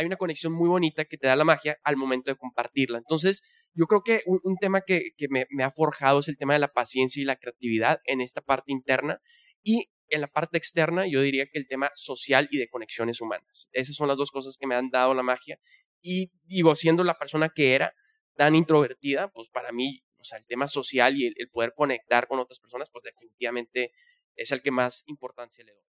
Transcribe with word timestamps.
hay 0.00 0.06
una 0.06 0.16
conexión 0.16 0.54
muy 0.54 0.68
bonita 0.68 1.04
que 1.04 1.18
te 1.18 1.26
da 1.26 1.36
la 1.36 1.44
magia 1.44 1.78
al 1.84 1.96
momento 1.96 2.30
de 2.30 2.36
compartirla. 2.36 2.96
Entonces, 2.96 3.42
yo 3.74 3.84
creo 3.84 4.02
que 4.02 4.22
un, 4.24 4.56
tema 4.56 4.80
que, 4.80 5.12
me, 5.28 5.46
me, 5.50 5.62
ha 5.62 5.70
forjado 5.70 6.20
es 6.20 6.28
el 6.28 6.38
tema 6.38 6.54
de 6.54 6.58
la 6.58 6.72
paciencia 6.72 7.20
y 7.20 7.26
la 7.26 7.36
creatividad 7.36 8.00
en 8.06 8.22
esta 8.22 8.40
parte 8.40 8.72
interna 8.72 9.20
y 9.62 9.90
en 10.08 10.22
la 10.22 10.26
parte 10.26 10.56
externa 10.56 11.06
yo 11.06 11.20
diría 11.20 11.46
que 11.46 11.58
el 11.58 11.68
tema 11.68 11.90
social 11.92 12.48
y 12.50 12.56
de 12.56 12.68
conexiones 12.68 13.20
humanas. 13.20 13.68
Esas 13.72 13.94
son 13.94 14.08
las 14.08 14.16
dos 14.16 14.30
cosas 14.30 14.56
que 14.56 14.66
me 14.66 14.74
han 14.74 14.88
dado 14.88 15.12
la 15.12 15.22
magia 15.22 15.60
y 16.00 16.32
digo, 16.44 16.74
siendo 16.74 17.04
la 17.04 17.18
persona 17.18 17.50
que 17.50 17.74
era 17.74 17.94
tan 18.36 18.54
introvertida, 18.54 19.28
pues 19.28 19.50
para 19.50 19.70
mí, 19.70 20.02
o 20.16 20.24
sea, 20.24 20.38
el 20.38 20.46
tema 20.46 20.66
social 20.66 21.14
y 21.14 21.26
el 21.26 21.50
poder 21.50 21.74
conectar 21.76 22.26
con 22.26 22.38
otras 22.38 22.58
personas, 22.58 22.88
pues 22.90 23.04
definitivamente 23.04 23.92
es 24.34 24.50
el 24.50 24.62
que 24.62 24.70
más 24.70 25.04
importancia 25.06 25.62
le 25.62 25.72
doy. 25.72 25.90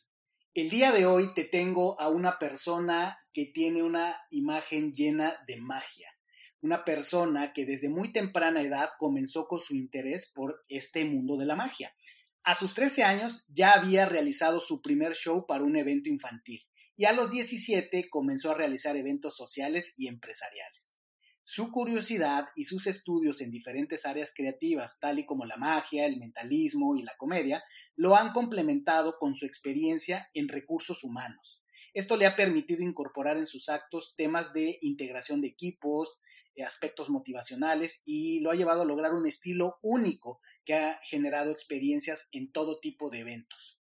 El 0.53 0.69
día 0.69 0.91
de 0.91 1.05
hoy 1.05 1.33
te 1.33 1.45
tengo 1.45 1.97
a 2.01 2.09
una 2.09 2.37
persona 2.37 3.17
que 3.31 3.45
tiene 3.45 3.83
una 3.83 4.19
imagen 4.31 4.91
llena 4.91 5.33
de 5.47 5.55
magia. 5.55 6.13
Una 6.59 6.83
persona 6.83 7.53
que 7.53 7.65
desde 7.65 7.87
muy 7.87 8.11
temprana 8.11 8.61
edad 8.61 8.89
comenzó 8.99 9.47
con 9.47 9.61
su 9.61 9.75
interés 9.75 10.29
por 10.35 10.65
este 10.67 11.05
mundo 11.05 11.37
de 11.37 11.45
la 11.45 11.55
magia. 11.55 11.95
A 12.43 12.53
sus 12.55 12.73
13 12.73 13.05
años 13.05 13.45
ya 13.47 13.71
había 13.71 14.05
realizado 14.05 14.59
su 14.59 14.81
primer 14.81 15.13
show 15.13 15.45
para 15.47 15.63
un 15.63 15.77
evento 15.77 16.09
infantil 16.09 16.67
y 16.97 17.05
a 17.05 17.13
los 17.13 17.31
17 17.31 18.09
comenzó 18.09 18.51
a 18.51 18.55
realizar 18.55 18.97
eventos 18.97 19.37
sociales 19.37 19.93
y 19.95 20.09
empresariales. 20.09 20.97
Su 21.43 21.71
curiosidad 21.71 22.47
y 22.55 22.65
sus 22.65 22.87
estudios 22.87 23.41
en 23.41 23.51
diferentes 23.51 24.05
áreas 24.05 24.31
creativas, 24.35 24.99
tal 24.99 25.19
y 25.19 25.25
como 25.25 25.45
la 25.45 25.57
magia, 25.57 26.05
el 26.05 26.17
mentalismo 26.17 26.95
y 26.95 27.03
la 27.03 27.13
comedia, 27.17 27.63
lo 28.01 28.15
han 28.15 28.33
complementado 28.33 29.19
con 29.19 29.35
su 29.35 29.45
experiencia 29.45 30.27
en 30.33 30.47
recursos 30.47 31.03
humanos. 31.03 31.61
Esto 31.93 32.17
le 32.17 32.25
ha 32.25 32.35
permitido 32.35 32.81
incorporar 32.81 33.37
en 33.37 33.45
sus 33.45 33.69
actos 33.69 34.15
temas 34.17 34.53
de 34.53 34.79
integración 34.81 35.39
de 35.39 35.49
equipos, 35.49 36.17
eh, 36.55 36.63
aspectos 36.63 37.11
motivacionales 37.11 38.01
y 38.03 38.39
lo 38.39 38.49
ha 38.49 38.55
llevado 38.55 38.81
a 38.81 38.85
lograr 38.85 39.13
un 39.13 39.27
estilo 39.27 39.77
único 39.83 40.41
que 40.65 40.73
ha 40.73 40.99
generado 41.03 41.51
experiencias 41.51 42.27
en 42.31 42.51
todo 42.51 42.79
tipo 42.79 43.11
de 43.11 43.19
eventos. 43.19 43.79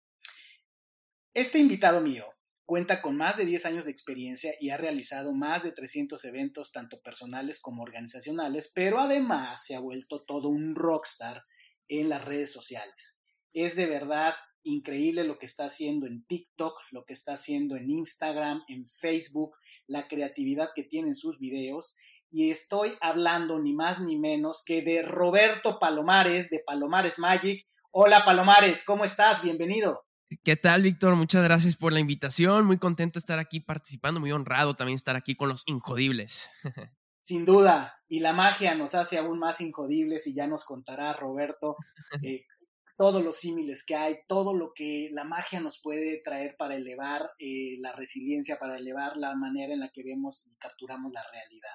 Este 1.33 1.59
invitado 1.59 2.02
mío 2.02 2.26
Cuenta 2.66 3.02
con 3.02 3.17
más 3.17 3.36
de 3.36 3.45
10 3.45 3.66
años 3.66 3.86
de 3.86 3.92
experiencia 3.92 4.54
y 4.59 4.70
ha 4.70 4.78
realizado 4.78 5.33
más 5.33 5.64
de 5.64 5.72
300 5.72 6.23
eventos, 6.26 6.72
tanto 6.72 7.02
personales 7.02 7.59
como 7.59 7.81
organizacionales, 7.81 8.72
pero 8.76 9.00
además 9.00 9.66
se 9.66 9.73
ha 9.73 9.80
vuelto 9.80 10.23
todo 10.23 10.50
un 10.50 10.76
rockstar 10.76 11.45
en 11.88 12.09
las 12.09 12.23
redes 12.23 12.52
sociales. 12.52 13.19
Es 13.53 13.75
de 13.75 13.88
verdad 13.88 14.36
increíble 14.64 15.23
lo 15.23 15.39
que 15.39 15.45
está 15.45 15.66
haciendo 15.66 16.05
en 16.05 16.23
TikTok, 16.25 16.73
lo 16.92 17.05
que 17.05 17.14
está 17.14 17.33
haciendo 17.33 17.75
en 17.75 17.89
Instagram, 17.89 18.61
en 18.67 18.86
Facebook, 18.86 19.55
la 19.88 20.08
creatividad 20.08 20.69
que 20.75 20.83
tiene 20.83 21.09
en 21.09 21.16
sus 21.16 21.39
videos. 21.39 21.95
Y 22.30 22.52
estoy 22.52 22.93
hablando 23.02 23.59
ni 23.59 23.73
más 23.73 24.02
ni 24.02 24.17
menos 24.17 24.64
que 24.64 24.82
de 24.82 25.02
Roberto 25.02 25.80
Palomares, 25.80 26.49
de 26.49 26.59
Palomares 26.65 27.17
Magic. 27.17 27.65
Hola 27.92 28.23
Palomares, 28.23 28.83
¿cómo 28.86 29.04
estás? 29.04 29.42
Bienvenido. 29.42 30.05
¿Qué 30.43 30.55
tal, 30.55 30.83
Víctor? 30.83 31.15
Muchas 31.15 31.43
gracias 31.43 31.76
por 31.76 31.92
la 31.92 31.99
invitación. 31.99 32.65
Muy 32.65 32.77
contento 32.77 33.17
de 33.17 33.21
estar 33.21 33.39
aquí 33.39 33.59
participando, 33.59 34.20
muy 34.20 34.32
honrado 34.32 34.76
también 34.76 34.95
estar 34.95 35.15
aquí 35.15 35.36
con 35.36 35.49
los 35.49 35.64
Injodibles. 35.65 36.52
Sin 37.20 37.45
duda, 37.45 37.95
y 38.08 38.21
la 38.21 38.33
magia 38.33 38.76
nos 38.76 38.95
hace 38.95 39.17
aún 39.17 39.39
más 39.39 39.61
injodibles 39.61 40.26
y 40.26 40.33
ya 40.33 40.48
nos 40.48 40.64
contará 40.64 41.14
Roberto 41.14 41.76
eh, 42.23 42.45
todos 42.99 43.23
los 43.23 43.37
símiles 43.37 43.86
que 43.86 43.95
hay, 43.95 44.17
todo 44.27 44.54
lo 44.54 44.73
que 44.73 45.08
la 45.14 45.23
magia 45.23 45.61
nos 45.61 45.80
puede 45.82 46.20
traer 46.21 46.58
para 46.58 46.76
elevar 46.76 47.32
eh, 47.39 47.77
la 47.80 47.93
resiliencia, 47.93 48.60
para 48.60 48.77
elevar 48.77 49.15
la 49.15 49.33
manera 49.37 49.73
en 49.73 49.80
la 49.80 49.89
que 49.89 50.04
vemos 50.04 50.45
y 50.45 50.58
capturamos 50.58 51.14
la 51.14 51.23
realidad. 51.32 51.71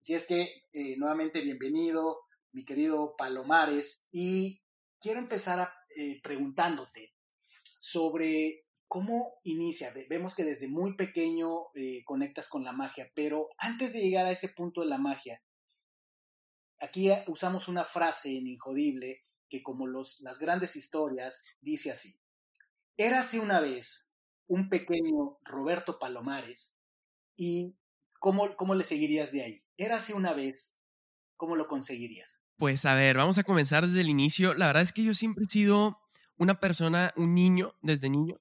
Así 0.00 0.14
es 0.14 0.26
que, 0.26 0.64
eh, 0.72 0.96
nuevamente, 0.96 1.42
bienvenido, 1.42 2.20
mi 2.52 2.64
querido 2.64 3.14
Palomares, 3.18 4.08
y 4.10 4.62
quiero 4.98 5.20
empezar 5.20 5.70
preguntándote, 6.22 7.12
sobre 7.62 8.64
cómo 8.86 9.34
inicia. 9.44 9.92
Vemos 10.08 10.34
que 10.34 10.44
desde 10.44 10.66
muy 10.66 10.96
pequeño 10.96 11.64
eh, 11.74 12.02
conectas 12.06 12.48
con 12.48 12.64
la 12.64 12.72
magia, 12.72 13.12
pero 13.14 13.50
antes 13.58 13.92
de 13.92 14.00
llegar 14.00 14.24
a 14.24 14.32
ese 14.32 14.48
punto 14.48 14.80
de 14.80 14.86
la 14.86 14.96
magia, 14.96 15.42
aquí 16.78 17.10
usamos 17.26 17.68
una 17.68 17.84
frase 17.84 18.38
en 18.38 18.46
Injodible 18.46 19.27
que 19.48 19.62
como 19.62 19.86
los, 19.86 20.20
las 20.20 20.38
grandes 20.38 20.76
historias 20.76 21.44
dice 21.60 21.90
así. 21.90 22.20
Érase 22.96 23.40
una 23.40 23.60
vez 23.60 24.12
un 24.46 24.68
pequeño 24.68 25.38
Roberto 25.44 25.98
Palomares 25.98 26.74
y 27.36 27.76
¿cómo, 28.18 28.56
cómo 28.56 28.74
le 28.74 28.84
seguirías 28.84 29.32
de 29.32 29.42
ahí? 29.42 29.64
Érase 29.76 30.14
una 30.14 30.32
vez, 30.32 30.82
¿cómo 31.36 31.54
lo 31.56 31.68
conseguirías? 31.68 32.40
Pues 32.56 32.84
a 32.84 32.94
ver, 32.94 33.16
vamos 33.16 33.38
a 33.38 33.44
comenzar 33.44 33.86
desde 33.86 34.00
el 34.00 34.08
inicio. 34.08 34.54
La 34.54 34.66
verdad 34.66 34.82
es 34.82 34.92
que 34.92 35.04
yo 35.04 35.14
siempre 35.14 35.44
he 35.44 35.50
sido 35.50 35.98
una 36.36 36.58
persona, 36.58 37.12
un 37.16 37.34
niño, 37.34 37.74
desde 37.82 38.10
niño, 38.10 38.40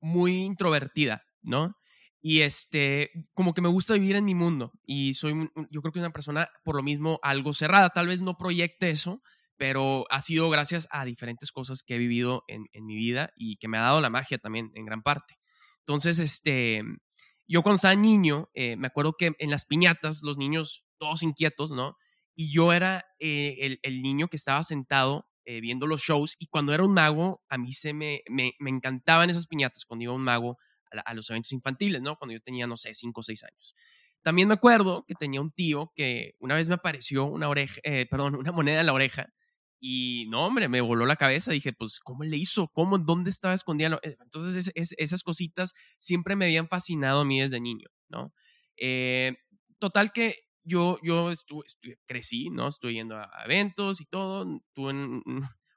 muy 0.00 0.38
introvertida, 0.38 1.24
¿no? 1.42 1.76
Y 2.20 2.40
este, 2.40 3.10
como 3.34 3.54
que 3.54 3.60
me 3.60 3.68
gusta 3.68 3.94
vivir 3.94 4.16
en 4.16 4.24
mi 4.24 4.34
mundo 4.34 4.72
y 4.84 5.14
soy, 5.14 5.48
yo 5.70 5.80
creo 5.80 5.92
que 5.92 6.00
una 6.00 6.12
persona 6.12 6.50
por 6.64 6.74
lo 6.74 6.82
mismo 6.82 7.20
algo 7.22 7.54
cerrada, 7.54 7.90
tal 7.90 8.08
vez 8.08 8.20
no 8.20 8.36
proyecte 8.36 8.88
eso, 8.88 9.22
pero 9.56 10.04
ha 10.10 10.20
sido 10.22 10.50
gracias 10.50 10.88
a 10.90 11.04
diferentes 11.04 11.52
cosas 11.52 11.82
que 11.82 11.94
he 11.94 11.98
vivido 11.98 12.44
en, 12.48 12.66
en 12.72 12.84
mi 12.86 12.96
vida 12.96 13.30
y 13.36 13.56
que 13.56 13.68
me 13.68 13.78
ha 13.78 13.82
dado 13.82 14.00
la 14.00 14.10
magia 14.10 14.38
también 14.38 14.70
en 14.74 14.84
gran 14.84 15.02
parte. 15.02 15.38
Entonces, 15.80 16.18
este, 16.18 16.82
yo 17.46 17.62
cuando 17.62 17.76
estaba 17.76 17.94
niño, 17.94 18.48
eh, 18.54 18.76
me 18.76 18.88
acuerdo 18.88 19.14
que 19.18 19.32
en 19.38 19.50
las 19.50 19.64
piñatas, 19.64 20.22
los 20.22 20.36
niños 20.36 20.84
todos 20.98 21.22
inquietos, 21.22 21.70
¿no? 21.72 21.96
Y 22.34 22.52
yo 22.52 22.72
era 22.72 23.04
eh, 23.18 23.56
el, 23.60 23.78
el, 23.82 24.02
niño 24.02 24.28
que 24.28 24.36
estaba 24.36 24.62
sentado 24.62 25.26
eh, 25.48 25.60
viendo 25.60 25.86
los 25.86 26.02
shows 26.02 26.34
y 26.40 26.48
cuando 26.48 26.74
era 26.74 26.82
un 26.82 26.92
mago, 26.92 27.40
a 27.48 27.56
mí 27.56 27.72
se 27.72 27.94
me, 27.94 28.22
me, 28.28 28.52
encantaban 28.58 29.30
esas 29.30 29.46
piñatas 29.46 29.84
cuando 29.84 30.02
iba 30.02 30.12
un 30.12 30.24
mago 30.24 30.58
a, 31.04 31.14
los 31.14 31.30
eventos 31.30 31.52
infantiles, 31.52 32.02
¿no? 32.02 32.16
Cuando 32.16 32.34
yo 32.34 32.40
tenía, 32.40 32.66
no 32.66 32.76
sé, 32.76 32.94
5 32.94 33.20
o 33.20 33.22
6 33.22 33.44
años. 33.44 33.74
También 34.22 34.48
me 34.48 34.54
acuerdo 34.54 35.04
que 35.06 35.14
tenía 35.14 35.40
un 35.40 35.52
tío 35.52 35.92
que 35.94 36.34
una 36.40 36.56
vez 36.56 36.68
me 36.68 36.74
apareció 36.74 37.26
una 37.26 37.48
oreja, 37.48 37.80
eh, 37.84 38.06
perdón, 38.10 38.34
una 38.50 38.50
moneda 38.50 38.80
en 38.80 38.86
la 38.86 38.92
oreja 38.92 39.28
y 39.88 40.26
no, 40.30 40.44
hombre, 40.44 40.68
me 40.68 40.80
voló 40.80 41.06
la 41.06 41.14
cabeza. 41.14 41.52
Dije, 41.52 41.72
pues, 41.72 42.00
¿cómo 42.00 42.24
le 42.24 42.36
hizo? 42.36 42.66
¿Cómo? 42.72 42.98
¿Dónde 42.98 43.30
estaba 43.30 43.54
escondida? 43.54 44.00
Eh, 44.02 44.16
entonces, 44.20 44.72
esas 44.74 45.22
cositas 45.22 45.74
siempre 46.00 46.34
me 46.34 46.46
habían 46.46 46.66
fascinado 46.66 47.20
a 47.20 47.24
mí 47.24 47.40
desde 47.40 47.60
niño, 47.60 47.88
¿no? 48.08 48.32
total 49.78 50.12
que 50.12 50.40
yo, 50.64 50.98
yo 51.04 51.30
estuve, 51.30 51.64
crecí, 52.06 52.50
¿no? 52.50 52.66
Estuve 52.66 52.94
yendo 52.94 53.16
a, 53.16 53.30
eventos 53.44 54.00
y 54.00 54.06
todo, 54.06 54.60
tuve 54.74 54.92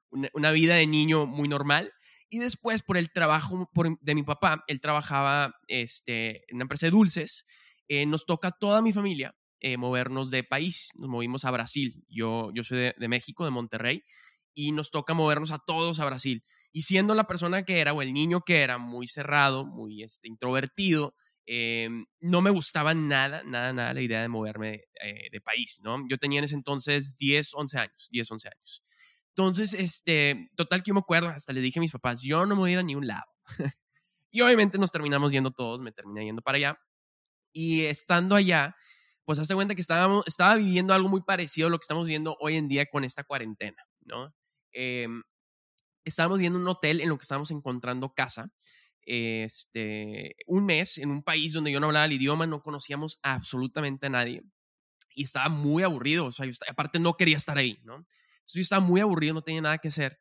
una, 0.10 0.52
vida 0.52 0.74
de 0.74 0.88
niño 0.88 1.28
muy 1.28 1.48
normal. 1.48 1.94
Y 2.30 2.40
después, 2.40 2.82
por 2.82 2.98
el 2.98 3.12
trabajo 3.12 3.70
de 4.02 4.16
mi 4.16 4.24
papá, 4.24 4.64
él 4.66 4.82
trabajaba 4.82 5.54
este, 5.68 6.50
en 6.50 6.56
una 6.56 6.64
empresa 6.64 6.88
de 6.88 6.92
dulces, 6.92 7.46
eh, 7.88 8.08
nos 8.08 8.26
toca 8.26 8.50
toda 8.50 8.82
mi 8.82 8.92
familia 8.92 9.36
eh, 9.60 9.78
movernos 9.78 10.32
de 10.32 10.44
país. 10.44 10.90
Nos 10.96 11.10
movimos 11.10 11.46
a 11.46 11.52
Brasil. 11.52 12.06
Yo, 12.10 12.52
yo 12.54 12.64
soy 12.64 12.78
de, 12.78 12.96
de, 12.98 13.08
México, 13.08 13.46
de 13.46 13.52
Monterrey, 13.52 14.04
y 14.54 14.72
nos 14.72 14.92
toca 14.92 15.14
movernos 15.14 15.52
a 15.52 15.60
todos 15.60 16.00
a 16.00 16.06
Brasil. 16.06 16.44
Y 16.72 16.84
siendo 16.84 17.16
la 17.16 17.26
persona 17.26 17.64
que 17.64 17.80
era, 17.80 17.94
o 17.94 18.02
el 18.02 18.14
niño 18.14 18.42
que 18.42 18.62
era, 18.62 18.78
muy 18.78 19.08
cerrado, 19.08 19.66
muy 19.66 20.04
este, 20.04 20.28
introvertido, 20.28 21.16
Em, 21.52 22.06
no 22.20 22.42
me 22.44 22.52
gustaba 22.52 22.94
nada, 22.94 23.42
nada, 23.44 23.74
nada 23.74 23.92
la 23.96 24.02
idea 24.02 24.22
de 24.22 24.28
moverme 24.28 24.84
eh, 25.02 25.30
de 25.32 25.42
país, 25.42 25.80
¿no? 25.82 25.98
Yo 26.08 26.20
tenía 26.20 26.38
en 26.38 26.46
ese 26.46 26.54
entonces 26.54 27.18
10, 27.18 27.56
11 27.56 27.80
años, 27.80 28.08
10, 28.12 28.32
11 28.32 28.50
años. 28.50 28.84
Entonces, 29.30 29.74
este, 29.74 30.52
total 30.56 30.84
que 30.84 30.90
yo 30.90 30.94
me 30.94 31.00
acuerdo, 31.00 31.30
hasta 31.30 31.52
le 31.52 31.62
dije 31.62 31.80
a 31.80 31.82
mis 31.82 31.92
papás, 31.92 32.22
yo 32.22 32.46
no 32.46 32.54
me 32.56 32.60
voy 32.60 32.70
a 32.70 32.74
ir 32.74 32.80
a 32.80 32.84
ningún 32.84 33.08
lado. 33.08 33.26
y 34.30 34.42
obviamente 34.42 34.78
nos 34.78 34.92
terminamos 34.92 35.32
yendo 35.32 35.50
todos, 35.50 35.80
me 35.82 35.92
terminé 35.92 36.24
yendo 36.26 36.44
para 36.44 36.58
allá. 36.58 36.80
Y 37.52 37.82
estando 37.86 38.36
allá, 38.36 38.76
pues 39.30 39.38
hace 39.38 39.54
cuenta 39.54 39.76
que 39.76 39.82
estábamos, 39.82 40.24
estaba 40.26 40.56
viviendo 40.56 40.92
algo 40.92 41.08
muy 41.08 41.22
parecido 41.22 41.68
a 41.68 41.70
lo 41.70 41.78
que 41.78 41.84
estamos 41.84 42.04
viviendo 42.04 42.36
hoy 42.40 42.56
en 42.56 42.68
día 42.68 42.88
con 42.88 43.04
esta 43.04 43.24
cuarentena, 43.24 43.78
¿no? 44.02 44.34
Eh, 44.74 45.08
estábamos 46.04 46.40
viendo 46.40 46.58
un 46.58 46.68
hotel 46.68 47.00
en 47.00 47.10
lo 47.10 47.18
que 47.20 47.22
estábamos 47.22 47.52
encontrando 47.52 48.12
casa. 48.16 48.52
Este, 49.04 50.36
un 50.48 50.66
mes 50.66 50.98
en 50.98 51.12
un 51.12 51.22
país 51.22 51.54
donde 51.54 51.72
yo 51.72 51.80
no 51.80 51.86
hablaba 51.86 52.06
el 52.06 52.14
idioma, 52.14 52.48
no 52.48 52.64
conocíamos 52.64 53.20
absolutamente 53.22 54.08
a 54.08 54.10
nadie 54.10 54.42
y 55.14 55.26
estaba 55.26 55.48
muy 55.48 55.84
aburrido. 55.84 56.26
O 56.26 56.32
sea, 56.32 56.48
aparte 56.68 56.98
no 56.98 57.16
quería 57.16 57.38
estar 57.38 57.60
ahí, 57.60 57.78
¿no? 57.84 57.98
Entonces 57.98 58.56
yo 58.56 58.62
estaba 58.62 58.84
muy 58.84 59.00
aburrido, 59.00 59.36
no 59.36 59.44
tenía 59.44 59.62
nada 59.62 59.78
que 59.78 59.90
hacer. 59.90 60.20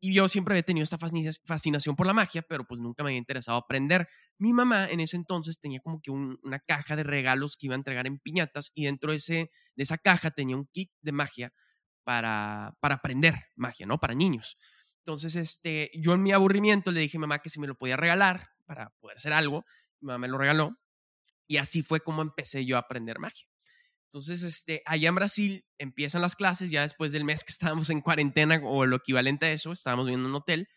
Y 0.00 0.14
yo 0.14 0.28
siempre 0.28 0.54
había 0.54 0.62
tenido 0.62 0.84
esta 0.84 0.96
fascinación 0.98 1.96
por 1.96 2.06
la 2.06 2.12
magia, 2.12 2.42
pero 2.42 2.64
pues 2.64 2.80
nunca 2.80 3.02
me 3.02 3.10
había 3.10 3.18
interesado 3.18 3.58
aprender. 3.58 4.08
Mi 4.38 4.52
mamá 4.52 4.88
en 4.88 5.00
ese 5.00 5.16
entonces 5.16 5.58
tenía 5.58 5.80
como 5.80 6.00
que 6.00 6.12
una 6.12 6.60
caja 6.60 6.94
de 6.94 7.02
regalos 7.02 7.56
que 7.56 7.66
iba 7.66 7.74
a 7.74 7.76
entregar 7.76 8.06
en 8.06 8.18
piñatas 8.18 8.70
y 8.74 8.84
dentro 8.84 9.10
de, 9.10 9.16
ese, 9.16 9.50
de 9.74 9.82
esa 9.82 9.98
caja 9.98 10.30
tenía 10.30 10.56
un 10.56 10.66
kit 10.66 10.92
de 11.00 11.12
magia 11.12 11.52
para, 12.04 12.76
para 12.80 12.96
aprender 12.96 13.34
magia, 13.56 13.86
¿no? 13.86 13.98
Para 13.98 14.14
niños. 14.14 14.56
Entonces, 15.04 15.34
este, 15.36 15.90
yo 15.94 16.14
en 16.14 16.22
mi 16.22 16.32
aburrimiento 16.32 16.92
le 16.92 17.00
dije 17.00 17.16
a 17.16 17.20
mamá 17.20 17.40
que 17.40 17.50
si 17.50 17.58
me 17.58 17.66
lo 17.66 17.74
podía 17.74 17.96
regalar 17.96 18.50
para 18.66 18.90
poder 19.00 19.16
hacer 19.16 19.32
algo. 19.32 19.64
Mi 20.00 20.06
mamá 20.06 20.18
me 20.18 20.28
lo 20.28 20.38
regaló 20.38 20.78
y 21.48 21.56
así 21.56 21.82
fue 21.82 22.00
como 22.00 22.22
empecé 22.22 22.64
yo 22.64 22.76
a 22.76 22.80
aprender 22.80 23.18
magia. 23.18 23.48
Entonces, 24.08 24.42
este, 24.42 24.82
allá 24.86 25.10
en 25.10 25.14
Brasil 25.14 25.64
empiezan 25.76 26.22
las 26.22 26.34
clases, 26.34 26.70
ya 26.70 26.80
después 26.82 27.12
del 27.12 27.24
mes 27.24 27.44
que 27.44 27.52
estábamos 27.52 27.90
en 27.90 28.00
cuarentena 28.00 28.60
o 28.64 28.86
lo 28.86 28.96
equivalente 28.96 29.46
a 29.46 29.52
eso, 29.52 29.72
estábamos 29.72 30.06
viviendo 30.06 30.26
en 30.26 30.30
un 30.30 30.36
hotel, 30.36 30.68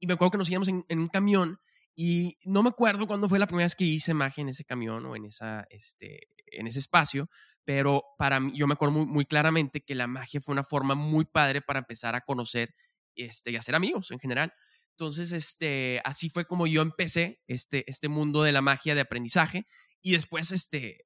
y 0.00 0.06
me 0.06 0.14
acuerdo 0.14 0.32
que 0.32 0.38
nos 0.38 0.50
íbamos 0.50 0.68
en, 0.68 0.84
un 0.90 1.08
camión, 1.08 1.58
y 1.96 2.38
no 2.44 2.62
me 2.62 2.70
acuerdo 2.70 3.06
cuándo 3.06 3.28
fue 3.28 3.38
la 3.38 3.46
primera 3.46 3.64
vez 3.64 3.74
que 3.74 3.84
hice 3.84 4.12
magia 4.12 4.42
en 4.42 4.48
ese 4.48 4.64
camión 4.64 5.06
o 5.06 5.16
en, 5.16 5.24
esa, 5.26 5.64
este, 5.70 6.28
en 6.48 6.66
ese 6.66 6.80
espacio, 6.80 7.30
pero 7.64 8.04
para 8.18 8.40
mí, 8.40 8.52
yo 8.54 8.66
me 8.66 8.74
acuerdo 8.74 8.94
muy, 8.94 9.06
muy 9.06 9.24
claramente 9.24 9.80
que 9.80 9.94
la 9.94 10.06
magia 10.06 10.40
fue 10.40 10.52
una 10.52 10.64
forma 10.64 10.94
muy 10.94 11.24
padre 11.24 11.62
para 11.62 11.78
empezar 11.78 12.14
a 12.14 12.20
conocer 12.20 12.74
este, 13.14 13.52
y 13.52 13.56
hacer 13.56 13.74
amigos 13.74 14.10
en 14.10 14.18
general. 14.18 14.52
Entonces, 14.90 15.32
este, 15.32 16.00
así 16.04 16.28
fue 16.28 16.44
como 16.44 16.66
yo 16.66 16.82
empecé 16.82 17.40
este, 17.46 17.88
este 17.88 18.08
mundo 18.08 18.42
de 18.42 18.52
la 18.52 18.60
magia 18.60 18.94
de 18.94 19.00
aprendizaje 19.00 19.66
y 20.02 20.12
después, 20.12 20.52
este, 20.52 21.04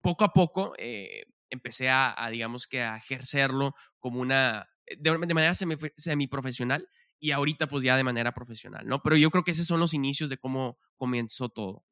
poco 0.00 0.24
a 0.24 0.32
poco 0.32 0.74
eh, 0.78 1.24
empecé 1.50 1.88
a, 1.88 2.14
digamos 2.30 2.66
que, 2.66 2.82
a 2.82 2.96
ejercerlo 2.96 3.74
como 3.98 4.20
una, 4.20 4.68
eh, 4.86 4.96
de, 4.98 5.16
manera 5.18 5.54
semiprofesional 5.54 6.88
y 7.18 7.32
ahorita 7.32 7.66
pues 7.66 7.84
ya 7.84 7.96
de 7.96 8.04
manera 8.04 8.32
profesional, 8.32 8.86
¿no? 8.86 9.02
Pero 9.02 9.16
yo 9.16 9.30
creo 9.30 9.44
que 9.44 9.52
esos 9.52 9.66
son 9.66 9.80
los 9.80 9.94
inicios 9.94 10.30
de 10.30 10.38
cómo 10.38 10.78
comenzó 10.96 11.48
todo. 11.48 11.84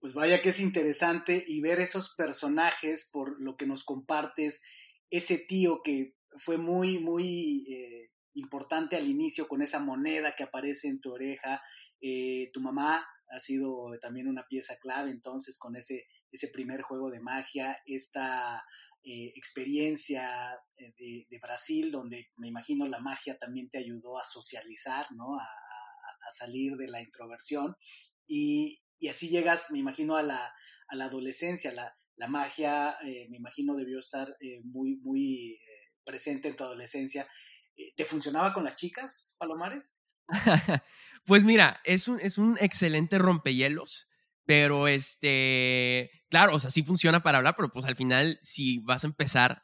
Pues 0.00 0.12
vaya 0.12 0.42
que 0.42 0.50
es 0.50 0.60
interesante 0.60 1.42
y 1.46 1.62
ver 1.62 1.80
esos 1.80 2.14
personajes 2.14 3.08
por 3.10 3.40
lo 3.40 3.56
que 3.56 3.66
nos 3.66 3.84
compartes, 3.84 4.62
ese 5.08 5.38
tío 5.38 5.80
que 5.82 6.16
fue 6.36 6.58
muy, 6.58 6.98
muy 6.98 7.64
eh, 7.72 8.10
importante 8.34 8.96
al 8.96 9.08
inicio 9.08 9.48
con 9.48 9.62
esa 9.62 9.78
moneda 9.78 10.34
que 10.36 10.42
aparece 10.42 10.88
en 10.88 11.00
tu 11.00 11.12
oreja, 11.12 11.62
tu 12.52 12.60
mamá 12.60 13.06
ha 13.30 13.40
sido 13.40 13.98
también 14.00 14.28
una 14.28 14.46
pieza 14.46 14.76
clave 14.78 15.10
entonces 15.10 15.56
con 15.58 15.74
ese 15.74 16.06
ese 16.34 16.48
primer 16.48 16.82
juego 16.82 17.10
de 17.10 17.20
magia, 17.20 17.80
esta 17.86 18.64
eh, 19.04 19.32
experiencia 19.36 20.58
eh, 20.76 21.26
de, 21.30 21.38
Brasil, 21.40 21.92
donde 21.92 22.30
me 22.36 22.48
imagino 22.48 22.86
la 22.88 22.98
magia 22.98 23.38
también 23.38 23.70
te 23.70 23.78
ayudó 23.78 24.18
a 24.18 24.24
socializar, 24.24 25.06
¿no? 25.12 25.38
A, 25.38 25.48
salir 26.30 26.76
de 26.76 26.88
la 26.88 27.02
introversión. 27.02 27.76
Y, 28.26 28.82
así 29.10 29.28
llegas, 29.28 29.70
me 29.70 29.78
imagino, 29.78 30.16
a 30.16 30.22
la, 30.22 30.52
adolescencia. 30.88 31.70
La, 32.16 32.28
magia, 32.28 32.96
eh, 33.02 33.28
me 33.28 33.36
imagino, 33.36 33.76
debió 33.76 34.00
estar 34.00 34.34
muy, 34.62 34.96
muy 34.96 35.60
presente 36.02 36.48
en 36.48 36.56
tu 36.56 36.64
adolescencia. 36.64 37.28
¿Te 37.94 38.04
funcionaba 38.06 38.54
con 38.54 38.64
las 38.64 38.74
chicas, 38.74 39.36
Palomares? 39.38 39.98
pues 41.26 41.44
mira, 41.44 41.82
es 41.84 42.08
un, 42.08 42.18
es 42.20 42.38
un 42.38 42.56
excelente 42.58 43.18
rompehielos. 43.18 44.08
Pero 44.46 44.88
este, 44.88 46.10
claro, 46.28 46.56
o 46.56 46.60
sea, 46.60 46.70
sí 46.70 46.82
funciona 46.82 47.22
para 47.22 47.38
hablar, 47.38 47.54
pero 47.56 47.70
pues 47.70 47.86
al 47.86 47.96
final, 47.96 48.38
si 48.42 48.78
vas 48.80 49.04
a 49.04 49.06
empezar 49.06 49.62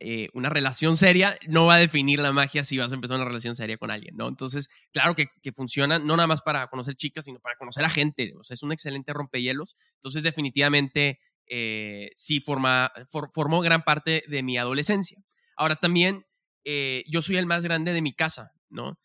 eh, 0.00 0.28
una 0.34 0.48
relación 0.48 0.96
seria, 0.96 1.38
no 1.46 1.66
va 1.66 1.76
a 1.76 1.78
definir 1.78 2.18
la 2.18 2.32
magia 2.32 2.64
si 2.64 2.76
vas 2.78 2.90
a 2.90 2.94
empezar 2.96 3.16
una 3.16 3.26
relación 3.26 3.54
seria 3.54 3.78
con 3.78 3.90
alguien, 3.90 4.16
¿no? 4.16 4.28
Entonces, 4.28 4.68
claro 4.92 5.14
que, 5.14 5.26
que 5.42 5.52
funciona, 5.52 5.98
no 5.98 6.16
nada 6.16 6.26
más 6.26 6.42
para 6.42 6.66
conocer 6.66 6.96
chicas, 6.96 7.24
sino 7.26 7.38
para 7.38 7.56
conocer 7.56 7.84
a 7.84 7.90
gente. 7.90 8.34
O 8.38 8.44
sea, 8.44 8.54
es 8.54 8.62
un 8.62 8.72
excelente 8.72 9.12
rompehielos. 9.12 9.76
Entonces, 9.94 10.22
definitivamente, 10.22 11.20
eh, 11.46 12.10
sí 12.16 12.40
forma, 12.40 12.90
formó 13.32 13.60
gran 13.60 13.84
parte 13.84 14.24
de 14.26 14.42
mi 14.42 14.58
adolescencia. 14.58 15.22
Ahora 15.56 15.76
también, 15.76 16.26
eh, 16.64 17.04
yo 17.06 17.22
soy 17.22 17.36
el 17.36 17.46
más 17.46 17.62
grande 17.62 17.92
de 17.92 18.02
mi 18.02 18.14
casa, 18.14 18.52
¿no? 18.68 18.98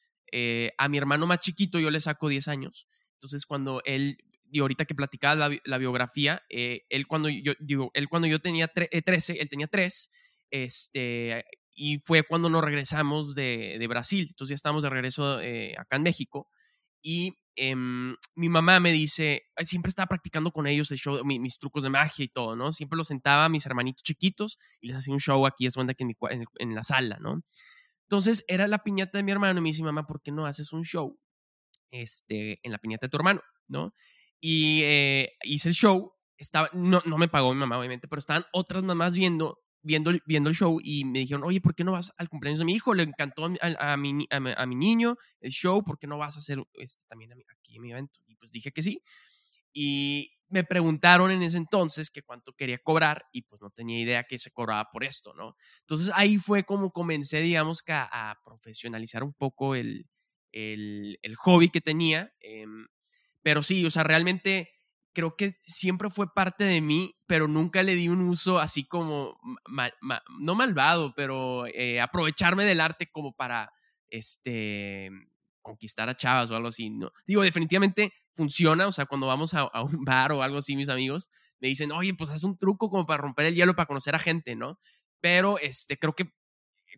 a 0.77 0.87
mi 0.89 0.99
hermano 0.99 1.25
más 1.25 1.39
chiquito 1.39 1.79
yo 1.79 1.89
le 1.89 1.99
saco 1.99 2.29
10 2.29 2.49
años. 2.49 2.87
Entonces, 3.15 3.47
cuando 3.47 3.81
él 3.83 4.17
y 4.51 4.59
ahorita 4.59 4.85
que 4.85 4.95
platicaba 4.95 5.49
la, 5.63 5.77
biografía, 5.77 6.43
eh, 6.49 6.85
él 6.89 7.07
cuando 7.07 7.29
yo 7.29 7.53
digo, 7.59 7.91
él 7.93 8.09
cuando 8.09 8.27
yo 8.27 8.39
tenía 8.39 8.67
13, 8.67 9.33
eh, 9.33 9.37
él 9.41 9.49
tenía 9.49 9.67
3, 9.67 10.09
este, 10.51 11.45
y 11.73 11.99
fue 11.99 12.23
cuando 12.23 12.49
nos 12.49 12.63
regresamos 12.63 13.35
de, 13.35 13.77
de 13.79 13.87
Brasil. 13.87 14.27
Entonces 14.29 14.49
ya 14.49 14.55
estamos 14.55 14.83
de 14.83 14.89
regreso 14.89 15.39
eh, 15.39 15.75
acá 15.77 15.95
en 15.95 16.03
México. 16.03 16.49
Y 17.01 17.37
em, 17.55 18.15
mi 18.35 18.49
mamá 18.49 18.79
me 18.79 18.91
dice, 18.91 19.43
siempre 19.59 19.89
estaba 19.89 20.07
practicando 20.07 20.51
con 20.51 20.67
ellos 20.67 20.91
el 20.91 20.97
show, 20.97 21.23
mis, 21.23 21.59
trucos 21.59 21.83
de 21.83 21.89
magia 21.89 22.25
y 22.25 22.27
todo, 22.27 22.55
¿no? 22.55 22.73
Siempre 22.73 22.97
los 22.97 23.07
sentaba 23.07 23.45
a 23.45 23.49
mis 23.49 23.65
hermanitos 23.65 24.03
chiquitos 24.03 24.57
y 24.81 24.87
les 24.87 24.97
hacía 24.97 25.13
un 25.13 25.19
show 25.19 25.45
aquí, 25.45 25.65
es 25.65 25.73
donde 25.73 25.95
que 25.95 26.03
en, 26.03 26.15
en, 26.29 26.45
en, 26.57 26.75
la 26.75 26.83
sala, 26.83 27.17
¿no? 27.21 27.41
Entonces 28.03 28.43
era 28.47 28.67
la 28.67 28.79
piñata 28.79 29.17
de 29.17 29.23
mi 29.23 29.31
hermano 29.31 29.59
y 29.59 29.61
me 29.61 29.69
dice, 29.69 29.83
mamá, 29.83 30.07
¿por 30.07 30.21
qué 30.21 30.31
no 30.31 30.45
haces 30.45 30.73
un 30.73 30.83
show 30.83 31.17
este, 31.91 32.59
en 32.63 32.71
la 32.71 32.79
piñata 32.79 33.05
de 33.07 33.11
tu 33.11 33.17
hermano, 33.17 33.41
¿no? 33.67 33.93
Y 34.39 34.81
eh, 34.83 35.33
hice 35.43 35.69
el 35.69 35.75
show. 35.75 36.13
Estaba, 36.37 36.69
no, 36.73 37.01
no 37.05 37.17
me 37.17 37.27
pagó 37.27 37.53
mi 37.53 37.59
mamá, 37.59 37.77
obviamente, 37.77 38.07
pero 38.07 38.19
estaban 38.19 38.45
otras 38.53 38.81
mamás 38.83 39.13
viendo, 39.15 39.59
viendo, 39.81 40.11
viendo 40.25 40.49
el 40.49 40.55
show 40.55 40.79
y 40.81 41.03
me 41.03 41.19
dijeron, 41.19 41.43
oye, 41.43 41.59
¿por 41.59 41.75
qué 41.75 41.83
no 41.83 41.91
vas 41.91 42.13
al 42.17 42.29
cumpleaños 42.29 42.59
de 42.59 42.65
mi 42.65 42.73
hijo? 42.73 42.93
Le 42.93 43.03
encantó 43.03 43.45
a, 43.45 43.93
a, 43.93 43.97
mi, 43.97 44.25
a, 44.29 44.65
mi, 44.65 44.75
niño 44.75 45.17
el 45.41 45.51
show, 45.51 45.83
¿por 45.83 45.99
qué 45.99 46.07
no 46.07 46.17
vas 46.17 46.35
a 46.35 46.39
hacer 46.39 46.63
este, 46.73 47.03
también 47.07 47.33
aquí 47.49 47.75
en 47.75 47.81
mi 47.81 47.91
evento? 47.91 48.21
Y 48.25 48.35
pues 48.35 48.51
dije 48.51 48.71
que 48.71 48.81
sí. 48.81 49.03
Y 49.73 50.31
me 50.47 50.63
preguntaron 50.63 51.29
en 51.29 51.43
ese 51.43 51.57
entonces 51.57 52.09
que 52.09 52.23
cuánto 52.23 52.53
quería 52.53 52.79
cobrar 52.79 53.25
y 53.31 53.43
pues 53.43 53.61
no 53.61 53.69
tenía 53.69 53.99
idea 53.99 54.23
que 54.23 54.39
se 54.39 54.51
cobraba 54.51 54.89
por 54.91 55.03
esto, 55.03 55.33
¿no? 55.33 55.55
Entonces 55.81 56.11
ahí 56.15 56.37
fue 56.37 56.63
como 56.63 56.91
comencé, 56.91 57.41
digamos, 57.41 57.83
que 57.83 57.91
a, 57.93 58.39
profesionalizar 58.43 59.23
un 59.23 59.33
poco 59.33 59.75
el, 59.75 60.07
el, 60.51 61.19
el 61.21 61.35
hobby 61.35 61.69
que 61.69 61.81
tenía. 61.81 62.33
Eh, 62.39 62.65
pero 63.41 63.63
sí, 63.63 63.85
o 63.85 63.91
sea, 63.91 64.03
realmente 64.03 64.69
creo 65.13 65.35
que 65.35 65.57
siempre 65.65 66.09
fue 66.09 66.33
parte 66.33 66.63
de 66.63 66.81
mí, 66.81 67.15
pero 67.25 67.47
nunca 67.47 67.83
le 67.83 67.95
di 67.95 68.07
un 68.09 68.21
uso 68.21 68.59
así 68.59 68.85
como, 68.85 69.39
no 70.39 70.55
malvado, 70.55 71.13
pero 71.15 71.65
eh, 71.67 71.99
aprovecharme 71.99 72.63
del 72.63 72.79
arte 72.79 73.09
como 73.11 73.33
para, 73.33 73.71
este, 74.07 75.09
conquistar 75.61 76.09
a 76.09 76.15
chavas 76.15 76.51
o 76.51 76.55
algo 76.55 76.69
así. 76.69 76.89
¿no? 76.89 77.11
Digo, 77.25 77.43
definitivamente 77.43 78.13
funciona, 78.33 78.87
o 78.87 78.91
sea, 78.91 79.05
cuando 79.05 79.27
vamos 79.27 79.53
a, 79.53 79.61
a, 79.61 79.83
un 79.83 80.03
bar 80.05 80.31
o 80.31 80.43
algo 80.43 80.57
así, 80.57 80.75
mis 80.75 80.89
amigos 80.89 81.29
me 81.59 81.67
dicen, 81.67 81.91
oye, 81.91 82.13
pues 82.13 82.29
haz 82.29 82.43
un 82.43 82.57
truco 82.57 82.89
como 82.89 83.05
para 83.05 83.21
romper 83.21 83.47
el 83.47 83.55
hielo, 83.55 83.75
para 83.75 83.87
conocer 83.87 84.15
a 84.15 84.19
gente, 84.19 84.55
¿no? 84.55 84.79
Pero, 85.19 85.59
este, 85.59 85.97
creo 85.97 86.15
que 86.15 86.31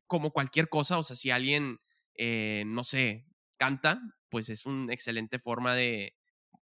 como 0.06 0.32
cualquier 0.32 0.70
cosa, 0.70 1.00
o 1.00 1.04
sea, 1.04 1.16
si 1.16 1.32
alguien, 1.32 1.80
eh, 2.16 2.64
no 2.68 2.84
sé, 2.84 3.26
canta, 3.58 4.00
pues 4.30 4.50
es 4.50 4.66
una 4.66 4.94
excelente 4.94 5.40
forma 5.40 5.74
de, 5.74 6.16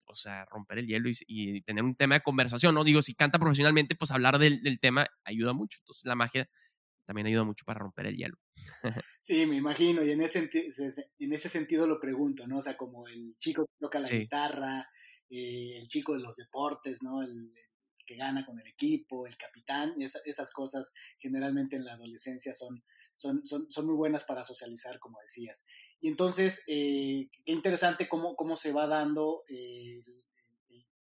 o 0.10 0.16
sea, 0.16 0.46
romper 0.46 0.80
el 0.80 0.88
hielo 0.88 1.10
y, 1.28 1.62
tener 1.62 1.84
un 1.84 1.96
tema 1.96 2.16
de 2.16 2.22
conversación, 2.22 2.74
¿no? 2.74 2.84
Digo, 2.84 3.02
si 3.02 3.14
canta 3.14 3.40
profesionalmente, 3.40 3.96
pues 3.96 4.12
hablar 4.12 4.40
del, 4.40 4.80
tema 4.82 5.08
ayuda 5.24 5.54
mucho. 5.54 5.78
Entonces 5.82 6.06
la 6.06 6.16
magia 6.16 6.50
también 7.06 7.28
ayuda 7.28 7.44
mucho 7.44 7.64
para 7.66 7.80
romper 7.80 8.08
el 8.08 8.18
hielo. 8.18 8.38
Sí, 9.22 9.46
me 9.46 9.58
imagino, 9.58 10.04
y 10.04 10.12
en 10.12 10.22
ese, 10.22 10.50
en 11.20 11.34
ese 11.34 11.50
sentido 11.50 11.86
lo 11.86 12.00
pregunto, 12.00 12.48
¿no? 12.48 12.60
O 12.60 12.62
sea, 12.62 12.78
como 12.78 13.08
el 13.08 13.36
chico 13.38 13.66
que 13.66 13.74
toca 13.80 14.00
la 14.00 14.10
guitarra, 14.10 14.90
eh, 15.30 15.78
el 15.78 15.88
chico 15.88 16.14
de 16.14 16.22
los 16.22 16.38
deportes, 16.38 17.04
¿no? 17.04 17.22
El, 17.22 17.52
que 18.10 18.16
gana 18.16 18.44
con 18.44 18.60
el 18.60 18.66
equipo, 18.66 19.28
el 19.28 19.38
capitán, 19.38 19.94
esas 20.00 20.52
cosas 20.52 20.94
generalmente 21.20 21.76
en 21.76 21.86
la 21.86 21.94
adolescencia 21.94 22.56
son, 22.56 22.84
son, 23.14 23.46
son, 23.46 23.72
son 23.72 23.86
muy 23.86 23.96
buenas 23.96 24.24
para 24.24 24.44
socializar, 24.44 24.98
como 24.98 25.20
decías. 25.22 25.68
Y 26.02 26.08
entonces, 26.08 26.64
eh, 26.68 27.30
qué 27.46 27.52
interesante 27.52 28.08
cómo, 28.08 28.36
cómo 28.36 28.56
se 28.56 28.72
va 28.72 28.88
dando, 28.88 29.44
eh, 29.50 30.02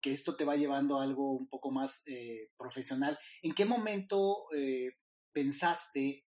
que 0.00 0.12
esto 0.12 0.36
te 0.36 0.44
va 0.44 0.56
llevando 0.56 0.98
a 0.98 1.04
algo 1.04 1.32
un 1.32 1.48
poco 1.48 1.70
más 1.70 2.02
eh, 2.06 2.50
profesional. 2.58 3.18
¿En 3.42 3.54
qué 3.54 3.64
momento 3.64 4.46
pensaste 5.32 6.26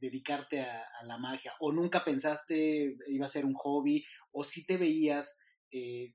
dedicarte 0.00 0.62
a, 0.62 1.04
la 1.04 1.16
magia? 1.16 1.54
¿O 1.60 1.72
nunca 1.72 2.04
pensaste 2.04 2.96
iba 3.06 3.24
a 3.24 3.28
ser 3.28 3.46
un 3.46 3.54
hobby? 3.54 4.04
¿O 4.32 4.42
si 4.42 4.66
te 4.66 4.76
veías 4.76 5.38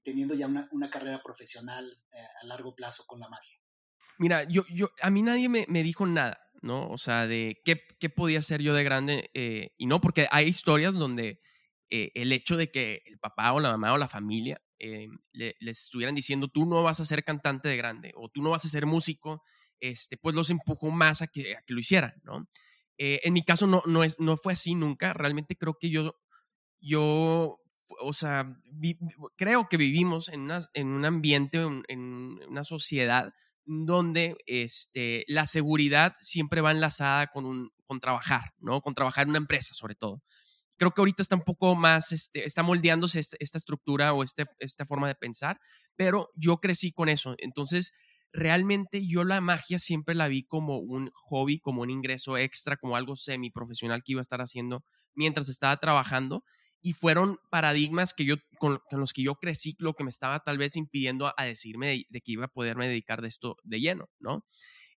teniendo 0.03 0.33
ya 0.33 0.47
una, 0.47 0.67
una 0.71 0.89
carrera 0.89 1.21
profesional 1.23 1.89
a 2.41 2.45
largo 2.47 2.75
plazo 2.75 3.05
con 3.07 3.21
la 3.21 3.29
magia? 3.29 3.57
Mira, 4.19 4.43
yo, 4.43 4.63
yo, 4.69 4.89
a 5.01 5.09
mí 5.09 5.21
nadie 5.21 5.47
me, 5.47 5.65
me 5.69 5.83
dijo 5.83 6.05
nada, 6.05 6.37
¿no? 6.61 6.89
O 6.89 6.97
sea, 6.97 7.27
de 7.27 7.61
qué, 7.63 7.81
qué 7.97 8.09
podía 8.09 8.41
ser 8.41 8.61
yo 8.61 8.73
de 8.73 8.83
grande 8.83 9.31
y 9.77 9.87
no, 9.87 10.01
porque 10.01 10.27
hay 10.29 10.47
historias 10.47 10.95
donde 10.95 11.39
eh, 11.89 12.11
el 12.15 12.31
hecho 12.31 12.57
de 12.57 12.71
que 12.71 13.01
el 13.05 13.19
papá 13.19 13.53
o 13.53 13.59
la 13.59 13.71
mamá 13.71 13.93
o 13.93 13.97
la 13.97 14.07
familia 14.07 14.61
eh, 14.79 15.07
les 15.31 15.83
estuvieran 15.83 16.15
diciendo, 16.15 16.47
tú 16.47 16.65
no 16.65 16.83
vas 16.83 16.99
a 16.99 17.05
ser 17.05 17.23
cantante 17.23 17.69
de 17.69 17.77
grande 17.77 18.11
o 18.15 18.29
tú 18.29 18.41
no 18.41 18.49
vas 18.49 18.65
a 18.65 18.69
ser 18.69 18.85
músico, 18.85 19.43
este, 19.79 20.17
pues 20.17 20.35
los 20.35 20.49
empujó 20.49 20.91
más 20.91 21.21
a 21.21 21.27
que, 21.27 21.55
que 21.65 21.73
lo 21.73 21.79
hicieran, 21.79 22.13
¿no? 22.23 22.47
Eh, 22.97 23.21
en 23.23 23.33
mi 23.33 23.43
caso 23.43 23.65
no, 23.67 23.81
no, 23.85 24.03
es, 24.03 24.19
no 24.19 24.37
fue 24.37 24.53
así 24.53 24.75
nunca, 24.75 25.13
realmente 25.13 25.55
creo 25.55 25.77
que 25.79 25.89
yo, 25.89 26.15
yo 26.79 27.59
o 27.99 28.13
sea, 28.13 28.55
creo 29.35 29.67
que 29.69 29.77
vivimos 29.77 30.29
en, 30.29 30.49
en 30.73 30.87
un 30.87 31.05
ambiente, 31.05 31.59
en 31.87 32.39
una 32.47 32.63
sociedad 32.63 33.33
donde 33.65 34.35
este, 34.45 35.23
la 35.27 35.45
seguridad 35.45 36.15
siempre 36.19 36.61
va 36.61 36.71
enlazada 36.71 37.27
con, 37.27 37.45
un, 37.45 37.71
con 37.85 37.99
trabajar, 37.99 38.53
¿no? 38.59 38.81
Con 38.81 38.93
trabajar 38.93 39.23
en 39.23 39.29
una 39.29 39.37
empresa, 39.39 39.73
sobre 39.73 39.95
todo. 39.95 40.21
Creo 40.77 40.91
que 40.91 41.01
ahorita 41.01 41.21
está 41.21 41.35
un 41.35 41.43
poco 41.43 41.75
más, 41.75 42.11
este, 42.11 42.45
está 42.45 42.63
moldeándose 42.63 43.19
esta, 43.19 43.37
esta 43.39 43.57
estructura 43.57 44.13
o 44.13 44.23
este, 44.23 44.45
esta 44.59 44.85
forma 44.85 45.07
de 45.07 45.15
pensar, 45.15 45.59
pero 45.95 46.29
yo 46.35 46.57
crecí 46.57 46.91
con 46.91 47.09
eso. 47.09 47.35
Entonces, 47.37 47.93
realmente 48.33 49.05
yo 49.07 49.23
la 49.23 49.39
magia 49.41 49.79
siempre 49.79 50.15
la 50.15 50.27
vi 50.27 50.43
como 50.43 50.79
un 50.79 51.11
hobby, 51.13 51.59
como 51.59 51.83
un 51.83 51.91
ingreso 51.91 52.37
extra, 52.37 52.77
como 52.77 52.95
algo 52.95 53.15
semiprofesional 53.15 54.03
que 54.03 54.13
iba 54.13 54.21
a 54.21 54.23
estar 54.23 54.41
haciendo 54.41 54.83
mientras 55.15 55.49
estaba 55.49 55.77
trabajando 55.77 56.43
y 56.81 56.93
fueron 56.93 57.39
paradigmas 57.49 58.13
que 58.13 58.25
yo, 58.25 58.35
con, 58.59 58.81
los 58.91 59.13
que 59.13 59.23
yo 59.23 59.35
crecí, 59.35 59.75
lo 59.79 59.93
que 59.93 60.03
me 60.03 60.09
estaba 60.09 60.41
tal 60.41 60.57
vez 60.57 60.75
impidiendo 60.75 61.31
a, 61.37 61.45
decirme 61.45 62.05
de, 62.09 62.21
que 62.21 62.31
iba 62.33 62.45
a 62.45 62.49
poderme 62.49 62.89
dedicar 62.89 63.21
de 63.21 63.29
esto 63.29 63.55
de 63.63 63.79
lleno, 63.79 64.09
¿no? 64.19 64.45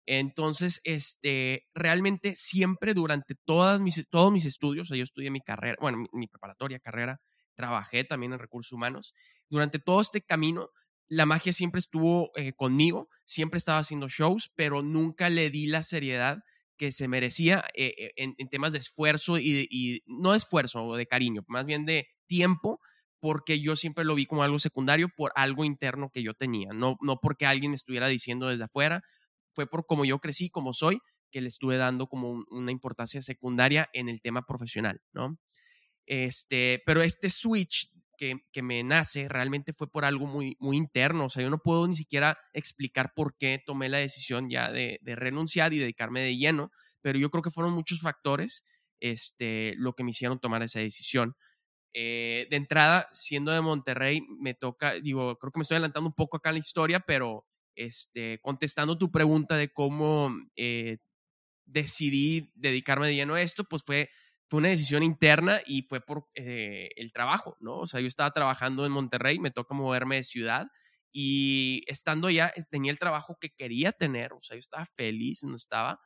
Entonces, 0.06 0.80
este, 0.84 1.66
realmente 1.74 2.36
siempre 2.36 2.94
durante 2.94 3.34
todas 3.44 3.80
mis, 3.80 4.06
todos 4.10 4.30
mis 4.32 4.44
estudios, 4.44 4.90
o 4.90 4.94
yo 4.94 5.02
estudié 5.02 5.30
mi 5.30 5.40
carrera, 5.40 5.76
bueno, 5.80 6.04
mi, 6.12 6.26
preparatoria, 6.28 6.78
carrera, 6.78 7.20
trabajé 7.54 8.04
también 8.04 8.32
en 8.32 8.38
recursos 8.38 8.72
humanos, 8.72 9.14
durante 9.48 9.78
todo 9.78 10.00
este 10.00 10.20
camino, 10.22 10.70
la 11.08 11.26
magia 11.26 11.52
siempre 11.52 11.78
estuvo 11.78 12.30
eh, 12.36 12.52
conmigo, 12.54 13.08
siempre 13.24 13.58
estaba 13.58 13.78
haciendo 13.78 14.08
shows, 14.08 14.50
pero 14.56 14.82
nunca 14.82 15.30
le 15.30 15.50
di 15.50 15.66
la 15.66 15.82
seriedad 15.82 16.38
que 16.76 16.90
se 16.90 17.08
merecía 17.08 17.64
eh, 17.74 17.94
eh, 17.96 18.12
en, 18.16 18.48
temas 18.48 18.72
de 18.72 18.78
esfuerzo 18.78 19.38
y, 19.38 20.02
no 20.06 20.32
de 20.32 20.38
esfuerzo 20.38 20.84
o 20.84 20.96
de 20.96 21.06
cariño, 21.06 21.42
más 21.46 21.66
bien 21.66 21.84
de 21.84 22.08
tiempo, 22.26 22.80
porque 23.20 23.60
yo 23.60 23.76
siempre 23.76 24.04
lo 24.04 24.14
vi 24.14 24.26
como 24.26 24.42
algo 24.42 24.58
secundario 24.58 25.08
por 25.16 25.32
algo 25.36 25.64
interno 25.64 26.10
que 26.12 26.22
yo 26.22 26.34
tenía, 26.34 26.70
no, 26.74 26.96
no 27.00 27.18
porque 27.22 27.46
alguien 27.46 27.70
me 27.70 27.76
estuviera 27.76 28.08
diciendo 28.08 28.48
desde 28.48 28.64
afuera, 28.64 29.02
fue 29.54 29.66
por 29.66 29.86
como 29.86 30.04
yo 30.04 30.18
crecí, 30.18 30.50
como 30.50 30.74
soy, 30.74 30.98
que 31.30 31.40
le 31.40 31.48
estuve 31.48 31.76
dando 31.76 32.06
como 32.06 32.44
una 32.50 32.70
importancia 32.70 33.20
secundaria 33.22 33.88
en 33.92 34.08
el 34.08 34.20
tema 34.20 34.42
profesional, 34.42 35.00
¿no? 35.12 35.38
Este, 36.06 36.82
pero 36.84 37.02
este 37.02 37.30
switch 37.30 37.90
que, 38.16 38.36
que, 38.52 38.62
me 38.62 38.82
nace 38.82 39.28
realmente 39.28 39.72
fue 39.72 39.90
por 39.90 40.04
algo 40.04 40.26
muy, 40.26 40.56
muy 40.60 40.76
interno. 40.76 41.26
O 41.26 41.30
sea, 41.30 41.42
yo 41.42 41.50
no 41.50 41.58
puedo 41.58 41.86
ni 41.86 41.96
siquiera 41.96 42.38
explicar 42.52 43.12
por 43.14 43.36
qué 43.36 43.62
tomé 43.64 43.88
la 43.88 43.98
decisión 43.98 44.48
ya 44.48 44.70
de, 44.70 45.00
renunciar 45.04 45.72
y 45.72 45.78
dedicarme 45.78 46.20
de 46.20 46.36
lleno, 46.36 46.70
pero 47.00 47.18
yo 47.18 47.30
creo 47.30 47.42
que 47.42 47.50
fueron 47.50 47.72
muchos 47.72 48.00
factores 48.00 48.64
este, 49.00 49.74
lo 49.76 49.94
que 49.94 50.04
me 50.04 50.10
hicieron 50.10 50.38
tomar 50.38 50.62
esa 50.62 50.80
decisión. 50.80 51.34
Eh, 51.94 52.46
de 52.50 52.56
entrada, 52.56 53.08
siendo 53.12 53.52
de 53.52 53.60
Monterrey, 53.60 54.22
me 54.40 54.54
toca, 54.54 54.94
digo, 54.94 55.36
creo 55.38 55.52
que 55.52 55.58
me 55.58 55.62
estoy 55.62 55.76
adelantando 55.76 56.08
un 56.08 56.14
poco 56.14 56.36
acá 56.36 56.50
en 56.50 56.56
la 56.56 56.60
historia, 56.60 57.00
pero 57.00 57.46
este, 57.76 58.38
contestando 58.40 58.98
tu 58.98 59.10
pregunta 59.10 59.56
de 59.56 59.68
cómo 59.72 60.30
eh, 60.56 60.98
decidí 61.64 62.52
dedicarme 62.54 63.06
de 63.08 63.14
lleno 63.14 63.34
a 63.34 63.42
esto, 63.42 63.64
pues 63.64 63.82
fue 63.84 64.10
fue 64.48 64.58
una 64.58 64.68
decisión 64.68 65.02
interna 65.02 65.60
y 65.66 65.82
fue 65.82 66.00
por 66.00 66.28
eh, 66.34 66.90
el 66.96 67.12
trabajo, 67.12 67.56
¿no? 67.60 67.78
O 67.78 67.86
sea, 67.86 68.00
yo 68.00 68.06
estaba 68.06 68.30
trabajando 68.30 68.84
en 68.84 68.92
Monterrey, 68.92 69.38
me 69.38 69.50
toca 69.50 69.74
moverme 69.74 70.16
de 70.16 70.24
ciudad 70.24 70.66
y 71.12 71.82
estando 71.86 72.28
allá 72.28 72.52
tenía 72.70 72.92
el 72.92 72.98
trabajo 72.98 73.38
que 73.40 73.50
quería 73.50 73.92
tener, 73.92 74.32
o 74.32 74.42
sea, 74.42 74.56
yo 74.56 74.60
estaba 74.60 74.84
feliz, 74.96 75.42
no 75.44 75.56
estaba, 75.56 75.98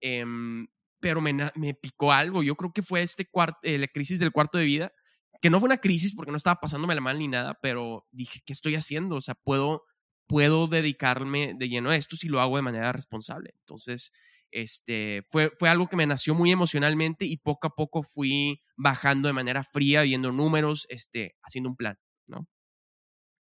em, 0.00 0.66
pero 1.00 1.20
me, 1.20 1.32
me, 1.54 1.74
picó 1.74 2.12
algo, 2.12 2.42
yo 2.42 2.56
creo 2.56 2.72
que 2.72 2.82
fue 2.82 3.02
este 3.02 3.28
eh, 3.62 3.78
la 3.78 3.88
crisis 3.88 4.18
del 4.18 4.32
cuarto 4.32 4.58
de 4.58 4.64
vida, 4.64 4.92
que 5.40 5.50
no 5.50 5.60
fue 5.60 5.68
una 5.68 5.78
crisis 5.78 6.14
porque 6.14 6.30
no 6.30 6.36
estaba 6.36 6.60
pasándome 6.60 6.94
la 6.94 7.00
mal 7.00 7.18
ni 7.18 7.28
nada, 7.28 7.58
pero 7.62 8.06
dije, 8.10 8.40
¿qué 8.44 8.52
estoy 8.52 8.74
haciendo? 8.74 9.16
O 9.16 9.20
sea, 9.20 9.34
puedo, 9.34 9.84
puedo 10.26 10.66
dedicarme 10.66 11.54
de 11.56 11.68
lleno 11.68 11.90
a 11.90 11.96
esto 11.96 12.16
si 12.16 12.28
lo 12.28 12.40
hago 12.40 12.56
de 12.56 12.62
manera 12.62 12.92
responsable. 12.92 13.54
Entonces, 13.60 14.12
este, 14.50 15.22
fue, 15.28 15.50
fue 15.50 15.68
algo 15.68 15.88
que 15.88 15.96
me 15.96 16.06
nació 16.06 16.34
muy 16.34 16.50
emocionalmente 16.50 17.24
y 17.24 17.36
poco 17.36 17.66
a 17.66 17.74
poco 17.74 18.02
fui 18.02 18.62
bajando 18.76 19.28
de 19.28 19.34
manera 19.34 19.62
fría, 19.62 20.02
viendo 20.02 20.32
números, 20.32 20.86
este, 20.88 21.36
haciendo 21.42 21.70
un 21.70 21.76
plan, 21.76 21.98
¿no? 22.26 22.48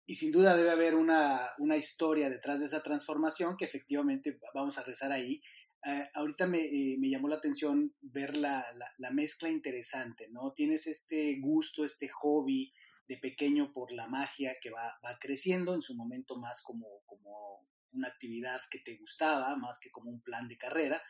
Y 0.06 0.14
sin 0.14 0.32
duda 0.32 0.56
debe 0.56 0.70
haber 0.70 0.94
una, 0.94 1.50
una 1.58 1.76
historia 1.76 2.30
detrás 2.30 2.60
de 2.60 2.66
esa 2.66 2.82
transformación 2.82 3.56
que 3.58 3.66
efectivamente 3.66 4.38
vamos 4.54 4.78
a 4.78 4.82
rezar 4.82 5.12
ahí. 5.12 5.42
Eh, 5.84 6.08
ahorita 6.14 6.46
me, 6.46 6.60
eh, 6.64 6.96
me, 6.98 7.10
llamó 7.10 7.28
la 7.28 7.36
atención 7.36 7.94
ver 8.00 8.36
la, 8.36 8.64
la, 8.96 9.10
mezcla 9.10 9.50
interesante, 9.50 10.28
¿no? 10.30 10.52
Tienes 10.52 10.86
este 10.86 11.38
gusto, 11.40 11.84
este 11.84 12.08
hobby 12.08 12.72
de 13.08 13.16
pequeño 13.16 13.72
por 13.72 13.90
la 13.92 14.06
magia 14.06 14.56
que 14.60 14.70
va, 14.70 14.98
va 15.04 15.18
creciendo, 15.18 15.74
en 15.74 15.82
su 15.82 15.94
momento 15.94 16.38
más 16.38 16.62
como, 16.62 17.02
como 17.06 17.66
una 17.92 18.08
actividad 18.08 18.60
que 18.70 18.78
te 18.78 18.96
gustaba 18.96 19.56
más 19.56 19.78
que 19.80 19.90
como 19.90 20.10
un 20.10 20.22
plan 20.22 20.48
de 20.48 20.58
carrera, 20.58 21.02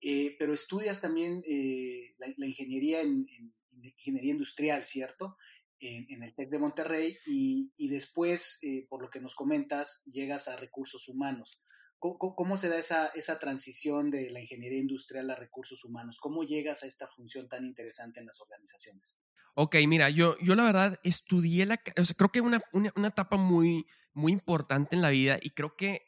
eh, 0.00 0.34
pero 0.38 0.52
estudias 0.52 1.00
también 1.00 1.42
eh, 1.46 2.14
la, 2.18 2.46
ingeniería 2.46 3.00
en, 3.00 3.26
ingeniería 3.70 4.32
industrial, 4.32 4.84
¿cierto? 4.84 5.36
En, 5.78 6.22
el 6.22 6.34
TEC 6.34 6.48
de 6.48 6.58
Monterrey 6.58 7.16
y, 7.26 7.88
después, 7.88 8.58
eh, 8.62 8.86
por 8.88 9.02
lo 9.02 9.10
que 9.10 9.20
nos 9.20 9.34
comentas, 9.34 10.04
llegas 10.06 10.46
a 10.46 10.56
recursos 10.56 11.08
humanos. 11.08 11.60
¿Cómo, 11.98 12.56
se 12.56 12.68
da 12.68 12.78
esa, 12.78 13.06
esa, 13.14 13.38
transición 13.38 14.10
de 14.10 14.28
la 14.30 14.40
ingeniería 14.40 14.80
industrial 14.80 15.30
a 15.30 15.36
recursos 15.36 15.84
humanos? 15.84 16.18
¿Cómo 16.20 16.42
llegas 16.42 16.82
a 16.82 16.86
esta 16.86 17.06
función 17.06 17.48
tan 17.48 17.64
interesante 17.64 18.18
en 18.18 18.26
las 18.26 18.40
organizaciones? 18.40 19.18
Ok, 19.54 19.76
mira, 19.86 20.08
yo, 20.10 20.36
yo 20.38 20.54
la 20.54 20.64
verdad 20.64 21.00
estudié 21.02 21.66
la, 21.66 21.80
o 21.98 22.04
sea, 22.04 22.16
creo 22.16 22.30
que 22.30 22.40
una, 22.40 22.60
una, 22.72 22.92
una 22.96 23.08
etapa 23.08 23.36
muy, 23.36 23.86
muy 24.14 24.32
importante 24.32 24.96
en 24.96 25.02
la 25.02 25.10
vida 25.10 25.38
y 25.42 25.50
creo 25.50 25.76
que 25.76 26.06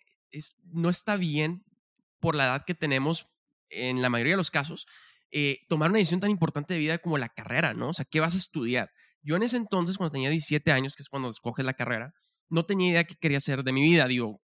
no 0.64 0.88
está 0.88 1.16
bien 1.16 1.64
por 2.20 2.34
la 2.34 2.46
edad 2.46 2.64
que 2.64 2.74
tenemos 2.74 3.28
en 3.70 4.02
la 4.02 4.08
mayoría 4.08 4.32
de 4.34 4.38
los 4.38 4.50
casos, 4.50 4.86
eh, 5.30 5.60
tomar 5.68 5.90
una 5.90 5.98
decisión 5.98 6.20
tan 6.20 6.30
importante 6.30 6.74
de 6.74 6.80
vida 6.80 6.98
como 6.98 7.18
la 7.18 7.28
carrera, 7.28 7.74
¿no? 7.74 7.88
O 7.88 7.92
sea, 7.92 8.04
¿qué 8.04 8.20
vas 8.20 8.34
a 8.34 8.38
estudiar? 8.38 8.90
Yo 9.22 9.36
en 9.36 9.42
ese 9.42 9.56
entonces, 9.56 9.96
cuando 9.96 10.12
tenía 10.12 10.30
17 10.30 10.70
años, 10.70 10.94
que 10.94 11.02
es 11.02 11.08
cuando 11.08 11.28
escoges 11.28 11.64
la 11.64 11.74
carrera, 11.74 12.14
no 12.48 12.66
tenía 12.66 12.90
idea 12.90 13.04
qué 13.04 13.16
quería 13.16 13.38
hacer 13.38 13.62
de 13.64 13.72
mi 13.72 13.82
vida. 13.82 14.06
Digo, 14.06 14.40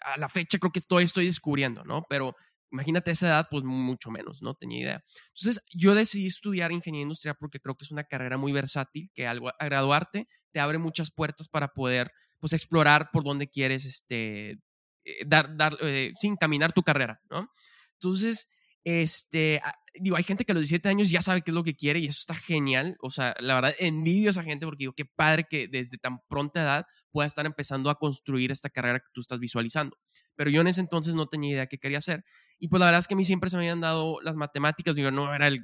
a 0.00 0.18
la 0.18 0.28
fecha 0.28 0.58
creo 0.58 0.72
que 0.72 0.80
todavía 0.80 1.06
estoy 1.06 1.24
descubriendo, 1.24 1.84
¿no? 1.84 2.04
Pero 2.08 2.36
imagínate 2.74 3.12
esa 3.12 3.28
edad, 3.28 3.46
pues 3.48 3.62
mucho 3.62 4.10
menos, 4.10 4.42
no 4.42 4.54
tenía 4.54 4.80
idea. 4.80 5.04
Entonces, 5.28 5.62
yo 5.72 5.94
decidí 5.94 6.26
estudiar 6.26 6.72
ingeniería 6.72 7.04
industrial 7.04 7.36
porque 7.38 7.60
creo 7.60 7.76
que 7.76 7.84
es 7.84 7.92
una 7.92 8.04
carrera 8.04 8.36
muy 8.36 8.52
versátil, 8.52 9.10
que 9.14 9.28
al 9.28 9.40
graduarte 9.60 10.26
te 10.50 10.60
abre 10.60 10.78
muchas 10.78 11.12
puertas 11.12 11.48
para 11.48 11.68
poder, 11.68 12.10
pues, 12.40 12.52
explorar 12.52 13.10
por 13.12 13.22
dónde 13.22 13.48
quieres, 13.48 13.84
este, 13.84 14.58
eh, 15.04 15.24
dar, 15.24 15.56
dar 15.56 15.76
eh, 15.82 16.12
caminar 16.40 16.72
tu 16.72 16.82
carrera, 16.82 17.20
¿no? 17.30 17.48
Entonces, 17.92 18.48
este, 18.82 19.60
ah, 19.64 19.74
digo, 19.94 20.16
hay 20.16 20.24
gente 20.24 20.44
que 20.44 20.50
a 20.50 20.54
los 20.54 20.62
17 20.62 20.88
años 20.88 21.10
ya 21.10 21.22
sabe 21.22 21.42
qué 21.42 21.52
es 21.52 21.54
lo 21.54 21.62
que 21.62 21.76
quiere 21.76 22.00
y 22.00 22.06
eso 22.06 22.18
está 22.18 22.34
genial. 22.34 22.96
O 23.00 23.10
sea, 23.10 23.34
la 23.38 23.54
verdad, 23.54 23.74
envidio 23.78 24.28
a 24.28 24.30
esa 24.30 24.42
gente 24.42 24.66
porque 24.66 24.82
digo, 24.82 24.94
qué 24.94 25.04
padre 25.04 25.46
que 25.48 25.68
desde 25.68 25.96
tan 25.96 26.18
pronta 26.28 26.62
edad 26.62 26.86
pueda 27.12 27.26
estar 27.26 27.46
empezando 27.46 27.88
a 27.88 27.98
construir 28.00 28.50
esta 28.50 28.68
carrera 28.68 28.98
que 28.98 29.08
tú 29.12 29.20
estás 29.20 29.38
visualizando. 29.38 29.96
Pero 30.36 30.50
yo 30.50 30.60
en 30.60 30.68
ese 30.68 30.80
entonces 30.80 31.14
no 31.14 31.26
tenía 31.26 31.52
idea 31.52 31.66
qué 31.66 31.78
quería 31.78 31.98
hacer. 31.98 32.24
Y 32.58 32.68
pues 32.68 32.80
la 32.80 32.86
verdad 32.86 33.00
es 33.00 33.06
que 33.06 33.14
a 33.14 33.16
mí 33.16 33.24
siempre 33.24 33.50
se 33.50 33.56
me 33.56 33.62
habían 33.62 33.80
dado 33.80 34.20
las 34.22 34.34
matemáticas, 34.34 34.96
digo, 34.96 35.10
no 35.10 35.34
era 35.34 35.48
el, 35.48 35.62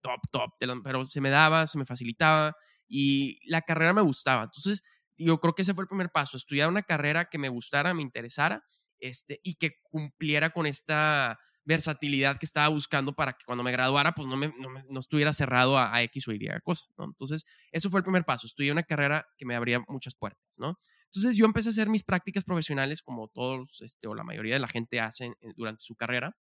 top, 0.00 0.20
top, 0.30 0.50
pero 0.82 1.04
se 1.04 1.20
me 1.20 1.30
daba, 1.30 1.66
se 1.66 1.78
me 1.78 1.84
facilitaba 1.84 2.56
y 2.88 3.38
la 3.48 3.62
carrera 3.62 3.92
me 3.92 4.00
gustaba. 4.00 4.44
Entonces, 4.44 4.82
yo 5.16 5.38
creo 5.38 5.54
que 5.54 5.62
ese 5.62 5.74
fue 5.74 5.84
el 5.84 5.88
primer 5.88 6.10
paso, 6.10 6.36
estudiar 6.36 6.68
una 6.68 6.82
carrera 6.82 7.26
que 7.26 7.38
me 7.38 7.48
gustara, 7.48 7.94
me 7.94 8.02
interesara 8.02 8.64
este, 8.98 9.40
y 9.42 9.54
que 9.54 9.80
cumpliera 9.82 10.50
con 10.50 10.66
esta 10.66 11.38
versatilidad 11.64 12.38
que 12.38 12.46
estaba 12.46 12.68
buscando 12.68 13.14
para 13.14 13.34
que 13.34 13.44
cuando 13.44 13.62
me 13.62 13.72
graduara, 13.72 14.12
pues 14.12 14.26
no, 14.26 14.36
me, 14.36 14.52
no, 14.88 15.00
estuviera 15.00 15.32
cerrado 15.32 15.78
a, 15.78 16.02
X 16.02 16.26
o 16.28 16.32
Y 16.32 16.48
cosas, 16.64 16.88
¿no? 16.96 17.04
Entonces, 17.04 17.44
eso 17.70 17.90
fue 17.90 18.00
el 18.00 18.04
primer 18.04 18.24
paso, 18.24 18.46
estudié 18.46 18.72
una 18.72 18.82
carrera 18.82 19.26
que 19.36 19.46
me 19.46 19.54
abría 19.54 19.80
muchas 19.88 20.14
puertas, 20.14 20.54
¿no? 20.56 20.78
Entonces, 21.12 21.36
yo 21.36 21.44
empecé 21.44 21.68
a 21.68 21.72
hacer 21.72 21.88
mis 21.88 22.04
prácticas 22.04 22.44
profesionales 22.44 23.02
como 23.02 23.28
todos, 23.28 23.80
este, 23.82 24.06
o 24.06 24.14
la 24.14 24.24
mayoría 24.24 24.54
de 24.54 24.60
la 24.60 24.68
gente 24.68 25.00
hace 25.00 25.32
durante 25.56 25.82
su 25.84 25.96
carrera. 25.96 26.36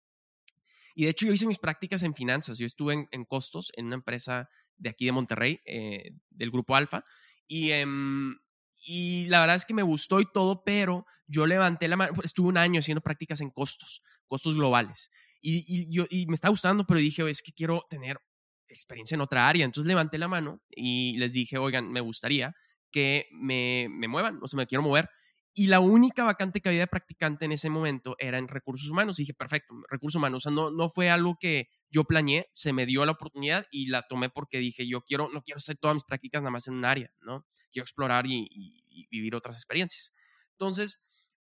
Y 0.96 1.04
de 1.04 1.12
hecho, 1.12 1.26
yo 1.26 1.34
hice 1.34 1.48
mis 1.48 1.60
prácticas 1.60 2.04
en 2.04 2.16
finanzas, 2.16 2.58
yo 2.58 2.66
estuve 2.66 3.08
en, 3.12 3.26
costos 3.26 3.72
en 3.76 3.88
una 3.88 3.96
empresa 3.96 4.50
de 4.78 4.90
aquí 4.90 5.06
de 5.06 5.12
Monterrey, 5.12 5.60
eh, 5.66 6.12
del 6.30 6.52
grupo 6.52 6.76
Alfa, 6.76 7.06
y... 7.48 7.72
Em, 7.72 8.36
y 8.88 9.26
la 9.28 9.40
verdad 9.40 9.56
es 9.56 9.66
que 9.66 9.74
me 9.74 9.82
gustó 9.82 10.20
y 10.20 10.32
todo, 10.32 10.64
pero 10.64 11.06
yo 11.28 11.48
levanté 11.48 11.88
la 11.88 11.98
mano, 11.98 12.14
estuve 12.24 12.50
un 12.50 12.58
año 12.58 12.80
haciendo 12.80 13.02
prácticas 13.02 13.42
en 13.42 13.50
costos, 13.50 14.02
costos 14.28 14.56
globales. 14.56 15.10
Y, 15.42 15.66
y, 15.68 15.92
yo, 15.92 16.06
y 16.10 16.28
me 16.28 16.36
está 16.36 16.50
gustando, 16.50 16.86
pero 16.86 17.00
dije, 17.00 17.28
es 17.30 17.42
que 17.42 17.52
quiero 17.52 17.86
tener 17.90 18.20
experiencia 18.68 19.16
en 19.16 19.22
otra 19.22 19.48
área. 19.48 19.66
Entonces 19.66 19.88
levanté 19.88 20.18
la 20.18 20.28
mano 20.28 20.62
y 20.70 21.18
les 21.18 21.32
dije, 21.34 21.58
oigan, 21.58 21.92
me 21.92 22.02
gustaría 22.02 22.56
que 22.96 23.28
me, 23.34 23.88
me 23.90 24.08
muevan, 24.08 24.40
o 24.42 24.48
sea, 24.48 24.56
me 24.56 24.68
quiero 24.68 24.82
mover. 24.82 25.10
Y 25.54 25.68
la 25.68 25.82
única 25.82 26.24
vacante 26.24 26.62
que 26.62 26.70
había 26.70 26.80
de 26.80 26.88
practicante 26.88 27.44
en 27.44 27.52
ese 27.52 27.70
momento 27.70 28.16
era 28.20 28.38
en 28.38 28.48
recursos 28.48 28.90
humanos. 28.90 29.20
Y 29.20 29.24
dije, 29.24 29.34
perfecto, 29.34 29.74
recursos 29.90 30.18
humanos. 30.18 30.38
O 30.38 30.40
sea, 30.44 30.52
no, 30.54 30.72
no 30.72 30.88
fue 30.88 31.10
algo 31.10 31.36
que 31.38 31.68
yo 31.90 32.06
planeé, 32.06 32.48
se 32.54 32.72
me 32.72 32.86
dio 32.86 33.06
la 33.06 33.12
oportunidad 33.12 33.66
y 33.70 33.88
la 33.88 34.04
tomé 34.08 34.30
porque 34.30 34.60
dije, 34.60 34.88
yo 34.88 35.02
quiero, 35.02 35.28
no 35.34 35.42
quiero 35.42 35.58
hacer 35.58 35.76
todas 35.76 35.96
mis 35.96 36.06
prácticas 36.06 36.42
nada 36.42 36.52
más 36.52 36.70
en 36.70 36.76
un 36.76 36.86
área, 36.86 37.12
¿no? 37.20 37.46
Quiero 37.70 37.84
explorar 37.84 38.26
y, 38.28 39.08
vivir 39.12 39.36
otras 39.36 39.58
experiencias. 39.58 40.14
Entonces, 40.52 41.02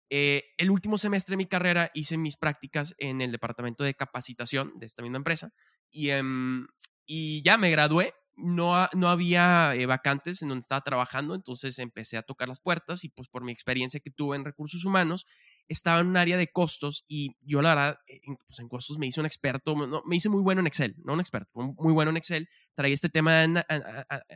eh, 0.09 0.43
el 0.57 0.69
último 0.69 0.97
semestre 0.97 1.33
de 1.33 1.37
mi 1.37 1.45
carrera 1.45 1.91
hice 1.93 2.17
mis 2.17 2.35
prácticas 2.35 2.93
en 2.97 3.21
el 3.21 3.31
departamento 3.31 3.85
de 3.85 3.93
capacitación 3.93 4.73
de 4.79 4.85
esta 4.85 5.01
misma 5.01 5.17
empresa 5.17 5.53
y, 5.91 6.09
em, 6.09 6.67
y 7.05 7.41
ya 7.41 7.57
me 7.57 7.71
gradué. 7.71 8.13
No, 8.39 8.87
no 8.93 9.09
había 9.09 9.73
eh, 9.73 9.87
vacantes 9.87 10.43
en 10.43 10.49
donde 10.49 10.61
estaba 10.61 10.81
trabajando, 10.81 11.33
entonces 11.33 11.79
empecé 11.79 12.17
a 12.17 12.21
tocar 12.21 12.47
las 12.47 12.59
puertas 12.59 13.03
y 13.03 13.09
pues 13.09 13.27
por 13.27 13.43
mi 13.43 13.51
experiencia 13.51 13.99
que 13.99 14.11
tuve 14.11 14.35
en 14.35 14.45
recursos 14.45 14.85
humanos, 14.85 15.25
estaba 15.67 16.01
en 16.01 16.07
un 16.07 16.17
área 16.17 16.37
de 16.37 16.47
costos 16.47 17.03
y 17.07 17.35
yo 17.41 17.63
la 17.63 17.73
verdad, 17.73 17.97
en, 18.07 18.37
pues 18.45 18.59
en 18.59 18.69
costos 18.69 18.99
me 18.99 19.07
hice 19.07 19.19
un 19.19 19.25
experto, 19.25 19.75
me 19.75 20.15
hice 20.15 20.29
muy 20.29 20.43
bueno 20.43 20.61
en 20.61 20.67
Excel, 20.67 20.95
no 21.03 21.13
un 21.13 21.19
experto, 21.19 21.49
muy 21.55 21.93
bueno 21.93 22.11
en 22.11 22.17
Excel, 22.17 22.47
traía 22.75 22.93
este 22.93 23.09
tema 23.09 23.33
de 23.33 23.65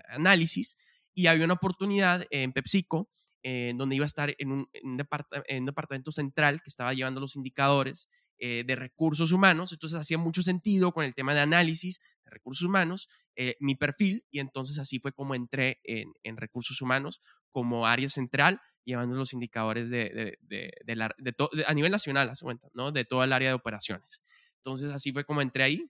análisis 0.09 0.77
y 1.13 1.27
había 1.27 1.45
una 1.45 1.53
oportunidad 1.53 2.25
en 2.31 2.53
PepsiCo 2.53 3.07
eh, 3.43 3.73
donde 3.75 3.95
iba 3.95 4.05
a 4.05 4.07
estar 4.07 4.35
en 4.37 4.51
un, 4.51 4.69
en 4.73 5.65
departamento 5.65 6.11
central 6.11 6.61
que 6.61 6.69
estaba 6.69 6.93
llevando 6.93 7.19
los 7.19 7.35
indicadores 7.35 8.07
eh, 8.43 8.63
de 8.65 8.75
recursos 8.75 9.31
humanos. 9.31 9.71
Entonces 9.71 9.99
hacía 9.99 10.17
mucho 10.17 10.41
sentido 10.41 10.91
con 10.93 11.05
el 11.05 11.13
tema 11.13 11.35
de 11.35 11.41
análisis 11.41 11.99
de 12.25 12.31
recursos 12.31 12.65
humanos, 12.67 13.07
eh, 13.35 13.55
mi 13.59 13.75
perfil, 13.75 14.25
y 14.31 14.39
entonces 14.39 14.79
así 14.79 14.99
fue 14.99 15.13
como 15.13 15.35
entré 15.35 15.79
en, 15.83 16.11
en 16.23 16.37
recursos 16.37 16.81
humanos 16.81 17.21
como 17.51 17.85
área 17.85 18.09
central, 18.09 18.59
llevando 18.83 19.15
los 19.15 19.33
indicadores 19.33 19.91
de, 19.91 20.37
de, 20.41 20.71
de, 20.83 21.63
a 21.67 21.73
nivel 21.75 21.91
nacional, 21.91 22.29
a 22.29 22.33
cuenta, 22.41 22.67
¿no? 22.73 22.91
De 22.91 23.05
toda 23.05 23.25
el 23.25 23.33
área 23.33 23.49
de 23.49 23.53
operaciones. 23.55 24.23
Entonces 24.55 24.89
así 24.91 25.11
fue 25.11 25.23
como 25.23 25.41
entré 25.41 25.63
ahí. 25.63 25.85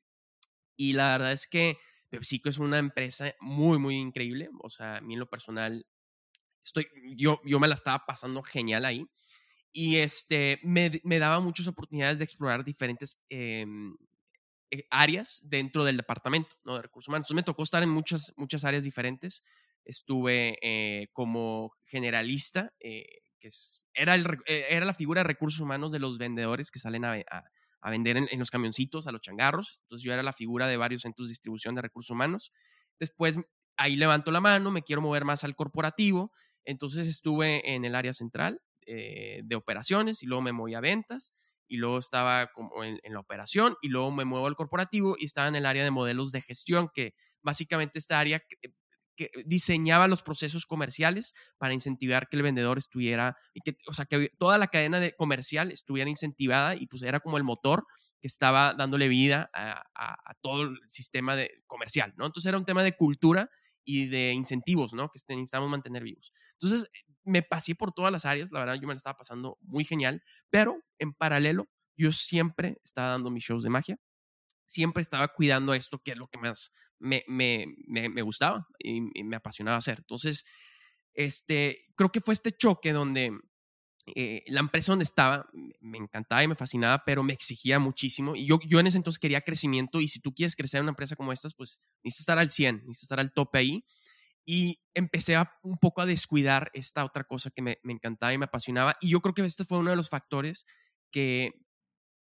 Y 0.76 0.92
la 0.92 1.14
verdad 1.14 1.32
es 1.32 1.48
que 1.48 1.78
PepsiCo 2.10 2.50
es 2.50 2.58
una 2.58 2.80
empresa 2.80 3.34
muy, 3.40 3.80
muy 3.80 3.96
increíble. 3.96 4.50
O 4.62 4.70
sea, 4.70 4.98
a 4.98 5.02
mí 5.02 5.14
en 5.14 5.22
lo 5.22 5.30
personal 5.30 5.86
estoy, 6.66 6.88
yo, 7.16 7.40
yo 7.46 7.62
me 7.62 7.70
la 7.70 7.76
estaba 7.76 8.06
pasando 8.06 8.44
genial 8.44 8.84
ahí. 8.84 9.08
Y 9.72 9.98
este, 9.98 10.60
me, 10.64 11.02
me 11.04 11.20
daba 11.20 11.40
muchas 11.40 11.68
oportunidades 11.68 12.20
de 12.20 12.26
explorar 12.26 12.64
diferentes 12.64 13.18
em, 13.30 13.96
eh, 14.70 14.86
áreas 14.90 15.42
dentro 15.44 15.84
del 15.86 15.98
departamento 15.98 16.56
¿no? 16.64 16.76
de 16.76 16.82
recursos 16.82 17.08
humanos. 17.08 17.26
Entonces 17.26 17.36
me 17.36 17.44
tocó 17.44 17.64
estar 17.64 17.82
en 17.84 17.90
muchas, 17.90 18.34
muchas 18.36 18.66
áreas 18.66 18.84
diferentes. 18.84 19.44
Estuve 19.86 20.58
eh, 20.62 21.08
como 21.14 21.74
generalista, 21.86 22.74
eh, 22.80 23.22
que 23.40 23.50
era, 23.94 24.16
el, 24.16 24.28
era 24.46 24.86
la 24.86 24.94
figura 24.94 25.22
de 25.22 25.28
recursos 25.28 25.62
humanos 25.62 25.92
de 25.92 26.00
los 26.00 26.18
vendedores 26.18 26.70
que 26.70 26.80
salen 26.80 27.06
a, 27.06 27.14
a, 27.82 27.90
vender 27.90 28.18
en, 28.18 28.28
en, 28.30 28.40
los 28.40 28.52
camioncitos, 28.52 29.08
a 29.08 29.12
los 29.12 29.22
changarros. 29.22 29.82
Entonces 29.84 30.04
yo 30.04 30.14
era 30.14 30.22
la 30.22 30.34
figura 30.34 30.68
de 30.68 30.78
varios 30.78 31.02
centros 31.02 31.28
de 31.28 31.32
distribución 31.32 31.76
de 31.76 31.82
recursos 31.82 32.12
humanos. 32.12 32.52
Después 33.00 33.40
ahí 33.78 33.96
levanto 33.96 34.32
la 34.32 34.42
mano, 34.42 34.70
me 34.70 34.84
quiero 34.84 35.02
mover 35.02 35.26
más 35.26 35.44
al 35.44 35.56
corporativo 35.56 36.32
entonces 36.66 37.08
estuve 37.08 37.74
en 37.74 37.86
el 37.86 37.96
área 37.96 38.14
central 38.14 38.62
eh, 38.86 39.42
de 39.44 39.56
operaciones 39.56 40.24
y 40.24 40.26
luego 40.26 40.42
me 40.42 40.52
moví 40.52 40.74
a 40.74 40.82
ventas 40.82 41.34
y 41.68 41.78
luego 41.78 41.98
estaba 41.98 42.48
como 42.48 42.84
en, 42.84 43.00
la 43.04 43.20
operación 43.20 43.78
y 43.82 43.88
luego 43.88 44.12
me 44.12 44.26
muevo 44.26 44.48
al 44.48 44.58
corporativo 44.58 45.16
y 45.18 45.26
estaba 45.26 45.48
en 45.48 45.56
el 45.56 45.66
área 45.66 45.86
de 45.86 45.92
modelos 45.92 46.32
de 46.34 46.42
gestión, 46.42 46.90
que 46.94 47.14
básicamente 47.42 47.98
esta 47.98 48.20
área 48.20 48.40
que, 48.40 48.58
diseñaba 49.46 50.08
los 50.08 50.24
procesos 50.24 50.66
comerciales 50.66 51.36
para 51.60 51.76
incentivar 51.76 52.28
que 52.28 52.38
el 52.38 52.44
vendedor 52.44 52.80
estuviera, 52.80 53.38
y 53.54 53.62
que, 53.62 53.78
o 53.88 53.94
sea, 53.94 54.06
que 54.06 54.32
toda 54.40 54.58
la 54.58 54.68
cadena 54.68 55.00
de 55.00 55.16
comercial 55.16 55.72
estuviera 55.72 56.10
incentivada 56.10 56.76
y 56.76 56.88
pues 56.88 57.04
era 57.04 57.20
como 57.20 57.38
el 57.38 57.44
motor 57.44 57.86
que 58.20 58.28
estaba 58.28 58.74
dándole 58.74 59.08
vida 59.08 59.50
a, 59.54 60.34
todo 60.42 60.64
el 60.64 60.80
sistema 60.88 61.36
de, 61.36 61.64
comercial, 61.68 62.14
¿no? 62.18 62.26
Entonces 62.26 62.50
era 62.50 62.58
un 62.58 62.66
tema 62.66 62.84
de 62.84 62.96
cultura 62.96 63.50
y 63.84 64.08
de 64.08 64.32
incentivos, 64.32 64.94
¿no? 64.94 65.10
Que 65.10 65.20
necesitamos 65.36 65.70
mantener 65.70 66.04
vivos. 66.04 66.34
Entonces, 66.54 66.90
me 67.24 67.44
pasé 67.44 67.76
por 67.76 67.94
todas 67.94 68.12
las 68.12 68.26
áreas, 68.26 68.52
la 68.52 68.60
verdad, 68.60 68.76
yo 68.76 68.88
me 68.88 68.94
la 68.94 68.98
estaba 68.98 69.18
pasando 69.18 69.58
muy 69.62 69.86
genial, 69.86 70.24
pero 70.50 70.82
en 71.00 71.14
paralelo, 71.14 71.70
yo 71.96 72.12
siempre 72.12 72.78
estaba 72.84 73.10
dando 73.10 73.30
mis 73.30 73.44
shows 73.44 73.64
de 73.64 73.70
magia, 73.70 74.00
siempre 74.66 75.02
estaba 75.02 75.28
cuidando 75.28 75.74
esto, 75.74 76.00
que 76.00 76.12
es 76.12 76.18
lo 76.18 76.28
que 76.28 76.40
más 76.40 76.72
me, 77.00 77.24
me, 77.28 77.68
me, 77.88 78.22
gustaba 78.22 78.68
y, 78.80 79.02
me 79.02 79.36
apasionaba 79.36 79.78
hacer. 79.78 80.00
Entonces, 80.00 80.46
este, 81.14 81.86
creo 81.96 82.12
que 82.12 82.22
fue 82.22 82.34
este 82.34 82.52
choque 82.52 82.94
donde 82.94 83.38
eh, 84.16 84.44
la 84.48 84.62
empresa 84.62 84.92
donde 84.92 85.04
estaba 85.04 85.48
me 85.80 85.98
encantaba 85.98 86.44
y 86.44 86.48
me 86.48 86.56
fascinaba, 86.56 87.04
pero 87.06 87.24
me 87.24 87.34
exigía 87.34 87.80
muchísimo. 87.80 88.36
Y 88.36 88.46
yo, 88.46 88.60
yo 88.66 88.80
en 88.80 88.88
ese 88.88 88.98
entonces 88.98 89.20
quería 89.20 89.42
crecimiento. 89.42 90.00
Y 90.00 90.08
si 90.08 90.22
tú 90.22 90.34
quieres 90.34 90.56
crecer 90.56 90.80
en 90.80 90.84
una 90.84 90.92
empresa 90.92 91.16
como 91.16 91.34
estas, 91.34 91.54
pues 91.54 91.80
necesitas 92.04 92.22
estar 92.22 92.40
al 92.40 92.50
100, 92.50 92.76
necesitas 92.86 93.04
estar 93.04 93.20
al 93.20 93.34
tope 93.34 93.58
ahí. 93.58 93.86
Y 94.52 94.82
empecé 94.94 95.38
a, 95.38 95.50
un 95.64 95.78
poco 95.78 96.02
a 96.02 96.06
descuidar 96.06 96.72
esta 96.74 97.06
otra 97.06 97.24
cosa 97.24 97.52
que 97.52 97.62
me, 97.62 97.80
me 97.84 97.94
encantaba 97.94 98.34
y 98.34 98.38
me 98.38 98.44
apasionaba. 98.44 98.98
Y 99.00 99.08
yo 99.08 99.22
creo 99.22 99.34
que 99.34 99.46
este 99.46 99.64
fue 99.64 99.78
uno 99.78 99.92
de 99.92 99.96
los 99.96 100.10
factores 100.10 100.66
que, 101.10 101.54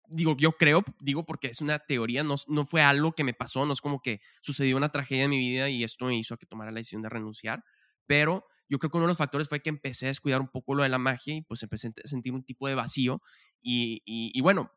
digo, 0.08 0.38
yo 0.38 0.54
creo, 0.54 0.86
digo 1.02 1.26
porque 1.26 1.48
es 1.48 1.60
una 1.60 1.80
teoría, 1.80 2.24
no, 2.24 2.36
no 2.48 2.64
fue 2.64 2.82
algo 2.82 3.12
que 3.12 3.26
me 3.26 3.34
pasó, 3.34 3.66
no 3.66 3.74
es 3.74 3.82
como 3.82 4.02
que 4.02 4.22
sucedió 4.42 4.78
una 4.78 4.88
tragedia 4.90 5.26
en 5.26 5.32
mi 5.32 5.38
vida 5.38 5.68
y 5.70 5.84
esto 5.84 6.06
me 6.06 6.18
hizo 6.18 6.38
que 6.38 6.46
tomara 6.46 6.72
la 6.72 6.78
decisión 6.78 7.02
de 7.02 7.10
renunciar, 7.10 7.66
pero 8.06 8.46
yo 8.70 8.80
creo 8.80 8.90
que 8.90 8.98
uno 8.98 9.08
de 9.08 9.10
los 9.10 9.18
factores 9.18 9.50
fue 9.50 9.62
que 9.62 9.70
empecé 9.70 10.06
a 10.06 10.10
descuidar 10.10 10.40
un 10.40 10.48
poco 10.48 10.76
lo 10.76 10.84
de 10.84 10.90
la 10.90 10.98
magia 10.98 11.36
y 11.36 11.42
pues 11.42 11.62
empecé 11.62 11.90
a 11.90 12.08
sentir 12.08 12.32
un 12.32 12.46
tipo 12.46 12.70
de 12.70 12.76
vacío 12.76 13.22
y, 13.62 14.02
y, 14.06 14.40
bueno, 14.40 14.72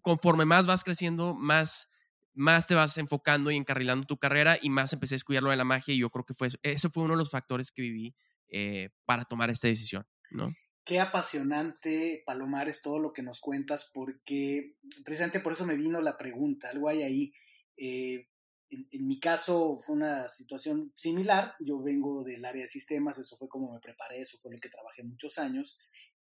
conforme 0.00 0.44
más 0.44 0.64
vas 0.64 0.84
creciendo, 0.84 1.34
más, 1.34 1.90
más 2.34 2.66
te 2.66 2.74
vas 2.74 2.98
enfocando 2.98 3.50
y 3.50 3.56
encarrilando 3.56 4.06
tu 4.06 4.18
carrera 4.18 4.58
y 4.60 4.70
más 4.70 4.92
empecé 4.92 5.14
a 5.14 5.16
descuidar 5.16 5.42
lo 5.42 5.50
de 5.50 5.56
la 5.56 5.64
magia 5.64 5.94
y 5.94 5.98
yo 5.98 6.10
creo 6.10 6.24
que 6.24 6.34
fue, 6.34 6.48
ese 6.62 6.88
fue 6.88 7.04
uno 7.04 7.14
de 7.14 7.18
los 7.18 7.30
factores 7.30 7.70
que 7.70 7.82
viví 7.82 8.14
eh, 8.48 8.90
para 9.04 9.24
tomar 9.24 9.50
esta 9.50 9.68
decisión, 9.68 10.06
¿no? 10.30 10.48
Qué 10.84 11.00
apasionante, 11.00 12.22
Palomares, 12.26 12.82
todo 12.82 12.98
lo 12.98 13.12
que 13.12 13.22
nos 13.22 13.40
cuentas, 13.40 13.90
porque 13.94 14.76
precisamente 15.02 15.40
por 15.40 15.54
eso 15.54 15.64
me 15.64 15.76
vino 15.76 16.00
la 16.02 16.18
pregunta, 16.18 16.68
algo 16.68 16.90
hay 16.90 17.02
ahí. 17.02 17.32
Eh, 17.78 18.28
en, 18.68 19.06
mi 19.06 19.18
caso 19.18 19.78
fue 19.78 19.96
una 19.96 20.28
situación 20.28 20.92
similar. 20.94 21.54
Yo 21.60 21.82
vengo 21.82 22.22
del 22.22 22.44
área 22.44 22.62
de 22.62 22.68
sistemas, 22.68 23.18
eso 23.18 23.36
fue 23.38 23.48
como 23.48 23.72
me 23.72 23.80
preparé, 23.80 24.20
eso 24.20 24.38
fue 24.42 24.52
lo 24.52 24.58
que 24.58 24.68
trabajé 24.68 25.02
muchos 25.02 25.38
años. 25.38 25.78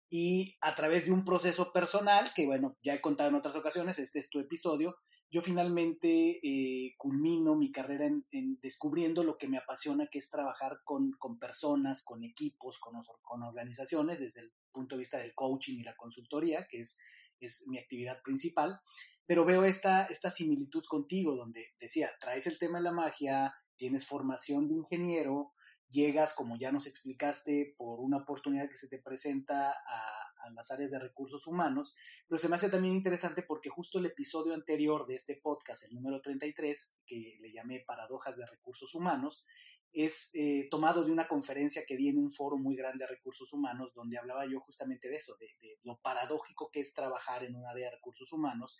Y 0.09 0.55
a 0.61 0.75
través 0.75 1.05
de 1.05 1.11
un 1.11 1.25
proceso 1.25 1.73
personal, 1.73 2.33
que 2.33 2.45
bueno, 2.45 2.77
ya 2.83 2.93
he 2.93 3.01
contado 3.01 3.29
en 3.29 3.35
otras 3.35 3.55
ocasiones, 3.55 3.99
este 3.99 4.19
es 4.19 4.29
tu 4.29 4.39
episodio, 4.39 4.97
yo 5.33 5.41
finalmente 5.41 6.37
eh, 6.43 6.93
culmino 6.95 7.55
mi 7.55 7.71
carrera 7.71 8.05
en, 8.05 8.59
descubriendo 8.61 9.23
lo 9.23 9.35
que 9.35 9.47
me 9.47 9.57
apasiona, 9.57 10.05
que 10.05 10.19
es 10.19 10.29
trabajar 10.29 10.81
con, 10.83 11.13
con 11.13 11.39
personas, 11.39 12.03
con 12.03 12.23
equipos, 12.23 12.77
con, 12.77 13.01
con, 13.23 13.41
organizaciones, 13.41 14.19
desde 14.19 14.41
el 14.41 14.53
punto 14.71 14.93
de 14.93 14.99
vista 14.99 15.17
del 15.17 15.33
coaching 15.33 15.79
y 15.79 15.83
la 15.83 15.95
consultoría, 15.95 16.67
que 16.69 16.81
es, 16.81 16.99
es 17.39 17.65
mi 17.67 17.79
actividad 17.79 18.21
principal. 18.21 18.79
Pero 19.25 19.43
veo 19.43 19.63
esta, 19.63 20.03
esta 20.03 20.29
similitud 20.29 20.83
contigo, 20.87 21.35
donde 21.35 21.73
decía, 21.79 22.11
traes 22.19 22.45
el 22.45 22.59
tema 22.59 22.77
de 22.77 22.83
la 22.83 22.91
magia, 22.91 23.55
tienes 23.75 24.05
formación 24.05 24.67
de 24.67 24.75
ingeniero, 24.75 25.53
llegas, 25.89 26.35
como 26.35 26.59
ya 26.59 26.71
nos 26.71 26.85
explicaste, 26.85 27.73
por 27.75 28.01
una 28.01 28.17
oportunidad 28.17 28.69
que 28.69 28.77
se 28.77 28.87
te 28.87 28.99
presenta 28.99 29.71
a, 29.71 30.32
las 30.51 30.71
áreas 30.71 30.91
de 30.91 30.99
recursos 30.99 31.47
humanos, 31.47 31.95
pero 32.27 32.39
se 32.39 32.49
me 32.49 32.55
hace 32.55 32.69
también 32.69 32.95
interesante 32.95 33.43
porque 33.43 33.69
justo 33.69 33.99
el 33.99 34.05
episodio 34.05 34.53
anterior 34.53 35.05
de 35.07 35.15
este 35.15 35.39
podcast, 35.41 35.85
el 35.85 35.95
número 35.95 36.21
33, 36.21 36.97
que 37.05 37.37
le 37.39 37.51
llamé 37.53 37.83
Paradojas 37.85 38.35
de 38.35 38.45
Recursos 38.45 38.93
Humanos, 38.95 39.45
es 39.93 40.31
eh, 40.33 40.67
tomado 40.71 41.05
de 41.05 41.11
una 41.11 41.27
conferencia 41.27 41.83
que 41.87 41.95
di 41.95 42.09
en 42.09 42.17
un 42.17 42.31
foro 42.31 42.57
muy 42.57 42.75
grande 42.75 43.05
de 43.05 43.11
recursos 43.11 43.53
humanos, 43.53 43.93
donde 43.93 44.17
hablaba 44.17 44.45
yo 44.45 44.59
justamente 44.61 45.07
de 45.07 45.17
eso, 45.17 45.35
de, 45.39 45.47
de, 45.61 45.77
lo 45.83 45.99
paradójico 46.01 46.69
que 46.71 46.79
es 46.79 46.93
trabajar 46.93 47.43
en 47.43 47.55
un 47.55 47.67
área 47.67 47.85
de 47.85 47.95
recursos 47.95 48.33
humanos 48.33 48.79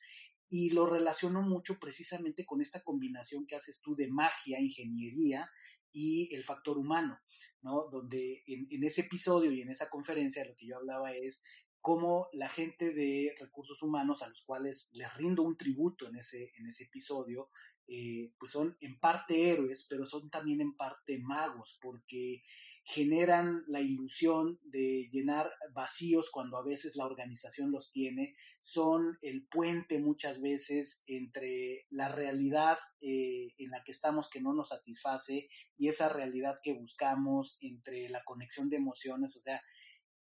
y 0.50 0.72
lo 0.72 0.88
relaciono 0.88 1.42
mucho 1.42 1.80
precisamente 1.80 2.46
con 2.46 2.62
esta 2.62 2.84
combinación 2.84 3.46
que 3.48 3.56
haces 3.56 3.82
tú 3.82 3.96
de 3.96 4.08
magia, 4.08 4.60
ingeniería 4.60 5.50
y 5.92 6.34
el 6.36 6.44
factor 6.44 6.78
humano, 6.78 7.20
¿no? 7.64 7.90
Donde 7.90 8.44
en, 8.46 8.84
ese 8.84 9.02
episodio 9.02 9.52
y 9.52 9.62
en 9.62 9.70
esa 9.70 9.90
conferencia 9.90 10.46
lo 10.46 10.56
que 10.56 10.68
yo 10.68 10.78
hablaba 10.78 11.14
es 11.14 11.44
cómo 11.82 12.28
la 12.34 12.50
gente 12.50 12.94
de 12.94 13.34
recursos 13.40 13.82
humanos 13.82 14.22
a 14.22 14.30
los 14.30 14.44
cuales 14.44 14.92
les 14.94 15.14
rindo 15.16 15.44
un 15.44 15.58
tributo 15.58 16.08
en 16.08 16.18
ese, 16.18 16.54
en 16.58 16.68
ese 16.68 16.86
episodio, 16.86 17.50
eh, 17.88 18.32
pues 18.38 18.52
son 18.52 18.78
en 18.80 19.00
parte 19.00 19.52
héroes, 19.52 19.86
pero 19.90 20.06
son 20.06 20.30
también 20.30 20.62
en 20.62 20.76
parte 20.76 21.18
magos, 21.20 21.78
porque 21.82 22.44
generan 22.86 23.64
la 23.68 23.80
ilusión 23.80 24.60
de 24.64 25.10
llenar 25.12 25.52
vacíos 25.72 26.30
cuando 26.30 26.58
a 26.58 26.64
veces 26.64 26.96
la 26.98 27.06
organización 27.06 27.72
los 27.72 27.92
tiene, 27.92 28.36
son 28.60 29.18
el 29.22 29.48
puente 29.48 30.00
muchas 30.00 30.42
veces 30.42 31.04
entre 31.08 31.86
la 31.90 32.10
realidad 32.10 32.78
eh, 33.00 33.54
en 33.58 33.70
la 33.72 33.84
que 33.84 33.94
estamos 33.94 34.30
que 34.30 34.42
no 34.42 34.54
nos 34.54 34.70
satisface 34.70 35.48
y 35.78 35.88
esa 35.88 36.10
realidad 36.10 36.60
que 36.62 36.74
buscamos, 36.74 37.58
entre 37.62 38.10
la 38.10 38.24
conexión 38.26 38.70
de 38.70 38.78
emociones, 38.78 39.38
o 39.38 39.42
sea, 39.42 39.62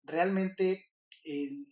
realmente 0.03 0.85
el, 1.25 1.67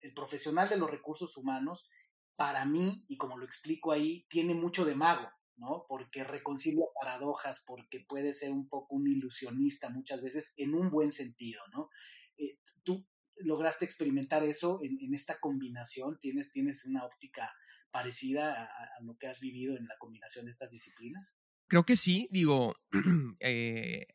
el 0.00 0.14
profesional 0.14 0.68
de 0.68 0.76
los 0.76 0.90
recursos 0.90 1.36
humanos, 1.36 1.88
para 2.36 2.64
mí, 2.64 3.04
y 3.08 3.16
como 3.16 3.36
lo 3.36 3.44
explico 3.44 3.92
ahí, 3.92 4.26
tiene 4.28 4.54
mucho 4.54 4.84
de 4.84 4.94
mago, 4.94 5.28
¿no? 5.60 5.84
Porque 5.88 6.24
reconcilia 6.24 6.86
paradojas, 6.98 7.62
porque 7.66 8.00
puede 8.00 8.32
ser 8.32 8.50
un 8.50 8.68
poco 8.68 8.96
un 8.96 9.06
ilusionista 9.06 9.90
muchas 9.90 10.22
veces 10.22 10.54
en 10.56 10.74
un 10.74 10.90
buen 10.90 11.12
sentido, 11.12 11.62
¿no? 11.72 11.90
Eh, 12.38 12.58
¿Tú 12.82 13.06
lograste 13.36 13.84
experimentar 13.84 14.42
eso 14.42 14.80
en, 14.82 15.14
esta 15.14 15.38
combinación? 15.38 16.18
¿Tienes, 16.20 16.50
¿Tienes 16.50 16.86
una 16.86 17.04
óptica 17.04 17.52
parecida 17.90 18.64
a, 18.64 19.02
lo 19.02 19.18
que 19.18 19.26
has 19.26 19.40
vivido 19.40 19.76
en 19.76 19.86
la 19.86 19.98
combinación 19.98 20.46
de 20.46 20.50
estas 20.50 20.70
disciplinas? 20.70 21.36
Creo 21.68 21.84
que 21.84 21.96
sí, 21.96 22.28
digo, 22.32 22.74
eh, 23.40 24.06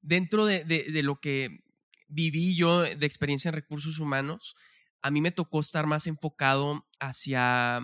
dentro 0.00 0.46
de, 0.46 0.64
de 0.64 1.02
lo 1.02 1.20
que 1.20 1.60
viví 2.08 2.56
yo 2.56 2.80
de 2.80 3.06
experiencia 3.06 3.50
en 3.50 3.54
recursos 3.54 3.98
humanos, 3.98 4.56
a 5.02 5.10
mí 5.10 5.20
me 5.20 5.30
tocó 5.30 5.60
estar 5.60 5.86
más 5.86 6.06
enfocado 6.06 6.86
hacia 7.00 7.80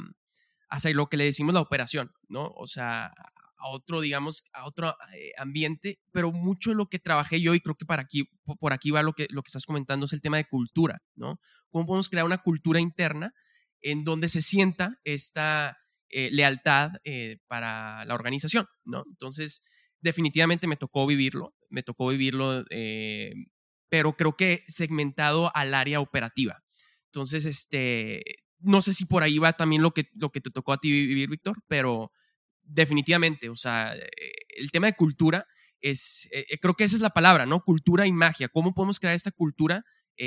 hacia 0.70 0.92
lo 0.92 1.08
que 1.08 1.16
le 1.16 1.24
decimos 1.24 1.52
la 1.52 1.60
operación, 1.60 2.12
¿no? 2.30 2.52
O 2.56 2.66
sea, 2.66 3.12
a 3.58 3.68
otro, 3.68 4.00
digamos, 4.00 4.44
a 4.54 4.66
otro 4.66 4.96
eh, 5.14 5.32
ambiente, 5.36 5.98
pero 6.12 6.32
mucho 6.32 6.70
de 6.70 6.76
lo 6.76 6.86
que 6.86 6.98
trabajé 6.98 7.40
yo 7.40 7.54
y 7.54 7.60
creo 7.60 7.74
que 7.74 7.84
para 7.84 8.02
aquí, 8.02 8.24
por 8.58 8.72
aquí 8.72 8.90
va 8.90 9.02
lo 9.02 9.12
que, 9.12 9.26
lo 9.30 9.42
que 9.42 9.48
estás 9.48 9.66
comentando, 9.66 10.06
es 10.06 10.12
el 10.12 10.22
tema 10.22 10.38
de 10.38 10.46
cultura, 10.46 11.02
¿no? 11.14 11.38
¿Cómo 11.70 11.86
podemos 11.86 12.08
crear 12.08 12.24
una 12.24 12.38
cultura 12.38 12.80
interna 12.80 13.34
en 13.82 14.04
donde 14.04 14.28
se 14.28 14.42
sienta 14.42 14.98
esta 15.04 15.76
eh, 16.08 16.30
lealtad 16.32 16.92
eh, 17.04 17.38
para 17.46 18.04
la 18.06 18.14
organización, 18.14 18.66
¿no? 18.84 19.04
Entonces, 19.10 19.62
definitivamente 20.00 20.66
me 20.66 20.76
tocó 20.76 21.06
vivirlo, 21.06 21.54
me 21.68 21.82
tocó 21.82 22.08
vivirlo, 22.08 22.64
pero 23.90 24.16
creo 24.16 24.34
que 24.36 24.64
segmentado 24.66 25.54
al 25.54 25.74
área 25.74 26.00
operativa. 26.00 26.62
Entonces, 27.06 27.44
este, 27.44 28.22
no 28.60 28.80
sé 28.82 28.94
si 28.94 29.04
por 29.04 29.22
ahí 29.22 29.38
va 29.38 29.52
también 29.52 29.82
lo 29.82 29.90
que, 29.92 30.08
lo 30.14 30.30
que 30.30 30.40
te 30.40 30.50
tocó 30.50 30.72
a 30.72 30.78
ti 30.78 30.90
vivir, 30.90 31.28
Víctor, 31.28 31.62
pero 31.68 32.12
definitivamente, 32.72 33.48
o 33.48 33.56
sea, 33.56 33.94
eh, 33.94 34.08
el 34.48 34.70
tema 34.70 34.86
de 34.86 34.94
cultura 34.94 35.46
es, 35.80 36.28
eh, 36.32 36.46
eh, 36.48 36.58
creo 36.58 36.74
que 36.74 36.84
esa 36.84 36.96
es 36.96 37.02
la 37.02 37.10
palabra, 37.10 37.46
¿no? 37.46 37.62
Cultura 37.62 38.06
y 38.06 38.12
magia. 38.12 38.48
¿Cómo 38.48 38.74
podemos 38.74 38.98
crear 38.98 39.14
esta 39.14 39.30
cultura 39.30 39.84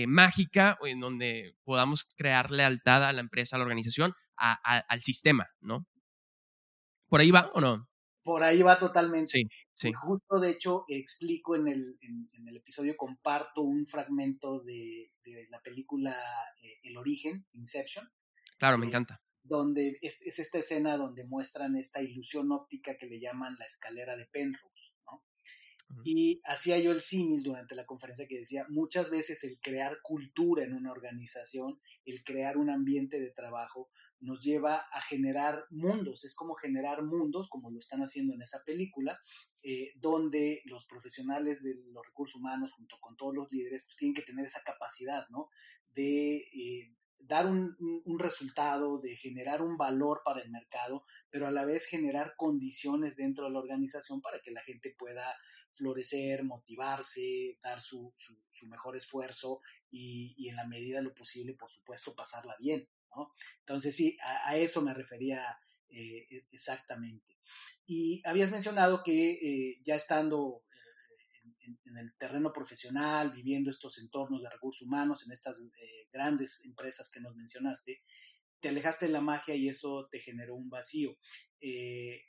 mágica 0.07 0.79
en 0.81 0.99
donde 0.99 1.55
podamos 1.63 2.07
crear 2.15 2.49
lealtad 2.49 3.03
a 3.03 3.13
la 3.13 3.19
empresa, 3.19 3.55
a 3.55 3.59
la 3.59 3.65
organización, 3.65 4.11
al 4.37 5.01
sistema, 5.03 5.51
¿no? 5.61 5.85
¿Por 7.07 7.21
ahí 7.21 7.29
va 7.29 7.51
o 7.53 7.61
no? 7.61 7.87
Por 8.23 8.41
ahí 8.41 8.63
va 8.63 8.79
totalmente. 8.79 9.27
Sí, 9.29 9.43
sí. 9.73 9.93
justo, 9.93 10.39
de 10.39 10.49
hecho, 10.49 10.85
explico 10.87 11.55
en 11.55 11.67
el, 11.67 11.99
en, 12.01 12.47
el 12.47 12.57
episodio, 12.57 12.97
comparto 12.97 13.61
un 13.61 13.85
fragmento 13.85 14.63
de, 14.63 15.11
de 15.23 15.45
la 15.51 15.61
película 15.61 16.15
El 16.81 16.97
Origen, 16.97 17.45
Inception, 17.53 18.09
Claro, 18.57 18.77
me 18.77 18.85
encanta. 18.85 19.21
Donde 19.43 19.97
es, 20.01 20.21
esta 20.21 20.59
escena 20.59 20.97
donde 20.97 21.25
muestran 21.25 21.75
esta 21.75 22.01
ilusión 22.01 22.51
óptica 22.51 22.97
que 22.97 23.07
le 23.07 23.19
llaman 23.19 23.55
la 23.59 23.65
escalera 23.65 24.15
de 24.15 24.25
Penrose, 24.25 24.93
¿no? 25.05 25.23
Y 26.03 26.41
hacía 26.45 26.79
yo 26.79 26.91
el 26.91 27.01
símil 27.01 27.43
durante 27.43 27.75
la 27.75 27.85
conferencia 27.85 28.27
que 28.27 28.39
decía, 28.39 28.65
muchas 28.69 29.09
veces 29.09 29.43
el 29.43 29.59
crear 29.59 29.99
cultura 30.01 30.63
en 30.63 30.73
una 30.73 30.91
organización, 30.91 31.79
el 32.05 32.23
crear 32.23 32.57
un 32.57 32.69
ambiente 32.69 33.19
de 33.19 33.31
trabajo, 33.31 33.89
nos 34.23 34.39
lleva 34.39 34.77
a 34.91 35.01
generar 35.01 35.65
mundos, 35.69 36.23
es 36.23 36.33
como 36.33 36.55
generar 36.55 37.03
mundos, 37.03 37.49
como 37.49 37.69
lo 37.69 37.79
están 37.79 38.01
haciendo 38.01 38.33
en 38.33 38.41
esa 38.41 38.63
película, 38.63 39.19
eh, 39.61 39.91
donde 39.97 40.61
los 40.65 40.85
profesionales 40.85 41.61
de 41.61 41.75
los 41.91 42.05
recursos 42.05 42.35
humanos, 42.35 42.71
junto 42.73 42.97
con 43.01 43.17
todos 43.17 43.35
los 43.35 43.51
líderes, 43.51 43.83
pues 43.83 43.97
tienen 43.97 44.15
que 44.15 44.21
tener 44.21 44.45
esa 44.45 44.61
capacidad, 44.63 45.27
¿no? 45.29 45.49
De 45.93 46.37
eh, 46.37 46.95
dar 47.25 47.47
un, 47.47 48.19
resultado, 48.19 48.99
de 48.99 49.15
generar 49.15 49.61
un 49.61 49.77
valor 49.77 50.21
para 50.25 50.41
el 50.41 50.49
mercado, 50.49 51.05
pero 51.29 51.47
a 51.47 51.51
la 51.51 51.65
vez 51.65 51.85
generar 51.85 52.35
condiciones 52.37 53.15
dentro 53.15 53.45
de 53.45 53.51
la 53.51 53.59
organización 53.59 54.21
para 54.21 54.39
que 54.39 54.51
la 54.51 54.61
gente 54.61 54.93
pueda 54.97 55.35
florecer, 55.71 56.43
motivarse, 56.43 57.57
dar 57.63 57.81
su, 57.81 58.13
mejor 58.67 58.97
esfuerzo 58.97 59.61
y, 59.89 60.47
en 60.49 60.55
la 60.55 60.67
medida 60.67 60.97
de 60.97 61.03
lo 61.03 61.13
posible, 61.13 61.53
por 61.53 61.71
supuesto, 61.71 62.13
pasarla 62.13 62.55
bien. 62.59 62.87
¿no? 63.15 63.31
Entonces 63.59 63.95
sí, 63.95 64.17
a, 64.21 64.57
eso 64.57 64.81
me 64.81 64.93
refería 64.93 65.57
eh, 65.89 66.27
e, 66.29 66.45
exactamente. 66.51 67.39
Y 67.85 68.21
habías 68.25 68.51
mencionado 68.51 69.01
que 69.03 69.31
eh, 69.31 69.81
ya 69.83 69.95
estando 69.95 70.63
en, 71.93 72.05
el 72.05 72.15
terreno 72.17 72.51
profesional, 72.51 73.31
viviendo 73.31 73.71
estos 73.71 73.97
entornos 73.99 74.41
de 74.41 74.49
recursos 74.49 74.81
humanos, 74.81 75.25
en 75.25 75.31
estas 75.31 75.61
eh, 75.61 76.07
grandes 76.11 76.63
empresas 76.65 77.09
que 77.09 77.19
nos 77.19 77.35
mencionaste, 77.35 78.01
te 78.59 78.69
alejaste 78.69 79.07
de 79.07 79.11
la 79.11 79.21
magia 79.21 79.55
y 79.55 79.69
eso 79.69 80.07
te 80.09 80.19
generó 80.19 80.55
un 80.55 80.69
vacío. 80.69 81.17
Eh, 81.59 82.21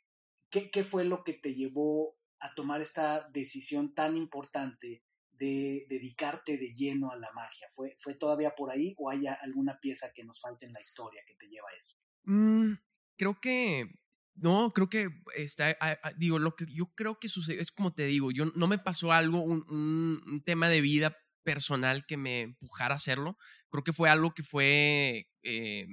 ¿qué, 0.50 0.70
¿Qué 0.70 0.84
fue 0.84 1.04
lo 1.04 1.24
que 1.24 1.34
te 1.34 1.54
llevó 1.54 2.16
a 2.40 2.54
tomar 2.54 2.80
esta 2.80 3.28
decisión 3.30 3.94
tan 3.94 4.16
importante 4.16 5.04
de 5.30 5.86
dedicarte 5.88 6.58
de 6.58 6.72
lleno 6.72 7.10
a 7.10 7.16
la 7.16 7.32
magia? 7.32 7.68
¿Fue, 7.74 7.96
¿Fue 7.98 8.14
todavía 8.14 8.54
por 8.54 8.70
ahí 8.70 8.94
o 8.98 9.10
hay 9.10 9.26
alguna 9.26 9.78
pieza 9.80 10.12
que 10.12 10.24
nos 10.24 10.40
falte 10.40 10.66
en 10.66 10.72
la 10.72 10.80
historia 10.80 11.22
que 11.26 11.34
te 11.34 11.48
lleva 11.48 11.68
a 11.68 11.78
eso? 11.78 11.96
Mm, 12.24 12.74
creo 13.16 13.40
que 13.40 13.86
no, 14.36 14.72
creo 14.72 14.88
que 14.88 15.08
está, 15.36 15.76
digo, 16.16 16.38
lo 16.38 16.56
que 16.56 16.66
yo 16.66 16.86
creo 16.94 17.18
que 17.18 17.28
sucede, 17.28 17.60
es 17.60 17.70
como 17.70 17.94
te 17.94 18.06
digo, 18.06 18.30
yo 18.32 18.46
no 18.46 18.66
me 18.66 18.78
pasó 18.78 19.12
algo, 19.12 19.40
un, 19.40 19.64
un, 19.68 20.42
tema 20.44 20.68
de 20.68 20.80
vida 20.80 21.16
personal 21.44 22.04
que 22.06 22.16
me 22.16 22.42
empujara 22.42 22.94
a 22.94 22.96
hacerlo. 22.96 23.38
Creo 23.70 23.84
que 23.84 23.92
fue 23.92 24.10
algo 24.10 24.34
que 24.34 24.42
fue 24.42 25.28
eh, 25.42 25.86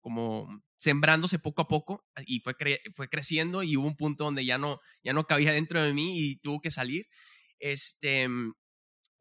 como 0.00 0.62
sembrándose 0.76 1.38
poco 1.38 1.62
a 1.62 1.68
poco 1.68 2.06
y 2.24 2.40
fue, 2.40 2.54
fue 2.94 3.08
creciendo 3.08 3.62
y 3.62 3.76
hubo 3.76 3.88
un 3.88 3.96
punto 3.96 4.24
donde 4.24 4.44
ya 4.44 4.58
no, 4.58 4.80
ya 5.02 5.12
no 5.12 5.24
cabía 5.24 5.52
dentro 5.52 5.82
de 5.82 5.92
mí 5.92 6.20
y 6.20 6.36
tuvo 6.36 6.60
que 6.60 6.70
salir. 6.70 7.06
Este, 7.58 8.28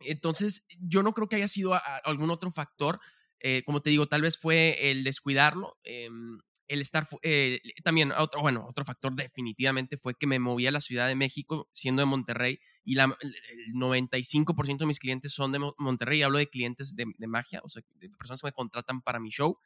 entonces, 0.02 0.66
yo 0.80 1.02
no 1.02 1.14
creo 1.14 1.28
que 1.28 1.38
haya 1.38 1.48
sido 1.48 1.74
algún 2.04 2.30
otro 2.30 2.52
factor. 2.52 3.00
Eh, 3.40 3.64
como 3.66 3.82
te 3.82 3.90
digo, 3.90 4.08
tal 4.08 4.22
vez 4.22 4.38
fue 4.38 4.92
el 4.92 5.04
descuidarlo. 5.04 5.78
Em, 5.84 6.40
el 6.68 6.82
estar, 6.82 7.08
eh, 7.22 7.62
también 7.84 8.12
otro, 8.12 8.42
bueno, 8.42 8.66
otro 8.68 8.84
factor 8.84 9.14
definitivamente 9.16 9.98
fue 9.98 10.16
que 10.16 10.28
me 10.28 10.40
moví 10.40 10.68
a 10.68 10.72
la 10.72 10.82
Ciudad 10.82 11.08
de 11.08 11.16
México 11.16 11.70
siendo 11.72 12.02
de 12.02 12.06
Monterrey 12.06 12.60
y 12.84 12.96
la, 12.96 13.18
el 13.22 13.74
95% 13.74 14.78
de 14.78 14.86
mis 14.86 15.00
clientes 15.00 15.32
son 15.32 15.52
de 15.52 15.60
Monterrey, 15.78 16.22
hablo 16.22 16.38
de 16.38 16.50
clientes 16.50 16.96
de, 16.96 17.06
magia, 17.28 17.62
o 17.64 17.70
sea, 17.70 17.84
de 17.96 18.10
personas 18.10 18.42
que 18.42 18.48
me 18.48 18.52
contratan 18.54 19.02
para 19.02 19.20
mi 19.20 19.30
show, 19.30 19.58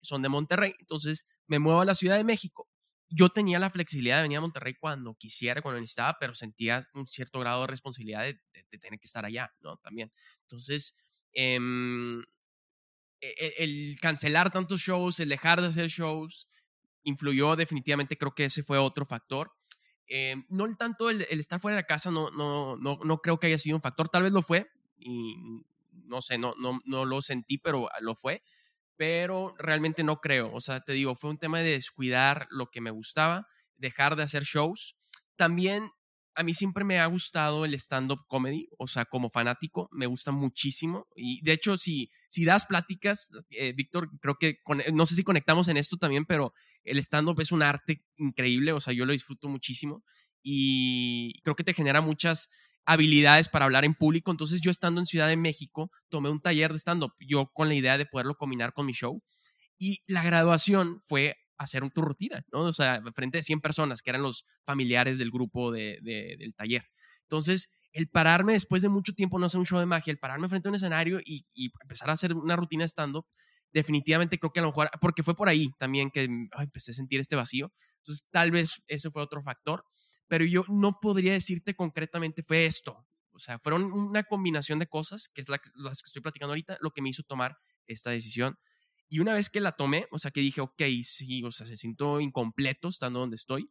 son 0.00 0.22
de 0.22 0.28
Monterrey, 0.28 0.74
entonces 0.78 1.26
me 1.46 1.58
muevo 1.58 1.80
a 1.80 1.84
la 1.84 1.94
Ciudad 1.94 2.16
de 2.16 2.24
México. 2.24 2.68
Yo 3.08 3.28
tenía 3.28 3.58
la 3.58 3.70
flexibilidad 3.70 4.16
de 4.16 4.22
venir 4.22 4.38
a 4.38 4.40
Monterrey 4.40 4.74
cuando 4.74 5.14
quisiera, 5.14 5.62
cuando 5.62 5.80
necesitaba, 5.80 6.16
pero 6.18 6.34
sentía 6.34 6.82
un 6.94 7.06
cierto 7.06 7.40
grado 7.40 7.62
de 7.62 7.66
responsabilidad 7.68 8.24
de, 8.24 8.40
tener 8.78 8.98
que 8.98 9.06
estar 9.06 9.24
allá, 9.24 9.54
¿no? 9.60 9.76
También. 9.76 10.10
Entonces, 10.42 10.96
eh, 11.32 11.58
e, 13.38 13.54
el, 13.58 13.96
cancelar 14.00 14.50
tantos 14.50 14.80
shows, 14.80 15.20
el 15.20 15.28
dejar 15.28 15.60
de 15.60 15.68
hacer 15.68 15.88
shows, 15.88 16.48
influyó 17.02 17.56
definitivamente, 17.56 18.16
creo 18.16 18.34
que 18.34 18.46
ese 18.46 18.62
fue 18.62 18.78
otro 18.78 19.06
factor. 19.06 19.52
Eh, 20.06 20.36
no 20.48 20.74
tanto 20.76 21.10
el, 21.10 21.22
estar 21.22 21.60
fuera 21.60 21.76
de 21.76 21.82
la 21.82 21.86
casa, 21.86 22.10
no, 22.10 22.30
no, 22.30 22.76
no, 22.76 22.98
no 23.04 23.18
creo 23.18 23.38
que 23.38 23.46
haya 23.46 23.58
sido 23.58 23.76
un 23.76 23.82
factor, 23.82 24.08
tal 24.08 24.22
vez 24.22 24.32
lo 24.32 24.42
fue, 24.42 24.68
y 24.98 25.36
no 26.04 26.20
sé, 26.20 26.38
no, 26.38 26.54
no, 26.58 26.80
no 26.84 27.04
lo 27.04 27.22
sentí, 27.22 27.58
pero 27.58 27.88
lo 28.00 28.14
fue, 28.14 28.42
pero 28.96 29.54
realmente 29.58 30.04
no 30.04 30.20
creo, 30.20 30.52
o 30.52 30.60
sea, 30.60 30.80
te 30.80 30.92
digo, 30.92 31.14
fue 31.14 31.30
un 31.30 31.38
tema 31.38 31.60
de 31.60 31.70
descuidar 31.70 32.46
lo 32.50 32.70
que 32.70 32.80
me 32.80 32.90
gustaba, 32.90 33.48
dejar 33.76 34.16
de 34.16 34.22
hacer 34.22 34.44
shows. 34.44 34.96
También 35.36 35.90
a 36.34 36.42
mí 36.42 36.54
siempre 36.54 36.84
me 36.84 36.98
ha 36.98 37.06
gustado 37.06 37.64
el 37.64 37.74
stand-up 37.74 38.26
comedy, 38.26 38.68
o 38.78 38.86
sea, 38.86 39.04
como 39.04 39.30
fanático, 39.30 39.88
me 39.92 40.06
gusta 40.06 40.32
muchísimo. 40.32 41.06
Y 41.14 41.42
de 41.42 41.52
hecho, 41.52 41.76
si, 41.76 42.10
si 42.28 42.44
das 42.44 42.66
pláticas, 42.66 43.30
eh, 43.50 43.72
Víctor, 43.72 44.10
creo 44.20 44.36
que, 44.36 44.58
no 44.92 45.06
sé 45.06 45.14
si 45.14 45.22
conectamos 45.22 45.68
en 45.68 45.76
esto 45.76 45.96
también, 45.96 46.24
pero 46.24 46.52
el 46.82 46.98
stand-up 46.98 47.40
es 47.40 47.52
un 47.52 47.62
arte 47.62 48.04
increíble, 48.16 48.72
o 48.72 48.80
sea, 48.80 48.92
yo 48.92 49.06
lo 49.06 49.12
disfruto 49.12 49.48
muchísimo 49.48 50.04
y 50.42 51.40
creo 51.42 51.56
que 51.56 51.64
te 51.64 51.74
genera 51.74 52.00
muchas 52.00 52.50
habilidades 52.84 53.48
para 53.48 53.64
hablar 53.64 53.84
en 53.84 53.94
público. 53.94 54.30
Entonces, 54.30 54.60
yo 54.60 54.70
estando 54.70 55.00
en 55.00 55.06
Ciudad 55.06 55.28
de 55.28 55.36
México, 55.36 55.90
tomé 56.08 56.30
un 56.30 56.40
taller 56.40 56.72
de 56.72 56.78
stand-up, 56.78 57.12
yo 57.18 57.50
con 57.52 57.68
la 57.68 57.74
idea 57.74 57.96
de 57.96 58.06
poderlo 58.06 58.36
combinar 58.36 58.72
con 58.72 58.86
mi 58.86 58.92
show. 58.92 59.22
Y 59.78 60.02
la 60.06 60.22
graduación 60.22 61.00
fue 61.04 61.36
hacer 61.56 61.88
tu 61.90 62.02
rutina, 62.02 62.44
¿no? 62.52 62.62
O 62.62 62.72
sea, 62.72 63.02
frente 63.14 63.38
de 63.38 63.42
100 63.42 63.60
personas 63.60 64.02
que 64.02 64.10
eran 64.10 64.22
los 64.22 64.44
familiares 64.64 65.18
del 65.18 65.30
grupo 65.30 65.70
de, 65.72 65.98
del 66.02 66.54
taller. 66.54 66.84
Entonces, 67.22 67.70
el 67.92 68.08
pararme 68.08 68.54
después 68.54 68.82
de 68.82 68.88
mucho 68.88 69.14
tiempo 69.14 69.38
no 69.38 69.46
hacer 69.46 69.60
un 69.60 69.66
show 69.66 69.78
de 69.78 69.86
magia, 69.86 70.10
el 70.10 70.18
pararme 70.18 70.48
frente 70.48 70.68
a 70.68 70.70
un 70.70 70.74
escenario 70.74 71.20
y, 71.24 71.46
empezar 71.80 72.10
a 72.10 72.14
hacer 72.14 72.34
una 72.34 72.56
rutina 72.56 72.84
stand-up, 72.84 73.26
definitivamente 73.72 74.38
creo 74.38 74.52
que 74.52 74.60
a 74.60 74.62
lo 74.62 74.68
mejor, 74.68 74.90
porque 75.00 75.22
fue 75.22 75.36
por 75.36 75.48
ahí 75.48 75.70
también 75.78 76.10
que 76.10 76.24
empecé 76.24 76.90
a 76.90 76.94
sentir 76.94 77.20
este 77.20 77.36
vacío. 77.36 77.72
Entonces, 77.98 78.26
tal 78.30 78.50
vez 78.50 78.82
ese 78.88 79.10
fue 79.10 79.22
otro 79.22 79.42
factor, 79.42 79.84
pero 80.26 80.44
yo 80.44 80.64
no 80.68 80.98
podría 81.00 81.32
decirte 81.32 81.74
concretamente 81.74 82.42
fue 82.42 82.66
esto. 82.66 83.06
O 83.32 83.38
sea, 83.38 83.58
fueron 83.58 83.92
una 83.92 84.24
combinación 84.24 84.78
de 84.78 84.86
cosas, 84.86 85.28
que 85.28 85.40
es 85.40 85.48
la, 85.48 85.60
las 85.74 86.02
que 86.02 86.06
estoy 86.06 86.22
platicando 86.22 86.52
ahorita, 86.52 86.78
lo 86.80 86.90
que 86.90 87.02
me 87.02 87.08
hizo 87.08 87.22
tomar 87.22 87.56
esta 87.86 88.10
decisión. 88.10 88.56
Y 89.08 89.20
una 89.20 89.34
vez 89.34 89.50
que 89.50 89.60
la 89.60 89.72
tomé, 89.72 90.06
o 90.10 90.18
sea, 90.18 90.30
que 90.30 90.40
dije, 90.40 90.60
ok, 90.60 90.82
sí, 91.02 91.42
o 91.44 91.52
sea, 91.52 91.66
se 91.66 91.76
siento 91.76 92.20
incompleto 92.20 92.88
estando 92.88 93.20
donde 93.20 93.36
estoy, 93.36 93.70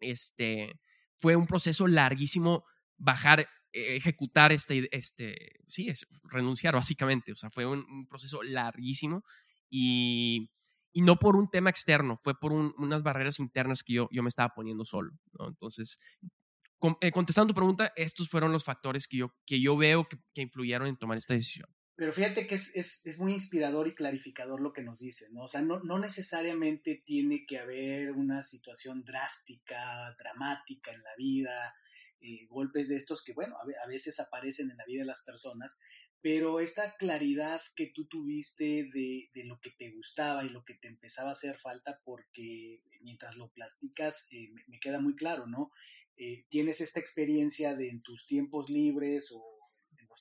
este, 0.00 0.80
fue 1.16 1.36
un 1.36 1.46
proceso 1.46 1.86
larguísimo 1.86 2.64
bajar, 2.96 3.40
eh, 3.72 3.96
ejecutar 3.96 4.52
este, 4.52 4.88
este, 4.96 5.36
sí, 5.66 5.92
renunciar 6.24 6.74
básicamente, 6.74 7.32
o 7.32 7.36
sea, 7.36 7.50
fue 7.50 7.66
un, 7.66 8.06
proceso 8.08 8.42
larguísimo 8.42 9.24
y, 9.70 10.50
y, 10.92 11.02
no 11.02 11.18
por 11.18 11.36
un 11.36 11.48
tema 11.48 11.70
externo, 11.70 12.18
fue 12.22 12.38
por 12.38 12.52
unas 12.52 13.02
barreras 13.02 13.38
internas 13.38 13.82
que 13.82 13.94
yo, 13.94 14.08
yo 14.10 14.22
me 14.22 14.28
estaba 14.28 14.54
poniendo 14.54 14.84
solo. 14.84 15.12
Entonces, 15.38 15.98
eh, 17.00 17.12
contestando 17.12 17.52
tu 17.52 17.54
pregunta, 17.54 17.92
estos 17.96 18.28
fueron 18.28 18.52
los 18.52 18.64
factores 18.64 19.08
que 19.08 19.18
yo, 19.18 19.34
que 19.46 19.60
yo 19.60 19.76
veo 19.76 20.06
que 20.34 20.42
influyeron 20.42 20.88
en 20.88 20.96
tomar 20.96 21.18
esta 21.18 21.34
decisión. 21.34 21.68
Pero 21.96 22.12
fíjate 22.12 22.46
que 22.46 22.56
es, 22.56 22.76
es, 22.76 23.00
es, 23.06 23.18
muy 23.18 23.32
inspirador 23.32 23.88
y 23.88 23.94
clarificador 23.94 24.60
lo 24.60 24.74
que 24.74 24.82
nos 24.82 24.98
dice, 24.98 25.28
¿no? 25.32 25.44
O 25.44 25.48
sea, 25.48 25.62
no, 25.62 25.80
no, 25.80 25.98
necesariamente 25.98 27.02
tiene 27.04 27.46
que 27.46 27.58
haber 27.58 28.12
una 28.12 28.42
situación 28.42 29.02
drástica, 29.02 30.14
dramática 30.18 30.92
en 30.92 31.02
la 31.02 31.16
vida, 31.16 31.74
eh, 32.20 32.46
golpes 32.50 32.88
de 32.88 32.96
estos 32.96 33.24
que, 33.24 33.32
bueno, 33.32 33.56
a, 33.58 33.86
veces 33.86 34.20
aparecen 34.20 34.70
en 34.70 34.76
la 34.76 34.84
vida 34.84 35.00
de 35.00 35.06
las 35.06 35.22
personas, 35.22 35.78
pero 36.20 36.60
esta 36.60 36.96
claridad 36.96 37.62
que 37.74 37.86
tú 37.86 38.06
tuviste 38.06 38.90
de, 38.92 39.30
de, 39.32 39.44
lo 39.44 39.60
que 39.60 39.70
te 39.70 39.90
gustaba 39.92 40.44
y 40.44 40.50
lo 40.50 40.64
que 40.64 40.74
te 40.74 40.88
empezaba 40.88 41.30
a 41.30 41.32
hacer 41.32 41.56
falta, 41.56 42.00
porque 42.04 42.82
mientras 43.00 43.36
lo 43.36 43.52
platicas 43.52 44.28
eh, 44.32 44.50
me, 44.66 44.80
queda 44.80 45.00
muy 45.00 45.14
claro, 45.14 45.46
¿no? 45.46 45.70
Eh, 46.16 46.44
tienes 46.50 46.80
esta 46.80 47.00
experiencia 47.00 47.76
de 47.76 47.88
en 47.88 48.02
tus 48.02 48.26
tiempos 48.26 48.68
libres 48.68 49.30
o 49.32 49.55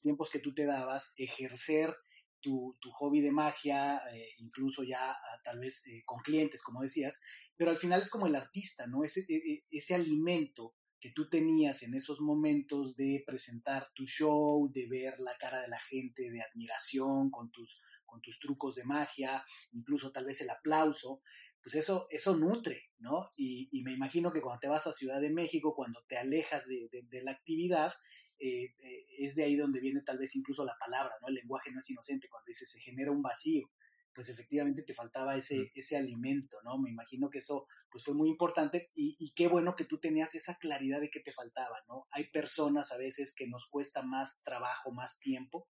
tiempos 0.01 0.29
que 0.29 0.39
tú 0.39 0.53
te 0.53 0.65
dabas, 0.65 1.13
ejercer 1.17 1.95
tu, 2.41 2.77
tu 2.79 2.91
hobby 2.91 3.21
de 3.21 3.31
magia, 3.31 4.01
eh, 4.13 4.27
incluso 4.37 4.83
ya 4.83 5.17
tal 5.43 5.59
vez 5.59 5.85
eh, 5.87 6.03
con 6.05 6.19
clientes, 6.19 6.61
como 6.61 6.81
decías, 6.81 7.19
pero 7.57 7.71
al 7.71 7.77
final 7.77 8.01
es 8.01 8.09
como 8.09 8.27
el 8.27 8.35
artista, 8.35 8.85
¿no? 8.85 9.03
Ese, 9.03 9.21
e, 9.21 9.35
e, 9.35 9.63
ese 9.71 9.95
alimento 9.95 10.75
que 10.99 11.11
tú 11.11 11.29
tenías 11.29 11.83
en 11.83 11.93
esos 11.93 12.19
momentos 12.19 12.95
de 12.95 13.23
presentar 13.25 13.89
tu 13.93 14.05
show, 14.05 14.71
de 14.71 14.87
ver 14.87 15.19
la 15.19 15.35
cara 15.37 15.61
de 15.61 15.67
la 15.67 15.79
gente, 15.79 16.29
de 16.29 16.41
admiración 16.41 17.31
con 17.31 17.51
tus, 17.51 17.81
con 18.05 18.21
tus 18.21 18.39
trucos 18.39 18.75
de 18.75 18.85
magia, 18.85 19.43
incluso 19.71 20.11
tal 20.11 20.25
vez 20.25 20.41
el 20.41 20.49
aplauso, 20.49 21.21
pues 21.61 21.75
eso, 21.75 22.07
eso 22.11 22.35
nutre, 22.35 22.91
¿no? 22.99 23.29
Y, 23.37 23.81
me 23.83 23.91
imagino 23.91 24.31
que 24.31 24.41
cuando 24.41 24.59
te 24.59 24.67
vas 24.67 24.85
a 24.85 24.93
Ciudad 24.93 25.19
de 25.19 25.31
México, 25.31 25.73
cuando 25.75 26.03
te 26.07 26.17
alejas 26.17 26.67
de 26.67 27.23
la 27.23 27.31
actividad, 27.31 27.91
eh, 28.39 28.75
eh, 28.79 29.05
es 29.17 29.35
de 29.35 29.43
ahí 29.43 29.55
donde 29.55 29.79
viene 29.79 30.01
tal 30.01 30.17
vez 30.17 30.35
incluso 30.35 30.63
la 30.63 30.77
palabra, 30.79 31.13
¿no? 31.21 31.27
El 31.27 31.35
lenguaje 31.35 31.71
no 31.71 31.79
es 31.79 31.89
inocente, 31.89 32.27
cuando 32.29 32.47
dice 32.47 32.65
se 32.65 32.79
genera 32.79 33.11
un 33.11 33.21
vacío, 33.21 33.69
pues 34.13 34.29
efectivamente 34.29 34.83
te 34.83 34.93
faltaba 34.93 35.35
ese, 35.35 35.71
ese 35.75 35.97
alimento, 35.97 36.57
¿no? 36.63 36.77
Me 36.79 36.89
imagino 36.89 37.29
que 37.29 37.39
eso 37.39 37.67
pues 37.89 38.03
fue 38.03 38.13
muy 38.13 38.29
importante 38.29 38.89
y, 38.93 39.33
qué 39.35 39.47
bueno 39.47 39.75
que 39.75 39.85
tú 39.85 39.99
tenías 39.99 40.35
esa 40.35 40.55
claridad 40.55 41.01
de 41.01 41.09
que 41.09 41.19
te 41.19 41.31
faltaba, 41.31 41.77
¿no? 41.87 42.07
Hay 42.11 42.29
personas 42.29 42.91
a 42.91 42.97
veces 42.97 43.33
que 43.35 43.47
nos 43.47 43.67
cuesta 43.67 44.01
más 44.01 44.41
trabajo, 44.43 44.91
más 44.91 45.19
tiempo, 45.19 45.69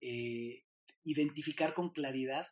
eh, 0.00 0.64
identificar 1.02 1.74
con 1.74 1.90
claridad 1.90 2.46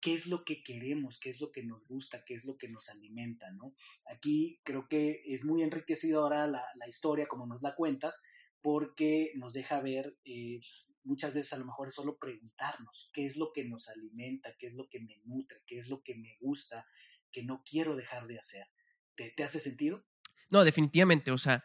qué 0.00 0.14
es 0.14 0.26
lo 0.26 0.44
que 0.44 0.62
queremos, 0.62 1.18
qué 1.18 1.30
es 1.30 1.40
lo 1.40 1.50
que 1.50 1.64
nos 1.64 1.86
gusta, 1.86 2.24
qué 2.24 2.34
es 2.34 2.44
lo 2.44 2.56
que 2.56 2.68
nos 2.68 2.88
alimenta, 2.88 3.50
¿no? 3.52 3.74
Aquí 4.06 4.60
creo 4.64 4.86
que 4.88 5.22
es 5.24 5.44
muy 5.44 5.62
enriquecedora 5.62 6.46
la, 6.46 6.64
la 6.76 6.88
historia 6.88 7.26
como 7.26 7.46
nos 7.46 7.62
la 7.62 7.74
cuentas, 7.74 8.22
porque 8.64 9.32
nos 9.34 9.52
deja 9.52 9.78
ver, 9.82 10.16
eh, 10.24 10.58
muchas 11.02 11.34
veces 11.34 11.52
a 11.52 11.58
lo 11.58 11.66
mejor 11.66 11.88
es 11.88 11.94
solo 11.94 12.16
preguntarnos 12.16 13.10
qué 13.12 13.26
es 13.26 13.36
lo 13.36 13.52
que 13.52 13.66
nos 13.66 13.90
alimenta, 13.90 14.56
qué 14.58 14.68
es 14.68 14.72
lo 14.72 14.88
que 14.88 15.00
me 15.00 15.20
nutre, 15.26 15.58
qué 15.66 15.76
es 15.76 15.90
lo 15.90 16.02
que 16.02 16.14
me 16.14 16.38
gusta, 16.40 16.86
que 17.30 17.44
no 17.44 17.62
quiero 17.62 17.94
dejar 17.94 18.26
de 18.26 18.38
hacer. 18.38 18.66
¿Te, 19.16 19.44
hace 19.44 19.60
sentido? 19.60 20.02
No, 20.48 20.64
definitivamente, 20.64 21.30
o 21.30 21.36
sea, 21.36 21.62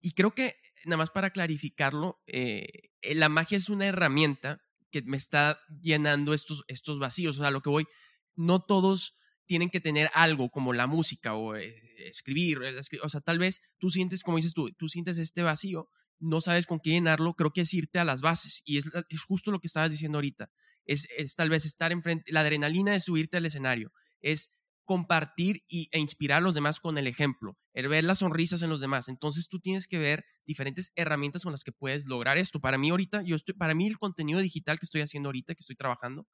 y 0.00 0.10
creo 0.10 0.34
que 0.34 0.56
nada 0.86 0.96
más 0.96 1.10
para 1.10 1.30
clarificarlo, 1.30 2.20
eh, 2.26 2.66
eh, 3.00 3.14
la 3.14 3.28
magia 3.28 3.56
es 3.56 3.68
una 3.68 3.86
herramienta 3.86 4.60
que 4.90 5.02
me 5.02 5.18
está 5.18 5.60
llenando 5.80 6.34
estos, 6.34 6.64
estos 6.66 6.98
vacíos, 6.98 7.38
o 7.38 7.42
sea, 7.42 7.52
lo 7.52 7.62
que 7.62 7.70
voy, 7.70 7.86
no 8.34 8.60
todos 8.60 9.14
tienen 9.46 9.70
que 9.70 9.80
tener 9.80 10.10
algo 10.14 10.50
como 10.50 10.72
la 10.72 10.88
música 10.88 11.36
o 11.36 11.54
escribir, 11.54 12.58
o 13.04 13.08
sea, 13.08 13.20
tal 13.20 13.38
vez 13.38 13.62
tú 13.78 13.88
sientes, 13.88 14.24
como 14.24 14.38
dices 14.38 14.52
tú, 14.52 14.72
tú 14.72 14.88
sientes 14.88 15.16
este 15.18 15.42
vacío 15.42 15.88
no 16.20 16.40
sabes 16.40 16.66
con 16.66 16.78
qué 16.80 16.90
llenarlo, 16.90 17.34
creo 17.34 17.52
que 17.52 17.62
es 17.62 17.74
irte 17.74 17.98
a 17.98 18.04
las 18.04 18.20
bases. 18.20 18.62
Y 18.64 18.78
es, 18.78 18.90
justo 19.26 19.50
lo 19.50 19.58
que 19.58 19.66
estabas 19.66 19.90
diciendo 19.90 20.18
ahorita. 20.18 20.50
Es, 20.86 21.08
tal 21.36 21.50
vez 21.50 21.64
estar 21.64 21.92
enfrente, 21.92 22.30
la 22.32 22.40
adrenalina 22.40 22.92
de 22.92 23.00
subirte 23.00 23.36
al 23.36 23.46
escenario, 23.46 23.92
es 24.20 24.52
compartir 24.84 25.62
y, 25.68 25.88
e 25.92 26.00
inspirar 26.00 26.38
a 26.38 26.40
los 26.40 26.54
demás 26.54 26.80
con 26.80 26.98
el 26.98 27.06
ejemplo, 27.06 27.56
el 27.74 27.88
ver 27.88 28.02
las 28.02 28.18
sonrisas 28.18 28.62
en 28.62 28.70
los 28.70 28.80
demás. 28.80 29.08
Entonces 29.08 29.48
tú 29.48 29.60
tienes 29.60 29.86
que 29.86 29.98
ver 29.98 30.24
diferentes 30.46 30.90
herramientas 30.96 31.44
con 31.44 31.52
las 31.52 31.62
que 31.62 31.70
puedes 31.70 32.06
lograr 32.06 32.38
esto. 32.38 32.60
Para 32.60 32.76
mí 32.76 32.90
ahorita, 32.90 33.22
yo 33.22 33.36
estoy, 33.36 33.54
para 33.54 33.74
mí 33.74 33.86
el 33.86 33.98
contenido 33.98 34.40
digital 34.40 34.78
que 34.78 34.86
estoy 34.86 35.02
haciendo 35.02 35.28
ahorita, 35.28 35.54
que 35.54 35.60
estoy 35.60 35.76
trabajando, 35.76 36.26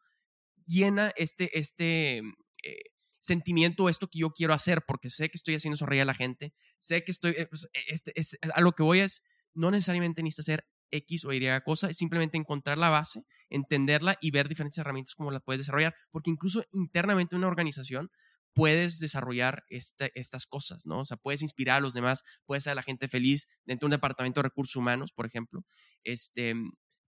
llena 0.64 1.12
este, 1.16 1.58
este 1.58 2.18
eh, 2.18 2.90
sentimiento, 3.20 3.88
esto 3.88 4.08
que 4.08 4.20
yo 4.20 4.30
quiero 4.30 4.54
hacer, 4.54 4.82
porque 4.86 5.10
sé 5.10 5.28
que 5.28 5.36
estoy 5.36 5.56
haciendo 5.56 5.76
sonreír 5.76 6.02
a 6.02 6.06
la 6.06 6.14
gente, 6.14 6.54
sé 6.78 7.04
que 7.04 7.10
estoy, 7.10 7.32
eh, 7.32 7.46
pues, 7.46 7.68
este, 7.88 8.12
es, 8.18 8.38
a 8.54 8.60
lo 8.60 8.72
que 8.72 8.82
voy 8.82 9.00
es, 9.00 9.22
no 9.56 9.70
necesariamente 9.70 10.22
necesita 10.22 10.42
ser 10.42 10.66
X 10.90 11.24
o 11.24 11.32
Y 11.32 11.40
cosa, 11.64 11.90
es 11.90 11.96
simplemente 11.96 12.36
encontrar 12.36 12.78
la 12.78 12.90
base, 12.90 13.24
entenderla 13.50 14.16
y 14.20 14.30
ver 14.30 14.48
diferentes 14.48 14.78
herramientas 14.78 15.14
como 15.14 15.30
las 15.30 15.42
puedes 15.42 15.60
desarrollar, 15.60 15.94
porque 16.10 16.30
incluso 16.30 16.64
internamente 16.72 17.34
en 17.34 17.38
una 17.38 17.48
organización 17.48 18.10
puedes 18.54 18.98
desarrollar 18.98 19.64
estas 19.68 20.46
cosas, 20.46 20.86
¿no? 20.86 21.00
O 21.00 21.04
sea, 21.04 21.18
puedes 21.18 21.42
inspirar 21.42 21.76
a 21.76 21.80
los 21.80 21.92
demás, 21.92 22.22
puedes 22.46 22.62
hacer 22.62 22.72
a 22.72 22.76
la 22.76 22.82
gente 22.82 23.08
feliz 23.08 23.48
dentro 23.66 23.86
de 23.86 23.88
un 23.88 23.98
departamento 23.98 24.40
de 24.40 24.44
recursos 24.44 24.76
humanos, 24.76 25.12
por 25.12 25.26
ejemplo. 25.26 25.62
Este, 26.04 26.54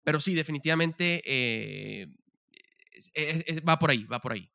pero 0.05 0.21
sí, 0.21 0.35
definitivamente 0.35 1.23
eh, 1.25 2.07
va 3.67 3.79
por 3.79 3.91
ahí, 3.91 4.05
va 4.05 4.21
por 4.21 4.33
ahí. 4.33 4.51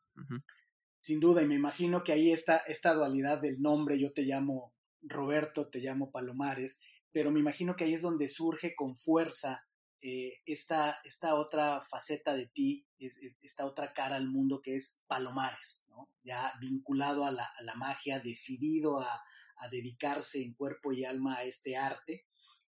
Sin 0.99 1.19
duda, 1.19 1.41
y 1.41 1.47
me 1.47 1.55
imagino 1.55 2.03
que 2.03 2.11
ahí 2.11 2.31
está 2.31 2.57
esta 2.67 2.93
dualidad 2.93 3.41
del 3.41 3.59
nombre, 3.59 3.99
yo 3.99 4.13
te 4.13 4.21
llamo 4.21 4.75
Roberto, 5.01 5.69
te 5.69 5.79
llamo 5.79 6.11
Palomares, 6.11 6.79
pero 7.13 7.31
me 7.31 7.39
imagino 7.39 7.75
que 7.75 7.85
ahí 7.85 7.93
es 7.93 8.01
donde 8.01 8.27
surge 8.27 8.75
con 8.75 8.97
fuerza 8.97 9.63
eh, 10.01 10.41
esta, 10.45 10.99
esta, 11.05 11.35
otra 11.35 11.79
faceta 11.79 12.35
de 12.35 12.47
ti, 12.47 12.85
esta 12.99 13.65
otra 13.65 13.93
cara 13.93 14.17
al 14.17 14.27
mundo 14.27 14.61
que 14.61 14.75
es 14.75 15.01
Palomares, 15.07 15.87
ya 16.23 16.51
vinculado 16.59 17.23
a 17.23 17.31
la, 17.31 17.49
la 17.61 17.75
magia, 17.75 18.19
decidido 18.19 18.99
a, 18.99 19.21
a, 19.57 19.69
dedicarse 19.69 20.41
en 20.41 20.55
cuerpo 20.55 20.91
y 20.91 21.05
alma 21.05 21.37
a 21.37 21.43
este 21.43 21.77
arte, 21.77 22.25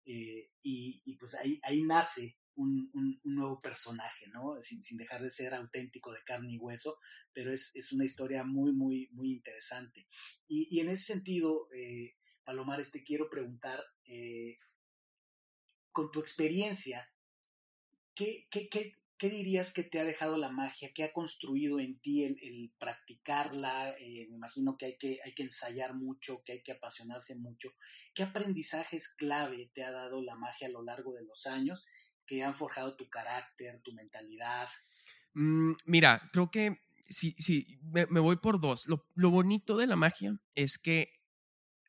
eh, 0.05 0.51
y, 0.63 1.17
pues 1.19 1.35
ahí, 1.37 1.59
ahí 1.63 1.83
nace 1.83 2.37
un, 2.55 2.91
un, 2.93 3.19
nuevo 3.25 3.63
personaje, 3.63 4.27
¿no? 4.29 4.61
Sin, 4.61 4.83
sin, 4.83 4.99
dejar 4.99 5.23
de 5.23 5.31
ser 5.31 5.55
auténtico 5.55 6.13
de 6.13 6.23
carne 6.25 6.53
y 6.53 6.59
hueso, 6.59 6.99
pero 7.33 7.51
es, 7.51 7.71
es 7.75 7.93
una 7.93 8.05
historia 8.05 8.45
muy, 8.45 8.73
muy, 8.73 9.09
muy 9.13 9.31
interesante. 9.31 10.07
Y, 10.49 10.69
y 10.71 10.81
en 10.81 10.91
ese 10.91 11.15
sentido, 11.15 11.69
eh, 11.73 12.17
Palomares, 12.45 12.91
te 12.91 13.03
quiero 13.03 13.29
preguntar, 13.29 13.83
eh, 14.05 14.59
con 15.93 16.11
tu 16.11 16.21
experiencia, 16.21 17.09
¿qué, 18.15 18.47
qué, 18.51 18.69
qué, 18.69 18.99
qué, 19.19 19.29
dirías 19.29 19.73
que 19.73 19.85
te 19.85 20.01
ha 20.01 20.05
dejado 20.05 20.37
la 20.37 20.51
magia? 20.51 20.93
¿Qué 20.95 21.05
ha 21.05 21.13
construido 21.13 21.79
en 21.79 22.01
ti 22.01 22.25
el, 22.25 22.73
practicarla? 22.79 23.91
Eh, 23.99 24.27
me 24.29 24.37
imagino 24.37 24.77
que 24.77 24.87
hay, 24.87 24.99
que 24.99 25.21
hay 25.25 25.35
que 25.35 25.45
ensayar 25.45 25.95
mucho, 25.95 26.43
que 26.45 26.53
hay 26.53 26.63
que 26.63 26.73
apasionarse 26.73 27.37
mucho. 27.37 27.75
¿Qué 28.15 28.23
aprendizajes 28.23 29.15
clave 29.15 29.71
te 29.75 29.85
ha 29.85 29.93
dado 29.93 30.23
la 30.23 30.35
magia 30.35 30.67
a 30.67 30.71
lo 30.71 30.83
largo 30.83 31.15
de 31.15 31.25
los 31.25 31.47
años 31.47 31.87
que 32.27 32.43
han 32.43 32.55
forjado 32.55 32.97
tu 32.97 33.09
carácter, 33.09 33.81
tu 33.83 33.93
mentalidad? 33.93 34.69
Mm, 35.35 35.73
mira, 35.87 36.29
creo 36.33 36.51
que 36.51 36.79
sí, 37.09 37.35
sí, 37.39 37.79
me, 37.83 38.07
voy 38.07 38.37
por 38.37 38.61
dos. 38.61 38.87
Lo, 38.87 39.07
lo 39.15 39.31
bonito 39.31 39.77
de 39.77 39.87
la 39.87 39.97
magia 39.97 40.39
es 40.55 40.79
que 40.79 41.22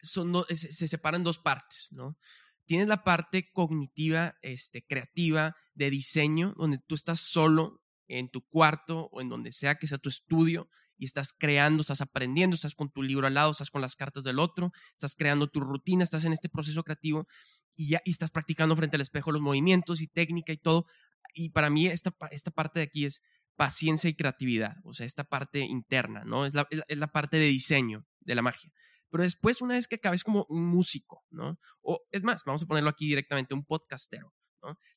son 0.04 0.46
se, 0.50 0.88
separan 0.88 1.24
dos 1.24 1.40
partes, 1.40 1.88
¿no? 1.92 2.18
Tienes 2.66 2.88
la 2.88 3.04
parte 3.04 3.52
cognitiva, 3.52 4.36
este, 4.42 4.86
creativa, 4.86 5.56
de 5.74 5.90
diseño, 5.90 6.54
donde 6.58 6.78
tú 6.78 6.96
estás 6.96 7.20
solo 7.20 7.82
en 8.08 8.30
tu 8.30 8.46
cuarto 8.48 9.10
o 9.12 9.22
en 9.22 9.30
donde 9.30 9.52
sea 9.52 9.76
que 9.76 9.88
sea 9.88 9.98
tu 9.98 10.10
estudio 10.10 10.70
y 10.98 11.06
estás 11.06 11.34
creando, 11.34 11.82
estás 11.82 12.02
aprendiendo, 12.02 12.56
estás 12.56 12.76
con 12.76 12.92
tu 12.92 13.02
libro 13.02 13.28
al 13.28 13.34
lado, 13.34 13.52
estás 13.52 13.70
con 13.70 13.82
las 13.82 13.96
cartas 13.96 14.24
del 14.24 14.40
otro, 14.40 14.72
estás 14.94 15.16
creando 15.16 15.48
tu 15.48 15.60
rutina, 15.60 16.04
estás 16.04 16.26
en 16.26 16.34
este 16.34 16.50
proceso 16.50 16.84
creativo 16.84 17.28
y 17.76 17.90
ya 17.90 18.02
y 18.06 18.12
estás 18.12 18.32
practicando 18.32 18.76
frente 18.76 18.96
al 18.96 19.02
espejo 19.02 19.32
los 19.32 19.42
movimientos 19.42 20.02
y 20.02 20.08
técnica 20.08 20.54
y 20.54 20.58
todo. 20.58 20.86
Y 21.34 21.50
para 21.50 21.70
mí 21.70 21.88
esta, 21.88 22.16
esta 22.32 22.52
parte 22.52 22.80
de 22.80 22.86
aquí 22.86 23.06
es 23.06 23.22
paciencia 23.56 24.10
y 24.10 24.16
creatividad, 24.16 24.78
o 24.84 24.94
sea, 24.94 25.06
esta 25.06 25.24
parte 25.24 25.60
interna, 25.60 26.24
¿no? 26.26 26.46
Es 26.46 26.54
la, 26.54 26.68
es 26.70 26.98
la 26.98 27.08
parte 27.08 27.38
de 27.38 27.48
diseño 27.48 28.06
de 28.22 28.36
la 28.36 28.42
magia. 28.42 28.72
Pero 29.14 29.26
después, 29.26 29.62
una 29.62 29.76
vez 29.76 29.88
que 29.88 29.98
acabes 29.98 30.24
como 30.24 30.48
un 30.50 30.66
músico, 30.66 31.24
¿no? 31.30 31.60
O 31.84 32.02
es 32.10 32.24
más, 32.24 32.42
vamos 32.48 32.64
a 32.64 32.66
ponerlo 32.66 32.90
aquí 32.90 33.06
directamente, 33.06 33.54
un 33.54 33.64
podcastero. 33.64 34.34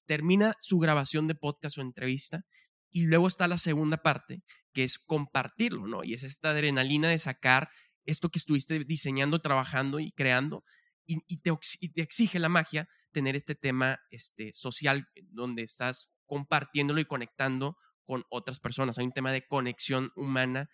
Termina 0.07 0.57
su 0.59 0.79
grabación 0.79 1.29
de 1.29 1.35
podcast 1.35 1.77
o 1.77 1.83
entrevista 1.83 2.47
y 2.91 3.03
luego 3.03 3.27
está 3.27 3.47
la 3.47 3.59
segunda 3.59 3.99
parte, 3.99 4.43
que 4.73 4.85
es 4.85 4.99
compartirlo, 4.99 5.87
¿no? 5.87 6.03
Y 6.03 6.15
es 6.15 6.23
esta 6.23 6.53
adrenalina 6.53 7.11
de 7.11 7.19
sacar 7.19 7.69
esto 8.07 8.31
que 8.31 8.39
estuviste 8.39 8.85
diseñando, 8.85 9.41
trabajando 9.41 10.01
y 10.01 10.13
creando 10.13 10.65
y, 11.05 11.37
te, 11.43 11.51
exige 11.97 12.39
la 12.39 12.49
magia 12.49 12.89
tener 13.13 13.37
este 13.37 13.55
tema 13.55 13.99
este, 14.09 14.51
social 14.55 15.07
donde 15.29 15.63
estás 15.63 16.11
compartiéndolo 16.25 17.01
y 17.01 17.05
conectando 17.05 17.77
con 18.07 18.25
otras 18.31 18.61
personas. 18.61 18.97
Hay 18.97 19.05
un 19.05 19.13
tema 19.13 19.31
de 19.31 19.47
conexión 19.47 20.11
humana, 20.17 20.71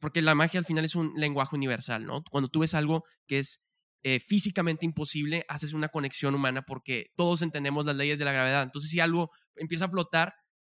porque 0.00 0.22
la 0.22 0.34
magia 0.34 0.58
al 0.58 0.64
final 0.64 0.84
es 0.84 0.94
un 0.94 1.12
lenguaje 1.16 1.56
universal, 1.56 2.06
¿no? 2.06 2.22
Cuando 2.30 2.48
tú 2.48 2.60
ves 2.60 2.74
algo 2.74 3.04
que 3.26 3.38
es 3.38 3.62
eh, 4.02 4.20
físicamente 4.20 4.86
imposible, 4.86 5.44
haces 5.48 5.72
una 5.72 5.88
conexión 5.88 6.34
humana 6.34 6.62
porque 6.62 7.10
todos 7.16 7.42
entendemos 7.42 7.84
las 7.84 7.96
leyes 7.96 8.18
de 8.18 8.24
la 8.24 8.32
gravedad. 8.32 8.62
Entonces, 8.62 8.90
si 8.90 9.00
algo 9.00 9.30
empieza 9.56 9.86
a 9.86 9.90
flotar, 9.90 10.34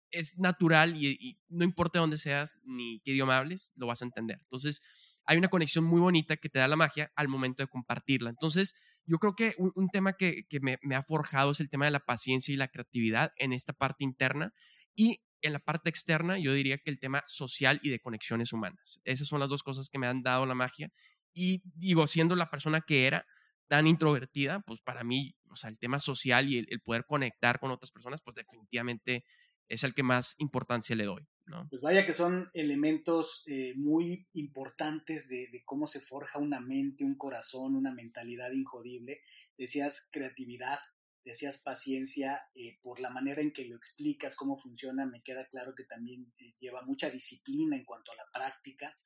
es 0.09 0.37
natural 0.37 0.95
y, 0.95 1.17
y 1.19 1.37
no 1.49 1.65
importa 1.65 1.99
dónde 1.99 2.17
seas 2.17 2.57
ni 2.63 3.01
qué 3.01 3.11
idioma 3.11 3.37
hables, 3.37 3.73
lo 3.75 3.87
vas 3.87 4.01
a 4.01 4.05
entender. 4.05 4.39
Entonces, 4.41 4.81
hay 5.25 5.37
una 5.37 5.49
conexión 5.49 5.83
muy 5.83 5.99
bonita 5.99 6.37
que 6.37 6.49
te 6.49 6.59
da 6.59 6.67
la 6.67 6.77
magia 6.77 7.11
al 7.15 7.27
momento 7.27 7.61
de 7.61 7.67
compartirla. 7.67 8.29
Entonces, 8.29 8.73
yo 9.07 9.19
creo 9.19 9.35
que 9.35 9.55
un, 9.57 9.89
tema 9.89 10.13
que, 10.13 10.45
me, 10.61 10.95
ha 10.95 11.03
forjado 11.03 11.51
es 11.51 11.61
el 11.61 11.69
tema 11.69 11.85
de 11.85 11.91
la 11.91 12.01
paciencia 12.01 12.53
y 12.53 12.57
la 12.57 12.67
creatividad 12.67 13.31
en 13.37 13.53
esta 13.53 13.73
parte 13.73 14.03
interna 14.03 14.53
y 14.95 15.21
en 15.41 15.53
la 15.53 15.59
parte 15.59 15.89
externa 15.89 16.37
yo 16.39 16.53
diría 16.53 16.77
que 16.77 16.89
el 16.89 16.99
tema 16.99 17.23
social 17.25 17.79
y 17.83 17.89
de 17.89 17.99
conexiones 17.99 18.53
humanas. 18.53 18.99
Esas 19.03 19.27
son 19.27 19.39
las 19.39 19.49
dos 19.49 19.63
cosas 19.63 19.89
que 19.89 19.99
me 19.99 20.07
han 20.07 20.23
dado 20.23 20.45
la 20.45 20.55
magia 20.55 20.91
y 21.33 21.61
digo, 21.75 22.07
siendo 22.07 22.35
la 22.35 22.49
persona 22.49 22.81
que 22.81 23.05
era 23.05 23.25
tan 23.67 23.85
introvertida, 23.85 24.61
pues 24.61 24.81
para 24.81 25.03
mí, 25.03 25.35
o 25.49 25.55
sea, 25.55 25.69
el 25.69 25.77
tema 25.77 25.99
social 25.99 26.49
y 26.49 26.65
el 26.69 26.81
poder 26.81 27.05
conectar 27.05 27.59
con 27.59 27.71
otras 27.71 27.91
personas, 27.91 28.21
pues 28.21 28.35
definitivamente 28.35 29.25
es 29.67 29.83
el 29.83 29.93
que 29.93 30.03
más 30.03 30.35
importancia 30.37 30.95
le 30.95 31.05
doy. 31.05 31.27
Pues 31.69 31.81
vaya 31.81 32.05
que 32.05 32.13
son 32.13 32.49
elementos 32.53 33.43
eh, 33.47 33.73
muy 33.77 34.27
importantes 34.33 35.29
de, 35.29 35.63
cómo 35.65 35.87
se 35.87 36.01
forja 36.01 36.39
una 36.39 36.59
mente, 36.59 37.05
un 37.05 37.15
corazón, 37.15 37.75
una 37.75 37.93
mentalidad 37.93 38.51
injodible. 38.51 39.21
Decías 39.57 40.09
creatividad, 40.11 40.79
decías 41.27 41.57
paciencia, 41.59 42.41
eh, 42.55 42.79
por 42.81 42.99
la 42.99 43.09
manera 43.09 43.41
en 43.41 43.51
que 43.51 43.65
lo 43.65 43.75
explicas, 43.75 44.35
cómo 44.35 44.57
funciona, 44.57 45.05
me 45.05 45.21
queda 45.21 45.47
claro 45.47 45.75
que 45.75 45.83
también 45.83 46.33
eh, 46.37 46.55
lleva 46.59 46.81
mucha 46.81 47.09
disciplina 47.09 47.75
en 47.75 47.85
cuanto 47.85 48.11
a 48.11 48.15
la 48.15 48.25
práctica 48.33 48.97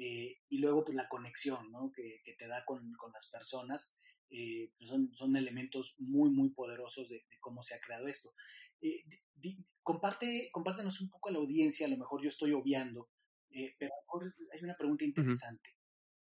y 0.00 0.58
luego 0.58 0.84
pues 0.84 0.94
la 0.94 1.08
conexión 1.08 1.72
¿no? 1.72 1.90
que, 1.92 2.22
te 2.38 2.46
da 2.46 2.64
con, 2.64 2.92
las 3.12 3.28
personas. 3.30 3.98
Pues 4.28 4.88
son, 4.88 5.12
son, 5.12 5.34
elementos 5.34 5.96
muy, 5.98 6.30
muy 6.30 6.50
poderosos 6.50 7.08
de, 7.08 7.16
de, 7.16 7.38
cómo 7.40 7.64
se 7.64 7.74
ha 7.74 7.80
creado 7.80 8.06
esto. 8.06 8.32
Eh, 8.80 9.04
comparte, 9.82 10.50
compártenos 10.52 11.00
un 11.00 11.10
poco 11.10 11.28
a 11.28 11.32
la 11.32 11.38
audiencia, 11.38 11.86
a 11.86 11.90
lo 11.90 11.96
mejor 11.96 12.22
yo 12.22 12.28
estoy 12.28 12.52
obviando, 12.52 13.08
eh, 13.50 13.74
pero 13.78 13.92
hay 14.52 14.62
una 14.62 14.76
pregunta 14.76 15.04
interesante. 15.04 15.74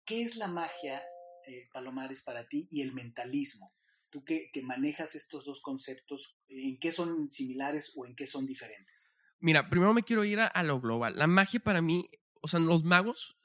¿Qué 0.04 0.22
es 0.22 0.36
la 0.36 0.48
magia, 0.48 1.02
eh, 1.46 1.68
Palomares, 1.72 2.22
para 2.22 2.46
ti 2.46 2.68
y 2.70 2.82
el 2.82 2.92
mentalismo? 2.92 3.72
Tú 4.14 4.24
que, 4.24 4.48
manejas 4.62 5.16
estos 5.16 5.44
dos 5.44 5.60
conceptos, 5.60 6.38
¿en 6.46 6.78
qué 6.78 6.92
son 6.92 7.32
similares 7.32 7.92
o 7.96 8.06
en 8.06 8.14
qué 8.14 8.28
son 8.28 8.46
diferentes? 8.46 9.12
Mira, 9.40 9.68
primero 9.68 9.92
me 9.92 10.04
quiero 10.04 10.24
ir 10.24 10.38
a, 10.38 10.62
lo 10.62 10.80
global. 10.80 11.16
La 11.16 11.26
magia 11.26 11.58
para 11.58 11.82
mí, 11.82 12.08
o 12.40 12.46
sea, 12.46 12.60
los 12.60 12.84
magos 12.84 13.36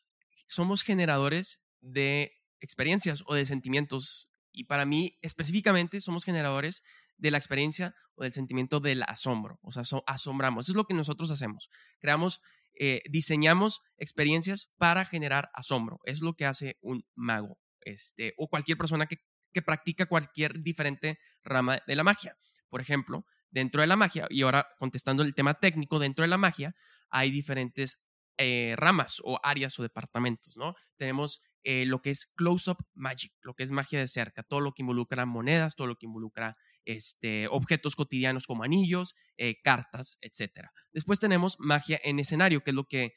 somos 0.46 0.84
generadores 0.84 1.64
de 1.82 2.34
experiencias 2.60 3.24
o 3.26 3.34
de 3.34 3.48
sentimientos. 3.48 4.30
Y 4.52 4.66
para 4.66 4.86
mí, 4.86 5.18
específicamente, 5.24 6.02
somos 6.02 6.24
generadores 6.24 6.84
de 7.18 7.32
la 7.32 7.40
experiencia 7.40 7.96
o 8.14 8.22
del 8.22 8.34
sentimiento 8.34 8.80
del 8.80 9.02
asombro. 9.02 9.58
O 9.64 9.72
sea, 9.72 9.82
asombramos. 10.06 10.70
Es 10.70 10.76
lo 10.76 10.86
que 10.86 10.94
nosotros 10.94 11.32
hacemos. 11.32 11.72
Creamos, 11.98 12.42
eh, 12.80 13.02
diseñamos 13.10 13.82
experiencias 13.98 14.72
para 14.78 15.04
generar 15.04 15.50
asombro. 15.56 16.00
Es 16.04 16.22
lo 16.22 16.36
que 16.36 16.46
hace 16.46 16.78
un 16.82 17.08
mago 17.16 17.58
este, 17.82 18.34
o 18.38 18.48
cualquier 18.48 18.78
persona 18.78 19.08
que, 19.08 19.18
que 19.54 19.62
practica 19.62 20.06
cualquier 20.06 20.62
diferente 20.62 21.20
rama 21.44 21.82
de 21.86 21.96
la 21.96 22.04
magia. 22.04 22.38
Por 22.70 22.82
ejemplo, 22.82 23.26
dentro 23.50 23.82
de 23.82 23.88
la 23.88 23.96
magia, 23.96 24.28
y 24.30 24.44
ahora 24.44 24.68
contestando 24.78 25.24
el 25.24 25.34
tema 25.34 25.56
técnico, 25.56 26.00
dentro 26.00 26.24
de 26.24 26.30
la 26.30 26.38
magia 26.38 26.76
hay 27.10 27.32
diferentes 27.32 28.02
eh, 28.38 28.76
ramas 28.78 29.18
o 29.24 29.40
áreas 29.44 29.78
o 29.80 29.84
departamentos, 29.84 30.56
¿no? 30.56 30.76
Tenemos 30.98 31.42
eh, 31.64 31.86
lo 31.86 32.02
que 32.02 32.12
es 32.12 32.28
close-up 32.36 32.78
magic, 32.94 33.34
lo 33.42 33.54
que 33.54 33.64
es 33.64 33.72
magia 33.72 34.00
de 34.00 34.08
cerca, 34.08 34.44
todo 34.44 34.62
lo 34.62 34.72
que 34.72 34.82
involucra 34.82 35.26
monedas, 35.26 35.76
todo 35.76 35.88
lo 35.88 35.96
que 35.98 36.06
involucra 36.06 36.56
este, 36.86 37.48
objetos 37.50 37.96
cotidianos 37.96 38.48
como 38.48 38.64
anillos, 38.64 39.14
eh, 39.36 39.60
cartas, 39.62 40.18
etc. 40.22 40.70
Después 40.94 41.20
tenemos 41.20 41.58
magia 41.60 42.00
en 42.04 42.20
escenario, 42.20 42.62
que 42.62 42.72
es 42.72 42.76
lo 42.76 42.86
que 42.86 43.14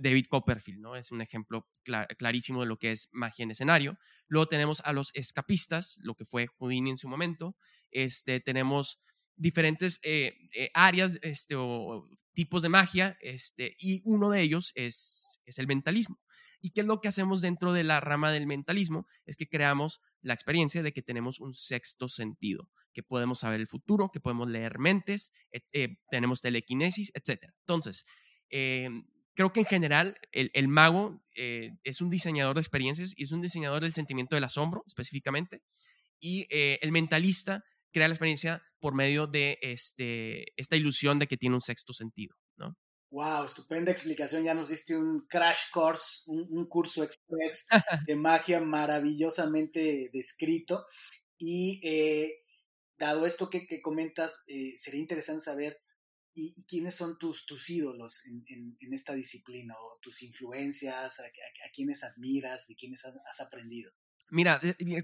David 0.00 0.26
Copperfield, 0.28 0.80
¿no? 0.80 0.96
Es 0.96 1.12
un 1.12 1.20
ejemplo 1.20 1.68
clarísimo 2.18 2.60
de 2.60 2.66
lo 2.66 2.78
que 2.78 2.92
es 2.92 3.08
magia 3.12 3.42
en 3.44 3.50
escenario. 3.50 3.98
Luego 4.28 4.46
tenemos 4.46 4.80
a 4.84 4.92
los 4.92 5.10
escapistas, 5.14 5.98
lo 6.02 6.14
que 6.14 6.24
fue 6.24 6.46
Houdini 6.58 6.90
en 6.90 6.96
su 6.96 7.08
momento. 7.08 7.56
Este, 7.90 8.40
tenemos 8.40 9.00
diferentes 9.36 9.98
eh, 10.02 10.34
eh, 10.54 10.70
áreas 10.74 11.18
este, 11.22 11.54
o 11.56 12.08
tipos 12.32 12.62
de 12.62 12.68
magia, 12.68 13.16
este, 13.20 13.74
y 13.78 14.02
uno 14.04 14.30
de 14.30 14.42
ellos 14.42 14.72
es, 14.74 15.40
es 15.46 15.58
el 15.58 15.66
mentalismo. 15.66 16.20
¿Y 16.60 16.70
qué 16.70 16.82
es 16.82 16.86
lo 16.86 17.00
que 17.00 17.08
hacemos 17.08 17.40
dentro 17.40 17.72
de 17.72 17.82
la 17.82 18.00
rama 18.00 18.30
del 18.30 18.46
mentalismo? 18.46 19.06
Es 19.26 19.36
que 19.36 19.48
creamos 19.48 20.00
la 20.20 20.32
experiencia 20.32 20.82
de 20.82 20.92
que 20.92 21.02
tenemos 21.02 21.40
un 21.40 21.54
sexto 21.54 22.08
sentido, 22.08 22.70
que 22.92 23.02
podemos 23.02 23.40
saber 23.40 23.60
el 23.60 23.66
futuro, 23.66 24.10
que 24.12 24.20
podemos 24.20 24.48
leer 24.48 24.78
mentes, 24.78 25.32
eh, 25.50 25.96
tenemos 26.08 26.40
telequinesis, 26.40 27.10
etc. 27.14 27.52
Entonces, 27.62 28.06
eh, 28.48 28.88
creo 29.34 29.52
que 29.52 29.60
en 29.60 29.66
general 29.66 30.18
el, 30.32 30.68
mago 30.68 31.22
eh, 31.34 31.70
es 31.84 32.00
un 32.00 32.10
diseñador 32.10 32.54
de 32.54 32.60
experiencias 32.60 33.14
y 33.16 33.24
es 33.24 33.32
un 33.32 33.40
diseñador 33.40 33.82
del 33.82 33.92
sentimiento 33.92 34.36
del 34.36 34.44
asombro 34.44 34.82
específicamente, 34.86 35.62
y 36.20 36.46
el 36.50 36.92
mentalista 36.92 37.64
crea 37.92 38.08
la 38.08 38.14
experiencia 38.14 38.62
por 38.80 38.94
medio 38.94 39.26
de 39.26 39.58
este, 39.60 40.44
esta 40.56 40.76
ilusión 40.76 41.18
de 41.18 41.26
que 41.26 41.36
tiene 41.36 41.54
un 41.56 41.60
sexto 41.60 41.92
sentido, 41.92 42.36
¿no? 42.56 42.76
Wow, 43.12 43.44
estupenda 43.44 43.92
explicación. 43.92 44.42
Ya 44.42 44.54
nos 44.54 44.70
diste 44.70 44.96
un 44.96 45.26
crash 45.28 45.70
course, 45.70 46.22
un, 46.28 46.66
curso 46.66 47.04
express 47.04 47.66
de 48.06 48.16
magia 48.16 48.58
maravillosamente 48.60 50.08
descrito. 50.14 50.86
Y 51.38 51.80
eh, 51.84 52.42
dado 52.96 53.26
esto 53.26 53.50
que, 53.50 53.66
comentas, 53.82 54.42
eh, 54.48 54.72
sería 54.78 55.00
interesante 55.00 55.44
saber 55.44 55.82
y, 56.34 56.64
quiénes 56.66 56.94
son 56.94 57.18
tus, 57.18 57.46
tus 57.46 57.68
ídolos 57.70 58.24
en, 58.26 58.76
esta 58.92 59.14
disciplina 59.14 59.74
o 59.78 59.98
tus 60.00 60.22
influencias, 60.22 61.20
a, 61.20 61.24
quiénes 61.74 62.02
admiras, 62.04 62.66
de 62.66 62.74
quiénes 62.74 63.04
has, 63.04 63.40
aprendido. 63.40 63.92
Mira, 64.30 64.60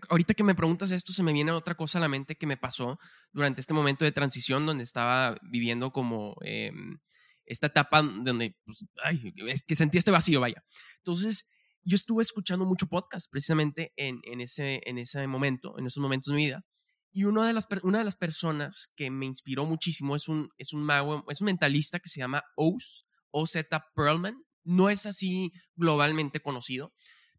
ahorita 0.08 0.34
que 0.34 0.42
me 0.42 0.54
preguntas 0.54 0.90
esto, 0.90 1.12
se 1.12 1.22
me 1.22 1.34
viene 1.34 1.52
otra 1.52 1.74
cosa 1.74 1.98
a 1.98 2.00
la 2.00 2.08
mente 2.08 2.36
que 2.36 2.46
me 2.46 2.56
pasó 2.56 2.98
durante 3.32 3.60
este 3.60 3.74
momento 3.74 4.04
de 4.04 4.12
transición 4.12 4.64
donde 4.64 4.84
estaba 4.84 5.36
viviendo 5.42 5.92
como 5.92 6.36
em, 6.40 6.98
esta 7.44 7.66
etapa 7.66 8.00
donde, 8.02 8.56
pues, 8.64 8.86
ay, 9.04 9.34
es 9.48 9.62
que 9.64 9.74
sentí 9.74 9.98
este 9.98 10.10
vacío, 10.10 10.40
vaya. 10.40 10.64
Entonces, 10.98 11.50
yo 11.82 11.96
estuve 11.96 12.22
escuchando 12.22 12.64
mucho 12.64 12.86
podcast 12.86 13.30
precisamente 13.30 13.92
en, 13.96 14.20
en, 14.24 14.40
ese, 14.40 14.80
en 14.84 14.96
ese 14.96 15.26
momento, 15.26 15.78
en 15.78 15.86
esos 15.86 16.00
momentos 16.02 16.32
de 16.32 16.36
mi 16.36 16.46
vida. 16.46 16.64
Y 17.10 17.24
una 17.24 17.46
de, 17.46 17.52
las, 17.52 17.66
una 17.82 17.98
de 17.98 18.04
las 18.04 18.16
personas 18.16 18.92
que 18.94 19.10
me 19.10 19.26
inspiró 19.26 19.64
muchísimo 19.64 20.14
es 20.14 20.28
un, 20.28 20.50
es 20.58 20.72
un 20.72 20.82
mago, 20.82 21.24
es 21.28 21.40
un 21.40 21.46
mentalista 21.46 21.98
que 21.98 22.08
se 22.08 22.20
llama 22.20 22.44
Oz, 22.56 23.06
O-Z 23.30 23.84
Perlman. 23.94 24.42
No 24.64 24.90
es 24.90 25.06
así 25.06 25.52
globalmente 25.76 26.40
conocido, 26.40 26.92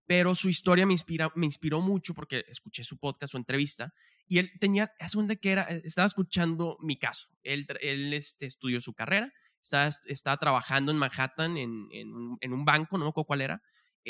pero 0.08 0.34
su 0.34 0.50
historia 0.50 0.88
me, 0.88 0.94
inspira, 0.94 1.32
me 1.36 1.46
inspiró 1.46 1.82
mucho 1.82 2.16
porque 2.16 2.44
escuché 2.48 2.84
su 2.84 2.98
podcast, 2.98 3.32
su 3.32 3.38
entrevista, 3.38 3.94
y 4.26 4.40
él 4.40 4.52
tenía, 4.60 4.92
es 5.00 5.12
donde 5.12 5.38
que 5.38 5.52
era, 5.52 5.64
estaba 5.64 6.08
escuchando 6.08 6.78
mi 6.82 6.98
caso. 6.98 7.28
Él, 7.44 7.68
él 7.82 8.14
este, 8.14 8.48
estudió 8.48 8.82
su 8.82 8.94
carrera, 8.94 9.32
estaba, 9.62 10.38
trabajando 10.38 10.92
en 10.92 10.98
Manhattan 10.98 11.58
en, 11.58 11.88
en, 11.92 12.54
un 12.54 12.66
banco, 12.66 12.98
no 12.98 13.06
me 13.06 13.10
acuerdo 13.10 13.28
cuál 13.28 13.42
era, 13.42 13.62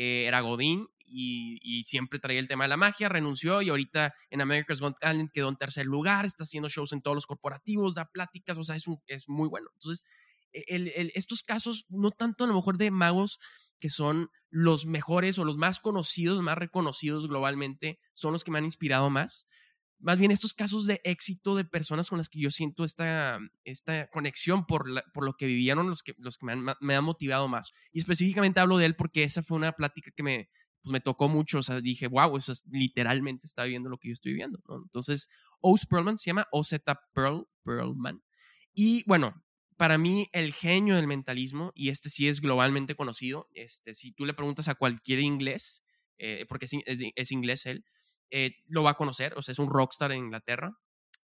eh, 0.02 0.28
era 0.28 0.40
Godín 0.40 0.88
y, 1.06 1.84
siempre 1.84 2.20
traía 2.20 2.40
el 2.40 2.48
tema 2.48 2.64
de 2.64 2.70
la 2.70 2.78
magia, 2.78 3.10
renunció 3.10 3.62
y 3.62 3.68
ahorita 3.68 4.14
en 4.30 4.40
America's 4.40 4.80
Got 4.80 4.98
Talent 4.98 5.30
quedó 5.34 5.50
en 5.50 5.58
tercer 5.58 5.86
lugar, 5.86 6.26
está 6.26 6.44
haciendo 6.44 6.70
shows 6.70 6.94
en 6.94 7.02
todos 7.02 7.16
los 7.16 7.28
corporativos, 7.28 7.96
da 7.96 8.06
pláticas, 8.06 8.58
o 8.58 8.64
sea, 8.64 8.78
es, 8.78 8.86
es 9.08 9.28
muy 9.28 9.50
bueno. 9.50 9.68
Entonces, 9.74 10.06
e, 10.54 11.12
estos 11.16 11.44
casos, 11.44 11.86
no 11.90 12.12
tanto 12.12 12.46
a 12.46 12.48
lo 12.48 12.54
mejor 12.54 12.78
de 12.78 12.92
magos 12.92 13.40
que 13.78 13.90
son 13.90 14.30
los 14.50 14.86
mejores 14.86 15.38
o 15.38 15.44
los 15.44 15.58
más 15.58 15.82
conocidos, 15.82 16.42
más 16.42 16.58
reconocidos 16.58 17.28
globalmente, 17.28 18.00
son 18.14 18.32
los 18.32 18.46
que 18.46 18.52
me 18.52 18.60
han 18.60 18.66
inspirado 18.66 19.10
más, 19.10 19.48
más 20.00 20.18
bien 20.18 20.32
estos 20.32 20.54
casos 20.54 20.88
de 20.88 21.02
éxito 21.04 21.56
de 21.56 21.66
personas 21.66 22.10
con 22.10 22.18
las 22.18 22.30
que 22.30 22.40
yo 22.40 22.52
siento 22.52 22.84
esta, 22.84 23.40
esta 23.64 24.08
conexión 24.08 24.66
por, 24.66 24.86
por 25.14 25.26
lo 25.26 25.34
que 25.34 25.46
vivieron, 25.46 25.90
los 25.90 26.04
que, 26.04 26.16
los 26.18 26.38
que 26.38 26.46
me, 26.46 26.54
han, 26.54 26.66
me 26.80 26.96
han 26.96 27.04
motivado 27.04 27.48
más. 27.48 27.72
Y 27.92 28.00
específicamente 28.00 28.60
hablo 28.60 28.78
de 28.78 28.86
él 28.86 28.96
porque 28.96 29.24
esa 29.24 29.44
fue 29.44 29.58
una 29.58 29.74
plática 29.74 30.12
que 30.16 30.24
me, 30.24 30.50
pues 30.82 30.92
me 30.92 31.02
tocó 31.02 31.28
mucho, 31.28 31.60
o 31.60 31.64
sea, 31.64 31.82
dije, 31.82 32.08
wow, 32.08 32.38
eso 32.38 32.54
es, 32.54 32.64
literalmente 32.70 33.48
está 33.48 33.64
viviendo 33.64 33.90
lo 33.90 33.98
que 33.98 34.10
yo 34.10 34.14
estoy 34.14 34.32
viviendo, 34.32 34.60
¿no? 34.68 34.78
Entonces, 34.78 35.28
Oz 35.60 35.86
Perlman 35.86 36.18
se 36.18 36.30
llama 36.30 36.48
OZ 36.52 36.76
Pearl, 37.14 37.48
Perlman. 37.64 38.22
Y 38.74 39.04
bueno, 39.06 39.44
para 39.76 39.98
mí 39.98 40.30
el 40.32 40.54
genio 40.54 40.96
del 40.96 41.08
mentalismo, 41.08 41.72
y 41.76 41.90
este 41.90 42.10
sí 42.10 42.28
es 42.28 42.40
globalmente 42.40 42.96
conocido, 42.96 43.50
este, 43.54 43.94
si 43.94 44.14
tú 44.14 44.26
le 44.26 44.34
preguntas 44.34 44.70
a 44.70 44.76
cualquier 44.76 45.20
inglés, 45.20 45.84
eh, 46.18 46.46
porque 46.48 46.66
es, 46.66 46.72
es, 46.86 47.32
inglés 47.32 47.66
él, 47.66 47.84
eh, 48.32 48.56
lo 48.68 48.84
va 48.84 48.92
a 48.92 48.98
conocer, 48.98 49.34
o 49.36 49.42
sea, 49.42 49.54
es 49.54 49.60
un 49.60 49.70
rockstar 49.70 50.12
en 50.12 50.20
Inglaterra. 50.20 50.78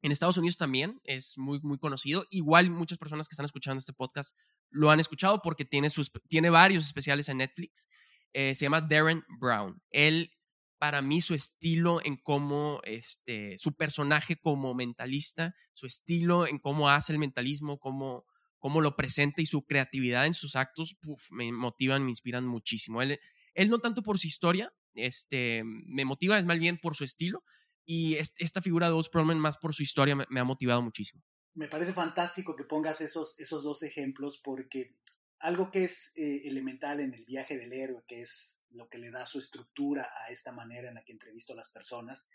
En 0.03 0.13
Estados 0.13 0.37
Unidos 0.37 0.57
también 0.57 1.01
es 1.05 1.37
muy, 1.37 1.61
muy 1.61 1.79
conocido. 1.79 2.25
Igual 2.31 2.71
muchas 2.71 2.99
personas 2.99 3.29
que 3.29 3.33
están 3.33 3.47
escuchando 3.47 3.79
este 3.79 3.93
podcast 3.93 4.37
lo 4.71 4.91
han 4.91 5.01
escuchado 5.01 5.41
porque 5.43 5.65
tiene, 5.65 5.91
sus, 5.91 6.13
tiene 6.29 6.51
varios 6.51 6.85
especiales 6.85 7.29
en 7.29 7.39
Netflix. 7.39 7.89
Eh, 8.33 8.55
se 8.55 8.67
llama 8.67 8.83
Darren 8.83 9.25
Brown. 9.41 9.81
Él, 9.91 10.33
para 10.79 11.03
mí, 11.03 11.21
su 11.21 11.35
estilo 11.35 12.05
en 12.05 12.19
cómo, 12.19 12.81
este, 12.85 13.57
su 13.59 13.75
personaje 13.75 14.37
como 14.37 14.75
mentalista, 14.75 15.55
su 15.73 15.87
estilo 15.87 16.47
en 16.47 16.59
cómo 16.59 16.91
hace 16.91 17.13
el 17.13 17.19
mentalismo, 17.19 17.79
cómo, 17.79 18.27
cómo 18.59 18.81
lo 18.81 18.95
presenta 18.95 19.41
y 19.41 19.47
su 19.47 19.65
creatividad 19.65 20.27
en 20.27 20.35
sus 20.35 20.55
actos, 20.55 20.97
me 21.31 21.51
motivan, 21.53 22.05
me 22.05 22.11
inspiran 22.11 22.47
muchísimo. 22.47 23.01
Él, 23.03 23.19
él 23.55 23.71
no 23.71 23.79
tanto 23.79 24.03
por 24.03 24.19
su 24.19 24.27
historia, 24.27 24.73
este, 24.97 25.63
me 25.65 26.05
motiva, 26.05 26.39
es 26.39 26.45
más 26.45 26.59
bien 26.59 26.79
por 26.79 26.97
su 26.97 27.05
estilo. 27.05 27.43
Y 27.85 28.17
esta 28.17 28.61
figura 28.61 28.89
de 28.89 28.95
Oz 28.95 29.09
Perlman 29.09 29.39
más 29.39 29.59
por 29.59 29.73
su 29.73 29.83
historia 29.83 30.17
me, 30.17 30.41
ha 30.41 30.45
motivado 30.45 30.83
muchísimo. 30.83 31.23
Me 31.55 31.69
parece 31.69 31.93
fantástico 31.93 32.57
que 32.57 32.65
pongas 32.65 33.01
esos, 33.01 33.39
esos 33.39 33.63
dos 33.63 33.83
ejemplos 33.85 34.41
porque 34.43 34.97
algo 35.39 35.71
que 35.71 35.85
es 35.85 36.13
eh, 36.17 36.43
elemental 36.49 37.01
en 37.01 37.15
el 37.15 37.25
viaje 37.25 37.57
del 37.57 37.73
héroe, 37.73 38.03
que 38.09 38.23
es 38.23 38.59
lo 38.71 38.89
que 38.89 38.99
le 38.99 39.11
da 39.11 39.25
su 39.25 39.39
estructura 39.39 40.09
a 40.27 40.33
esta 40.33 40.51
manera 40.53 40.89
en 40.89 40.95
la 40.95 41.05
que 41.05 41.13
entrevisto 41.13 41.53
a 41.53 41.57
las 41.57 41.71
personas, 41.71 42.29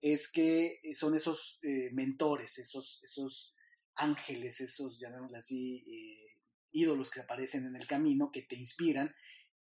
es 0.00 0.30
que 0.30 0.80
eh, 0.82 0.94
son 0.94 1.14
esos 1.14 1.58
eh, 1.62 1.90
mentores, 1.92 2.58
esos, 2.58 3.00
esos 3.04 3.54
ángeles, 3.94 4.60
esos, 4.60 4.98
llamémosle 4.98 5.38
así, 5.38 5.84
ídolos 6.72 7.10
que 7.10 7.20
aparecen 7.20 7.66
en 7.66 7.76
el 7.76 7.86
camino, 7.86 8.30
que 8.32 8.42
te 8.42 8.56
inspiran. 8.56 9.14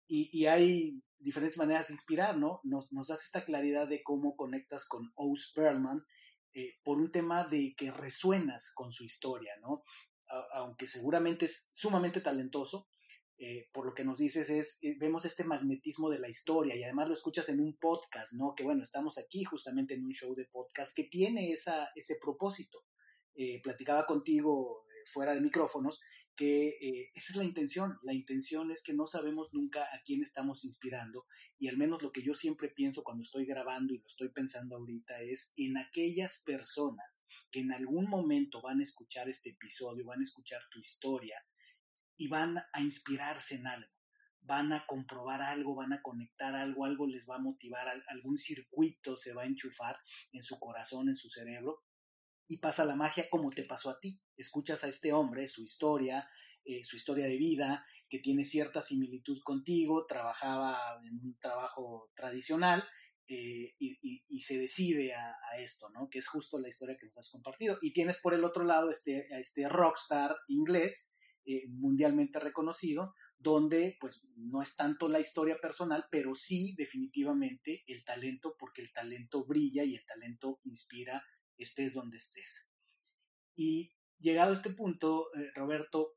Y, 0.09 0.47
hay 0.47 1.03
diferentes 1.23 1.59
maneras 1.59 1.89
de 1.89 1.95
inspirar, 1.95 2.37
¿no? 2.37 2.61
Nos, 2.65 2.93
nos 2.93 3.09
das 3.09 3.25
esta 3.25 3.45
claridad 3.45 3.89
de 3.89 4.03
cómo 4.03 4.37
conectas 4.37 4.87
con 4.87 5.13
Oz 5.15 5.53
Perlman 5.55 6.05
por 6.85 6.99
un 6.99 7.11
tema 7.11 7.45
de 7.45 7.75
que 7.75 7.91
resuenas 7.91 8.73
con 8.75 8.93
su 8.93 9.05
historia, 9.05 9.55
¿no? 9.63 9.83
aunque 10.55 10.87
seguramente 10.87 11.45
es 11.45 11.71
sumamente 11.73 12.21
talentoso, 12.21 12.89
eh, 13.45 13.69
por 13.73 13.87
lo 13.87 13.93
que 13.93 14.05
nos 14.05 14.19
dices 14.19 14.51
es, 14.51 14.79
eh, 14.85 14.97
vemos 15.01 15.25
este 15.25 15.43
magnetismo 15.43 16.09
de 16.11 16.21
la 16.21 16.29
historia 16.29 16.77
y 16.77 16.85
además 16.85 17.09
lo 17.09 17.15
escuchas 17.15 17.49
en 17.49 17.59
un 17.59 17.77
podcast, 17.77 18.35
¿no? 18.35 18.55
Que 18.55 18.63
bueno, 18.63 18.85
estamos 18.85 19.19
aquí 19.19 19.43
justamente 19.43 19.95
en 19.95 20.05
un 20.05 20.13
show 20.13 20.33
de 20.33 20.45
podcast 20.45 20.95
que 20.95 21.03
tiene 21.03 21.51
esa, 21.51 21.91
ese 21.97 22.19
propósito. 22.21 22.85
Eh, 23.35 23.61
platicaba 23.61 24.07
contigo 24.07 24.85
fuera 25.07 25.35
de 25.35 25.41
micrófonos 25.41 26.01
que 26.37 27.11
esa 27.15 27.33
es 27.33 27.37
la 27.37 27.45
intención. 27.45 27.99
La 28.03 28.15
intención 28.15 28.71
es 28.71 28.83
que 28.83 28.95
no 28.95 29.07
sabemos 29.07 29.53
nunca 29.53 29.83
a 29.85 30.03
quién 30.05 30.23
estamos 30.23 30.65
inspirando 30.65 31.27
y 31.59 31.69
al 31.69 31.77
menos 31.77 32.03
lo 32.03 32.13
que 32.13 32.23
yo 32.23 32.35
siempre 32.35 32.69
pienso 32.69 33.05
cuando 33.05 33.23
estoy 33.23 33.47
grabando 33.47 33.95
y 33.95 33.99
lo 33.99 34.07
estoy 34.07 34.31
pensando 34.31 34.77
ahorita 34.77 35.21
es 35.23 35.53
en 35.57 35.77
aquellas 35.77 36.43
personas 36.45 37.23
que 37.51 37.61
en 37.61 37.73
algún 37.73 38.09
momento 38.09 38.63
van 38.63 38.81
a 38.81 38.83
escuchar 38.83 39.29
este 39.29 39.51
episodio, 39.51 40.05
van 40.07 40.21
a 40.21 40.25
escuchar 40.25 40.61
tu 40.71 40.79
historia 40.79 41.37
y 42.17 42.29
van 42.29 42.59
a 42.59 42.81
inspirarse 42.81 43.57
en 43.57 43.67
algo, 43.67 43.91
van 44.41 44.73
a 44.73 44.87
comprobar 44.87 45.43
algo, 45.43 45.75
van 45.75 45.93
a 45.93 46.03
conectar 46.03 46.55
algo, 46.55 46.85
algo 46.85 47.07
les 47.07 47.29
va 47.29 47.37
a 47.37 47.41
motivar, 47.41 47.89
algún 48.09 48.39
circuito 48.39 49.17
se 49.17 49.35
va 49.35 49.43
a 49.43 49.47
enchufar 49.47 49.99
en 50.33 50.43
su 50.43 50.59
corazón, 50.59 51.09
en 51.09 51.17
su 51.17 51.29
cerebro 51.29 51.83
y 52.49 52.59
pasa 52.59 52.85
la 52.85 52.97
magia 52.97 53.29
como 53.31 53.51
te 53.51 53.65
pasó 53.65 53.91
a 53.91 54.01
ti. 54.01 54.21
Escuchas 54.37 54.85
a 54.85 54.89
este 54.89 55.13
hombre, 55.13 55.49
su 55.49 55.63
historia, 55.63 56.29
eh, 56.65 56.85
su 56.85 56.97
historia 56.97 57.27
de 57.27 57.37
vida, 57.37 57.85
que 58.09 58.19
tiene 58.19 58.45
cierta 58.45 58.83
similitud 58.83 59.39
contigo, 59.43 60.07
trabajaba 60.07 61.01
en 61.05 61.15
un 61.15 61.39
trabajo 61.41 62.11
tradicional 62.15 62.85
eh, 63.29 63.75
y, 63.79 64.41
se 64.41 64.59
decide 64.59 65.15
a, 65.15 65.35
esto, 65.59 65.89
¿no? 65.91 66.09
Que 66.11 66.19
es 66.19 66.29
justo 66.29 66.59
la 66.59 66.69
historia 66.69 66.97
que 66.99 67.07
nos 67.07 67.19
has 67.19 67.31
compartido. 67.31 67.79
Y 67.81 67.93
tienes 67.93 68.19
por 68.19 68.35
el 68.35 68.45
otro 68.45 68.65
lado 68.65 68.91
este, 68.91 69.33
a 69.35 69.39
este 69.39 69.69
rockstar 69.69 70.37
inglés, 70.49 71.13
eh, 71.47 71.63
mundialmente 71.69 72.41
reconocido, 72.41 73.15
donde 73.39 73.97
pues 74.01 74.23
no 74.37 74.63
es 74.63 74.77
tanto 74.77 75.09
la 75.09 75.21
historia 75.21 75.59
personal, 75.61 76.07
pero 76.11 76.35
sí 76.35 76.75
definitivamente 76.77 77.83
el 77.87 78.05
talento, 78.05 78.57
porque 78.59 78.83
el 78.83 78.93
talento 78.93 79.45
brilla 79.45 79.85
y 79.85 79.95
el 79.95 80.05
talento 80.05 80.61
inspira, 80.65 81.25
estés 81.63 81.95
donde 81.95 82.19
estés. 82.19 82.71
Y 83.55 83.95
llegado 84.19 84.51
a 84.51 84.55
este 84.55 84.71
punto, 84.71 85.29
eh, 85.35 85.51
Roberto, 85.55 86.17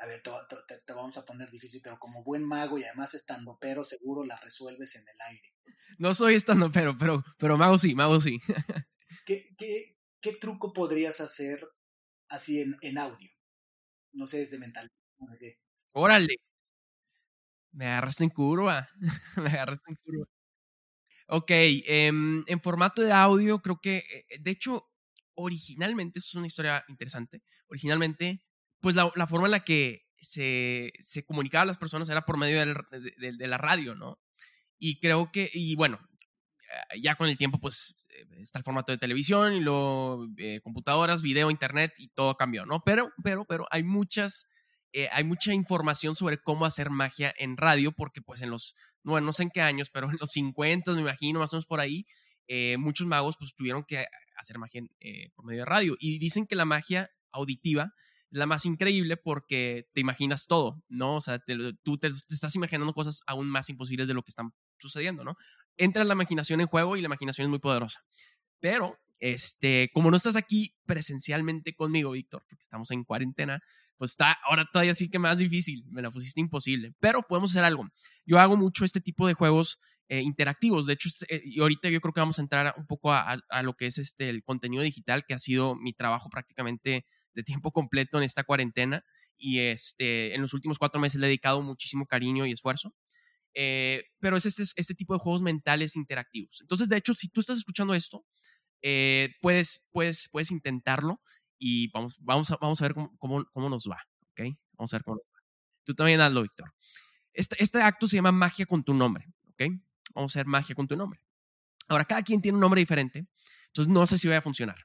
a 0.00 0.06
ver, 0.06 0.22
te, 0.22 0.92
vamos 0.92 1.16
a 1.18 1.24
poner 1.24 1.50
difícil, 1.50 1.80
pero 1.82 1.98
como 1.98 2.22
buen 2.22 2.44
mago 2.44 2.78
y 2.78 2.84
además 2.84 3.14
estando 3.14 3.58
pero 3.60 3.84
seguro 3.84 4.24
la 4.24 4.36
resuelves 4.36 4.96
en 4.96 5.02
el 5.02 5.20
aire. 5.28 5.54
No 5.98 6.14
soy 6.14 6.34
estando 6.34 6.70
pero, 6.70 6.96
pero, 6.96 7.24
pero 7.38 7.58
mago 7.58 7.78
sí, 7.78 7.94
mago 7.94 8.20
sí. 8.20 8.38
¿Qué, 9.26 9.48
qué, 9.58 9.96
qué 10.20 10.32
truco 10.34 10.72
podrías 10.72 11.20
hacer 11.20 11.60
así 12.28 12.60
en, 12.60 12.76
en 12.80 12.98
audio? 12.98 13.28
No 14.12 14.26
sé, 14.26 14.38
desde 14.38 14.58
mental. 14.58 14.88
Órale. 15.92 16.36
Me 17.72 17.86
agarraste 17.86 18.24
en 18.24 18.30
curva. 18.30 18.88
Me 19.36 19.50
agarraste 19.50 19.90
en 19.90 19.96
curva. 19.96 20.26
Ok, 21.32 21.50
em, 21.50 22.44
en 22.46 22.60
formato 22.60 23.02
de 23.02 23.12
audio, 23.12 23.60
creo 23.60 23.80
que, 23.80 23.98
eh, 23.98 24.38
de 24.40 24.50
hecho, 24.50 24.88
originalmente, 25.34 26.18
esto 26.18 26.30
es 26.30 26.34
una 26.34 26.46
historia 26.48 26.84
interesante, 26.88 27.42
originalmente 27.68 28.42
pues 28.80 28.94
la, 28.94 29.12
la 29.14 29.26
forma 29.26 29.46
en 29.46 29.52
la 29.52 29.64
que 29.64 30.06
se, 30.20 30.92
se 30.98 31.24
comunicaba 31.24 31.62
a 31.62 31.66
las 31.66 31.78
personas 31.78 32.08
era 32.08 32.22
por 32.22 32.36
medio 32.36 32.60
de, 32.60 33.32
de, 33.32 33.46
la 33.46 33.58
radio, 33.58 33.94
¿no? 33.94 34.20
Y 34.78 34.98
creo 35.00 35.30
que, 35.32 35.50
y 35.52 35.76
bueno, 35.76 35.98
eh, 36.92 37.00
ya 37.00 37.14
con 37.14 37.28
el 37.28 37.38
tiempo, 37.38 37.58
pues 37.60 37.94
eh, 38.08 38.26
está 38.40 38.58
el 38.58 38.64
formato 38.64 38.92
de 38.92 38.98
televisión 38.98 39.54
y 39.54 39.60
luego 39.60 40.26
eh, 40.38 40.60
computadoras, 40.62 41.22
video, 41.22 41.50
internet 41.50 41.94
y 41.98 42.08
todo 42.08 42.36
cambió, 42.36 42.66
¿no? 42.66 42.82
Pero, 42.84 43.12
pero, 43.22 43.44
pero 43.44 43.66
hay 43.70 43.82
muchas, 43.82 44.48
hay 45.12 45.24
mucha 45.24 45.54
información 45.54 46.16
sobre 46.16 46.38
cómo 46.38 46.66
hacer 46.66 46.90
magia 46.90 47.32
en 47.38 47.56
radio, 47.56 47.92
porque 47.92 48.20
pues 48.22 48.42
en 48.42 48.50
los, 48.50 48.74
bueno, 49.02 49.26
no 49.26 49.32
sé 49.32 49.44
en 49.44 49.50
qué 49.50 49.60
años, 49.60 49.90
pero 49.90 50.10
en 50.10 50.16
los 50.20 50.30
50, 50.30 50.92
me 50.92 51.00
imagino, 51.00 51.40
más 51.40 51.52
o 51.52 51.56
menos 51.56 51.66
por 51.66 51.80
ahí, 51.80 52.06
muchos 52.78 53.06
magos 53.06 53.36
pues 53.38 53.54
tuvieron 53.54 53.84
que 53.84 54.06
hacer 54.36 54.58
magia 54.58 54.82
por 55.34 55.44
medio 55.44 55.60
de 55.60 55.66
radio. 55.66 55.96
Y 55.98 56.18
dicen 56.18 56.46
que 56.46 56.56
la 56.56 56.64
magia 56.64 57.10
auditiva 57.32 57.92
la 58.30 58.46
más 58.46 58.64
increíble 58.64 59.16
porque 59.16 59.88
te 59.92 60.00
imaginas 60.00 60.46
todo, 60.46 60.82
¿no? 60.88 61.16
O 61.16 61.20
sea, 61.20 61.42
tú 61.82 61.98
te, 61.98 62.08
estás 62.08 62.54
imaginando 62.54 62.92
cosas 62.92 63.20
aún 63.26 63.48
más 63.48 63.68
imposibles 63.68 64.08
de 64.08 64.14
lo 64.14 64.22
que 64.22 64.30
están 64.30 64.52
sucediendo, 64.78 65.24
¿no? 65.24 65.36
Entra 65.76 66.04
la 66.04 66.14
imaginación 66.14 66.60
en 66.60 66.68
juego 66.68 66.96
y 66.96 67.00
la 67.00 67.06
imaginación 67.06 67.46
es 67.46 67.50
muy 67.50 67.58
poderosa. 67.58 68.00
Pero, 68.60 68.98
este, 69.20 69.90
como 69.92 70.10
no 70.10 70.16
estás 70.16 70.36
aquí 70.36 70.74
presencialmente 70.86 71.74
conmigo, 71.74 72.12
Víctor, 72.12 72.42
porque 72.48 72.62
estamos 72.62 72.90
en 72.90 73.04
cuarentena, 73.04 73.60
pues 73.96 74.12
está 74.12 74.38
ahora 74.48 74.66
todavía 74.72 74.94
sí 74.94 75.10
que 75.10 75.18
más 75.18 75.38
difícil, 75.38 75.84
me 75.90 76.02
la 76.02 76.10
pusiste 76.10 76.40
imposible, 76.40 76.94
pero 77.00 77.22
podemos 77.22 77.50
hacer 77.50 77.64
algo. 77.64 77.86
Yo 78.24 78.38
hago 78.40 78.56
mucho 78.56 78.84
este 78.84 79.00
tipo 79.00 79.26
de 79.28 79.34
juegos 79.34 79.78
eh, 80.08 80.22
interactivos, 80.22 80.86
de 80.86 80.94
hecho, 80.94 81.08
eh, 81.28 81.42
y 81.44 81.60
ahorita 81.60 81.90
yo 81.90 82.00
creo 82.00 82.14
que 82.14 82.20
vamos 82.20 82.38
a 82.38 82.42
entrar 82.42 82.74
un 82.76 82.86
poco 82.86 83.12
a, 83.12 83.38
a, 83.48 83.62
lo 83.62 83.74
que 83.74 83.86
es 83.86 83.98
este, 83.98 84.30
el 84.30 84.42
contenido 84.42 84.82
digital, 84.82 85.24
que 85.26 85.34
ha 85.34 85.38
sido 85.38 85.76
mi 85.76 85.92
trabajo 85.92 86.28
prácticamente 86.30 87.06
de 87.34 87.42
tiempo 87.42 87.70
completo 87.70 88.18
en 88.18 88.24
esta 88.24 88.42
cuarentena 88.42 89.04
y 89.36 89.60
este, 89.60 90.34
en 90.34 90.40
los 90.40 90.52
últimos 90.52 90.78
cuatro 90.78 91.00
meses 91.00 91.20
le 91.20 91.26
he 91.26 91.28
dedicado 91.28 91.62
muchísimo 91.62 92.06
cariño 92.06 92.46
y 92.46 92.52
esfuerzo. 92.52 92.94
Eh, 93.54 94.04
pero 94.20 94.36
es 94.36 94.46
este, 94.46 94.62
este 94.76 94.94
tipo 94.94 95.12
de 95.12 95.18
juegos 95.18 95.42
mentales 95.42 95.96
interactivos. 95.96 96.60
Entonces, 96.60 96.88
de 96.88 96.96
hecho, 96.96 97.14
si 97.14 97.28
tú 97.28 97.40
estás 97.40 97.58
escuchando 97.58 97.94
esto, 97.94 98.24
eh, 98.82 99.34
puedes, 99.40 99.86
puedes, 99.92 100.28
puedes 100.30 100.50
intentarlo 100.50 101.20
y 101.58 101.90
vamos, 101.90 102.16
vamos, 102.20 102.50
a, 102.50 102.56
vamos 102.60 102.80
a 102.80 102.84
ver 102.84 102.94
cómo, 102.94 103.44
cómo, 103.52 103.68
nos 103.68 103.86
va. 103.86 104.02
¿ok? 104.32 104.56
Vamos 104.72 104.92
a 104.92 104.96
ver 104.96 105.04
cómo 105.04 105.16
nos 105.16 105.26
va. 105.26 105.40
Tú 105.84 105.94
también 105.94 106.20
hazlo, 106.20 106.42
Víctor. 106.42 106.72
Este, 107.32 107.56
este 107.62 107.82
acto 107.82 108.06
se 108.06 108.16
llama 108.16 108.32
magia 108.32 108.66
con 108.66 108.82
tu 108.82 108.94
nombre. 108.94 109.26
¿ok? 109.48 109.72
Vamos 110.14 110.34
a 110.34 110.40
hacer 110.40 110.46
magia 110.46 110.74
con 110.74 110.86
tu 110.86 110.96
nombre. 110.96 111.20
Ahora, 111.88 112.04
cada 112.04 112.22
quien 112.22 112.40
tiene 112.40 112.56
un 112.56 112.60
nombre 112.60 112.80
diferente, 112.80 113.26
entonces 113.66 113.92
no 113.92 114.06
sé 114.06 114.16
si 114.16 114.28
va 114.28 114.36
a 114.36 114.42
funcionar. 114.42 114.76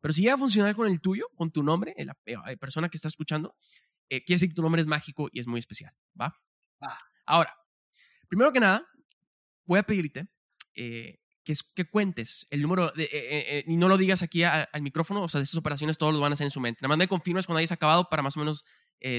Pero 0.00 0.12
si 0.12 0.22
llega 0.22 0.34
a 0.34 0.38
funcionar 0.38 0.74
con 0.74 0.86
el 0.86 1.00
tuyo, 1.00 1.26
con 1.34 1.50
tu 1.50 1.62
nombre, 1.62 1.94
la 1.98 2.14
persona 2.58 2.88
que 2.88 2.96
está 2.96 3.08
escuchando, 3.08 3.54
eh, 4.08 4.22
quiere 4.24 4.36
decir 4.36 4.48
que 4.50 4.54
tu 4.54 4.62
nombre 4.62 4.80
es 4.80 4.86
mágico 4.86 5.28
y 5.32 5.40
es 5.40 5.46
muy 5.46 5.58
especial, 5.58 5.92
¿va? 6.20 6.34
Ahora, 7.24 7.54
primero 8.28 8.52
que 8.52 8.60
nada, 8.60 8.86
voy 9.64 9.78
a 9.78 9.82
pedirte 9.82 10.28
eh, 10.74 11.20
que, 11.44 11.54
que 11.74 11.84
cuentes 11.84 12.46
el 12.50 12.62
número 12.62 12.90
de, 12.92 13.64
y 13.66 13.76
no 13.76 13.88
lo 13.88 13.96
digas 13.96 14.22
aquí 14.22 14.42
al 14.42 14.82
micrófono, 14.82 15.22
o 15.22 15.28
sea, 15.28 15.38
de 15.38 15.44
esas 15.44 15.56
operaciones 15.56 15.98
todos 15.98 16.12
lo 16.12 16.20
van 16.20 16.32
a 16.32 16.34
hacer 16.34 16.46
en 16.46 16.50
su 16.50 16.60
mente. 16.60 16.80
Nada 16.80 16.88
más 16.88 16.98
me 16.98 17.08
confirmas 17.08 17.46
cuando 17.46 17.58
hayas 17.58 17.72
acabado 17.72 18.08
para 18.08 18.22
más 18.22 18.36
o 18.36 18.40
menos 18.40 18.64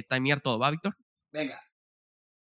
timear 0.09 0.41
todo, 0.41 0.59
¿va, 0.59 0.71
Víctor? 0.71 0.97
Venga. 1.32 1.61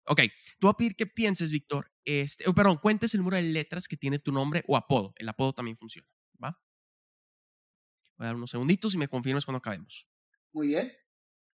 Ok, 0.05 0.21
tú 0.59 0.67
vas 0.67 0.73
a 0.73 0.77
pedir 0.77 0.95
que 0.95 1.07
pienses, 1.07 1.51
Víctor, 1.51 1.91
este, 2.03 2.47
oh, 2.47 2.53
perdón, 2.53 2.77
cuentes 2.77 3.13
el 3.13 3.21
número 3.21 3.37
de 3.37 3.43
letras 3.43 3.87
que 3.87 3.95
tiene 3.95 4.19
tu 4.19 4.31
nombre 4.31 4.63
o 4.67 4.75
apodo. 4.75 5.13
El 5.15 5.29
apodo 5.29 5.53
también 5.53 5.77
funciona, 5.77 6.07
¿va? 6.43 6.59
Voy 8.17 8.25
a 8.25 8.27
dar 8.27 8.35
unos 8.35 8.51
segunditos 8.51 8.93
y 8.93 8.97
me 8.97 9.07
confirmas 9.07 9.45
cuando 9.45 9.59
acabemos. 9.59 10.07
Muy 10.51 10.67
bien. 10.67 10.93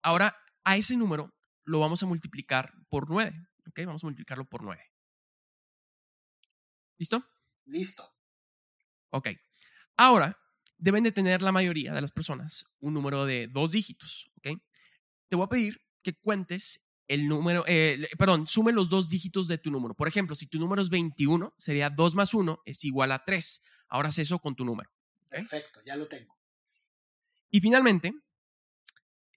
Ahora, 0.01 0.37
a 0.63 0.77
ese 0.77 0.95
número 0.95 1.35
lo 1.65 1.79
vamos 1.79 2.01
a 2.01 2.05
multiplicar 2.05 2.73
por 2.87 3.09
9, 3.09 3.47
¿ok? 3.67 3.79
Vamos 3.85 4.03
a 4.03 4.07
multiplicarlo 4.07 4.45
por 4.45 4.63
9. 4.63 4.81
¿Listo? 6.97 7.23
Listo. 7.67 8.03
Ok. 9.11 9.29
Ahora, 9.95 10.37
deben 10.77 11.03
de 11.03 11.11
tener 11.11 11.41
la 11.41 11.51
mayoría 11.51 11.93
de 11.93 12.01
las 12.01 12.11
personas 12.11 12.65
un 12.79 12.93
número 12.93 13.25
de 13.25 13.47
dos 13.47 13.71
dígitos, 13.71 14.29
¿ok? 14.37 14.59
Te 15.27 15.35
voy 15.35 15.45
a 15.45 15.49
pedir 15.49 15.81
que 16.03 16.13
cuentes 16.13 16.81
el 17.07 17.27
número, 17.27 17.63
eh, 17.67 18.09
perdón, 18.17 18.47
sume 18.47 18.71
los 18.71 18.89
dos 18.89 19.09
dígitos 19.09 19.47
de 19.47 19.57
tu 19.57 19.71
número. 19.71 19.93
Por 19.93 20.07
ejemplo, 20.07 20.35
si 20.35 20.47
tu 20.47 20.59
número 20.59 20.81
es 20.81 20.89
21, 20.89 21.53
sería 21.57 21.89
2 21.89 22.15
más 22.15 22.33
1 22.33 22.61
es 22.65 22.83
igual 22.83 23.11
a 23.11 23.23
3. 23.23 23.61
Ahora 23.87 24.09
haz 24.09 24.19
eso 24.19 24.39
con 24.39 24.55
tu 24.55 24.65
número. 24.65 24.89
Perfecto, 25.29 25.81
ya 25.85 25.95
lo 25.95 26.07
tengo. 26.07 26.37
Y 27.49 27.61
finalmente, 27.61 28.13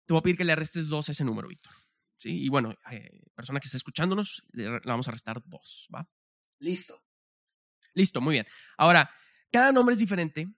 te 0.05 0.13
voy 0.13 0.19
a 0.19 0.23
pedir 0.23 0.37
que 0.37 0.45
le 0.45 0.57
restes 0.57 0.89
2 0.89 1.09
a 1.09 1.13
ese 1.13 1.25
número, 1.25 1.49
Víctor. 1.49 1.73
¿Sí? 2.17 2.45
Y 2.45 2.49
bueno, 2.49 2.75
eh, 2.91 3.23
persona 3.35 3.61
que 3.61 3.67
está 3.67 3.77
escuchándonos, 3.77 4.43
le, 4.53 4.81
vamos 4.81 5.09
a 5.09 5.13
restar 5.13 5.41
2, 5.47 5.89
¿va? 5.95 6.07
Listo. 6.59 7.01
Listo, 7.95 8.21
muy 8.21 8.35
bien. 8.35 8.47
Ahora, 8.77 9.11
cada 9.51 9.73
nombre 9.73 9.95
es 9.95 9.99
diferente 9.99 10.49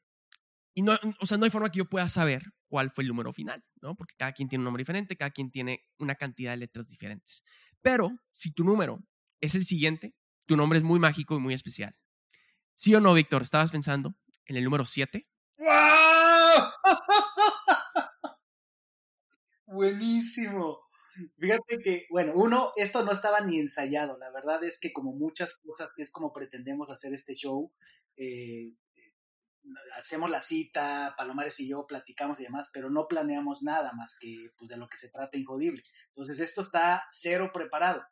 y 0.74 0.82
no, 0.82 0.98
o 1.20 1.26
sea, 1.26 1.38
no 1.38 1.44
hay 1.44 1.50
forma 1.50 1.70
que 1.70 1.78
yo 1.78 1.88
pueda 1.88 2.08
saber 2.08 2.42
cuál 2.68 2.90
fue 2.90 3.04
el 3.04 3.08
número 3.08 3.32
final, 3.32 3.64
¿no? 3.80 3.94
Porque 3.94 4.14
cada 4.16 4.32
quien 4.32 4.48
tiene 4.48 4.60
un 4.60 4.64
nombre 4.64 4.80
diferente, 4.80 5.16
cada 5.16 5.30
quien 5.30 5.50
tiene 5.50 5.84
una 5.98 6.14
cantidad 6.14 6.52
de 6.52 6.58
letras 6.58 6.88
diferentes. 6.88 7.44
Pero 7.82 8.10
si 8.32 8.52
tu 8.52 8.64
número 8.64 9.00
es 9.40 9.54
el 9.54 9.64
siguiente, 9.64 10.14
tu 10.46 10.56
nombre 10.56 10.78
es 10.78 10.84
muy 10.84 10.98
mágico 10.98 11.36
y 11.36 11.40
muy 11.40 11.54
especial. 11.54 11.94
¿Sí 12.74 12.94
o 12.94 13.00
no, 13.00 13.14
Víctor? 13.14 13.42
¿Estabas 13.42 13.70
pensando 13.70 14.14
en 14.46 14.56
el 14.56 14.64
número 14.64 14.86
7? 14.86 15.28
Buenísimo. 19.66 20.80
Fíjate 21.38 21.78
que, 21.78 22.06
bueno, 22.10 22.32
uno, 22.34 22.72
esto 22.76 23.04
no 23.04 23.12
estaba 23.12 23.40
ni 23.40 23.58
ensayado. 23.58 24.18
La 24.18 24.30
verdad 24.30 24.62
es 24.64 24.78
que 24.78 24.92
como 24.92 25.12
muchas 25.12 25.58
cosas, 25.58 25.90
es 25.96 26.10
como 26.10 26.32
pretendemos 26.32 26.90
hacer 26.90 27.12
este 27.12 27.34
show, 27.34 27.72
eh, 28.16 28.72
hacemos 29.96 30.30
la 30.30 30.40
cita, 30.40 31.14
Palomares 31.16 31.60
y 31.60 31.68
yo 31.68 31.86
platicamos 31.86 32.40
y 32.40 32.44
demás, 32.44 32.70
pero 32.72 32.90
no 32.90 33.06
planeamos 33.08 33.62
nada 33.62 33.92
más 33.92 34.16
que 34.18 34.50
pues, 34.56 34.68
de 34.68 34.76
lo 34.76 34.88
que 34.88 34.96
se 34.96 35.10
trata 35.10 35.36
Injodible. 35.36 35.82
Entonces, 36.08 36.40
esto 36.40 36.62
está 36.62 37.04
cero 37.08 37.50
preparado. 37.52 38.02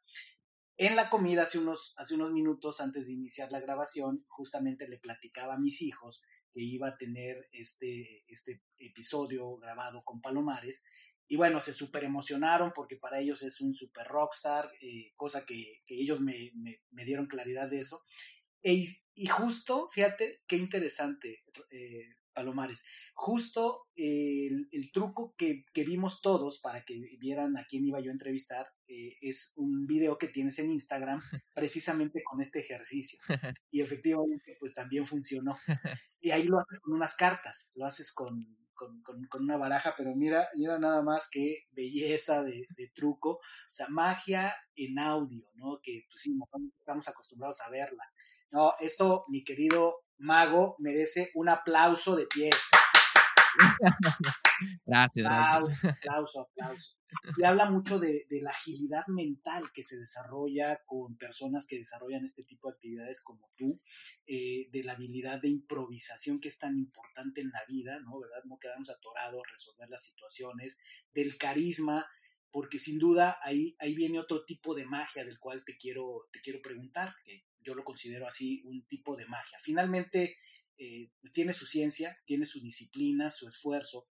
En 0.76 0.96
la 0.96 1.10
comida, 1.10 1.42
hace 1.42 1.58
unos, 1.58 1.94
hace 1.98 2.14
unos 2.14 2.32
minutos 2.32 2.80
antes 2.80 3.06
de 3.06 3.12
iniciar 3.12 3.52
la 3.52 3.60
grabación, 3.60 4.24
justamente 4.28 4.88
le 4.88 4.98
platicaba 4.98 5.54
a 5.54 5.58
mis 5.58 5.82
hijos 5.82 6.22
que 6.52 6.62
iba 6.62 6.88
a 6.88 6.96
tener 6.96 7.48
este, 7.52 8.24
este 8.26 8.62
episodio 8.78 9.56
grabado 9.58 10.02
con 10.04 10.20
Palomares. 10.20 10.82
Y 11.30 11.36
bueno, 11.36 11.62
se 11.62 11.72
súper 11.72 12.02
emocionaron 12.02 12.72
porque 12.74 12.96
para 12.96 13.20
ellos 13.20 13.44
es 13.44 13.60
un 13.60 13.72
super 13.72 14.04
rockstar, 14.08 14.68
eh, 14.80 15.12
cosa 15.14 15.46
que, 15.46 15.80
ellos 15.86 16.20
me, 16.20 16.50
me, 16.90 17.04
dieron 17.04 17.26
claridad 17.26 17.70
de 17.70 17.78
eso. 17.78 18.02
E 18.64 18.84
y 19.14 19.26
justo, 19.26 19.88
fíjate 19.90 20.40
qué 20.48 20.56
interesante, 20.56 21.44
eh, 21.70 22.16
Palomares, 22.32 22.84
justo 23.14 23.86
el, 23.94 24.68
truco 24.92 25.34
que, 25.36 25.64
vimos 25.84 26.20
todos 26.20 26.58
para 26.60 26.84
que 26.84 26.98
vieran 27.20 27.56
a 27.56 27.64
quién 27.64 27.84
iba 27.84 28.00
yo 28.00 28.10
a 28.10 28.12
entrevistar 28.12 28.66
eh, 28.88 29.16
es 29.20 29.52
un 29.56 29.86
video 29.86 30.18
que 30.18 30.28
tienes 30.28 30.58
en 30.58 30.70
Instagram 30.70 31.20
precisamente 31.54 32.22
con 32.24 32.40
este 32.40 32.58
ejercicio. 32.58 33.20
Y 33.70 33.82
efectivamente, 33.82 34.56
pues 34.58 34.74
también 34.74 35.06
funcionó. 35.06 35.58
Y 36.22 36.32
ahí 36.32 36.44
lo 36.48 36.58
haces 36.58 36.80
con 36.80 36.94
unas 36.94 37.14
cartas, 37.14 37.70
lo 37.76 37.86
haces 37.86 38.12
con, 38.12 38.59
una 39.38 39.56
baraja, 39.56 39.94
pero 39.96 40.14
mira, 40.14 40.48
mira 40.54 40.78
nada 40.78 41.02
más 41.02 41.28
qué 41.30 41.64
belleza 41.72 42.42
de, 42.42 42.66
truco, 42.94 43.30
o 43.30 43.40
sea, 43.72 43.88
magia 43.88 44.54
en 44.74 44.98
audio, 44.98 45.44
¿no? 45.54 45.80
Que 45.82 46.04
pues 46.08 46.20
sí, 46.20 46.34
estamos 46.78 47.08
acostumbrados 47.08 47.60
a 47.60 47.70
verla. 47.70 48.04
No, 48.50 48.74
esto, 48.80 49.24
mi 49.28 49.44
querido 49.44 50.00
mago, 50.18 50.76
merece 50.78 51.30
un 51.34 51.48
aplauso 51.48 52.16
de 52.16 52.26
pie. 52.26 52.50
Gracias, 54.84 55.26
aplauso, 55.26 55.72
aplauso, 55.88 56.40
aplauso. 56.40 56.99
Y 57.36 57.44
habla 57.44 57.70
mucho 57.70 57.98
de, 57.98 58.26
la 58.42 58.50
agilidad 58.50 59.06
mental 59.08 59.70
que 59.72 59.82
se 59.82 59.96
desarrolla 59.98 60.82
con 60.86 61.16
personas 61.16 61.66
que 61.66 61.76
desarrollan 61.76 62.24
este 62.24 62.44
tipo 62.44 62.68
de 62.68 62.74
actividades 62.74 63.20
como 63.22 63.50
tú, 63.56 63.80
eh, 64.26 64.68
de 64.70 64.84
la 64.84 64.92
habilidad 64.92 65.40
de 65.40 65.48
improvisación 65.48 66.40
que 66.40 66.48
es 66.48 66.58
tan 66.58 66.76
importante 66.76 67.40
en 67.40 67.50
la 67.50 67.60
vida, 67.68 67.98
¿no? 68.00 68.20
¿Verdad? 68.20 68.42
No 68.44 68.58
quedarnos 68.58 68.90
atorados, 68.90 69.42
resolver 69.52 69.88
las 69.90 70.04
situaciones, 70.04 70.78
del 71.12 71.36
carisma, 71.36 72.06
porque 72.50 72.78
sin 72.78 72.98
duda 72.98 73.38
ahí, 73.42 73.76
ahí 73.78 73.94
viene 73.94 74.18
otro 74.18 74.44
tipo 74.44 74.74
de 74.74 74.84
magia 74.84 75.24
del 75.24 75.38
cual 75.38 75.64
te 75.64 75.76
quiero, 75.76 76.28
te 76.32 76.40
quiero 76.40 76.60
preguntar, 76.62 77.14
que 77.24 77.44
yo 77.62 77.74
lo 77.74 77.84
considero 77.84 78.26
así 78.26 78.62
un 78.64 78.86
tipo 78.86 79.16
de 79.16 79.26
magia. 79.26 79.58
Finalmente, 79.62 80.38
eh, 80.78 81.10
tiene 81.32 81.52
su 81.52 81.66
ciencia, 81.66 82.18
tiene 82.24 82.46
su 82.46 82.60
disciplina, 82.60 83.30
su 83.30 83.46
esfuerzo, 83.46 84.06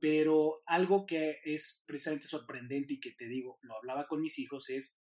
pero 0.00 0.62
algo 0.66 1.06
que 1.06 1.40
es 1.44 1.84
precisamente 1.86 2.26
sorprendente 2.26 2.94
y 2.94 3.00
que 3.00 3.12
te 3.12 3.28
digo, 3.28 3.58
lo 3.62 3.76
hablaba 3.76 4.08
con 4.08 4.20
mis 4.20 4.38
hijos, 4.38 4.70
es 4.70 4.98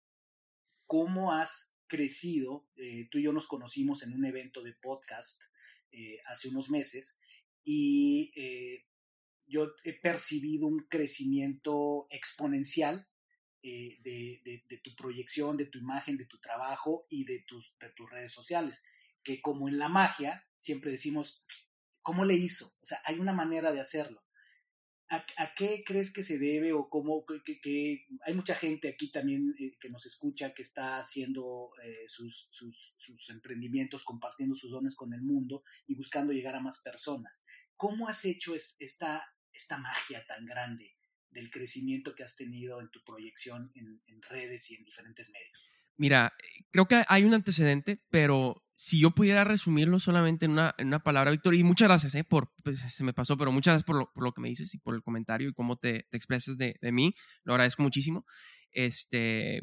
cómo 0.87 1.33
has 1.33 1.75
crecido. 1.87 2.67
Eh, 2.77 3.07
tú 3.11 3.19
y 3.19 3.23
yo 3.23 3.33
nos 3.33 3.47
conocimos 3.47 4.01
en 4.03 4.13
un 4.13 4.25
evento 4.25 4.63
de 4.63 4.73
podcast 4.73 5.41
eh, 5.91 6.19
hace 6.27 6.47
unos 6.47 6.69
meses 6.69 7.19
y 7.63 8.31
yo 9.47 9.73
he 9.83 9.93
percibido 9.93 10.67
un 10.67 10.85
crecimiento 10.87 12.07
exponencial 12.09 13.07
eh, 13.67 13.97
de, 14.03 14.79
tu 14.83 14.95
proyección, 14.95 15.57
de 15.57 15.65
tu 15.65 15.79
imagen, 15.79 16.17
de 16.17 16.25
tu 16.25 16.39
trabajo 16.39 17.07
y 17.09 17.25
de 17.25 17.43
tus, 17.47 17.75
de 17.79 17.89
tus 17.91 18.09
redes 18.09 18.31
sociales. 18.31 18.83
Que 19.23 19.41
como 19.41 19.67
en 19.67 19.79
la 19.79 19.89
magia, 19.89 20.47
siempre 20.59 20.91
decimos, 20.91 21.45
¿cómo 22.03 22.25
le 22.25 22.35
hizo? 22.35 22.75
O 22.81 22.85
sea, 22.85 23.01
hay 23.05 23.19
una 23.19 23.33
manera 23.33 23.71
de 23.71 23.79
hacerlo. 23.79 24.23
¿A, 25.09 25.53
qué 25.55 25.83
crees 25.85 26.11
que 26.11 26.23
se 26.23 26.39
debe 26.39 26.73
o 26.73 26.89
cómo? 26.89 27.25
Que, 27.25 28.05
hay 28.25 28.33
mucha 28.33 28.55
gente 28.55 28.89
aquí 28.89 29.11
también 29.11 29.53
eh, 29.59 29.77
que 29.79 29.89
nos 29.89 30.05
escucha 30.07 30.53
que 30.53 30.63
está 30.63 30.97
haciendo 30.97 31.69
eh, 31.83 32.05
sus, 32.07 32.49
emprendimientos, 33.29 34.03
compartiendo 34.03 34.55
sus 34.55 34.71
dones 34.71 34.95
con 34.95 35.13
el 35.13 35.21
mundo 35.21 35.63
y 35.85 35.95
buscando 35.95 36.33
llegar 36.33 36.55
a 36.55 36.59
más 36.59 36.81
personas. 36.81 37.43
¿Cómo 37.75 38.07
has 38.07 38.25
hecho 38.25 38.55
esta, 38.55 39.23
esta 39.53 39.77
magia 39.77 40.25
tan 40.25 40.45
grande 40.45 40.95
del 41.29 41.51
crecimiento 41.51 42.15
que 42.15 42.23
has 42.23 42.35
tenido 42.35 42.81
en 42.81 42.89
tu 42.89 43.03
proyección 43.03 43.71
en, 43.75 44.21
redes 44.23 44.71
y 44.71 44.75
en 44.75 44.85
diferentes 44.85 45.29
medios? 45.29 45.69
Mira, 45.97 46.33
creo 46.71 46.87
que 46.87 47.03
hay 47.07 47.25
un 47.25 47.33
antecedente, 47.35 48.01
pero 48.09 48.64
si 48.75 48.99
yo 48.99 49.11
pudiera 49.11 49.45
resumirlo 49.45 49.99
solamente 49.99 50.45
en 50.45 50.51
una, 50.51 50.75
en 50.77 50.87
una 50.87 50.99
palabra, 50.99 51.31
Víctor, 51.31 51.55
y 51.55 51.63
muchas 51.63 51.87
gracias, 51.87 52.15
eh, 52.15 52.23
por, 52.25 52.51
pues, 52.61 52.79
se 52.79 53.03
me 53.03 53.13
pasó, 53.13 53.37
pero 53.37 53.51
muchas 53.51 53.73
gracias 53.73 53.85
por 53.85 53.95
lo, 53.97 54.11
por 54.13 54.23
lo, 54.23 54.33
que 54.33 54.41
me 54.41 54.49
dices 54.49 54.73
y 54.73 54.77
por 54.77 54.95
el 54.95 55.01
comentario 55.01 55.49
y 55.49 55.53
cómo 55.53 55.77
te, 55.77 56.07
te 56.11 56.17
expresas 56.17 56.57
de, 56.57 56.77
de, 56.81 56.91
mí, 56.91 57.15
lo 57.43 57.53
agradezco 57.53 57.83
muchísimo. 57.83 58.25
Este, 58.71 59.61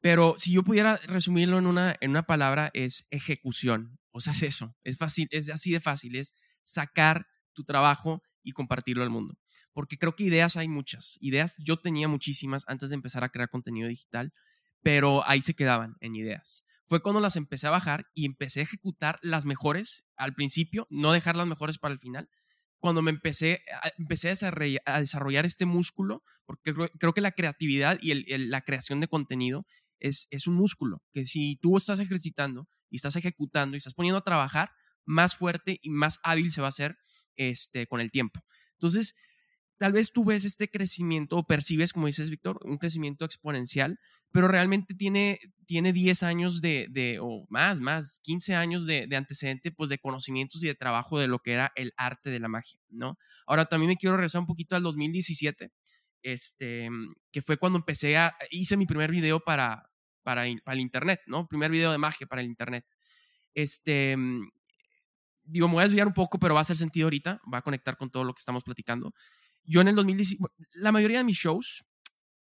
pero 0.00 0.34
si 0.38 0.52
yo 0.52 0.62
pudiera 0.62 0.96
resumirlo 1.06 1.58
en 1.58 1.66
una, 1.66 1.94
en 2.00 2.10
una 2.10 2.22
palabra, 2.22 2.70
es 2.72 3.06
ejecución. 3.10 3.98
O 4.10 4.20
sea, 4.20 4.32
es 4.32 4.42
eso, 4.42 4.74
es 4.84 4.96
fácil, 4.96 5.28
es 5.30 5.50
así 5.50 5.70
de 5.70 5.80
fácil, 5.80 6.16
es 6.16 6.34
sacar 6.64 7.26
tu 7.52 7.64
trabajo 7.64 8.22
y 8.42 8.52
compartirlo 8.52 9.02
al 9.02 9.10
mundo 9.10 9.38
porque 9.72 9.98
creo 9.98 10.16
que 10.16 10.24
ideas 10.24 10.56
hay 10.56 10.68
muchas. 10.68 11.16
Ideas 11.20 11.56
yo 11.58 11.78
tenía 11.78 12.08
muchísimas 12.08 12.64
antes 12.66 12.88
de 12.88 12.96
empezar 12.96 13.24
a 13.24 13.28
crear 13.28 13.48
contenido 13.50 13.88
digital, 13.88 14.32
pero 14.82 15.26
ahí 15.28 15.40
se 15.40 15.54
quedaban 15.54 15.96
en 16.00 16.16
ideas. 16.16 16.64
Fue 16.88 17.02
cuando 17.02 17.20
las 17.20 17.36
empecé 17.36 17.68
a 17.68 17.70
bajar 17.70 18.06
y 18.14 18.26
empecé 18.26 18.60
a 18.60 18.62
ejecutar 18.64 19.18
las 19.22 19.46
mejores 19.46 20.04
al 20.16 20.34
principio, 20.34 20.86
no 20.90 21.12
dejar 21.12 21.36
las 21.36 21.46
mejores 21.46 21.78
para 21.78 21.94
el 21.94 22.00
final. 22.00 22.28
Cuando 22.80 23.02
me 23.02 23.10
empecé, 23.10 23.62
a, 23.82 23.92
empecé 23.96 24.28
a 24.28 25.00
desarrollar, 25.00 25.46
este 25.46 25.66
músculo, 25.66 26.24
porque 26.46 26.74
creo, 26.74 27.12
que 27.12 27.20
la 27.20 27.32
creatividad 27.32 27.98
y 28.00 28.14
la 28.38 28.62
creación 28.62 29.00
de 29.00 29.08
contenido 29.08 29.66
es, 30.00 30.26
es 30.30 30.46
un 30.46 30.54
músculo, 30.54 31.02
que 31.12 31.26
si 31.26 31.56
tú 31.62 31.76
estás 31.76 32.00
ejercitando 32.00 32.68
y 32.88 32.96
estás 32.96 33.14
ejecutando 33.16 33.76
y 33.76 33.78
estás 33.78 33.94
poniendo 33.94 34.18
a 34.18 34.24
trabajar, 34.24 34.72
más 35.04 35.36
fuerte 35.36 35.78
y 35.82 35.90
más 35.90 36.18
hábil 36.22 36.50
se 36.50 36.60
va 36.60 36.68
a 36.68 36.70
hacer 36.70 36.98
este, 37.36 37.86
con 37.86 38.00
el 38.00 38.10
tiempo. 38.10 38.40
Entonces, 38.74 39.14
tal 39.80 39.94
vez 39.94 40.12
tú 40.12 40.26
ves 40.26 40.44
este 40.44 40.68
crecimiento 40.68 41.38
o 41.38 41.46
percibes, 41.46 41.94
como 41.94 42.06
dices, 42.06 42.28
Víctor, 42.28 42.60
un 42.64 42.76
crecimiento 42.76 43.24
exponencial, 43.24 43.98
pero 44.30 44.46
realmente 44.46 44.94
tiene, 44.94 45.40
tiene 45.64 45.94
10 45.94 46.22
años 46.22 46.60
de, 46.60 46.86
de, 46.90 47.18
o 47.18 47.46
más, 47.48 47.80
más, 47.80 48.20
15 48.22 48.54
años 48.54 48.84
de, 48.84 49.06
de, 49.06 49.16
antecedente, 49.16 49.72
pues 49.72 49.88
de 49.88 49.98
conocimientos 49.98 50.62
y 50.62 50.66
de 50.66 50.74
trabajo 50.74 51.18
de 51.18 51.28
lo 51.28 51.38
que 51.38 51.54
era 51.54 51.72
el 51.76 51.94
arte 51.96 52.28
de 52.28 52.40
la 52.40 52.48
magia, 52.48 52.78
¿no? 52.90 53.16
Ahora 53.46 53.64
también 53.64 53.88
me 53.88 53.96
quiero 53.96 54.16
regresar 54.16 54.42
un 54.42 54.46
poquito 54.46 54.76
al 54.76 54.82
2017, 54.82 55.72
este, 56.24 56.90
que 57.32 57.40
fue 57.40 57.56
cuando 57.56 57.78
empecé 57.78 58.18
a, 58.18 58.36
hice 58.50 58.76
mi 58.76 58.84
primer 58.84 59.10
video 59.10 59.40
para, 59.40 59.88
para, 60.22 60.44
para 60.62 60.74
el 60.74 60.80
internet, 60.80 61.20
¿no? 61.26 61.48
Primer 61.48 61.70
video 61.70 61.90
de 61.90 61.96
magia 61.96 62.26
para 62.26 62.42
el 62.42 62.48
internet. 62.48 62.84
Este, 63.54 64.14
digo, 65.42 65.68
me 65.68 65.74
voy 65.74 65.80
a 65.80 65.86
desviar 65.86 66.06
un 66.06 66.12
poco, 66.12 66.38
pero 66.38 66.52
va 66.52 66.60
a 66.60 66.68
hacer 66.68 66.76
sentido 66.76 67.06
ahorita, 67.06 67.40
va 67.50 67.58
a 67.58 67.62
conectar 67.62 67.96
con 67.96 68.10
todo 68.10 68.24
lo 68.24 68.34
que 68.34 68.40
estamos 68.40 68.62
platicando. 68.62 69.14
Yo 69.64 69.80
en 69.80 69.88
el 69.88 69.96
2017, 69.96 70.52
la 70.74 70.92
mayoría 70.92 71.18
de 71.18 71.24
mis 71.24 71.38
shows, 71.38 71.84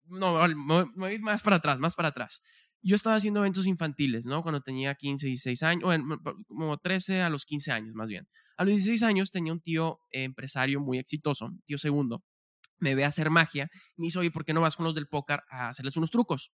no, 0.06 0.48
me 0.48 0.84
voy 0.96 1.10
a 1.10 1.14
ir 1.14 1.22
más 1.22 1.44
para 1.44 1.58
atrás, 1.58 1.80
más 1.80 1.96
para 1.96 2.10
atrás. 2.10 2.42
Yo 2.82 2.96
estaba 2.96 3.16
haciendo 3.16 3.40
eventos 3.42 3.68
infantiles, 3.68 4.26
¿no? 4.26 4.44
Cuando 4.44 4.62
tenía 4.62 4.96
15, 4.96 5.28
16 5.28 5.64
años, 5.64 5.84
o 5.84 6.46
como 6.48 6.78
13 6.78 7.22
a 7.22 7.30
los 7.30 7.46
15 7.46 7.72
años 7.72 7.96
más 7.96 8.08
bien. 8.08 8.28
A 8.58 8.64
los 8.64 8.72
16 8.72 9.04
años 9.04 9.32
tenía 9.32 9.54
un 9.54 9.62
tío 9.62 10.00
empresario 10.12 10.80
muy 10.80 10.98
exitoso, 10.98 11.52
tío 11.66 11.78
segundo, 11.78 12.24
me 12.80 12.96
ve 12.96 13.04
a 13.04 13.08
hacer 13.08 13.30
magia 13.30 13.70
y 13.96 14.02
me 14.02 14.06
dice, 14.06 14.20
oye, 14.20 14.32
¿por 14.32 14.46
qué 14.46 14.54
no 14.54 14.62
vas 14.62 14.76
con 14.76 14.86
los 14.86 14.96
del 14.96 15.08
póker 15.08 15.42
a 15.50 15.70
hacerles 15.70 15.98
unos 15.98 16.12
trucos? 16.12 16.52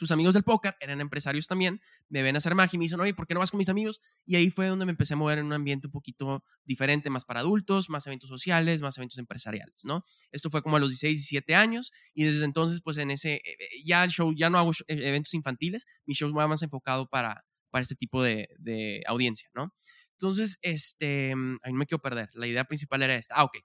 Sus 0.00 0.12
amigos 0.12 0.32
del 0.32 0.44
póker 0.44 0.76
eran 0.80 1.02
empresarios 1.02 1.46
también, 1.46 1.82
me 2.08 2.22
ven 2.22 2.34
a 2.34 2.38
hacer 2.38 2.54
magia 2.54 2.74
y 2.74 2.78
me 2.78 2.84
dicen, 2.86 2.98
oye, 3.00 3.12
¿por 3.12 3.26
qué 3.26 3.34
no 3.34 3.40
vas 3.40 3.50
con 3.50 3.58
mis 3.58 3.68
amigos? 3.68 4.00
Y 4.24 4.34
ahí 4.34 4.48
fue 4.48 4.66
donde 4.66 4.86
me 4.86 4.92
empecé 4.92 5.12
a 5.12 5.18
mover 5.18 5.40
en 5.40 5.44
un 5.44 5.52
ambiente 5.52 5.88
un 5.88 5.90
poquito 5.90 6.42
diferente, 6.64 7.10
más 7.10 7.26
para 7.26 7.40
adultos, 7.40 7.90
más 7.90 8.06
eventos 8.06 8.30
sociales, 8.30 8.80
más 8.80 8.96
eventos 8.96 9.18
empresariales, 9.18 9.84
¿no? 9.84 10.06
Esto 10.32 10.48
fue 10.48 10.62
como 10.62 10.78
a 10.78 10.80
los 10.80 10.88
16, 10.88 11.18
17 11.18 11.54
años 11.54 11.92
y 12.14 12.24
desde 12.24 12.46
entonces, 12.46 12.80
pues 12.80 12.96
en 12.96 13.10
ese, 13.10 13.34
eh, 13.34 13.42
eh, 13.44 13.68
ya 13.84 14.02
el 14.02 14.08
show, 14.08 14.32
ya 14.34 14.48
no 14.48 14.58
hago 14.58 14.70
e, 14.88 15.06
eventos 15.06 15.34
infantiles, 15.34 15.86
mi 16.06 16.14
show 16.14 16.32
va 16.32 16.48
más 16.48 16.62
enfocado 16.62 17.06
para, 17.06 17.44
para 17.68 17.82
este 17.82 17.94
tipo 17.94 18.22
de, 18.22 18.48
de 18.58 19.02
audiencia, 19.06 19.50
¿no? 19.52 19.74
Entonces, 20.12 20.58
este, 20.62 21.36
mm, 21.36 21.58
ahí 21.62 21.72
no 21.72 21.78
me 21.78 21.84
quiero 21.84 22.00
perder, 22.00 22.30
la 22.32 22.46
idea 22.46 22.64
principal 22.64 23.02
era 23.02 23.16
esta. 23.16 23.34
Ah, 23.34 23.44
ok. 23.44 23.58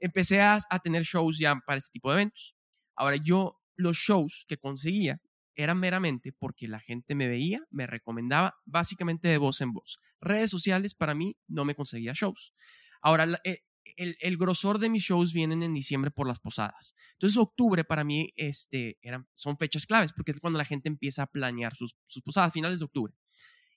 Empecé 0.00 0.40
a, 0.40 0.56
a 0.70 0.78
tener 0.78 1.02
shows 1.02 1.38
ya 1.38 1.60
para 1.66 1.76
este 1.76 1.90
tipo 1.90 2.08
de 2.08 2.14
eventos. 2.16 2.56
Ahora, 2.94 3.16
yo 3.16 3.60
los 3.76 3.98
shows 3.98 4.46
que 4.48 4.56
conseguía 4.56 5.20
era 5.56 5.74
meramente 5.74 6.32
porque 6.32 6.68
la 6.68 6.80
gente 6.80 7.14
me 7.14 7.26
veía, 7.26 7.66
me 7.70 7.86
recomendaba, 7.86 8.54
básicamente 8.66 9.28
de 9.28 9.38
voz 9.38 9.60
en 9.62 9.72
voz. 9.72 9.98
Redes 10.20 10.50
sociales 10.50 10.94
para 10.94 11.14
mí 11.14 11.36
no 11.48 11.64
me 11.64 11.74
conseguía 11.74 12.12
shows. 12.14 12.52
Ahora, 13.00 13.40
eh, 13.42 13.62
el, 13.96 14.36
grosor 14.36 14.78
de 14.78 14.90
mis 14.90 15.02
shows 15.02 15.32
vienen 15.32 15.62
en 15.62 15.72
diciembre 15.72 16.10
por 16.10 16.26
las 16.28 16.38
posadas. 16.38 16.94
Entonces, 17.12 17.38
octubre 17.38 17.84
para 17.84 18.04
mí 18.04 18.32
este, 18.36 18.98
eran, 19.00 19.26
son 19.32 19.56
fechas 19.56 19.86
claves 19.86 20.12
porque 20.12 20.32
es 20.32 20.40
cuando 20.40 20.58
la 20.58 20.66
gente 20.66 20.88
empieza 20.88 21.22
a 21.22 21.26
planear 21.26 21.74
sus, 21.74 21.96
sus 22.04 22.22
posadas, 22.22 22.52
finales 22.52 22.78
de 22.80 22.84
octubre. 22.84 23.14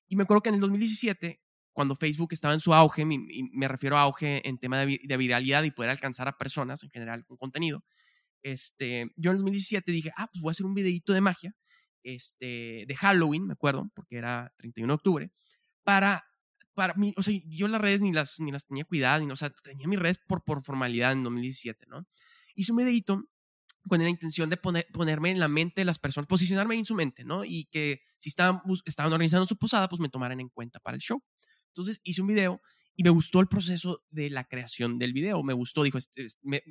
Y 0.07 0.17
me 0.17 0.23
acuerdo 0.23 0.41
que 0.41 0.49
en 0.49 0.55
el 0.55 0.61
2017, 0.61 1.39
cuando 1.71 1.95
Facebook 1.95 2.34
estaba 2.34 2.53
en 2.53 2.59
su 2.59 2.73
auge, 2.73 3.05
me, 3.05 3.67
refiero 3.69 3.97
a 3.97 4.01
auge 4.01 4.45
en 4.47 4.57
tema 4.57 4.80
de, 4.80 4.99
de 5.01 5.17
viralidad 5.17 5.63
y 5.63 5.71
poder 5.71 5.91
alcanzar 5.91 6.27
a 6.27 6.38
personas 6.38 6.84
en 6.84 6.89
general 6.89 7.23
con 7.25 7.38
contenido, 7.38 7.86
este, 8.41 9.11
yo 9.15 9.32
en 9.32 9.38
el 9.38 9.43
2017 9.43 9.91
dije, 9.91 10.11
ah, 10.17 10.27
pues 10.32 10.41
voy 10.41 10.49
a 10.49 10.51
hacer 10.51 10.65
un 10.65 10.73
videito 10.73 11.13
de 11.13 11.21
magia 11.21 11.55
este, 12.04 12.86
de 12.88 12.95
Halloween, 12.95 13.47
me 13.47 13.54
acuerdo, 13.54 13.89
porque 13.93 14.18
era 14.18 14.54
31 14.58 14.93
de 14.93 14.95
octubre, 14.95 15.32
para, 15.84 16.24
para 16.74 16.93
mí, 16.95 17.14
o 17.18 17.24
sea, 17.24 17.39
yo 17.45 17.68
las 17.68 17.82
redes 17.82 18.02
ni 18.02 18.12
las, 18.12 18.39
ni 18.39 18.52
las 18.52 18.66
tenía 18.66 18.86
cuidadas, 18.86 19.22
ni, 19.22 19.32
o 19.32 19.36
sea, 19.36 19.50
tenía 19.50 19.88
mis 19.88 20.00
redes 20.00 20.20
por, 20.20 20.43
por 20.43 20.64
formalidad 20.64 21.12
en 21.12 21.24
2017, 21.24 21.86
¿no? 21.88 22.06
Hice 22.56 22.72
un 22.72 22.78
videito 22.78 23.24
con 23.88 24.02
la 24.02 24.10
intención 24.10 24.50
de 24.50 24.58
poner, 24.58 24.88
ponerme 24.91 25.32
en 25.32 25.39
la 25.39 25.47
mente 25.47 25.82
de 25.82 25.86
las 25.86 26.00
personas, 26.00 26.28
posicionarme 26.28 26.76
en 26.76 26.86
su 26.86 26.95
mente, 26.95 27.24
¿no? 27.24 27.43
Y 27.45 27.66
que 27.66 28.02
si 28.18 28.30
estaban, 28.30 28.62
estaban 28.86 29.12
organizando 29.12 29.45
su 29.45 29.58
posada, 29.58 29.88
pues 29.89 30.00
me 30.00 30.10
tomaran 30.10 30.39
en 30.39 30.50
cuenta 30.50 30.80
para 30.80 30.95
el 30.95 31.02
show. 31.02 31.24
Entonces 31.68 32.02
hice 32.04 32.22
un 32.22 32.28
video 32.28 32.62
y 33.00 33.04
me 33.04 33.12
gustó 33.12 33.39
el 33.39 33.47
proceso 33.47 34.04
de 34.10 34.30
la 34.30 34.43
creación 34.43 35.00
del 35.00 35.14
video, 35.14 35.41
me 35.41 35.54
gustó, 35.54 35.84
dijo, 35.84 36.00
me, 36.41 36.62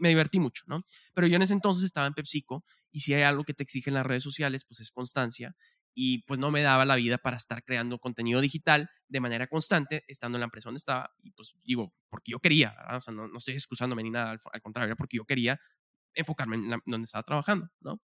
me, 0.00 0.08
divertí 0.08 0.40
mucho, 0.40 0.64
¿no? 0.66 0.86
Pero 1.12 1.26
yo 1.26 1.36
en 1.36 1.42
ese 1.42 1.52
entonces 1.52 1.84
estaba 1.84 2.06
en 2.06 2.14
PepsiCo 2.14 2.64
y 2.90 3.00
si 3.00 3.12
hay 3.12 3.20
algo 3.20 3.44
que 3.44 3.52
te 3.52 3.64
exigen 3.64 3.92
las 3.92 4.06
redes 4.06 4.22
sociales, 4.22 4.64
pues 4.64 4.80
es 4.80 4.90
constancia 4.90 5.54
y 5.92 6.22
pues 6.22 6.40
no 6.40 6.50
me 6.50 6.62
daba 6.62 6.86
la 6.86 6.96
vida 6.96 7.18
para 7.18 7.36
estar 7.36 7.62
creando 7.64 7.98
contenido 7.98 8.40
digital 8.40 8.88
de 9.08 9.20
manera 9.20 9.46
constante 9.46 10.04
estando 10.08 10.36
en 10.36 10.40
la 10.40 10.46
empresa 10.46 10.70
donde 10.70 10.78
estaba 10.78 11.10
y 11.22 11.32
pues 11.32 11.54
digo, 11.62 11.92
porque 12.08 12.32
yo 12.32 12.38
quería, 12.38 12.74
o 12.90 13.02
sea, 13.02 13.12
no, 13.12 13.28
estoy 13.36 13.52
excusándome 13.52 14.04
ni 14.04 14.10
nada, 14.10 14.30
al, 14.30 14.62
contrario, 14.62 14.86
era 14.86 14.96
porque 14.96 15.18
yo 15.18 15.26
quería 15.26 15.60
enfocarme 16.14 16.56
en 16.56 16.80
donde 16.86 17.04
estaba 17.04 17.24
trabajando, 17.24 17.68
¿no? 17.80 18.00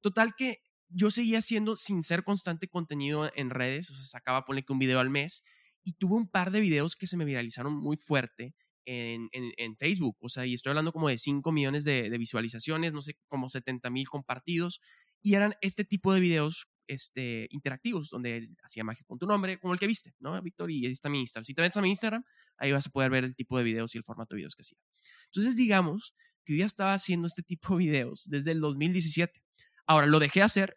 Total 0.00 0.36
que 0.36 0.58
yo 0.88 1.10
seguía 1.10 1.38
haciendo 1.38 1.74
sin 1.74 2.04
ser 2.04 2.22
constante 2.22 2.68
contenido 2.68 3.32
en 3.34 3.50
redes, 3.50 3.90
o 3.90 3.96
sea, 3.96 4.04
sacaba, 4.04 4.44
ponle 4.44 4.62
que 4.62 4.72
un 4.72 4.78
video 4.78 5.00
al 5.00 5.10
mes 5.10 5.42
y 5.86 5.92
tuve 5.92 6.16
un 6.16 6.28
par 6.28 6.50
de 6.50 6.60
videos 6.60 6.96
que 6.96 7.06
se 7.06 7.16
me 7.16 7.24
viralizaron 7.24 7.72
muy 7.72 7.96
fuerte 7.96 8.56
en, 8.86 9.28
en, 9.32 9.76
Facebook, 9.76 10.16
o 10.20 10.28
sea, 10.28 10.44
y 10.46 10.54
estoy 10.54 10.70
hablando 10.70 10.92
como 10.92 11.08
de 11.08 11.16
5 11.16 11.52
millones 11.52 11.84
de, 11.84 12.08
visualizaciones, 12.18 12.92
no 12.92 13.02
sé, 13.02 13.16
como 13.28 13.48
70 13.48 13.88
mil 13.90 14.08
compartidos, 14.08 14.80
y 15.22 15.34
eran 15.34 15.54
este 15.60 15.84
tipo 15.84 16.12
de 16.12 16.18
videos 16.18 16.68
este, 16.88 17.46
interactivos, 17.50 18.10
donde 18.10 18.48
hacía 18.64 18.82
magia 18.82 19.04
con 19.06 19.18
tu 19.18 19.26
nombre, 19.26 19.60
como 19.60 19.74
el 19.74 19.78
que 19.78 19.86
viste, 19.86 20.12
¿no, 20.18 20.40
Víctor? 20.42 20.72
Y 20.72 20.86
ahí 20.86 20.92
está 20.92 21.08
mi 21.08 21.20
Instagram. 21.20 21.44
Si 21.44 21.54
te 21.54 21.62
metes 21.62 21.76
a 21.76 21.82
mi 21.82 21.88
Instagram, 21.88 22.24
ahí 22.58 22.72
vas 22.72 22.88
a 22.88 22.90
poder 22.90 23.10
ver 23.10 23.24
el 23.24 23.36
tipo 23.36 23.56
de 23.58 23.64
videos 23.64 23.94
y 23.94 23.98
el 23.98 24.04
formato 24.04 24.34
de 24.34 24.38
videos 24.38 24.56
que 24.56 24.62
hacía. 24.62 24.78
Entonces, 25.26 25.56
digamos 25.56 26.14
que 26.44 26.54
yo 26.54 26.58
ya 26.60 26.66
estaba 26.66 26.94
haciendo 26.94 27.28
este 27.28 27.42
tipo 27.42 27.76
de 27.76 27.84
videos 27.84 28.24
desde 28.28 28.52
el 28.52 28.60
2017. 28.60 29.40
Ahora, 29.86 30.06
lo 30.06 30.18
dejé 30.18 30.42
hacer 30.42 30.76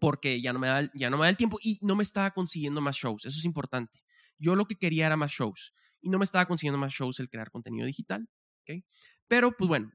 porque 0.00 0.40
ya 0.40 0.52
no 0.52 0.58
me 0.58 0.66
da, 0.66 0.90
ya 0.94 1.08
no 1.08 1.18
me 1.18 1.24
da 1.24 1.30
el 1.30 1.36
tiempo 1.36 1.58
y 1.62 1.78
no 1.82 1.96
me 1.96 2.02
estaba 2.02 2.32
consiguiendo 2.32 2.80
más 2.80 2.96
shows. 2.96 3.24
Eso 3.24 3.38
es 3.38 3.44
importante. 3.44 4.03
Yo 4.38 4.54
lo 4.54 4.66
que 4.66 4.76
quería 4.76 5.06
era 5.06 5.16
más 5.16 5.32
shows 5.32 5.72
y 6.00 6.10
no 6.10 6.18
me 6.18 6.24
estaba 6.24 6.46
consiguiendo 6.46 6.78
más 6.78 6.92
shows 6.92 7.18
el 7.20 7.28
crear 7.28 7.50
contenido 7.50 7.86
digital. 7.86 8.28
¿okay? 8.62 8.84
Pero, 9.26 9.52
pues 9.56 9.68
bueno, 9.68 9.90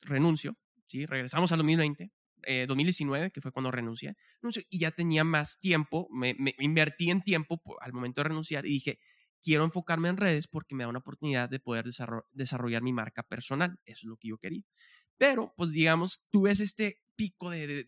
renuncio, 0.00 0.56
¿sí? 0.86 1.06
Regresamos 1.06 1.52
al 1.52 1.58
2020, 1.58 2.10
2019, 2.66 3.26
eh, 3.26 3.30
que 3.30 3.40
fue 3.40 3.52
cuando 3.52 3.70
renuncié, 3.70 4.16
renuncio, 4.40 4.62
y 4.70 4.78
ya 4.78 4.90
tenía 4.90 5.24
más 5.24 5.60
tiempo, 5.60 6.08
me, 6.10 6.34
invertí 6.58 7.10
en 7.10 7.22
tiempo 7.22 7.60
al 7.80 7.92
momento 7.92 8.20
de 8.20 8.28
renunciar 8.28 8.64
y 8.64 8.70
dije, 8.70 8.98
quiero 9.42 9.64
enfocarme 9.64 10.08
en 10.08 10.16
redes 10.16 10.48
porque 10.48 10.74
me 10.74 10.84
da 10.84 10.88
una 10.88 11.00
oportunidad 11.00 11.48
de 11.50 11.60
poder 11.60 11.84
desarrollar 12.32 12.82
mi 12.82 12.92
marca 12.92 13.22
personal. 13.22 13.78
Eso 13.84 14.00
es 14.00 14.04
lo 14.04 14.16
que 14.16 14.28
yo 14.28 14.38
quería. 14.38 14.62
Pero, 15.18 15.52
pues 15.56 15.70
digamos, 15.70 16.22
tú 16.30 16.42
ves 16.42 16.60
este 16.60 17.02
pico 17.16 17.50
de, 17.50 17.84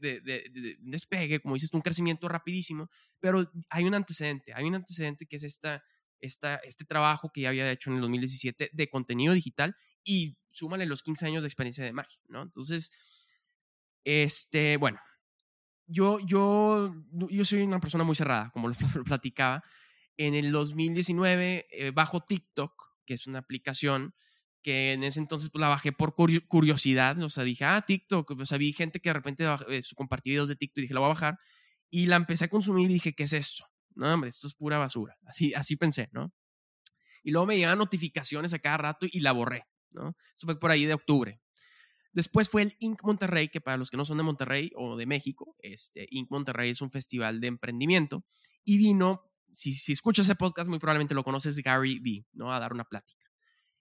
despegue, 0.80 1.40
como 1.40 1.54
dices, 1.54 1.72
un 1.72 1.80
crecimiento 1.80 2.28
rapidísimo, 2.28 2.90
pero 3.20 3.48
hay 3.70 3.84
un 3.84 3.94
antecedente, 3.94 4.52
hay 4.52 4.66
un 4.66 4.74
antecedente 4.74 5.26
que 5.26 5.36
es 5.36 5.44
esta, 5.44 5.84
esta, 6.18 6.56
este 6.56 6.84
trabajo 6.84 7.30
que 7.32 7.42
ya 7.42 7.50
había 7.50 7.70
hecho 7.70 7.90
en 7.90 7.96
el 7.96 8.02
2017 8.02 8.70
de 8.72 8.90
contenido 8.90 9.32
digital 9.32 9.76
y 10.02 10.36
súmale 10.50 10.84
los 10.84 11.02
15 11.02 11.26
años 11.26 11.42
de 11.42 11.48
experiencia 11.48 11.84
de 11.84 11.92
magia, 11.92 12.20
¿no? 12.28 12.42
Entonces, 12.42 12.90
este, 14.02 14.76
bueno, 14.76 14.98
yo, 15.86 16.18
yo, 16.20 16.92
yo 17.30 17.44
soy 17.44 17.62
una 17.62 17.80
persona 17.80 18.02
muy 18.02 18.16
cerrada, 18.16 18.50
como 18.52 18.68
lo 18.68 18.74
platicaba. 19.04 19.62
En 20.16 20.34
el 20.34 20.50
2019, 20.52 21.66
eh, 21.70 21.90
bajo 21.92 22.20
TikTok, 22.20 22.72
que 23.06 23.14
es 23.14 23.26
una 23.26 23.38
aplicación 23.38 24.14
que 24.62 24.92
en 24.92 25.04
ese 25.04 25.20
entonces 25.20 25.50
pues, 25.50 25.60
la 25.60 25.68
bajé 25.68 25.92
por 25.92 26.14
curiosidad, 26.14 27.20
o 27.22 27.28
sea, 27.28 27.44
dije, 27.44 27.64
ah, 27.64 27.82
TikTok, 27.82 28.30
o 28.30 28.46
sea, 28.46 28.58
vi 28.58 28.72
gente 28.72 29.00
que 29.00 29.08
de 29.08 29.14
repente 29.14 29.44
eh, 29.68 29.80
compartía 29.94 30.32
videos 30.32 30.48
de 30.48 30.56
TikTok 30.56 30.78
y 30.78 30.82
dije, 30.82 30.94
la 30.94 31.00
voy 31.00 31.08
a 31.08 31.14
bajar, 31.14 31.38
y 31.90 32.06
la 32.06 32.16
empecé 32.16 32.44
a 32.44 32.48
consumir 32.48 32.90
y 32.90 32.94
dije, 32.94 33.14
¿qué 33.14 33.24
es 33.24 33.32
esto? 33.32 33.64
No, 33.94 34.12
hombre, 34.12 34.30
esto 34.30 34.46
es 34.46 34.54
pura 34.54 34.78
basura, 34.78 35.16
así, 35.26 35.54
así 35.54 35.76
pensé, 35.76 36.08
¿no? 36.12 36.32
Y 37.22 37.32
luego 37.32 37.46
me 37.46 37.56
llegaban 37.56 37.78
notificaciones 37.78 38.54
a 38.54 38.58
cada 38.58 38.78
rato 38.78 39.06
y 39.10 39.20
la 39.20 39.32
borré, 39.32 39.66
¿no? 39.90 40.16
Eso 40.36 40.46
fue 40.46 40.58
por 40.58 40.70
ahí 40.70 40.86
de 40.86 40.94
octubre. 40.94 41.40
Después 42.12 42.48
fue 42.48 42.62
el 42.62 42.76
Inc. 42.80 43.02
Monterrey, 43.04 43.48
que 43.48 43.60
para 43.60 43.76
los 43.76 43.90
que 43.90 43.96
no 43.96 44.04
son 44.04 44.16
de 44.16 44.24
Monterrey 44.24 44.72
o 44.74 44.96
de 44.96 45.06
México, 45.06 45.54
este, 45.58 46.06
Inc. 46.10 46.30
Monterrey 46.30 46.70
es 46.70 46.80
un 46.80 46.90
festival 46.90 47.40
de 47.40 47.48
emprendimiento, 47.48 48.24
y 48.64 48.78
vino, 48.78 49.22
si, 49.52 49.74
si 49.74 49.92
escuchas 49.92 50.26
ese 50.26 50.34
podcast, 50.34 50.68
muy 50.68 50.78
probablemente 50.78 51.14
lo 51.14 51.24
conoces, 51.24 51.56
Gary 51.58 51.98
V, 52.00 52.26
¿no? 52.32 52.52
A 52.52 52.58
dar 52.58 52.72
una 52.72 52.84
plática. 52.84 53.19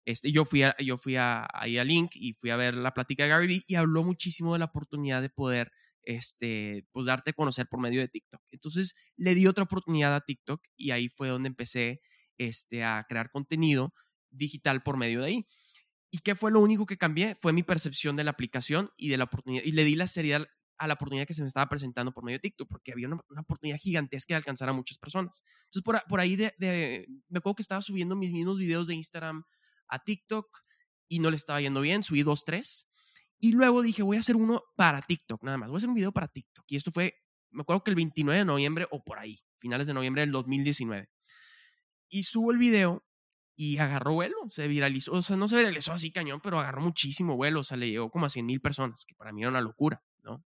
Este, 0.10 0.32
yo 0.32 0.44
fui, 0.44 0.64
a, 0.64 0.76
yo 0.80 0.98
fui 0.98 1.18
a, 1.18 1.48
ahí 1.54 1.78
a 1.78 1.84
Link 1.84 2.16
y 2.16 2.34
fui 2.34 2.50
a 2.50 2.56
ver 2.56 2.74
la 2.74 2.96
plática 2.96 3.22
de 3.22 3.30
Gary 3.30 3.46
Vee 3.46 3.64
y 3.68 3.76
habló 3.76 4.04
muchísimo 4.04 4.54
de 4.54 4.60
la 4.60 4.66
oportunidad 4.66 5.22
de 5.22 5.30
poder 5.30 5.72
este, 6.02 6.88
pues 6.92 7.06
darte 7.06 7.30
a 7.30 7.34
conocer 7.34 7.68
por 7.68 7.80
medio 7.80 8.02
de 8.02 8.08
TikTok. 8.08 8.42
Entonces 8.50 8.96
le 9.18 9.36
di 9.36 9.46
otra 9.46 9.66
oportunidad 9.66 10.16
a 10.16 10.22
TikTok 10.22 10.64
y 10.76 10.90
ahí 10.90 11.10
fue 11.10 11.28
donde 11.28 11.46
empecé 11.46 12.02
este, 12.40 12.84
a 12.84 13.06
crear 13.08 13.30
contenido 13.30 13.94
digital 14.32 14.82
por 14.82 14.98
medio 14.98 15.20
de 15.20 15.28
ahí. 15.28 15.48
¿Y 16.10 16.18
qué 16.18 16.34
fue 16.34 16.50
lo 16.50 16.60
único 16.60 16.88
que 16.88 16.98
cambié? 16.98 17.38
Fue 17.40 17.54
mi 17.54 17.62
percepción 17.62 18.16
de 18.16 18.24
la 18.24 18.32
aplicación 18.32 18.90
y 18.98 19.10
de 19.10 19.18
la 19.18 19.26
oportunidad. 19.26 19.64
Y 19.64 19.74
le 19.74 19.84
di 19.84 19.94
la 19.94 20.08
seriedad 20.08 20.48
a 20.80 20.88
la 20.88 20.96
oportunidad 20.96 21.28
que 21.28 21.36
se 21.36 21.44
me 21.44 21.48
estaba 21.48 21.70
presentando 21.70 22.12
por 22.12 22.24
medio 22.24 22.38
de 22.38 22.50
TikTok, 22.50 22.68
porque 22.68 22.94
había 22.94 23.10
una, 23.10 23.22
oportunidad 23.42 23.78
gigantesca 23.78 24.34
de 24.34 24.38
alcanzar 24.38 24.70
a 24.70 24.74
muchas 24.74 24.98
personas. 24.98 25.44
Entonces, 25.66 25.84
por, 25.84 26.02
por 26.10 26.20
ahí 26.20 26.36
de, 26.36 26.56
de, 26.58 27.06
me 27.28 27.38
acuerdo 27.38 27.58
que 27.58 27.62
estaba 27.62 27.82
subiendo 27.82 28.16
mis 28.16 28.32
mismos 28.32 28.58
videos 28.58 28.88
de 28.88 28.96
Instagram 28.96 29.44
a 29.90 30.00
TikTok 30.00 30.48
y 31.08 31.20
no 31.20 31.30
le 31.30 31.36
estaba 31.36 31.60
yendo 31.62 31.82
bien, 31.82 32.04
subí 32.04 32.24
dos, 32.24 32.46
tres. 32.46 32.88
Y 33.40 33.54
luego 33.54 33.82
dije, 33.82 34.04
voy 34.04 34.18
a 34.18 34.20
hacer 34.20 34.36
uno 34.36 34.64
para 34.76 35.02
TikTok, 35.02 35.44
nada 35.44 35.58
más. 35.58 35.70
Voy 35.70 35.76
a 35.76 35.78
hacer 35.78 35.90
un 35.90 35.96
video 35.96 36.12
para 36.12 36.28
TikTok. 36.28 36.66
Y 36.68 36.76
esto 36.76 36.92
fue, 36.92 37.16
me 37.52 37.62
acuerdo 37.62 37.84
que 37.84 37.92
el 37.92 37.96
29 37.96 38.40
de 38.40 38.46
noviembre 38.46 38.88
o 38.92 39.04
por 39.04 39.18
ahí, 39.18 39.38
finales 39.60 39.88
de 39.88 39.94
noviembre 39.94 40.22
del 40.22 40.32
2019. 40.32 41.10
Y 42.10 42.24
subo 42.24 42.52
el 42.52 42.58
video 42.58 43.04
y 43.56 43.78
agarró 43.78 44.14
vuelo, 44.14 44.36
se 44.50 44.68
viralizó, 44.68 45.14
o 45.14 45.22
sea, 45.22 45.36
no 45.36 45.48
se 45.48 45.58
viralizó 45.58 45.92
así 45.92 46.12
cañón, 46.12 46.40
pero 46.42 46.60
agarró 46.60 46.82
muchísimo 46.82 47.36
vuelo, 47.36 47.60
o 47.60 47.64
sea, 47.64 47.78
le 47.78 47.90
llegó 47.90 48.10
como 48.10 48.26
a 48.26 48.30
100 48.30 48.46
mil 48.46 48.62
personas, 48.62 49.04
que 49.06 49.16
para 49.16 49.34
mí 49.34 49.42
era 49.42 49.50
una 49.50 49.62
locura, 49.62 50.02
¿no? 50.24 50.46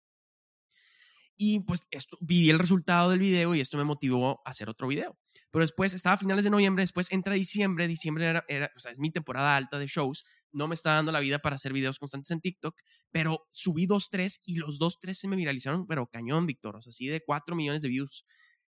Y 1.42 1.62
pues 1.62 1.88
esto, 1.90 2.18
vi 2.20 2.50
el 2.50 2.60
resultado 2.60 3.12
del 3.12 3.20
video 3.20 3.56
y 3.56 3.62
esto 3.62 3.78
me 3.78 3.86
motivó 3.86 4.42
a 4.44 4.50
hacer 4.50 4.68
otro 4.68 4.90
video. 4.90 5.18
Pero 5.50 5.64
después 5.64 5.94
estaba 5.94 6.16
a 6.16 6.18
finales 6.18 6.44
de 6.44 6.50
noviembre, 6.50 6.84
después 6.84 7.10
entra 7.14 7.34
diciembre, 7.34 7.88
diciembre 7.88 8.26
era, 8.26 8.74
es 8.76 9.00
mi 9.00 9.10
temporada 9.10 9.56
alta 9.56 9.80
de 9.80 9.88
shows, 9.88 10.26
no 10.52 10.68
me 10.68 10.74
está 10.74 10.96
dando 10.96 11.14
la 11.14 11.22
vida 11.22 11.40
para 11.40 11.56
hacer 11.56 11.72
videos 11.72 11.98
constantes 11.98 12.30
en 12.32 12.42
TikTok, 12.42 12.76
pero 13.10 13.48
subí 13.52 13.86
dos, 13.86 14.10
tres 14.10 14.42
y 14.44 14.58
los 14.58 14.80
dos, 14.80 15.00
tres 15.00 15.18
se 15.18 15.30
me 15.30 15.38
viralizaron, 15.38 15.88
pero 15.88 16.08
cañón, 16.08 16.46
Víctor, 16.46 16.76
o 16.76 16.82
sea, 16.82 16.90
así 16.90 17.08
de 17.08 17.24
cuatro 17.26 17.56
millones 17.56 17.84
de 17.84 17.88
views. 17.88 18.26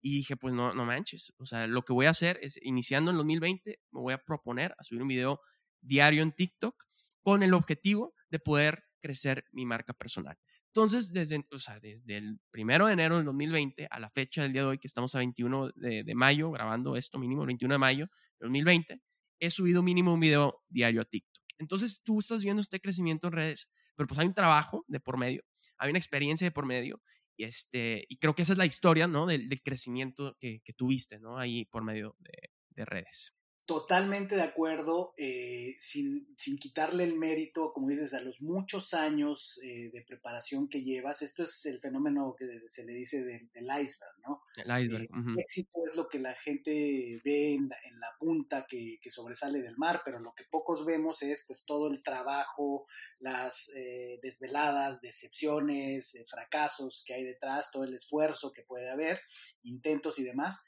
Y 0.00 0.14
dije, 0.14 0.34
pues 0.38 0.54
no, 0.54 0.72
no 0.72 0.86
manches, 0.86 1.34
o 1.36 1.44
sea, 1.44 1.66
lo 1.66 1.82
que 1.82 1.92
voy 1.92 2.06
a 2.06 2.10
hacer 2.10 2.38
es, 2.40 2.58
iniciando 2.62 3.10
en 3.10 3.18
2020, 3.18 3.78
me 3.90 4.00
voy 4.00 4.14
a 4.14 4.18
proponer 4.24 4.74
a 4.78 4.84
subir 4.84 5.02
un 5.02 5.08
video 5.08 5.40
diario 5.82 6.22
en 6.22 6.32
TikTok 6.32 6.82
con 7.20 7.42
el 7.42 7.52
objetivo 7.52 8.14
de 8.30 8.38
poder 8.38 8.84
crecer 9.02 9.44
mi 9.52 9.66
marca 9.66 9.92
personal. 9.92 10.38
Entonces, 10.74 11.12
desde, 11.12 11.46
o 11.52 11.58
sea, 11.60 11.78
desde 11.78 12.16
el 12.16 12.40
primero 12.50 12.88
de 12.88 12.94
enero 12.94 13.16
del 13.16 13.26
2020 13.26 13.86
a 13.88 14.00
la 14.00 14.10
fecha 14.10 14.42
del 14.42 14.52
día 14.52 14.62
de 14.62 14.68
hoy, 14.68 14.78
que 14.78 14.88
estamos 14.88 15.14
a 15.14 15.18
21 15.18 15.70
de, 15.76 16.14
mayo, 16.16 16.50
grabando 16.50 16.96
esto 16.96 17.16
mínimo, 17.16 17.42
el 17.42 17.46
21 17.46 17.74
de 17.74 17.78
mayo 17.78 18.06
del 18.40 18.48
2020, 18.48 19.00
he 19.38 19.50
subido 19.52 19.84
mínimo 19.84 20.12
un 20.12 20.18
video 20.18 20.64
diario 20.68 21.02
a 21.02 21.04
TikTok. 21.04 21.44
Entonces, 21.58 22.02
tú 22.02 22.18
estás 22.18 22.42
viendo 22.42 22.60
este 22.60 22.80
crecimiento 22.80 23.28
en 23.28 23.34
redes, 23.34 23.70
pero 23.94 24.08
pues 24.08 24.18
hay 24.18 24.26
un 24.26 24.34
trabajo 24.34 24.84
de 24.88 24.98
por 24.98 25.16
medio, 25.16 25.44
hay 25.78 25.90
una 25.90 25.98
experiencia 26.00 26.44
de 26.44 26.50
por 26.50 26.66
medio, 26.66 27.00
y, 27.36 27.44
este, 27.44 28.04
y 28.08 28.16
creo 28.16 28.34
que 28.34 28.42
esa 28.42 28.54
es 28.54 28.58
la 28.58 28.66
historia, 28.66 29.06
¿no? 29.06 29.26
Del, 29.26 29.48
crecimiento 29.62 30.36
que, 30.40 30.60
tuviste, 30.76 31.20
¿no? 31.20 31.38
Ahí 31.38 31.66
por 31.66 31.84
medio 31.84 32.16
de 32.70 32.84
redes. 32.84 33.32
Totalmente 33.66 34.36
de 34.36 34.42
acuerdo, 34.42 35.14
eh, 35.16 35.74
sin, 35.78 36.34
sin, 36.36 36.58
quitarle 36.58 37.02
el 37.04 37.16
mérito, 37.16 37.72
como 37.72 37.88
dices, 37.88 38.12
a 38.12 38.20
los 38.20 38.42
muchos 38.42 38.92
años 38.92 39.58
eh, 39.62 39.88
de 39.90 40.02
preparación 40.02 40.68
que 40.68 40.82
llevas. 40.82 41.22
Esto 41.22 41.44
es 41.44 41.64
el 41.64 41.80
fenómeno 41.80 42.36
que 42.38 42.46
se 42.68 42.84
le 42.84 42.92
dice 42.92 43.24
del, 43.24 43.50
del 43.52 43.64
iceberg, 43.64 44.18
¿no? 44.26 44.42
El 44.56 44.84
iceberg. 44.84 45.04
Eh, 45.04 45.08
uh 45.10 45.16
-huh. 45.16 45.32
El 45.32 45.40
éxito 45.40 45.78
es 45.86 45.96
lo 45.96 46.08
que 46.08 46.18
la 46.18 46.34
gente 46.34 47.22
ve 47.24 47.54
en 47.54 47.70
la, 47.70 47.76
en 47.88 47.98
la 48.00 48.14
punta 48.18 48.66
que, 48.68 48.98
que, 49.00 49.10
sobresale 49.10 49.62
del 49.62 49.78
mar, 49.78 50.02
pero 50.04 50.20
lo 50.20 50.34
que 50.34 50.44
pocos 50.44 50.84
vemos 50.84 51.22
es 51.22 51.44
pues 51.46 51.64
todo 51.64 51.90
el 51.90 52.02
trabajo, 52.02 52.86
las 53.18 53.70
eh, 53.74 54.18
desveladas, 54.22 55.00
decepciones, 55.00 56.14
eh, 56.16 56.26
fracasos 56.26 57.02
que 57.06 57.14
hay 57.14 57.24
detrás, 57.24 57.70
todo 57.70 57.84
el 57.84 57.94
esfuerzo 57.94 58.52
que 58.52 58.62
puede 58.62 58.90
haber, 58.90 59.22
intentos 59.62 60.18
y 60.18 60.22
demás 60.22 60.62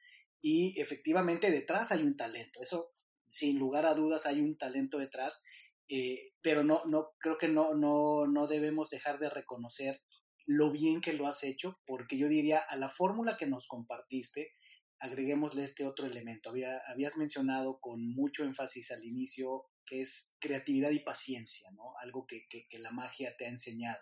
y 0.49 0.81
efectivamente 0.81 1.51
detrás 1.51 1.91
hay 1.91 2.05
un 2.05 2.17
talento, 2.17 2.63
eso 2.63 2.93
sin 3.29 3.59
lugar 3.59 3.85
a 3.85 3.95
dudas 3.95 4.27
hay 4.27 4.41
un 4.41 4.57
talento 4.57 4.97
detrás, 4.97 5.43
eh, 5.89 6.35
pero 6.41 6.63
no, 6.63 6.85
no, 6.85 7.09
creo 7.19 7.37
que 7.37 7.49
no, 7.49 7.75
no, 7.75 8.29
no 8.29 8.47
debemos 8.47 8.89
dejar 8.89 9.19
de 9.19 9.29
reconocer 9.29 10.03
lo 10.47 10.71
bien 10.71 11.01
que 11.01 11.15
lo 11.15 11.27
has 11.27 11.43
hecho, 11.43 11.81
porque 11.85 12.17
yo 12.17 12.29
diría 12.29 12.61
a 12.61 12.77
la 12.77 12.89
fórmula 12.89 13.37
que 13.37 13.49
nos 13.49 13.67
compartiste, 13.67 14.53
agreguémosle 15.01 15.65
este 15.65 15.85
otro 15.85 16.07
elemento. 16.07 16.51
Había, 16.51 16.81
habías 16.87 17.17
mencionado 17.17 17.81
con 17.81 18.09
mucho 18.15 18.45
énfasis 18.45 18.93
al 18.93 19.05
inicio 19.05 19.65
que 19.85 20.01
es 20.01 20.33
creatividad 20.39 20.93
y 20.93 21.01
paciencia, 21.01 21.69
¿no? 21.73 21.95
Algo 22.01 22.25
que, 22.25 22.47
que, 22.49 22.69
que 22.71 22.79
la 22.79 22.93
magia 22.93 23.35
te 23.37 23.47
ha 23.47 23.49
enseñado. 23.49 23.99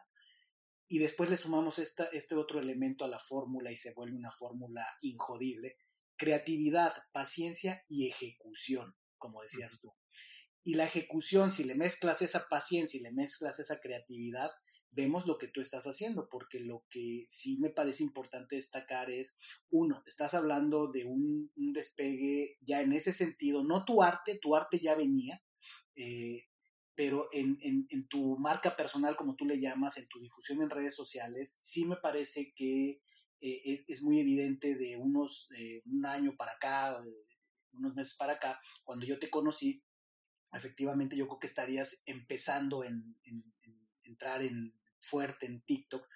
Y 0.89 0.99
después 0.99 1.31
le 1.31 1.39
sumamos 1.39 1.79
esta, 1.79 2.05
este 2.13 2.35
otro 2.35 2.61
elemento 2.61 3.07
a 3.07 3.09
la 3.09 3.19
fórmula 3.19 3.73
y 3.73 3.79
se 3.79 3.95
vuelve 3.95 4.15
una 4.15 4.31
fórmula 4.31 4.87
injodible, 5.01 5.79
creatividad, 6.17 6.93
paciencia 7.13 7.85
y 7.89 8.09
ejecución, 8.09 8.95
como 9.19 9.43
decías 9.43 9.81
tú. 9.81 9.95
Y 10.63 10.75
la 10.75 10.85
ejecución, 10.85 11.53
si 11.53 11.65
le 11.65 11.75
mezclas 11.75 12.23
esa 12.23 12.49
paciencia 12.49 12.99
y 12.99 13.03
le 13.03 13.13
mezclas 13.13 13.59
esa 13.59 13.81
creatividad, 13.81 14.51
vemos 14.95 15.27
lo 15.27 15.39
que 15.39 15.49
tú 15.49 15.61
estás 15.61 15.87
haciendo, 15.87 16.29
porque 16.31 16.61
lo 16.61 16.85
que 16.89 17.25
sí 17.29 17.59
me 17.59 17.71
parece 17.71 18.03
importante 18.03 18.57
destacar 18.57 19.11
es, 19.11 19.37
uno, 19.71 20.03
estás 20.07 20.35
hablando 20.35 20.91
de 20.91 21.05
un, 21.05 21.51
un 21.57 21.73
despegue 21.73 22.57
ya 22.61 22.81
en 22.81 22.93
ese 22.93 23.13
sentido, 23.13 23.65
no 23.65 23.85
tu 23.85 24.03
arte, 24.03 24.39
tu 24.41 24.55
arte 24.55 24.79
ya 24.79 24.95
venía, 24.95 25.43
eh, 25.97 26.45
pero 26.95 27.29
en, 27.33 27.59
en, 27.61 27.87
en, 27.91 28.07
tu 28.07 28.39
marca 28.39 28.77
personal, 28.77 29.17
como 29.17 29.35
tú 29.35 29.47
le 29.47 29.61
llamas, 29.61 29.99
en 29.99 30.07
tu 30.09 30.21
difusión 30.21 30.63
en 30.63 30.71
redes 30.71 30.95
sociales, 30.95 31.59
sí 31.61 31.85
me 31.85 31.97
parece 31.97 32.53
que 32.55 33.01
eh, 33.41 33.85
es 33.89 34.03
muy 34.03 34.21
evidente 34.21 34.75
de 34.75 34.97
unos, 34.97 35.49
eh, 35.57 35.83
un 35.87 36.07
año 36.07 36.37
para 36.37 36.53
acá, 36.53 37.03
eh, 37.05 37.27
unos 37.73 37.95
meses 37.95 38.15
para 38.15 38.35
acá, 38.35 38.61
cuando 38.85 39.05
yo 39.07 39.19
te 39.19 39.31
conocí, 39.31 39.83
efectivamente 40.53 41.17
yo 41.17 41.27
creo 41.27 41.41
que 41.41 41.47
estarías 41.47 42.03
empezando 42.07 42.85
en, 42.85 43.17
en, 43.25 43.45
entrar 44.05 44.43
en 44.43 44.75
fuerte 45.01 45.47
en 45.47 45.61
TikTok, 45.63 46.07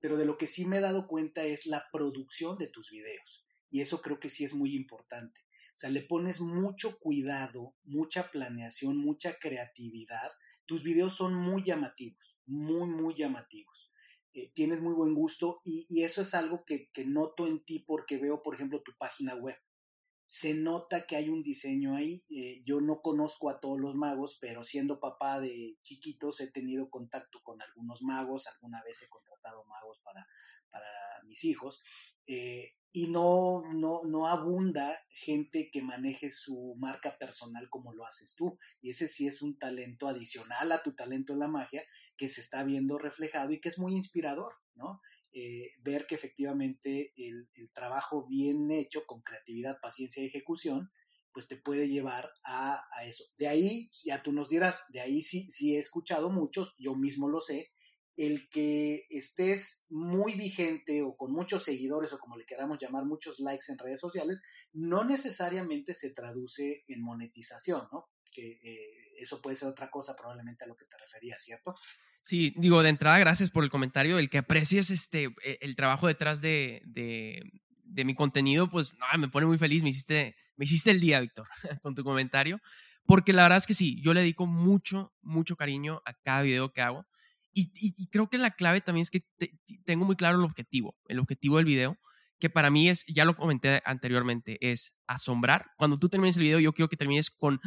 pero 0.00 0.16
de 0.16 0.24
lo 0.24 0.38
que 0.38 0.46
sí 0.46 0.64
me 0.64 0.78
he 0.78 0.80
dado 0.80 1.06
cuenta 1.08 1.44
es 1.44 1.66
la 1.66 1.86
producción 1.92 2.56
de 2.56 2.68
tus 2.68 2.90
videos, 2.90 3.44
y 3.70 3.80
eso 3.80 4.00
creo 4.00 4.18
que 4.20 4.30
sí 4.30 4.44
es 4.44 4.54
muy 4.54 4.74
importante. 4.74 5.42
O 5.74 5.80
sea, 5.80 5.90
le 5.90 6.02
pones 6.02 6.40
mucho 6.40 6.98
cuidado, 6.98 7.76
mucha 7.84 8.32
planeación, 8.32 8.96
mucha 8.96 9.38
creatividad. 9.38 10.28
Tus 10.66 10.82
videos 10.82 11.14
son 11.14 11.34
muy 11.34 11.62
llamativos, 11.62 12.36
muy, 12.46 12.88
muy 12.88 13.14
llamativos 13.14 13.77
eh, 14.38 14.52
tienes 14.54 14.80
muy 14.80 14.94
buen 14.94 15.14
gusto 15.14 15.60
y, 15.64 16.02
eso 16.04 16.22
es 16.22 16.32
algo 16.32 16.64
que, 16.64 16.88
noto 17.06 17.48
en 17.48 17.64
ti 17.64 17.80
porque 17.80 18.18
veo, 18.18 18.40
por 18.40 18.54
ejemplo, 18.54 18.82
tu 18.82 18.92
página 18.96 19.34
web. 19.34 19.56
Se 20.26 20.54
nota 20.54 21.06
que 21.06 21.16
hay 21.16 21.28
un 21.28 21.42
diseño 21.42 21.96
ahí. 21.96 22.24
Eh, 22.30 22.62
yo 22.64 22.80
no 22.80 23.00
conozco 23.00 23.50
a 23.50 23.58
todos 23.58 23.80
los 23.80 23.96
magos, 23.96 24.38
pero 24.40 24.62
siendo 24.62 25.00
papá 25.00 25.40
de 25.40 25.76
chiquitos 25.82 26.40
he 26.40 26.46
tenido 26.46 26.88
contacto 26.88 27.40
con 27.42 27.60
algunos 27.60 28.02
magos. 28.02 28.46
Alguna 28.46 28.80
vez 28.84 29.02
he 29.02 29.08
contratado 29.08 29.64
magos 29.64 30.00
para, 30.04 30.24
para 30.70 30.86
mis 31.24 31.42
hijos. 31.42 31.82
Eh, 32.26 32.74
y 32.92 33.08
no, 33.08 33.62
no, 33.74 34.02
no 34.04 34.28
abunda 34.28 35.00
gente 35.10 35.70
que 35.72 35.82
maneje 35.82 36.30
su 36.30 36.76
marca 36.78 37.18
personal 37.18 37.68
como 37.70 37.92
lo 37.92 38.06
haces 38.06 38.36
tú. 38.36 38.56
Y 38.80 38.90
ese 38.90 39.08
sí 39.08 39.26
es 39.26 39.42
un 39.42 39.58
talento 39.58 40.06
adicional 40.06 40.70
a 40.70 40.82
tu 40.82 40.94
talento 40.94 41.32
en 41.32 41.40
la 41.40 41.48
magia 41.48 41.82
que 42.18 42.28
se 42.28 42.42
está 42.42 42.62
viendo 42.64 42.98
reflejado 42.98 43.52
y 43.52 43.60
que 43.60 43.70
es 43.70 43.78
muy 43.78 43.94
inspirador, 43.94 44.52
¿no? 44.74 45.00
Eh, 45.32 45.70
ver 45.82 46.06
que 46.06 46.14
efectivamente 46.14 47.12
el, 47.16 47.48
el, 47.54 47.70
trabajo 47.72 48.26
bien 48.26 48.70
hecho 48.70 49.04
con 49.06 49.22
creatividad, 49.22 49.78
paciencia 49.80 50.22
y 50.22 50.26
ejecución, 50.26 50.90
pues 51.32 51.48
te 51.48 51.56
puede 51.56 51.88
llevar 51.88 52.30
a, 52.44 52.82
a, 52.92 53.04
eso. 53.04 53.24
De 53.36 53.46
ahí, 53.46 53.90
ya 54.04 54.22
tú 54.22 54.32
nos 54.32 54.48
dirás, 54.48 54.84
de 54.90 55.00
ahí 55.00 55.22
sí, 55.22 55.48
sí 55.50 55.76
he 55.76 55.78
escuchado 55.78 56.30
muchos, 56.30 56.74
yo 56.78 56.94
mismo 56.94 57.28
lo 57.28 57.40
sé, 57.40 57.72
el 58.18 58.48
que 58.48 59.06
estés 59.10 59.86
muy 59.88 60.34
vigente 60.34 61.02
o 61.02 61.16
con 61.16 61.30
muchos 61.30 61.62
seguidores 61.62 62.12
o 62.12 62.18
como 62.18 62.36
le 62.36 62.44
queramos 62.44 62.78
llamar, 62.80 63.04
muchos 63.04 63.38
likes 63.38 63.70
en 63.70 63.78
redes 63.78 64.00
sociales, 64.00 64.40
no 64.72 65.04
necesariamente 65.04 65.94
se 65.94 66.12
traduce 66.12 66.84
en 66.88 67.00
monetización, 67.00 67.86
¿no? 67.92 68.08
Que 68.32 68.58
eh, 68.62 69.12
eso 69.18 69.40
puede 69.40 69.54
ser 69.54 69.68
otra 69.68 69.88
cosa 69.88 70.16
probablemente 70.16 70.64
a 70.64 70.66
lo 70.66 70.76
que 70.76 70.86
te 70.86 70.98
referías, 70.98 71.40
¿cierto? 71.40 71.74
Sí, 72.28 72.52
digo, 72.58 72.82
de 72.82 72.90
entrada, 72.90 73.18
gracias 73.18 73.48
por 73.48 73.64
el 73.64 73.70
comentario. 73.70 74.18
El 74.18 74.28
que 74.28 74.36
aprecies 74.36 74.90
este, 74.90 75.34
el 75.62 75.74
trabajo 75.76 76.08
detrás 76.08 76.42
de, 76.42 76.82
de, 76.84 78.04
mi 78.04 78.14
contenido, 78.14 78.68
pues 78.68 78.92
no, 78.92 79.06
me 79.18 79.28
pone 79.28 79.46
muy 79.46 79.56
feliz. 79.56 79.82
Me 79.82 79.88
hiciste, 79.88 80.36
me 80.54 80.66
hiciste 80.66 80.90
el 80.90 81.00
día, 81.00 81.20
Víctor, 81.20 81.46
con 81.82 81.94
tu 81.94 82.04
comentario. 82.04 82.60
Porque 83.06 83.32
la 83.32 83.44
verdad 83.44 83.56
es 83.56 83.66
que 83.66 83.72
sí, 83.72 83.98
yo 84.02 84.12
le 84.12 84.20
dedico 84.20 84.44
mucho, 84.44 85.14
mucho 85.22 85.56
cariño 85.56 86.02
a 86.04 86.12
cada 86.12 86.42
video 86.42 86.70
que 86.70 86.82
hago. 86.82 87.06
Y, 87.54 88.08
creo 88.10 88.28
que 88.28 88.36
la 88.36 88.50
clave 88.50 88.82
también 88.82 89.04
es 89.04 89.10
que 89.10 89.24
te, 89.38 89.58
tengo 89.86 90.04
muy 90.04 90.16
claro 90.16 90.36
el 90.36 90.44
objetivo, 90.44 90.98
el 91.06 91.20
objetivo 91.20 91.56
del 91.56 91.64
video, 91.64 91.96
que 92.38 92.50
para 92.50 92.68
mí 92.68 92.90
es, 92.90 93.06
ya 93.06 93.24
lo 93.24 93.36
comenté 93.36 93.80
anteriormente, 93.86 94.58
es 94.60 94.94
asombrar. 95.06 95.70
Cuando 95.78 95.96
tú 95.96 96.10
termines 96.10 96.36
el 96.36 96.42
video, 96.42 96.60
yo 96.60 96.74
quiero 96.74 96.90
que 96.90 96.98
termines 96.98 97.30
con 97.30 97.58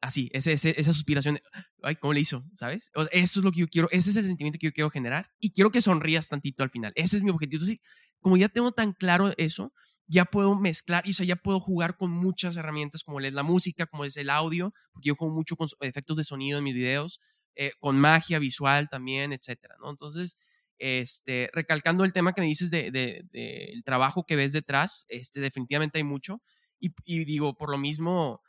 así, 0.00 0.30
ese, 0.32 0.52
ese, 0.52 0.74
esa 0.78 0.92
suspiración, 0.92 1.40
ay, 1.82 1.96
¿cómo 1.96 2.12
le 2.12 2.20
hizo? 2.20 2.44
¿Sabes? 2.54 2.90
O 2.94 3.04
sea, 3.04 3.10
eso 3.12 3.40
es 3.40 3.44
lo 3.44 3.52
que 3.52 3.60
yo 3.60 3.68
quiero, 3.68 3.88
ese 3.90 4.10
es 4.10 4.16
el 4.16 4.26
sentimiento 4.26 4.58
que 4.58 4.66
yo 4.66 4.72
quiero 4.72 4.90
generar 4.90 5.30
y 5.38 5.52
quiero 5.52 5.70
que 5.70 5.80
sonrías 5.80 6.28
tantito 6.28 6.62
al 6.62 6.70
final. 6.70 6.92
Ese 6.96 7.16
es 7.16 7.22
mi 7.22 7.30
objetivo. 7.30 7.62
Entonces, 7.62 7.80
como 8.20 8.36
ya 8.36 8.48
tengo 8.48 8.72
tan 8.72 8.92
claro 8.92 9.32
eso, 9.36 9.72
ya 10.08 10.24
puedo 10.24 10.54
mezclar 10.54 11.06
y 11.06 11.10
o 11.10 11.14
sea, 11.14 11.26
ya 11.26 11.36
puedo 11.36 11.60
jugar 11.60 11.96
con 11.96 12.10
muchas 12.10 12.56
herramientas 12.56 13.02
como 13.02 13.20
es 13.20 13.32
la 13.32 13.42
música, 13.42 13.86
como 13.86 14.04
es 14.04 14.16
el 14.16 14.30
audio, 14.30 14.72
porque 14.92 15.08
yo 15.08 15.16
juego 15.16 15.34
mucho 15.34 15.56
con 15.56 15.68
efectos 15.80 16.16
de 16.16 16.24
sonido 16.24 16.58
en 16.58 16.64
mis 16.64 16.74
videos, 16.74 17.20
eh, 17.56 17.72
con 17.80 17.98
magia 17.98 18.38
visual 18.38 18.88
también, 18.88 19.32
etcétera, 19.32 19.76
¿no? 19.80 19.90
Entonces, 19.90 20.36
este, 20.78 21.50
recalcando 21.52 22.04
el 22.04 22.12
tema 22.12 22.32
que 22.32 22.40
me 22.40 22.46
dices 22.46 22.70
del 22.70 22.92
de, 22.92 23.24
de, 23.32 23.72
de 23.74 23.82
trabajo 23.84 24.24
que 24.26 24.36
ves 24.36 24.52
detrás, 24.52 25.06
este, 25.08 25.40
definitivamente 25.40 25.98
hay 25.98 26.04
mucho. 26.04 26.42
Y, 26.78 26.92
y, 27.04 27.24
digo, 27.24 27.56
por 27.56 27.70
lo 27.70 27.78
mismo, 27.78 28.42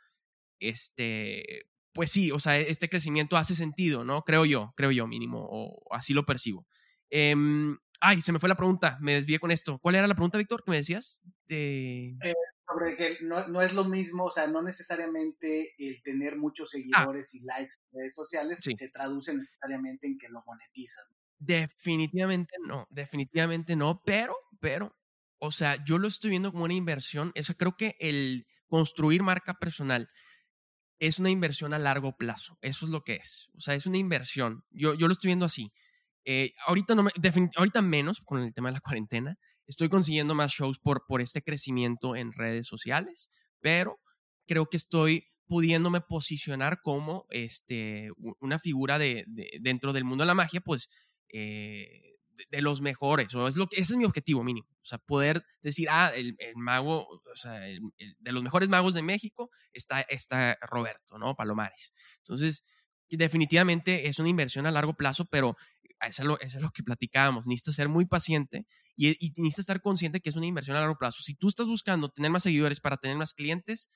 este, 0.60 1.66
pues 1.92 2.10
sí, 2.10 2.30
o 2.30 2.38
sea, 2.38 2.58
este 2.58 2.88
crecimiento 2.88 3.36
hace 3.36 3.54
sentido, 3.54 4.04
¿no? 4.04 4.22
Creo 4.22 4.44
yo, 4.44 4.72
creo 4.76 4.90
yo 4.90 5.06
mínimo, 5.06 5.46
o 5.50 5.94
así 5.94 6.14
lo 6.14 6.24
percibo. 6.24 6.66
Em, 7.10 7.76
ay, 8.00 8.20
se 8.20 8.32
me 8.32 8.38
fue 8.38 8.48
la 8.48 8.56
pregunta, 8.56 8.98
me 9.00 9.14
desvié 9.14 9.38
con 9.38 9.50
esto. 9.50 9.78
¿Cuál 9.78 9.96
era 9.96 10.06
la 10.06 10.14
pregunta, 10.14 10.38
Víctor, 10.38 10.62
que 10.64 10.70
me 10.70 10.76
decías? 10.76 11.22
Eh, 11.48 12.14
sobre 12.68 12.96
que 12.96 13.18
no, 13.22 13.62
es 13.62 13.72
lo 13.72 13.84
mismo, 13.84 14.24
o 14.24 14.30
sea, 14.30 14.46
no 14.46 14.62
necesariamente 14.62 15.72
el 15.78 16.02
tener 16.02 16.36
muchos 16.36 16.68
ah. 16.68 16.76
seguidores 16.76 17.34
y 17.34 17.40
likes 17.40 17.74
en 17.92 17.98
redes 17.98 18.14
sociales 18.14 18.60
se 18.60 18.90
traduce 18.90 19.34
necesariamente 19.34 20.06
en 20.06 20.18
que 20.18 20.28
lo 20.28 20.42
monetizas. 20.46 21.08
Definitivamente 21.38 22.56
no, 22.66 22.86
definitivamente 22.90 23.76
no, 23.76 24.02
pero, 24.04 24.36
pero, 24.60 24.96
o 25.38 25.50
sea, 25.52 25.82
yo 25.84 25.98
lo 25.98 26.08
estoy 26.08 26.30
viendo 26.30 26.52
como 26.52 26.64
una 26.64 26.74
inversión. 26.74 27.32
Eso 27.34 27.54
creo 27.56 27.76
que 27.76 27.96
el 28.00 28.46
construir 28.66 29.22
marca 29.22 29.54
personal 29.54 30.10
es 30.98 31.18
una 31.18 31.30
inversión 31.30 31.74
a 31.74 31.78
largo 31.78 32.16
plazo. 32.16 32.58
Eso 32.60 32.86
es 32.86 32.90
lo 32.90 33.02
que 33.02 33.16
es. 33.16 33.48
O 33.56 33.60
sea, 33.60 33.74
es 33.74 33.86
una 33.86 33.98
inversión. 33.98 34.64
Yo, 34.70 34.94
yo 34.94 35.06
lo 35.06 35.12
estoy 35.12 35.28
viendo 35.28 35.46
así. 35.46 35.72
Eh, 36.24 36.52
ahorita, 36.66 36.94
no 36.94 37.04
me, 37.04 37.10
ahorita 37.56 37.82
menos 37.82 38.20
con 38.20 38.42
el 38.42 38.52
tema 38.52 38.68
de 38.68 38.74
la 38.74 38.80
cuarentena. 38.80 39.38
Estoy 39.66 39.88
consiguiendo 39.88 40.34
más 40.34 40.52
shows 40.52 40.78
por, 40.78 41.04
por 41.06 41.20
este 41.20 41.42
crecimiento 41.42 42.16
en 42.16 42.32
redes 42.32 42.66
sociales, 42.66 43.30
pero 43.60 43.98
creo 44.46 44.66
que 44.66 44.78
estoy 44.78 45.26
pudiéndome 45.46 46.00
posicionar 46.00 46.80
como 46.82 47.26
este, 47.30 48.10
una 48.40 48.58
figura 48.58 48.98
de, 48.98 49.24
dentro 49.60 49.92
del 49.92 50.04
mundo 50.04 50.22
de 50.22 50.28
la 50.28 50.34
magia, 50.34 50.60
pues 50.60 50.88
eh, 51.32 52.17
de, 52.50 52.62
los 52.62 52.80
mejores, 52.80 53.34
o 53.34 53.48
es 53.48 53.56
lo 53.56 53.66
que, 53.66 53.80
ese 53.80 53.92
es 53.92 53.96
mi 53.96 54.04
objetivo 54.04 54.42
mínimo, 54.44 54.68
o 54.70 54.84
sea, 54.84 54.98
poder 54.98 55.44
decir, 55.62 55.88
ah, 55.90 56.12
el, 56.14 56.36
mago, 56.56 57.08
o 57.08 57.36
sea, 57.36 57.52
de 57.52 58.32
los 58.32 58.42
mejores 58.42 58.68
magos 58.68 58.94
de 58.94 59.02
México 59.02 59.50
está, 59.72 60.00
está 60.02 60.58
Roberto, 60.62 61.18
¿no? 61.18 61.34
Palomares. 61.34 61.92
Entonces, 62.18 62.62
definitivamente 63.08 64.08
es 64.08 64.18
una 64.18 64.28
inversión 64.28 64.66
a 64.66 64.70
largo 64.70 64.94
plazo, 64.94 65.24
pero 65.26 65.56
eso 66.00 66.22
es 66.22 66.26
lo, 66.28 66.40
eso 66.40 66.58
es 66.58 66.62
lo 66.62 66.70
que 66.70 66.82
platicábamos, 66.82 67.46
necesitas 67.46 67.74
ser 67.74 67.88
muy 67.88 68.06
paciente 68.06 68.66
y, 68.96 69.10
y 69.24 69.30
necesitas 69.40 69.60
estar 69.60 69.80
consciente 69.80 70.20
que 70.20 70.28
es 70.28 70.36
una 70.36 70.46
inversión 70.46 70.76
a 70.76 70.80
largo 70.80 70.96
plazo. 70.96 71.22
Si 71.22 71.34
tú 71.34 71.48
estás 71.48 71.66
buscando 71.66 72.08
tener 72.10 72.30
más 72.30 72.42
seguidores 72.42 72.80
para 72.80 72.96
tener 72.96 73.16
más 73.16 73.34
clientes, 73.34 73.88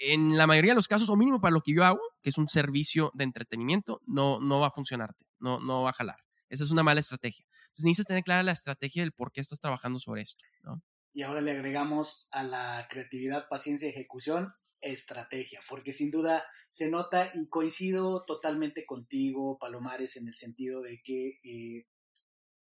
en 0.00 0.36
la 0.36 0.46
mayoría 0.46 0.72
de 0.72 0.76
los 0.76 0.88
casos, 0.88 1.10
o 1.10 1.16
mínimo 1.16 1.40
para 1.40 1.52
lo 1.52 1.60
que 1.60 1.74
yo 1.74 1.84
hago, 1.84 2.00
que 2.22 2.30
es 2.30 2.38
un 2.38 2.48
servicio 2.48 3.12
de 3.14 3.24
entretenimiento, 3.24 4.00
no, 4.06 4.40
no 4.40 4.58
va 4.58 4.68
a 4.68 4.70
funcionarte, 4.70 5.26
no, 5.38 5.60
no 5.60 5.82
va 5.82 5.90
a 5.90 5.92
jalar. 5.92 6.16
Esa 6.48 6.64
es 6.64 6.70
una 6.70 6.82
mala 6.82 7.00
estrategia. 7.00 7.46
Entonces 7.80 7.84
necesitas 7.84 8.08
tener 8.08 8.24
clara 8.24 8.42
la 8.42 8.52
estrategia 8.52 9.02
del 9.02 9.12
por 9.12 9.32
qué 9.32 9.40
estás 9.40 9.58
trabajando 9.58 9.98
sobre 9.98 10.22
esto. 10.22 10.44
¿no? 10.64 10.82
Y 11.14 11.22
ahora 11.22 11.40
le 11.40 11.52
agregamos 11.52 12.28
a 12.30 12.42
la 12.42 12.86
creatividad, 12.90 13.48
paciencia 13.48 13.86
y 13.86 13.90
ejecución 13.90 14.52
estrategia, 14.82 15.60
porque 15.68 15.92
sin 15.92 16.10
duda 16.10 16.42
se 16.70 16.90
nota 16.90 17.30
y 17.34 17.48
coincido 17.48 18.24
totalmente 18.24 18.86
contigo, 18.86 19.58
Palomares, 19.58 20.16
en 20.16 20.26
el 20.26 20.36
sentido 20.36 20.80
de 20.80 21.02
que 21.04 21.38
eh, 21.44 21.86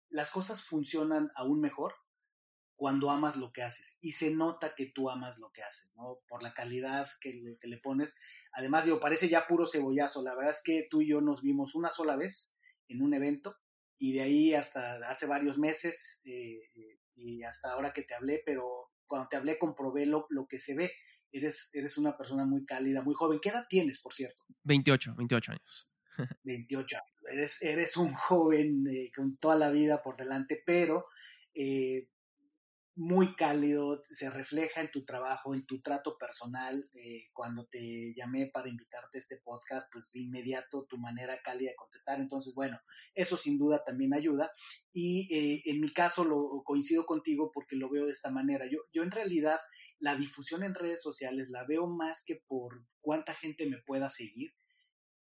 las 0.08 0.30
cosas 0.30 0.64
funcionan 0.64 1.30
aún 1.36 1.60
mejor 1.60 1.94
cuando 2.74 3.10
amas 3.10 3.36
lo 3.36 3.52
que 3.52 3.62
haces 3.62 3.98
y 4.00 4.12
se 4.12 4.34
nota 4.34 4.74
que 4.74 4.86
tú 4.86 5.10
amas 5.10 5.38
lo 5.38 5.52
que 5.52 5.62
haces, 5.62 5.94
¿no? 5.96 6.18
Por 6.26 6.42
la 6.42 6.52
calidad 6.52 7.06
que 7.20 7.56
le, 7.62 7.78
pones. 7.78 8.16
Además, 8.52 8.84
digo, 8.84 8.98
parece 8.98 9.28
ya 9.28 9.46
puro 9.46 9.68
cebollazo. 9.68 10.22
La 10.24 10.34
verdad 10.34 10.50
es 10.50 10.62
que 10.64 10.88
tú 10.90 11.00
y 11.00 11.08
yo 11.08 11.20
nos 11.20 11.42
vimos 11.42 11.76
una 11.76 11.90
sola 11.90 12.16
vez 12.16 12.56
en 12.88 13.00
un 13.00 13.14
evento 13.14 13.56
y 14.02 14.14
de 14.14 14.22
ahí 14.22 14.52
hasta 14.52 14.96
hace 15.08 15.26
varios 15.26 15.58
meses 15.58 16.22
eh, 16.24 16.58
eh, 16.74 16.98
y 17.14 17.44
hasta 17.44 17.70
ahora 17.70 17.92
que 17.92 18.02
te 18.02 18.14
hablé, 18.14 18.42
pero 18.44 18.90
cuando 19.06 19.28
te 19.28 19.36
hablé 19.36 19.60
comprobé 19.60 20.06
lo, 20.06 20.26
lo 20.30 20.48
que 20.48 20.58
se 20.58 20.74
ve 20.74 20.90
eres, 21.30 21.70
eres 21.72 21.96
una 21.98 22.16
persona 22.16 22.44
muy 22.44 22.66
cálida, 22.66 23.02
muy 23.02 23.14
joven. 23.14 23.38
¿Qué 23.40 23.50
edad 23.50 23.64
tienes, 23.68 24.00
por 24.00 24.12
cierto? 24.12 24.42
28, 24.64 25.14
28 25.16 25.52
años. 25.52 25.88
28 26.42 26.96
años. 26.96 27.32
Eres, 27.32 27.62
eres 27.62 27.96
un 27.96 28.12
joven 28.12 28.84
eh, 28.88 29.12
con 29.14 29.36
toda 29.36 29.54
la 29.54 29.70
vida 29.70 30.02
por 30.02 30.16
delante, 30.16 30.60
pero 30.66 31.06
eh, 31.54 32.08
muy 32.94 33.34
cálido, 33.36 34.02
se 34.10 34.28
refleja 34.28 34.82
en 34.82 34.90
tu 34.90 35.04
trabajo, 35.04 35.54
en 35.54 35.64
tu 35.64 35.80
trato 35.80 36.18
personal. 36.18 36.90
Eh, 36.94 37.28
cuando 37.32 37.66
te 37.66 38.12
llamé 38.14 38.50
para 38.52 38.68
invitarte 38.68 39.16
a 39.16 39.20
este 39.20 39.38
podcast, 39.38 39.88
pues 39.90 40.04
de 40.12 40.20
inmediato 40.20 40.86
tu 40.86 40.98
manera 40.98 41.40
cálida 41.42 41.70
de 41.70 41.76
contestar. 41.76 42.20
Entonces, 42.20 42.54
bueno, 42.54 42.78
eso 43.14 43.38
sin 43.38 43.58
duda 43.58 43.82
también 43.84 44.12
ayuda. 44.12 44.50
Y 44.92 45.34
eh, 45.34 45.62
en 45.66 45.80
mi 45.80 45.90
caso 45.90 46.24
lo 46.24 46.62
coincido 46.64 47.06
contigo 47.06 47.50
porque 47.52 47.76
lo 47.76 47.88
veo 47.90 48.04
de 48.04 48.12
esta 48.12 48.30
manera. 48.30 48.66
Yo, 48.70 48.80
yo 48.92 49.02
en 49.02 49.10
realidad 49.10 49.58
la 49.98 50.14
difusión 50.14 50.62
en 50.62 50.74
redes 50.74 51.00
sociales 51.00 51.48
la 51.48 51.64
veo 51.64 51.86
más 51.86 52.22
que 52.24 52.42
por 52.46 52.84
cuánta 53.00 53.34
gente 53.34 53.66
me 53.66 53.78
pueda 53.86 54.10
seguir. 54.10 54.52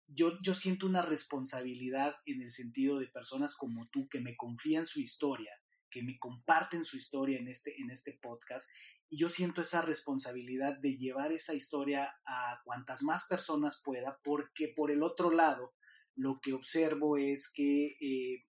Yo, 0.06 0.32
yo 0.42 0.54
siento 0.54 0.86
una 0.86 1.02
responsabilidad 1.02 2.14
en 2.24 2.40
el 2.40 2.50
sentido 2.50 2.98
de 2.98 3.06
personas 3.06 3.54
como 3.54 3.88
tú 3.90 4.08
que 4.08 4.20
me 4.20 4.34
confían 4.36 4.86
su 4.86 5.00
historia 5.00 5.52
que 5.90 6.02
me 6.02 6.18
comparten 6.18 6.84
su 6.84 6.96
historia 6.96 7.38
en 7.38 7.48
este, 7.48 7.80
en 7.80 7.90
este 7.90 8.18
podcast. 8.20 8.70
Y 9.08 9.18
yo 9.18 9.28
siento 9.28 9.60
esa 9.60 9.82
responsabilidad 9.82 10.78
de 10.78 10.96
llevar 10.96 11.32
esa 11.32 11.54
historia 11.54 12.14
a 12.26 12.60
cuantas 12.64 13.02
más 13.02 13.26
personas 13.28 13.82
pueda, 13.84 14.20
porque 14.22 14.68
por 14.68 14.90
el 14.90 15.02
otro 15.02 15.30
lado, 15.30 15.74
lo 16.14 16.40
que 16.40 16.52
observo 16.52 17.16
es 17.16 17.50
que 17.52 17.96
eh, 18.00 18.44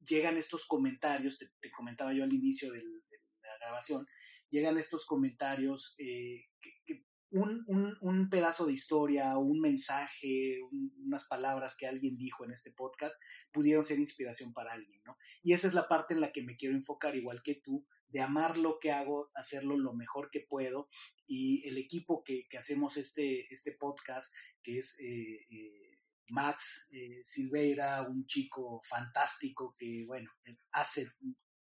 llegan 0.00 0.36
estos 0.36 0.66
comentarios, 0.66 1.38
te, 1.38 1.70
comentaba 1.70 2.12
yo 2.12 2.24
al 2.24 2.32
inicio 2.32 2.72
de 2.72 2.82
la 2.82 3.58
grabación, 3.60 4.06
llegan 4.50 4.78
estos 4.78 5.06
comentarios 5.06 5.94
eh, 5.98 6.46
que, 6.60 7.04
un, 7.34 8.28
pedazo 8.30 8.66
de 8.66 8.72
historia, 8.72 9.36
un 9.38 9.60
mensaje, 9.60 10.60
unas 11.04 11.24
palabras 11.24 11.76
que 11.76 11.86
alguien 11.86 12.16
dijo 12.16 12.44
en 12.44 12.52
este 12.52 12.70
podcast 12.70 13.20
pudieron 13.52 13.84
ser 13.84 13.98
inspiración 13.98 14.52
para 14.52 14.72
alguien, 14.72 15.00
¿no? 15.04 15.16
Y 15.42 15.52
esa 15.52 15.66
es 15.66 15.74
la 15.74 15.88
parte 15.88 16.14
en 16.14 16.20
la 16.20 16.32
que 16.32 16.42
me 16.42 16.56
quiero 16.56 16.74
enfocar, 16.74 17.16
igual 17.16 17.42
que 17.42 17.56
tú, 17.56 17.86
de 18.08 18.20
amar 18.20 18.56
lo 18.56 18.78
que 18.80 18.92
hago, 18.92 19.30
hacerlo 19.34 19.76
lo 19.76 19.94
mejor 19.94 20.30
que 20.30 20.46
puedo. 20.48 20.88
Y 21.26 21.66
el 21.68 21.78
equipo 21.78 22.22
que, 22.22 22.46
hacemos 22.56 22.96
este, 22.96 23.52
este 23.52 23.72
podcast, 23.72 24.32
que 24.62 24.78
es 24.78 24.98
eh, 25.00 25.46
eh, 25.50 25.98
Max 26.28 26.86
eh, 26.92 27.20
Silveira, 27.24 28.02
un 28.02 28.26
chico 28.26 28.80
fantástico 28.84 29.74
que, 29.76 30.04
bueno, 30.06 30.30
hace 30.70 31.08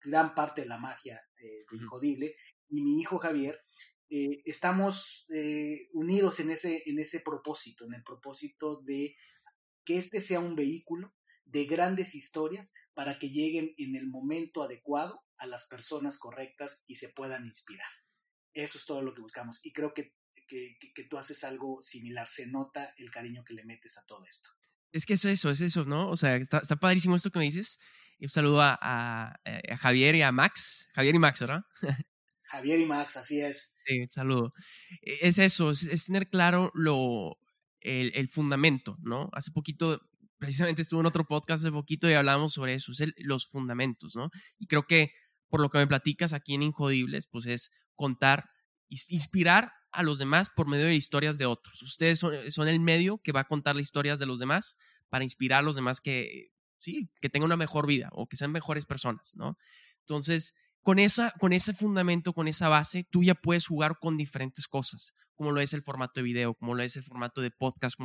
gran 0.03 0.35
parte 0.35 0.63
de 0.63 0.69
la 0.69 0.79
magia 0.79 1.23
de 1.39 1.65
Injodible, 1.73 2.37
y 2.69 2.83
mi 2.83 3.01
hijo 3.01 3.19
Javier, 3.19 3.61
eh, 4.11 4.43
estamos 4.45 5.27
eh, 5.31 5.89
unidos 5.93 6.41
en 6.41 6.51
ese, 6.51 6.83
en 6.87 6.99
ese 6.99 7.21
propósito, 7.21 7.85
en 7.85 7.95
el 7.95 8.03
propósito 8.03 8.83
de 8.83 9.17
que 9.85 9.97
este 9.99 10.21
sea 10.21 10.41
un 10.41 10.57
vehículo 10.57 11.15
de 11.45 11.65
grandes 11.65 12.15
historias 12.15 12.73
para 12.95 13.19
que 13.19 13.31
lleguen 13.31 13.75
en 13.77 13.97
el 13.97 14.07
momento 14.07 14.63
adecuado 14.63 15.23
a 15.39 15.47
las 15.47 15.67
personas 15.67 16.19
correctas 16.19 16.83
y 16.87 16.97
se 16.97 17.11
puedan 17.11 17.45
inspirar. 17.45 17.89
Eso 18.53 18.79
es 18.79 18.87
todo 18.87 19.03
lo 19.03 19.15
que 19.15 19.23
buscamos 19.23 19.61
y 19.63 19.73
creo 19.73 19.95
que, 19.95 20.15
que, 20.47 21.05
tú 21.09 21.19
haces 21.19 21.43
algo 21.43 21.83
similar, 21.83 22.29
se 22.29 22.47
nota 22.47 22.95
el 22.99 23.11
cariño 23.11 23.43
que 23.45 23.55
le 23.55 23.65
metes 23.65 23.99
a 23.99 24.07
todo 24.07 24.25
esto. 24.27 24.49
Es 24.93 25.07
que 25.07 25.15
eso, 25.15 25.29
eso 25.29 25.51
es 25.51 25.61
eso, 25.61 25.85
¿no? 25.85 26.09
O 26.09 26.17
sea, 26.17 26.37
está, 26.37 26.61
padrísimo 26.77 27.17
esto 27.17 27.31
que 27.31 27.41
me 27.41 27.47
dices. 27.47 27.79
Un 28.21 28.29
saludo 28.29 28.63
a, 28.63 28.79
a, 28.81 29.35
a 29.45 29.77
Javier 29.77 30.15
y 30.15 30.23
a 30.23 30.31
Max, 30.31 30.89
Javier 30.95 31.17
y 31.17 31.19
Max, 31.19 31.41
¿verdad? 31.41 31.65
Javier 32.45 32.81
y 32.81 32.87
Max, 32.87 33.17
así 33.17 33.41
es. 33.41 33.75
Sí, 33.87 34.07
saludo. 34.09 34.53
E, 35.03 35.19
es 35.23 35.39
eso, 35.39 35.71
es, 35.71 36.07
tener 36.07 36.29
claro 36.29 36.71
lo, 36.75 37.39
el, 37.81 38.29
fundamento, 38.29 38.97
¿no? 39.03 39.31
Hace 39.33 39.51
poquito, 39.51 40.01
precisamente 40.39 40.83
estuve 40.83 41.01
en 41.01 41.07
otro 41.07 41.27
podcast 41.27 41.63
hace 41.63 41.73
poquito 41.73 42.09
y 42.09 42.15
hablamos 42.15 42.53
sobre 42.55 42.75
eso, 42.75 42.93
es 42.93 43.05
los 43.17 43.47
fundamentos, 43.47 44.17
¿no? 44.17 44.31
Y 44.59 44.67
creo 44.67 44.87
que 44.87 45.13
por 45.49 45.61
lo 45.61 45.71
que 45.71 45.79
me 45.79 45.87
platicas 45.87 46.33
aquí 46.33 46.55
en 46.55 46.63
Injodibles, 46.63 47.27
pues 47.27 47.47
es 47.47 47.71
contar, 47.95 48.51
inspirar 48.89 49.73
a 49.93 50.03
los 50.03 50.19
demás 50.19 50.51
por 50.51 50.67
medio 50.67 50.87
de 50.87 50.95
historias 50.95 51.39
de 51.39 51.47
otros. 51.47 51.81
Ustedes 51.83 52.19
son, 52.19 52.51
son 52.51 52.69
el 52.69 52.81
medio 52.81 53.19
que 53.19 53.33
va 53.33 53.41
a 53.41 53.49
contar 53.49 53.77
las 53.77 53.83
historias 53.83 54.19
de 54.19 54.27
los 54.27 54.39
demás 54.39 54.77
para 55.09 55.23
inspirar 55.23 55.61
a 55.61 55.63
los 55.63 55.77
demás 55.77 56.01
que, 56.01 56.51
sí, 56.81 57.09
que 57.21 57.31
tengan 57.31 57.47
una 57.47 57.57
mejor 57.57 57.87
vida 57.87 58.09
o 58.13 58.27
que 58.27 58.37
sean 58.37 58.51
mejores 58.51 58.87
personas, 58.87 59.33
¿no? 59.37 59.57
Entonces, 60.01 60.55
con, 60.85 60.99
esa, 60.99 61.33
con 61.41 61.55
ese 61.55 61.73
fundamento, 61.73 62.35
con 62.35 62.47
esa 62.47 62.69
base, 62.69 63.09
tú 63.11 63.25
ya 63.25 63.35
puedes 63.35 63.67
jugar 63.67 63.99
con 63.99 64.19
diferentes 64.19 64.69
cosas, 64.69 65.15
como 65.35 65.51
lo 65.51 65.63
es 65.63 65.73
el 65.73 65.83
formato 65.83 66.21
de 66.21 66.25
video, 66.25 66.55
como 66.55 66.75
lo 66.75 66.83
es 66.83 66.97
el 66.97 67.03
formato 67.03 67.41
de 67.41 67.51
podcast, 67.51 67.99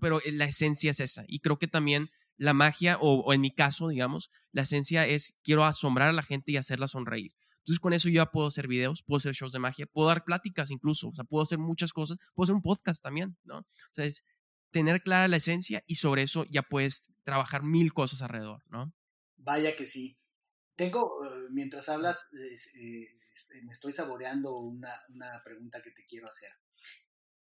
pero 0.00 0.22
eh, 0.22 0.30
la 0.30 0.44
esencia 0.44 0.92
es 0.92 1.00
esa. 1.00 1.24
Y 1.26 1.40
creo 1.40 1.58
que 1.58 1.66
también 1.66 2.10
la 2.36 2.54
magia, 2.54 2.96
o, 3.00 3.32
en 3.34 3.40
mi 3.40 3.52
caso, 3.52 3.88
digamos, 3.88 4.30
la 4.52 4.62
esencia 4.62 5.04
es 5.04 5.36
quiero 5.42 5.64
asombrar 5.64 6.10
a 6.10 6.12
la 6.12 6.22
gente 6.22 6.52
y 6.52 6.56
hacerla 6.56 6.86
sonreír. 6.86 7.32
Entonces 7.58 7.80
con 7.80 7.92
eso 7.92 8.08
yo 8.08 8.22
ya 8.22 8.26
puedo 8.26 8.46
hacer 8.46 8.68
videos, 8.68 9.02
puedo 9.02 9.18
hacer 9.18 9.34
shows 9.34 9.52
de 9.52 9.58
magia, 9.58 9.86
puedo 9.86 10.08
dar 10.08 10.24
pláticas 10.24 10.70
incluso, 10.70 11.08
o 11.08 11.12
sea, 11.12 11.24
puedo 11.24 11.42
hacer 11.42 11.58
muchas 11.58 11.92
cosas, 11.92 12.18
puedo 12.34 12.44
hacer 12.44 12.54
un 12.54 12.62
podcast 12.62 13.02
también, 13.02 13.36
¿no? 13.42 13.58
O 13.58 13.94
sea, 13.94 14.04
es 14.04 14.24
tener 14.70 15.02
clara 15.02 15.26
la 15.28 15.36
esencia 15.36 15.82
y 15.86 15.96
sobre 15.96 16.22
eso 16.22 16.44
ya 16.50 16.62
puedes 16.62 17.02
trabajar 17.24 17.64
mil 17.64 17.92
cosas 17.92 18.22
alrededor, 18.22 18.62
¿no? 18.68 18.92
Vaya 19.36 19.74
que 19.74 19.86
sí. 19.86 20.16
Tengo, 20.76 21.24
eh, 21.24 21.48
mientras 21.50 21.88
hablas, 21.88 22.26
eh, 22.32 23.06
este, 23.34 23.62
me 23.62 23.72
estoy 23.72 23.92
saboreando 23.92 24.56
una, 24.56 24.92
pregunta 25.44 25.82
que 25.82 25.90
te 25.90 26.04
quiero 26.06 26.28
hacer. 26.28 26.50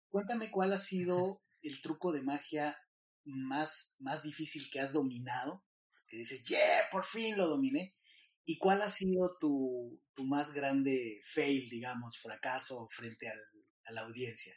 Cuéntame 0.10 0.52
cuál 0.52 0.74
ha 0.74 0.78
sido 0.78 1.42
el 1.62 1.82
truco 1.82 2.12
de 2.12 2.24
magia 2.24 2.78
más, 3.24 3.96
más 4.00 4.24
difícil 4.24 4.70
que 4.72 4.80
has 4.80 4.94
dominado? 4.94 5.64
Que 6.08 6.18
dices, 6.18 6.44
yeah, 6.48 6.90
por 6.92 7.06
fin 7.06 7.38
lo 7.38 7.48
dominé. 7.48 7.96
¿Y 8.44 8.58
cuál 8.58 8.82
ha 8.82 8.90
sido 8.90 9.38
tu, 9.40 10.02
tu 10.16 10.26
más 10.26 10.52
grande 10.52 11.22
fail, 11.24 11.70
digamos, 11.70 12.18
fracaso 12.18 12.88
frente 12.90 13.30
al, 13.30 13.40
a 13.86 13.92
la 13.94 14.02
audiencia? 14.02 14.54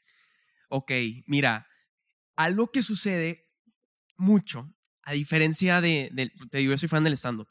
Ok, 0.69 0.91
mira, 1.27 1.69
algo 2.35 2.73
que 2.73 2.83
sucede 2.83 3.47
mucho, 4.17 4.75
a 5.03 5.13
diferencia 5.13 5.81
de, 5.81 6.11
te 6.51 6.59
digo, 6.59 6.73
yo 6.73 6.79
soy 6.79 6.89
fan 6.89 7.05
del 7.05 7.17
stand-up. 7.17 7.49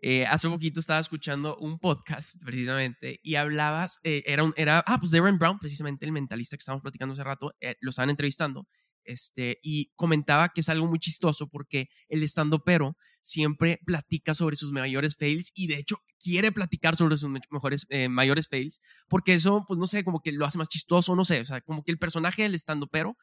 Eh, 0.00 0.24
hace 0.26 0.48
poquito 0.48 0.78
estaba 0.78 1.00
escuchando 1.00 1.56
un 1.56 1.80
podcast 1.80 2.40
precisamente 2.44 3.18
y 3.22 3.34
hablabas, 3.34 3.98
eh, 4.04 4.22
era, 4.26 4.44
un, 4.44 4.54
era, 4.56 4.84
ah, 4.86 4.98
pues 5.00 5.10
Darren 5.10 5.38
Brown, 5.38 5.58
precisamente 5.58 6.06
el 6.06 6.12
mentalista 6.12 6.56
que 6.56 6.60
estábamos 6.60 6.82
platicando 6.82 7.14
hace 7.14 7.24
rato, 7.24 7.52
eh, 7.60 7.74
lo 7.80 7.90
estaban 7.90 8.10
entrevistando 8.10 8.68
este, 9.02 9.58
y 9.60 9.90
comentaba 9.96 10.50
que 10.50 10.60
es 10.60 10.68
algo 10.68 10.86
muy 10.86 11.00
chistoso 11.00 11.48
porque 11.48 11.88
el 12.08 12.22
estando 12.22 12.62
pero 12.62 12.96
siempre 13.20 13.80
platica 13.84 14.34
sobre 14.34 14.54
sus 14.54 14.70
mayores 14.70 15.16
fails 15.16 15.50
y 15.54 15.66
de 15.66 15.78
hecho 15.78 16.00
quiere 16.20 16.52
platicar 16.52 16.94
sobre 16.94 17.16
sus 17.16 17.28
mejores, 17.28 17.86
mayores 18.08 18.46
fails 18.46 18.80
porque 19.08 19.34
eso, 19.34 19.64
pues 19.66 19.80
no 19.80 19.88
sé, 19.88 20.04
como 20.04 20.20
que 20.20 20.30
lo 20.30 20.46
hace 20.46 20.58
más 20.58 20.68
chistoso, 20.68 21.16
no 21.16 21.24
sé, 21.24 21.40
o 21.40 21.44
sea, 21.44 21.60
como 21.60 21.82
que 21.82 21.90
el 21.90 21.98
personaje 21.98 22.42
del 22.42 22.54
estando 22.54 22.86
pero 22.86 23.16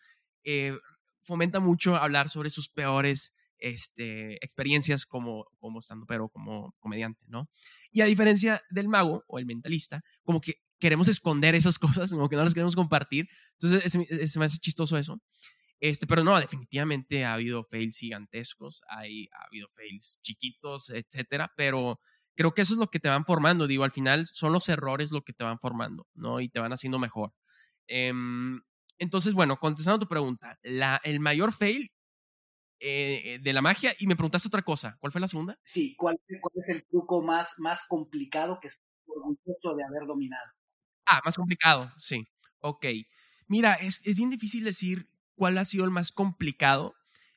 fomenta 1.24 1.60
mucho 1.60 1.96
hablar 1.96 2.30
sobre 2.30 2.50
sus 2.50 2.70
peores 2.70 3.34
este, 3.60 4.36
experiencias 4.44 5.06
como, 5.06 5.46
como 5.60 5.80
estando, 5.80 6.06
pero 6.06 6.30
como 6.30 6.74
comediante, 6.80 7.26
¿no? 7.28 7.50
Y 7.92 8.02
a 8.02 8.06
diferencia 8.06 8.62
del 8.70 8.88
mago 8.88 9.24
o 9.28 9.40
el 9.40 9.46
mentalista, 9.46 10.02
como 10.24 10.42
que 10.42 10.56
queremos 10.80 11.08
esconder 11.08 11.56
esas 11.56 11.80
cosas, 11.80 12.12
como 12.12 12.30
que 12.30 12.36
no 12.36 12.44
las 12.44 12.54
queremos 12.54 12.76
compartir. 12.76 13.28
Entonces, 13.60 13.92
se 14.32 14.40
me 14.40 14.46
hace 14.46 14.58
chistoso 14.58 14.98
eso. 14.98 15.20
Este, 15.80 16.08
pero 16.08 16.24
no, 16.24 16.40
definitivamente 16.40 17.26
ha 17.26 17.34
habido 17.34 17.64
fails 17.66 17.98
gigantescos, 17.98 18.82
hay, 18.88 19.28
ha 19.34 19.46
habido 19.48 19.68
fails 19.76 20.20
chiquitos, 20.24 20.90
etcétera, 20.90 21.52
pero 21.58 22.00
creo 22.36 22.54
que 22.54 22.62
eso 22.62 22.74
es 22.74 22.80
lo 22.80 22.88
que 22.88 23.00
te 23.00 23.10
van 23.10 23.26
formando. 23.26 23.68
Digo, 23.68 23.84
al 23.84 23.92
final 23.92 24.26
son 24.26 24.54
los 24.54 24.70
errores 24.70 25.12
lo 25.12 25.24
que 25.24 25.34
te 25.34 25.44
van 25.44 25.60
formando, 25.60 26.08
¿no? 26.14 26.40
Y 26.40 26.50
te 26.50 26.60
van 26.60 26.74
haciendo 26.74 26.98
mejor. 27.00 27.34
Em, 27.88 28.62
entonces, 28.98 29.34
bueno, 29.34 29.58
contestando 29.58 29.98
a 29.98 30.00
tu 30.00 30.08
pregunta, 30.08 30.58
la, 30.64 31.02
el 31.04 31.20
mayor 31.20 31.52
fail 31.52 31.92
eh, 32.88 33.40
de 33.42 33.54
la 33.54 33.64
magia 33.64 33.96
y 33.98 34.06
me 34.06 34.16
preguntaste 34.16 34.48
otra 34.48 34.62
cosa. 34.62 34.96
¿Cuál 35.00 35.12
fue 35.12 35.20
la 35.20 35.28
segunda? 35.28 35.58
Sí, 35.64 35.96
¿cuál, 35.98 36.18
es 36.28 36.76
el 36.76 36.86
truco 36.86 37.24
más, 37.24 37.56
más 37.60 37.88
complicado 37.88 38.60
que 38.62 38.68
es 38.68 38.84
orgulloso 39.08 39.76
de 39.76 39.84
haber 39.84 40.08
dominado? 40.08 40.46
Ah, 41.08 41.20
más 41.26 41.36
complicado, 41.36 41.92
sí. 41.98 42.28
Ok. 42.60 42.86
Mira, 43.48 43.74
es, 43.74 44.02
es 44.06 44.16
bien 44.16 44.30
difícil 44.30 44.64
decir 44.64 45.10
cuál 45.34 45.58
ha 45.58 45.66
sido 45.66 45.84
el 45.84 45.90
más 45.90 46.12
complicado. 46.12 46.94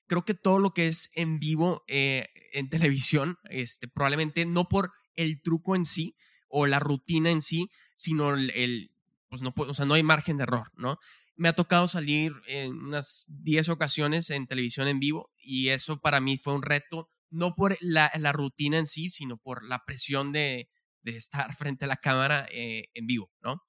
Creo 0.06 0.24
que 0.24 0.34
todo 0.34 0.58
lo 0.58 0.74
que 0.74 0.86
es 0.86 1.10
en 1.14 1.38
vivo 1.38 1.82
eh, 1.86 2.28
en 2.52 2.68
televisión, 2.70 3.38
este, 3.44 3.88
probablemente 3.88 4.44
no 4.44 4.68
por 4.68 4.92
el 5.16 5.40
truco 5.40 5.76
en 5.76 5.86
sí 5.86 6.14
o 6.48 6.66
la 6.66 6.78
rutina 6.78 7.30
en 7.30 7.40
sí, 7.40 7.70
sino 7.94 8.34
el, 8.34 8.50
el 8.50 8.90
pues 9.30 9.40
no, 9.40 9.54
o 9.56 9.74
sea, 9.74 9.86
no 9.86 9.94
hay 9.94 10.02
margen 10.02 10.36
de 10.36 10.42
error, 10.42 10.70
¿no? 10.74 10.98
Me 11.38 11.48
ha 11.48 11.52
tocado 11.52 11.86
salir 11.86 12.32
en 12.48 12.76
unas 12.76 13.24
10 13.28 13.68
ocasiones 13.68 14.28
en 14.30 14.48
televisión 14.48 14.88
en 14.88 14.98
vivo 14.98 15.30
y 15.38 15.68
eso 15.68 16.00
para 16.00 16.20
mí 16.20 16.36
fue 16.36 16.52
un 16.52 16.62
reto, 16.62 17.10
no 17.30 17.54
por 17.54 17.78
la, 17.80 18.10
rutina 18.32 18.76
en 18.76 18.88
sí, 18.88 19.08
sino 19.08 19.38
por 19.38 19.64
la 19.64 19.84
presión 19.86 20.32
de, 20.32 20.68
estar 21.04 21.54
frente 21.56 21.84
a 21.84 21.88
la 21.88 21.96
cámara 21.96 22.46
eh, 22.50 22.88
en 22.92 23.06
vivo, 23.06 23.30
¿no? 23.40 23.62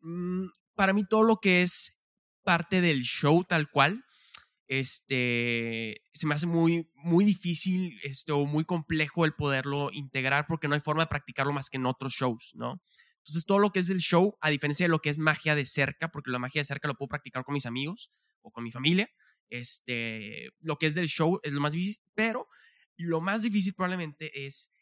Mm, 0.00 0.46
para 0.76 0.92
mí 0.92 1.04
todo 1.04 1.24
lo 1.24 1.38
que 1.38 1.62
es 1.62 2.00
parte 2.44 2.80
del 2.80 3.02
show 3.02 3.44
tal 3.44 3.68
cual, 3.68 4.04
este, 4.68 6.02
se 6.14 6.26
me 6.28 6.36
hace 6.36 6.46
muy, 6.46 6.88
muy 6.94 7.24
difícil 7.24 7.98
esto, 8.04 8.46
muy 8.46 8.64
complejo 8.64 9.24
el 9.24 9.34
poderlo 9.34 9.90
integrar 9.92 10.46
porque 10.46 10.68
no 10.68 10.74
hay 10.74 10.80
forma 10.80 11.02
de 11.02 11.08
practicarlo 11.08 11.52
más 11.52 11.68
que 11.68 11.78
en 11.78 11.86
otros 11.86 12.14
shows, 12.14 12.52
¿no? 12.54 12.80
Entonces, 13.22 13.46
todo 13.46 13.60
lo 13.60 13.70
que 13.70 13.78
es 13.78 13.86
del 13.86 14.00
show, 14.00 14.36
a 14.40 14.50
diferencia 14.50 14.84
de 14.84 14.90
lo 14.90 14.98
que 14.98 15.10
es 15.10 15.18
magia 15.18 15.54
de 15.54 15.64
cerca, 15.64 16.08
porque 16.08 16.30
la 16.30 16.40
magia 16.40 16.60
de 16.60 16.64
cerca 16.64 16.88
lo 16.88 16.96
puedo 16.96 17.08
practicar 17.08 17.44
con 17.44 17.54
mis 17.54 17.66
amigos 17.66 18.10
o 18.40 18.50
con 18.50 18.64
mi 18.64 18.72
familia, 18.72 19.08
este, 19.48 20.50
lo 20.60 20.76
que 20.76 20.86
es 20.86 20.94
del 20.94 21.08
show 21.08 21.38
es 21.42 21.52
lo 21.52 21.60
más 21.60 21.72
difícil, 21.72 22.02
pero 22.14 22.48
lo 22.96 23.20
más 23.20 23.42
difícil 23.42 23.74
probablemente 23.74 24.46
es 24.46 24.72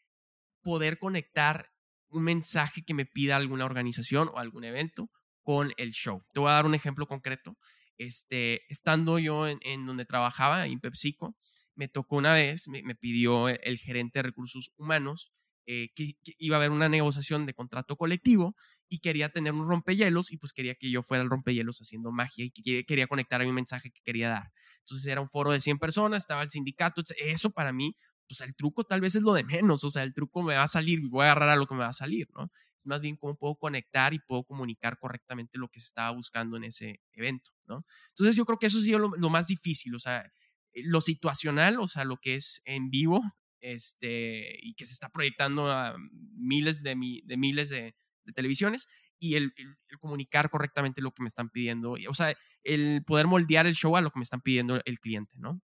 poder 0.61 0.97
conectar 0.97 1.69
un 2.09 2.23
mensaje 2.23 2.83
que 2.83 2.93
me 2.93 3.05
pida 3.05 3.35
alguna 3.35 3.65
organización 3.65 4.29
o 4.33 4.39
algún 4.39 4.63
evento 4.63 5.11
con 5.43 5.71
el 5.77 5.91
show. 5.91 6.23
Te 6.33 6.39
voy 6.39 6.49
a 6.49 6.53
dar 6.53 6.65
un 6.65 6.75
ejemplo 6.75 7.07
concreto. 7.07 7.57
Este, 7.97 8.61
estando 8.71 9.19
yo 9.19 9.47
en, 9.47 9.85
donde 9.85 10.05
trabajaba, 10.05 10.65
en 10.65 10.79
PepsiCo, 10.79 11.35
me 11.75 11.87
tocó 11.87 12.15
una 12.17 12.33
vez, 12.33 12.67
me 12.67 12.95
pidió 12.95 13.47
el 13.49 13.77
gerente 13.77 14.19
de 14.19 14.23
recursos 14.23 14.71
humanos 14.77 15.31
eh, 15.67 15.89
que, 15.95 16.15
iba 16.39 16.55
a 16.55 16.59
haber 16.59 16.71
una 16.71 16.89
negociación 16.89 17.45
de 17.45 17.53
contrato 17.53 17.95
colectivo 17.95 18.55
y 18.89 18.99
quería 18.99 19.29
tener 19.29 19.53
un 19.53 19.67
rompehielos 19.67 20.31
y 20.31 20.37
pues 20.37 20.53
quería 20.53 20.75
que 20.75 20.89
yo 20.89 21.03
fuera 21.03 21.23
el 21.23 21.29
rompehielos 21.29 21.79
haciendo 21.79 22.11
magia 22.11 22.45
y 22.45 22.51
que 22.51 22.83
quería 22.83 23.07
conectar 23.07 23.41
a 23.41 23.45
mi 23.45 23.51
mensaje 23.51 23.91
que 23.91 24.01
quería 24.01 24.29
dar. 24.29 24.51
Entonces 24.79 25.05
era 25.05 25.21
un 25.21 25.29
foro 25.29 25.51
de 25.51 25.61
100 25.61 25.77
personas, 25.77 26.23
estaba 26.23 26.41
el 26.43 26.49
sindicato, 26.49 27.01
eso 27.17 27.51
para 27.51 27.71
mí, 27.71 27.95
pues 28.27 28.41
el 28.41 28.55
truco 28.55 28.83
tal 28.83 29.01
vez 29.01 29.15
es 29.15 29.21
lo 29.21 29.33
de 29.33 29.43
menos, 29.43 29.83
o 29.83 29.89
sea, 29.89 30.03
el 30.03 30.13
truco 30.13 30.41
me 30.41 30.55
va 30.55 30.63
a 30.63 30.67
salir, 30.67 30.99
voy 31.09 31.25
a 31.25 31.31
agarrar 31.31 31.49
a 31.49 31.55
lo 31.55 31.67
que 31.67 31.75
me 31.75 31.81
va 31.81 31.89
a 31.89 31.93
salir, 31.93 32.27
¿no? 32.33 32.51
Es 32.79 32.87
más 32.87 32.99
bien 32.99 33.15
cómo 33.15 33.35
puedo 33.35 33.55
conectar 33.55 34.13
y 34.13 34.19
puedo 34.19 34.43
comunicar 34.43 34.97
correctamente 34.97 35.59
lo 35.59 35.67
que 35.67 35.79
se 35.79 35.85
estaba 35.85 36.09
buscando 36.11 36.57
en 36.57 36.63
ese 36.63 36.99
evento, 37.13 37.51
¿no? 37.67 37.85
Entonces 38.09 38.35
yo 38.35 38.45
creo 38.45 38.57
que 38.57 38.65
eso 38.65 38.79
ha 38.79 38.81
sido 38.81 38.97
lo, 38.97 39.11
lo 39.15 39.29
más 39.29 39.47
difícil, 39.47 39.93
o 39.93 39.99
sea, 39.99 40.31
lo 40.73 41.01
situacional, 41.01 41.79
o 41.79 41.87
sea, 41.87 42.05
lo 42.05 42.17
que 42.17 42.35
es 42.35 42.61
en 42.65 42.89
vivo, 42.89 43.21
este, 43.61 44.57
y 44.61 44.73
que 44.73 44.85
se 44.85 44.93
está 44.93 45.09
proyectando 45.09 45.71
a 45.71 45.95
miles 46.35 46.83
de, 46.83 46.95
de 47.23 47.37
miles 47.37 47.69
de, 47.69 47.95
televisiones 48.35 48.87
y 49.19 49.35
el, 49.35 49.53
comunicar 49.99 50.49
correctamente 50.49 51.01
lo 51.01 51.11
que 51.11 51.21
me 51.21 51.27
están 51.27 51.49
pidiendo, 51.49 51.95
o 52.07 52.13
sea, 52.13 52.35
el 52.63 53.03
poder 53.05 53.27
moldear 53.27 53.67
el 53.67 53.75
show 53.75 53.95
a 53.97 54.01
lo 54.01 54.11
que 54.11 54.19
me 54.19 54.23
están 54.23 54.41
pidiendo 54.41 54.79
el 54.85 54.99
cliente, 54.99 55.37
¿no? 55.37 55.61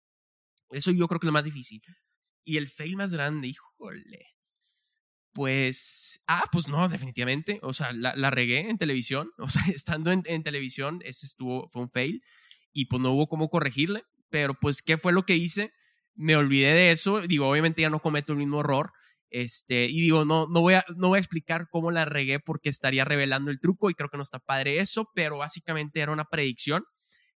Eso 0.69 0.91
yo 0.91 1.07
creo 1.07 1.19
que 1.19 1.25
es 1.25 1.29
lo 1.29 1.33
más 1.33 1.43
difícil. 1.43 1.81
Y 2.43 2.57
el 2.57 2.69
fail 2.69 2.95
más 2.97 3.13
grande, 3.13 3.47
híjole. 3.47 4.25
Pues, 5.33 6.21
ah, 6.27 6.45
pues 6.51 6.67
no, 6.67 6.87
definitivamente. 6.89 7.59
O 7.61 7.73
sea, 7.73 7.93
la, 7.93 8.15
la 8.15 8.29
regué 8.29 8.69
en 8.69 8.77
televisión. 8.77 9.31
O 9.37 9.49
sea, 9.49 9.63
estando 9.67 10.11
en, 10.11 10.23
en, 10.25 10.43
televisión, 10.43 10.99
ese 11.03 11.25
estuvo, 11.25 11.69
fue 11.69 11.83
un 11.83 11.89
fail. 11.89 12.23
Y 12.73 12.85
pues 12.85 13.01
no 13.01 13.11
hubo 13.11 13.27
cómo 13.27 13.49
corregirle. 13.49 14.03
Pero 14.29 14.53
pues, 14.59 14.81
¿qué 14.81 14.97
fue 14.97 15.13
lo 15.13 15.25
que 15.25 15.35
hice? 15.35 15.71
Me 16.17 16.35
olvidé 16.35 16.73
de 16.73 16.91
eso. 16.91 17.21
Digo, 17.21 17.49
obviamente 17.49 17.81
ya 17.81 17.89
no 17.89 17.99
cometo 17.99 18.33
el 18.33 18.39
mismo 18.39 18.59
error. 18.59 18.91
Este, 19.29 19.85
y 19.85 20.01
digo, 20.01 20.25
no, 20.25 20.47
no, 20.47 20.61
voy 20.61 20.75
a, 20.75 20.85
no 20.95 21.09
voy 21.09 21.17
a 21.17 21.19
explicar 21.19 21.67
cómo 21.69 21.91
la 21.91 22.05
regué 22.05 22.39
porque 22.39 22.69
estaría 22.69 23.05
revelando 23.05 23.51
el 23.51 23.59
truco 23.59 23.89
y 23.89 23.93
creo 23.93 24.09
que 24.09 24.17
no 24.17 24.23
está 24.23 24.39
padre 24.39 24.79
eso, 24.79 25.09
pero 25.13 25.37
básicamente 25.37 25.99
era 25.99 26.11
una 26.11 26.25
predicción 26.25 26.85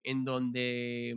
en 0.02 0.24
donde 0.24 1.16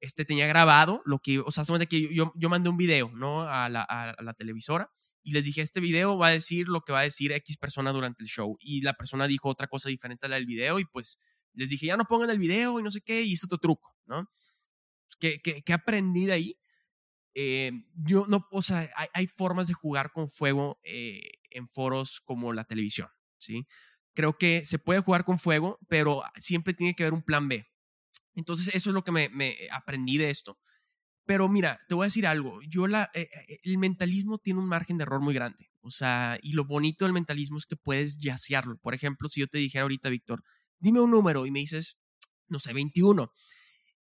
este 0.00 0.24
tenía 0.24 0.46
grabado 0.46 1.02
lo 1.04 1.20
que, 1.20 1.38
o 1.38 1.50
sea, 1.50 1.64
que 1.88 2.14
yo, 2.14 2.32
yo 2.36 2.48
mandé 2.48 2.68
un 2.68 2.76
video, 2.76 3.10
¿no? 3.14 3.42
A 3.42 3.68
la, 3.68 3.82
a 3.82 4.22
la 4.22 4.34
televisora 4.34 4.90
y 5.26 5.32
les 5.32 5.44
dije, 5.44 5.60
este 5.60 5.80
video 5.80 6.16
va 6.16 6.28
a 6.28 6.30
decir 6.30 6.68
lo 6.68 6.82
que 6.82 6.92
va 6.92 7.00
a 7.00 7.02
decir 7.02 7.32
X 7.32 7.56
persona 7.56 7.90
durante 7.90 8.22
el 8.22 8.28
show. 8.28 8.56
Y 8.60 8.82
la 8.82 8.94
persona 8.94 9.26
dijo 9.26 9.48
otra 9.48 9.66
cosa 9.66 9.88
diferente 9.88 10.26
a 10.26 10.28
la 10.28 10.36
del 10.36 10.46
video 10.46 10.78
y 10.78 10.84
pues 10.84 11.18
les 11.52 11.68
dije, 11.68 11.86
ya 11.86 11.96
no 11.96 12.04
pongan 12.04 12.30
el 12.30 12.38
video 12.38 12.78
y 12.78 12.82
no 12.84 12.92
sé 12.92 13.00
qué, 13.00 13.22
y 13.22 13.32
hice 13.32 13.46
otro 13.46 13.58
truco, 13.58 13.92
¿no? 14.06 14.30
¿Qué, 15.18 15.40
qué, 15.42 15.62
qué 15.62 15.72
aprendí 15.72 16.26
de 16.26 16.32
ahí? 16.32 16.56
Eh, 17.38 17.70
yo 18.02 18.24
no, 18.26 18.48
o 18.50 18.62
sea, 18.62 18.90
hay, 19.12 19.26
formas 19.26 19.68
de 19.68 19.74
jugar 19.74 20.10
con 20.10 20.30
fuego 20.30 20.80
eh, 20.82 21.32
en 21.50 21.68
foros 21.68 22.22
como 22.22 22.54
la 22.54 22.64
televisión, 22.64 23.10
¿sí? 23.36 23.66
Creo 24.14 24.38
que 24.38 24.64
se 24.64 24.78
puede 24.78 25.00
jugar 25.00 25.26
con 25.26 25.38
fuego, 25.38 25.78
pero 25.86 26.22
siempre 26.38 26.72
tiene 26.72 26.94
que 26.94 27.02
haber 27.02 27.12
un 27.12 27.20
plan 27.20 27.46
B. 27.46 27.66
Entonces, 28.34 28.74
eso 28.74 28.88
es 28.88 28.94
lo 28.94 29.04
que 29.04 29.12
me, 29.12 29.54
aprendí 29.70 30.16
de 30.16 30.30
esto. 30.30 30.58
Pero 31.26 31.46
mira, 31.46 31.78
te 31.88 31.94
voy 31.94 32.04
a 32.04 32.06
decir 32.06 32.26
algo. 32.26 32.60
Yo 32.62 32.86
la, 32.86 33.10
eh, 33.12 33.28
el 33.64 33.76
mentalismo 33.76 34.38
tiene 34.38 34.60
un 34.60 34.66
margen 34.66 34.96
de 34.96 35.02
error 35.02 35.20
muy 35.20 35.34
grande. 35.34 35.70
O 35.82 35.90
sea, 35.90 36.38
y 36.40 36.52
lo 36.52 36.64
bonito 36.64 37.04
del 37.04 37.12
mentalismo 37.12 37.58
es 37.58 37.66
que 37.66 37.76
puedes 37.76 38.16
yacearlo. 38.16 38.78
Por 38.78 38.94
ejemplo, 38.94 39.28
si 39.28 39.40
yo 39.40 39.46
te 39.46 39.58
dijera 39.58 39.82
ahorita, 39.82 40.08
Víctor, 40.08 40.42
dime 40.78 41.00
un 41.00 41.10
número 41.10 41.44
y 41.44 41.50
me 41.50 41.58
dices, 41.58 41.98
no 42.48 42.58
sé, 42.60 42.72
21. 42.72 43.30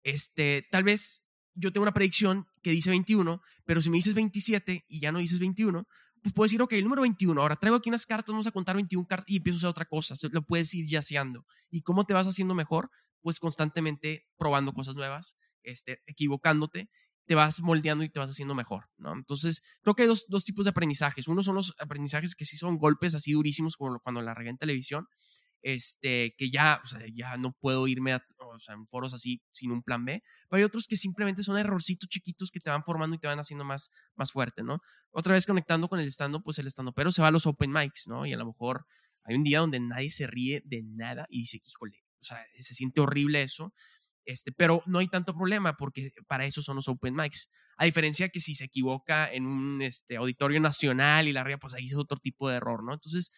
Este, 0.03 0.67
tal 0.71 0.85
vez 0.85 1.23
yo 1.59 1.73
tengo 1.73 1.83
una 1.83 1.93
predicción 1.93 2.47
que 2.63 2.71
dice 2.71 2.91
21, 2.91 3.43
pero 3.65 3.83
si 3.83 3.91
me 3.91 3.97
dices 3.97 4.15
27 4.15 4.85
y 4.89 5.01
ya 5.01 5.13
no 5.13 5.19
dices 5.19 5.39
21, 5.39 5.87
pues 6.23 6.35
puedes 6.35 6.51
decir, 6.51 6.63
ok, 6.63 6.73
el 6.73 6.85
número 6.85 7.03
21, 7.03 7.41
ahora 7.41 7.57
traigo 7.57 7.77
aquí 7.77 7.89
unas 7.89 8.07
cartas, 8.07 8.33
vamos 8.33 8.47
a 8.47 8.51
contar 8.51 8.77
21 8.77 9.07
cartas 9.07 9.29
y 9.29 9.37
empiezo 9.37 9.57
a 9.57 9.59
hacer 9.59 9.69
otra 9.71 9.85
cosa, 9.85 10.15
lo 10.31 10.43
puedes 10.43 10.73
ir 10.75 10.87
yaceando. 10.89 11.47
¿Y 11.71 11.83
cómo 11.83 12.05
te 12.05 12.15
vas 12.15 12.27
haciendo 12.27 12.55
mejor? 12.55 12.91
Pues 13.21 13.39
constantemente 13.41 14.27
probando 14.37 14.73
cosas 14.73 14.97
nuevas, 14.97 15.37
este, 15.63 16.01
equivocándote, 16.07 16.91
te 17.27 17.35
vas 17.35 17.61
moldeando 17.61 18.05
y 18.05 18.09
te 18.09 18.19
vas 18.19 18.31
haciendo 18.31 18.55
mejor, 18.55 18.87
¿no? 18.97 19.13
Entonces, 19.13 19.63
creo 19.83 19.95
que 19.95 20.03
hay 20.03 20.09
dos, 20.09 20.25
dos 20.29 20.45
tipos 20.45 20.65
de 20.65 20.71
aprendizajes. 20.71 21.29
Uno 21.29 21.43
son 21.43 21.57
los 21.57 21.75
aprendizajes 21.79 22.35
que 22.35 22.47
sí 22.47 22.57
son 22.57 22.79
golpes 22.79 23.15
así 23.15 23.33
durísimos 23.33 23.77
como 23.77 24.01
cuando 24.01 24.23
la 24.23 24.33
regué 24.33 24.51
en 24.51 24.57
televisión, 24.57 25.07
este, 25.63 26.35
que 26.37 26.51
ya, 26.51 26.81
ya 27.13 27.37
no 27.37 27.53
puedo 27.53 27.87
irme 27.89 28.13
a, 28.13 28.25
o 28.39 28.61
sea, 28.61 28.75
en 28.75 28.87
foros 28.87 29.15
así 29.15 29.43
sin 29.53 29.71
un 29.71 29.83
plan 29.83 30.05
B, 30.05 30.23
pero 30.49 30.59
hay 30.59 30.65
otros 30.65 30.87
que 30.87 30.97
simplemente 30.97 31.43
son 31.43 31.59
errorcitos 31.59 32.09
chiquitos 32.09 32.51
que 32.51 32.61
te 32.61 32.71
van 32.71 32.85
formando 32.85 33.17
y 33.17 33.19
te 33.19 33.27
van 33.27 33.39
haciendo 33.39 33.65
más, 33.65 33.91
más 34.17 34.33
fuerte, 34.33 34.63
¿no? 34.63 34.81
Otra 35.11 35.35
vez 35.35 35.47
conectando 35.47 35.89
con 35.89 36.01
el 36.01 36.07
estando, 36.07 36.43
pues 36.43 36.59
el 36.59 36.67
estando, 36.67 36.93
pero 36.93 37.13
se 37.13 37.23
va 37.23 37.29
a 37.29 37.33
los 37.33 37.47
open 37.47 37.73
mics, 37.73 38.07
¿no? 38.07 38.27
Y 38.27 38.33
a 38.33 38.37
lo 38.37 38.47
mejor 38.47 38.87
hay 39.25 39.35
un 39.35 39.45
día 39.45 39.61
donde 39.61 39.81
nadie 39.81 40.11
se 40.11 40.27
ríe 40.27 40.63
de 40.65 40.83
nada 40.85 41.27
y 41.29 41.41
dice, 41.41 41.61
híjole, 41.65 42.03
o 42.21 42.25
sea, 42.25 42.45
se 42.59 42.75
siente 42.75 43.01
horrible 43.01 43.43
eso, 43.43 43.73
este, 44.29 44.53
pero 44.53 44.83
no 44.85 44.99
hay 44.99 45.09
tanto 45.09 45.35
problema 45.35 45.75
porque 45.79 46.13
para 46.27 46.45
eso 46.45 46.61
son 46.61 46.77
los 46.77 46.87
open 46.87 47.15
mics. 47.15 47.49
A 47.79 47.87
diferencia 47.87 48.29
que 48.29 48.41
si 48.41 48.55
se 48.55 48.65
equivoca 48.65 49.33
en 49.33 49.47
un 49.47 49.81
este, 49.81 50.17
auditorio 50.17 50.61
nacional 50.61 51.29
y 51.29 51.33
la 51.33 51.45
ría, 51.45 51.57
pues 51.57 51.73
ahí 51.73 51.87
es 51.87 51.97
otro 51.97 52.19
tipo 52.19 52.49
de 52.51 52.57
error, 52.57 52.85
¿no? 52.85 52.93
Entonces, 52.93 53.31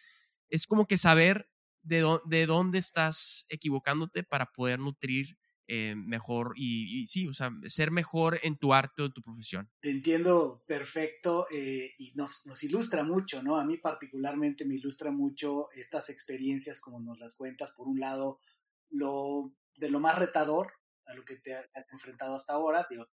es 0.49 0.67
como 0.67 0.87
que 0.87 0.97
saber 0.97 1.47
de, 1.83 2.19
de 2.25 2.45
dónde 2.45 2.79
estás 2.79 3.45
equivocándote 3.49 4.23
para 4.23 4.47
poder 4.47 4.79
nutrir 4.79 5.37
eh, 5.73 5.95
mejor 5.95 6.51
y, 6.57 7.05
sí, 7.07 7.29
o 7.29 7.33
sea, 7.33 7.49
ser 7.67 7.91
mejor 7.91 8.41
en 8.43 8.57
tu 8.57 8.73
arte 8.73 9.03
o 9.03 9.05
en 9.05 9.13
tu 9.13 9.21
profesión. 9.21 9.69
Te 9.79 9.89
entiendo 9.89 10.65
perfecto 10.67 11.47
eh, 11.49 11.93
y 11.97 12.11
nos, 12.15 12.45
nos, 12.45 12.61
ilustra 12.63 13.03
mucho, 13.03 13.41
¿no? 13.41 13.57
A 13.57 13.63
mí 13.63 13.77
particularmente 13.77 14.65
me 14.65 14.75
ilustra 14.75 15.11
mucho 15.11 15.71
estas 15.71 16.09
experiencias 16.09 16.81
como 16.81 16.99
nos 16.99 17.19
las 17.19 17.35
cuentas. 17.35 17.71
Por 17.71 17.87
un 17.87 18.01
lado, 18.01 18.41
lo 18.89 19.53
de 19.77 19.89
lo 19.89 20.01
más 20.01 20.19
retador 20.19 20.73
a 21.05 21.13
lo 21.13 21.23
que 21.23 21.37
te 21.37 21.55
has 21.55 21.65
enfrentado 21.91 22.35
hasta 22.35 22.51
ahora, 22.51 22.85
digo, 22.89 23.07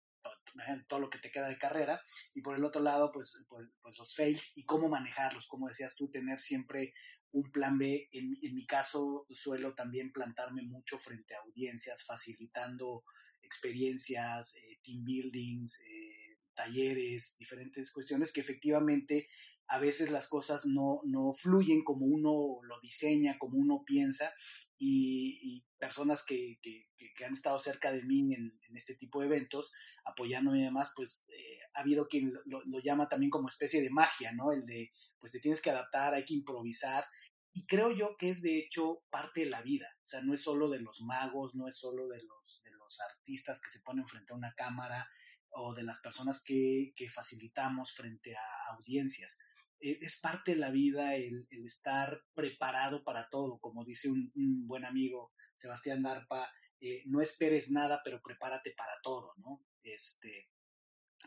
todo, 0.88 1.00
lo 1.00 1.10
que 1.10 1.20
te 1.20 1.32
queda 1.32 1.48
de 1.48 1.58
carrera, 1.58 2.02
y 2.34 2.42
por 2.42 2.56
el 2.56 2.64
otro 2.64 2.82
lado, 2.82 3.12
pues, 3.12 3.46
pues, 3.50 3.68
pues 3.82 3.98
los 3.98 4.16
fails 4.16 4.58
y 4.58 4.66
cómo 4.66 4.90
manejarlos, 4.90 5.48
como 5.48 5.68
decías 5.68 5.96
tú, 5.96 6.10
tener 6.10 6.40
siempre 6.40 6.94
un 7.32 7.52
plan 7.52 7.78
B. 7.78 8.10
En, 8.12 8.38
mi 8.54 8.66
caso, 8.66 9.26
suelo 9.32 9.76
también 9.76 10.12
plantarme 10.12 10.62
mucho 10.64 11.00
frente 11.00 11.36
a 11.36 11.40
audiencias, 11.40 12.04
facilitando 12.04 13.04
experiencias, 13.42 14.56
eh, 14.56 14.80
team 14.84 15.04
buildings, 15.04 15.80
eh, 15.82 16.38
talleres, 16.54 17.38
diferentes 17.38 17.92
cuestiones 17.92 18.32
que 18.32 18.42
efectivamente 18.42 19.30
a 19.68 19.80
veces 19.80 20.10
las 20.10 20.28
cosas 20.28 20.66
no, 20.66 21.02
no 21.06 21.34
fluyen 21.34 21.84
como 21.84 22.06
uno 22.06 22.60
lo 22.64 22.80
diseña, 22.82 23.38
como 23.38 23.58
uno 23.58 23.84
piensa, 23.86 24.34
y, 24.80 25.64
personas 25.80 26.26
que, 26.26 26.60
que, 26.62 27.26
han 27.26 27.34
estado 27.34 27.60
cerca 27.60 27.92
de 27.92 28.04
mí 28.04 28.34
en, 28.34 28.60
en, 28.68 28.78
este 28.78 28.96
tipo 28.96 29.20
de 29.20 29.28
eventos, 29.28 29.72
apoyándome 30.06 30.60
y 30.60 30.64
demás, 30.64 30.92
pues 30.96 31.24
eh, 31.28 31.60
ha 31.78 31.82
habido 31.82 32.08
quien 32.08 32.34
lo, 32.46 32.64
lo, 32.66 32.80
llama 32.80 33.08
también 33.08 33.30
como 33.30 33.48
especie 33.48 33.82
de 33.82 33.90
magia, 33.90 34.32
¿no? 34.32 34.52
El 34.52 34.66
de, 34.66 34.92
pues 35.20 35.32
te 35.32 35.40
tienes 35.40 35.62
que 35.62 35.70
adaptar, 35.70 36.14
hay 36.14 36.26
que 36.26 36.34
improvisar. 36.34 37.06
Y 37.54 37.66
creo 37.66 37.92
yo 37.92 38.18
que 38.18 38.30
es 38.30 38.42
de 38.42 38.58
hecho 38.58 39.04
parte 39.10 39.42
de 39.42 39.48
la 39.48 39.62
vida, 39.62 39.88
o 40.04 40.08
sea, 40.08 40.22
no 40.22 40.34
es 40.34 40.42
solo 40.42 40.70
de 40.70 40.80
los 40.80 41.02
magos, 41.02 41.56
no 41.56 41.68
es 41.68 41.78
solo 41.78 42.08
de 42.08 42.22
los, 42.24 42.62
de 42.64 42.72
los 42.72 43.00
artistas 43.00 43.62
que 43.62 43.70
se 43.70 43.82
ponen 43.82 44.08
frente 44.08 44.34
a 44.34 44.36
una 44.36 44.54
cámara 44.54 45.08
o 45.50 45.74
de 45.74 45.84
las 45.84 46.00
personas 46.00 46.44
que, 46.44 46.94
que 46.96 47.10
facilitamos 47.10 47.94
frente 47.94 48.36
a 48.36 48.74
audiencias 48.76 49.38
e, 49.80 50.00
es 50.02 50.20
parte 50.20 50.52
de 50.52 50.58
la 50.58 50.72
vida 50.72 51.16
el, 51.16 51.48
estar 51.66 52.24
preparado 52.34 53.04
para 53.04 53.30
todo, 53.30 53.60
como 53.60 53.84
dice 53.84 54.10
un, 54.10 54.32
buen 54.68 54.86
amigo 54.86 55.34
Sebastián 55.56 56.04
Darpa, 56.04 56.52
eh, 56.80 57.04
no 57.06 57.22
esperes 57.22 57.72
nada, 57.72 58.02
pero 58.04 58.22
prepárate 58.22 58.72
para 58.72 58.94
todo, 59.02 59.34
¿no? 59.38 59.66
Este, 59.84 60.50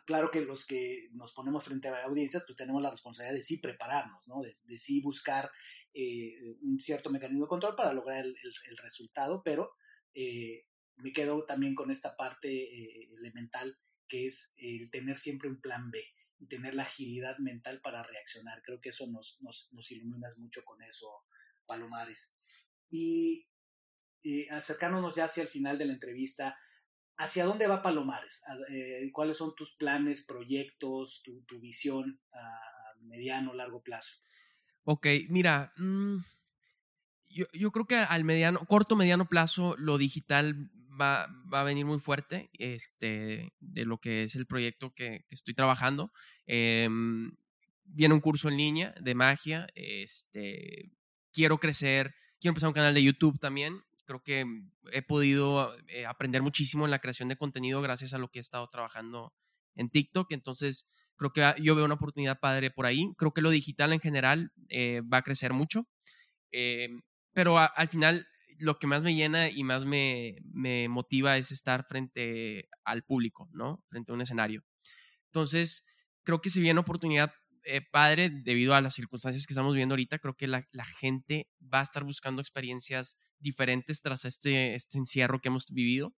claro 0.05 0.31
que 0.31 0.43
los 0.43 0.67
que 0.67 1.09
nos 1.13 1.33
ponemos 1.33 1.65
frente 1.65 1.89
a 1.89 2.05
audiencias, 2.05 2.45
pues 2.47 2.57
tenemos 2.57 2.83
la 2.83 2.91
responsabilidad 2.91 3.37
de 3.37 3.43
sí 3.43 3.59
prepararnos, 3.59 4.27
¿no? 4.29 4.43
De, 4.43 4.79
sí 4.79 5.01
buscar 5.01 5.51
eh, 5.95 6.57
un 6.63 6.79
cierto 6.79 7.11
mecanismo 7.11 7.45
de 7.45 7.49
control 7.49 7.75
para 7.77 7.93
lograr 7.93 8.25
el, 8.25 8.37
resultado, 8.83 9.43
pero 9.45 9.73
eh, 10.15 10.67
me 10.97 11.13
quedo 11.13 11.45
también 11.45 11.75
con 11.75 11.91
esta 11.91 12.17
parte 12.17 13.05
elemental 13.15 13.79
que 14.09 14.27
es 14.27 14.55
el 14.59 14.91
tener 14.91 15.19
siempre 15.19 15.49
un 15.49 15.61
plan 15.61 15.91
B 15.91 16.03
y 16.39 16.49
tener 16.49 16.75
la 16.75 16.83
agilidad 16.83 17.39
mental 17.39 17.81
para 17.81 18.03
reaccionar. 18.03 18.63
Creo 18.63 18.81
que 18.81 18.89
eso 18.89 19.07
nos, 19.07 19.39
nos, 19.41 19.69
nos 19.73 19.91
iluminas 19.93 20.37
mucho 20.37 20.65
con 20.65 20.83
eso, 20.83 21.25
Palomares. 21.67 22.35
Y 22.89 23.47
acercándonos 24.51 25.15
ya 25.15 25.27
hacia 25.27 25.43
el 25.43 25.49
final 25.49 25.79
de 25.79 25.85
la 25.85 25.93
entrevista, 25.93 26.59
¿hacia 27.21 27.45
dónde 27.45 27.67
va 27.67 27.83
Palomares? 27.83 28.43
Eh, 28.71 29.11
¿Cuáles 29.13 29.37
son 29.37 29.55
tus 29.55 29.73
planes, 29.73 30.25
proyectos, 30.25 31.23
tu, 31.23 31.61
visión 31.61 32.21
a 32.33 32.59
mediano, 33.03 33.53
largo 33.53 33.83
plazo? 33.83 34.17
Ok, 34.85 35.07
mira, 35.29 35.73
mm, 35.77 36.17
yo, 37.29 37.45
yo, 37.53 37.71
creo 37.71 37.87
que 37.87 37.97
al 37.97 38.25
mediano, 38.25 38.65
corto, 38.67 38.97
mediano 38.97 39.29
plazo, 39.29 39.77
lo 39.77 39.99
digital 39.99 40.71
va, 41.01 41.29
va, 41.53 41.61
a 41.61 41.65
venir 41.65 41.85
muy 41.85 42.01
fuerte 42.01 42.51
este, 42.55 43.53
de 43.61 43.85
lo 43.85 43.99
que 43.99 44.25
es 44.25 44.35
el 44.35 44.47
proyecto 44.47 44.95
que, 44.95 45.27
estoy 45.29 45.55
trabajando. 45.55 46.13
Em, 46.47 47.37
viene 47.85 48.15
un 48.15 48.21
curso 48.21 48.49
en 48.49 48.57
línea 48.57 48.95
de 49.01 49.15
magia. 49.15 49.67
Este, 49.75 50.91
quiero 51.33 51.59
crecer, 51.59 52.15
quiero 52.41 52.53
empezar 52.53 52.69
un 52.69 52.75
canal 52.75 52.95
de 52.95 53.03
YouTube 53.03 53.39
también. 53.39 53.83
Creo 54.11 54.23
que 54.25 54.45
he 54.91 55.03
podido 55.03 55.73
eh, 55.87 56.05
aprender 56.05 56.43
muchísimo 56.43 56.85
en 56.85 56.91
la 56.91 56.99
creación 56.99 57.29
de 57.29 57.37
contenido 57.37 57.81
gracias 57.81 58.13
a 58.13 58.19
lo 58.19 58.27
que 58.27 58.41
he 58.41 58.43
estado 58.43 58.69
trabajando 58.69 59.33
en 59.77 59.89
TikTok. 59.89 60.33
Entonces, 60.33 60.85
creo 61.15 61.33
que 61.33 61.55
yo 61.63 61.77
veo 61.77 61.85
una 61.85 61.95
oportunidad 61.95 62.41
padre 62.41 62.73
por 62.73 62.87
ahí. 62.87 63.13
Creo 63.17 63.33
que 63.33 63.41
lo 63.41 63.51
digital 63.51 63.93
en 63.93 64.01
general 64.01 64.51
eh, 64.69 65.01
va 65.03 65.19
a 65.19 65.23
crecer 65.23 65.53
mucho. 65.53 65.87
Em, 66.51 67.03
pero 67.33 67.57
al 67.57 67.89
final 67.89 68.27
lo 68.59 68.81
que 68.81 68.89
más 68.89 69.05
me 69.05 69.15
llena 69.15 69.49
y 69.49 69.63
más 69.63 69.87
me, 69.87 70.39
me, 70.53 70.89
motiva 70.89 71.37
es 71.37 71.53
estar 71.53 71.85
frente 71.85 72.69
al 72.83 73.05
público, 73.05 73.49
¿no? 73.53 73.85
Frente 73.91 74.11
a 74.11 74.17
un 74.17 74.23
escenario. 74.23 74.65
Entonces, 75.27 75.87
creo 76.25 76.41
que 76.41 76.51
si 76.51 76.61
viene 76.61 76.81
oportunidad 76.81 77.33
eh, 77.65 77.81
padre, 77.83 78.31
debido 78.31 78.75
a 78.75 78.81
las 78.81 78.95
circunstancias 78.95 79.47
que 79.47 79.53
estamos 79.53 79.75
viendo 79.75 79.93
ahorita, 79.93 80.19
creo 80.19 80.35
que 80.35 80.47
la, 80.47 80.65
gente 80.99 81.49
va 81.61 81.81
a 81.81 81.83
estar 81.83 82.05
buscando 82.05 82.41
experiencias 82.41 83.17
diferentes 83.39 84.03
tras 84.03 84.25
este, 84.25 84.75
este 84.75 84.99
encierro 84.99 85.41
que 85.41 85.49
hemos 85.49 85.67
vivido. 85.71 86.15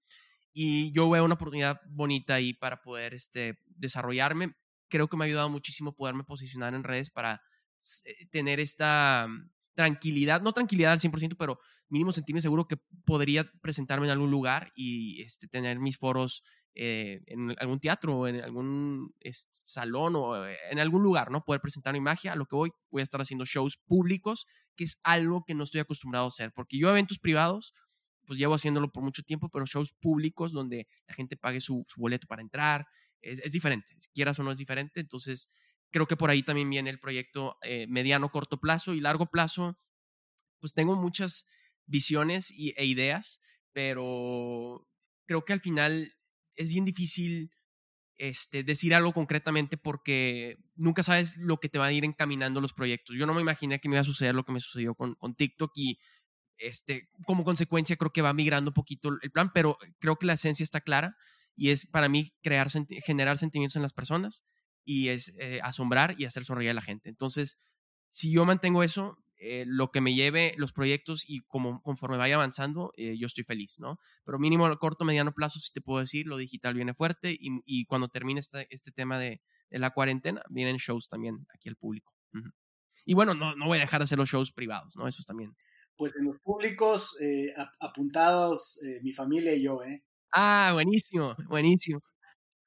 Y 0.54 0.92
yo 0.94 1.10
veo 1.10 1.24
una 1.24 1.36
oportunidad 1.36 1.82
bonita 1.88 2.36
ahí 2.36 2.54
para 2.54 2.82
poder 2.82 3.14
este, 3.14 3.60
desarrollarme. 3.66 4.54
Creo 4.90 5.08
que 5.08 5.18
me 5.18 5.26
ha 5.26 5.28
ayudado 5.28 5.50
muchísimo 5.50 5.96
poderme 5.96 6.24
posicionar 6.24 6.74
en 6.74 6.84
redes 6.84 7.10
para 7.10 7.42
eh, 8.06 8.28
tener 8.30 8.60
esta 8.60 9.28
tranquilidad, 9.74 10.42
no 10.42 10.54
tranquilidad 10.54 10.92
al 10.92 11.00
100%, 11.00 11.36
pero 11.38 11.60
mínimo 11.90 12.12
sentirme 12.12 12.42
seguro 12.42 12.68
que 12.68 12.78
podría 13.06 13.52
presentarme 13.62 14.08
en 14.08 14.12
algún 14.12 14.32
lugar 14.32 14.72
y 14.76 15.22
este, 15.22 15.48
tener 15.48 15.80
mis 15.80 15.98
foros 15.98 16.44
eh, 16.76 17.22
en 17.28 17.56
algún 17.60 17.80
teatro 17.80 18.18
o 18.18 18.28
en 18.28 18.42
algún 18.42 19.14
salón 19.50 20.16
o 20.16 20.46
eh, 20.46 20.58
en 20.70 20.80
algún 20.80 21.04
lugar, 21.04 21.32
¿no? 21.32 21.44
Poder 21.44 21.62
presentar 21.62 21.94
mi 21.94 22.02
magia. 22.02 22.34
A 22.34 22.36
lo 22.36 22.46
que 22.46 22.56
voy, 22.56 22.72
voy 22.90 23.02
a 23.02 23.04
estar 23.04 23.22
haciendo 23.22 23.46
shows 23.46 23.78
públicos, 23.78 24.48
que 24.76 24.86
es 24.86 25.00
algo 25.04 25.44
que 25.46 25.54
no 25.54 25.64
estoy 25.64 25.82
acostumbrado 25.82 26.26
a 26.26 26.30
hacer, 26.30 26.52
porque 26.54 26.78
yo 26.78 26.90
eventos 26.90 27.20
privados, 27.20 27.74
pues 28.26 28.40
llevo 28.40 28.56
haciéndolo 28.56 28.92
por 28.92 29.04
mucho 29.04 29.24
tiempo, 29.24 29.50
pero 29.50 29.66
shows 29.66 29.94
públicos 29.94 30.52
donde 30.54 30.88
la 31.08 31.14
gente 31.14 31.36
pague 31.38 31.60
su, 31.60 31.86
boleto 31.98 32.28
para 32.28 32.42
entrar, 32.42 32.86
es, 33.22 33.40
es 33.44 33.52
diferente, 33.52 33.98
quieras 34.14 34.40
o 34.40 34.44
no 34.44 34.52
es 34.52 34.58
diferente, 34.58 35.00
entonces 35.00 35.50
creo 35.92 36.08
que 36.08 36.18
por 36.18 36.30
ahí 36.30 36.42
también 36.42 36.70
viene 36.70 36.90
el 36.90 37.00
proyecto 37.00 37.58
eh, 37.62 37.86
mediano, 37.88 38.32
corto 38.32 38.60
plazo 38.60 38.94
y 38.94 39.02
largo 39.02 39.28
plazo. 39.28 39.78
Pues 40.60 40.74
tengo 40.74 40.96
muchas 40.96 41.48
visiones 41.86 42.52
y, 42.52 42.74
e 42.78 42.86
ideas, 42.86 43.42
pero 43.74 44.88
creo 45.26 45.46
que 45.46 45.54
al 45.54 45.60
final 45.60 46.14
es 46.56 46.70
bien 46.70 46.86
difícil 46.86 47.52
este, 48.18 48.64
decir 48.64 48.94
algo 48.94 49.14
concretamente 49.14 49.78
porque 49.78 50.58
nunca 50.76 51.04
sabes 51.04 51.36
lo 51.38 51.58
que 51.58 51.70
te 51.70 51.80
van 51.80 51.90
a 51.90 51.94
ir 51.94 52.06
encaminando 52.06 52.62
los 52.62 52.74
proyectos. 52.74 53.16
Yo 53.18 53.26
no 53.26 53.34
me 53.34 53.42
imaginé 53.42 53.80
que 53.80 53.90
me 53.90 53.96
iba 53.96 54.02
a 54.02 54.06
suceder 54.06 54.36
lo 54.36 54.44
que 54.44 54.52
me 54.52 54.60
sucedió 54.60 54.94
con, 54.94 55.16
con 55.16 55.36
TikTok 55.36 55.72
y 55.76 55.98
este, 56.58 57.10
como 57.26 57.44
consecuencia 57.44 57.96
creo 57.96 58.12
que 58.12 58.22
va 58.22 58.34
migrando 58.34 58.70
un 58.70 58.76
poquito 58.76 59.10
el 59.22 59.32
plan, 59.32 59.52
pero 59.54 59.78
creo 60.00 60.18
que 60.18 60.28
la 60.28 60.34
esencia 60.34 60.64
está 60.64 60.82
clara 60.82 61.16
y 61.56 61.70
es 61.72 61.88
para 61.88 62.10
mí 62.10 62.34
crear, 62.42 62.70
generar 63.04 63.38
sentimientos 63.38 63.76
en 63.76 63.82
las 63.82 63.94
personas 63.94 64.44
y 64.86 65.10
es 65.10 65.34
eh, 65.40 65.60
asombrar 65.64 66.16
y 66.18 66.26
hacer 66.26 66.46
sonreír 66.46 66.72
a 66.72 66.76
la 66.76 66.82
gente. 66.82 67.10
Entonces, 67.10 67.60
si 68.10 68.32
yo 68.32 68.46
mantengo 68.46 68.84
eso, 68.84 69.18
eh, 69.44 69.64
lo 69.66 69.90
que 69.90 70.02
me 70.02 70.14
lleve 70.14 70.54
los 70.56 70.72
proyectos 70.72 71.24
y 71.28 71.40
como 71.48 71.82
conforme 71.82 72.18
vaya 72.18 72.36
avanzando, 72.36 72.94
eh, 72.96 73.18
yo 73.18 73.26
estoy 73.26 73.44
feliz, 73.44 73.80
¿no? 73.80 74.00
Pero 74.24 74.38
mínimo 74.38 74.68
a 74.68 74.78
corto, 74.78 75.04
mediano 75.04 75.34
plazo, 75.34 75.58
si 75.58 75.72
te 75.74 75.82
puedo 75.82 76.00
decir, 76.00 76.28
lo 76.28 76.38
digital 76.38 76.76
viene 76.76 76.94
fuerte 76.94 77.32
y, 77.32 77.50
y 77.66 77.86
cuando 77.86 78.08
termine 78.08 78.40
este, 78.40 78.68
este 78.70 78.92
tema 78.92 79.18
de, 79.18 79.42
de, 79.72 79.80
la 79.80 79.90
cuarentena, 79.90 80.44
vienen 80.50 80.78
shows 80.78 81.10
también 81.10 81.48
aquí 81.56 81.70
al 81.70 81.76
público. 81.76 82.14
Y 83.04 83.16
bueno, 83.16 83.34
no, 83.34 83.56
no 83.56 83.66
voy 83.66 83.80
a 83.80 83.82
dejar 83.82 84.02
de 84.02 84.04
hacer 84.04 84.20
los 84.20 84.30
shows 84.30 84.52
privados, 84.52 84.96
¿no? 84.96 85.08
Eso 85.08 85.22
es 85.22 85.26
también. 85.26 85.56
Pues 85.98 86.16
en 86.16 86.26
los 86.26 86.40
públicos 86.40 87.18
apuntados, 87.80 88.80
mi 89.02 89.12
familia 89.12 89.56
y 89.56 89.64
yo, 89.64 89.84
¿eh? 89.84 90.04
Ah, 90.32 90.70
buenísimo, 90.74 91.36
buenísimo. 91.50 92.00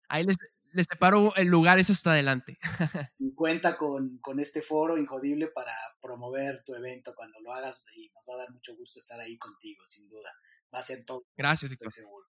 Ahí 0.08 0.24
les, 0.24 0.36
les 0.74 0.86
separo 0.86 1.34
el 1.36 1.48
lugar, 1.48 1.78
es 1.78 1.90
hasta 1.90 2.12
adelante. 2.12 2.58
cuenta 3.34 3.76
con, 3.76 4.18
con, 4.18 4.40
este 4.40 4.62
foro 4.62 4.98
Injodible 4.98 5.48
para 5.48 5.72
promover 6.00 6.62
tu 6.64 6.74
evento 6.74 7.14
cuando 7.14 7.40
lo 7.40 7.52
hagas 7.52 7.84
y 7.96 8.10
nos 8.10 8.24
va 8.28 8.34
a 8.34 8.44
dar 8.44 8.52
mucho 8.52 8.76
gusto 8.76 8.98
estar 8.98 9.20
ahí 9.20 9.38
contigo, 9.38 9.84
sin 9.86 10.08
duda. 10.08 10.30
Va 10.74 10.80
a 10.80 10.84
ser 10.84 11.04
todo. 11.04 11.24
Gracias, 11.36 11.70
Víctor. 11.70 11.92
Seguro. 11.92 12.26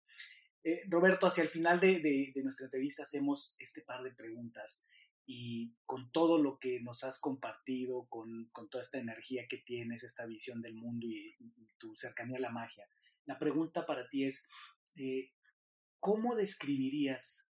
Eh, 0.64 0.82
Roberto, 0.90 1.28
hacia 1.28 1.44
el 1.44 1.50
final 1.50 1.80
de, 1.80 2.00
de, 2.00 2.32
de 2.34 2.44
nuestra 2.44 2.66
entrevista 2.66 3.04
hacemos 3.04 3.56
este 3.60 3.82
par 3.82 4.04
de 4.04 4.12
preguntas 4.12 4.84
y 5.26 5.76
con 5.86 6.12
todo 6.12 6.42
lo 6.42 6.58
que 6.60 6.82
nos 6.82 7.04
has 7.04 7.20
compartido, 7.20 8.08
con, 8.10 8.50
con 8.52 8.70
toda 8.70 8.82
esta 8.82 8.98
energía 8.98 9.48
que 9.48 9.58
tienes, 9.58 10.04
esta 10.04 10.26
visión 10.26 10.62
del 10.62 10.74
mundo 10.74 11.06
y, 11.06 11.36
y, 11.40 11.54
y, 11.56 11.70
tu 11.78 11.96
cercanía 11.96 12.38
a 12.38 12.42
la 12.42 12.50
magia, 12.50 12.90
la 13.26 13.38
pregunta 13.38 13.86
para 13.86 14.10
ti 14.10 14.26
es, 14.26 14.48
eh, 14.96 15.32
¿cómo 16.00 16.36
describirías 16.36 17.49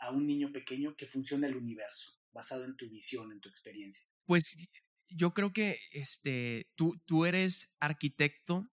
a 0.00 0.10
un 0.10 0.26
niño 0.26 0.50
pequeño 0.52 0.96
que 0.96 1.06
funciona 1.06 1.46
el 1.46 1.56
universo, 1.56 2.10
basado 2.32 2.64
en 2.64 2.76
tu 2.76 2.88
visión, 2.88 3.30
en 3.32 3.40
tu 3.40 3.48
experiencia? 3.48 4.04
Pues 4.24 4.56
yo 5.08 5.32
creo 5.32 5.52
que 5.52 5.78
este, 5.92 6.70
tú, 6.74 7.00
tú 7.06 7.26
eres 7.26 7.70
arquitecto 7.80 8.70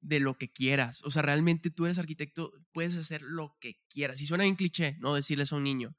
de 0.00 0.20
lo 0.20 0.36
que 0.38 0.50
quieras. 0.50 1.02
O 1.04 1.10
sea, 1.10 1.22
realmente 1.22 1.70
tú 1.70 1.84
eres 1.84 1.98
arquitecto, 1.98 2.52
puedes 2.72 2.96
hacer 2.96 3.22
lo 3.22 3.56
que 3.60 3.80
quieras. 3.88 4.20
Y 4.20 4.26
suena 4.26 4.44
bien 4.44 4.56
cliché, 4.56 4.96
¿no? 5.00 5.14
Decirles 5.14 5.52
a 5.52 5.56
un 5.56 5.64
niño. 5.64 5.96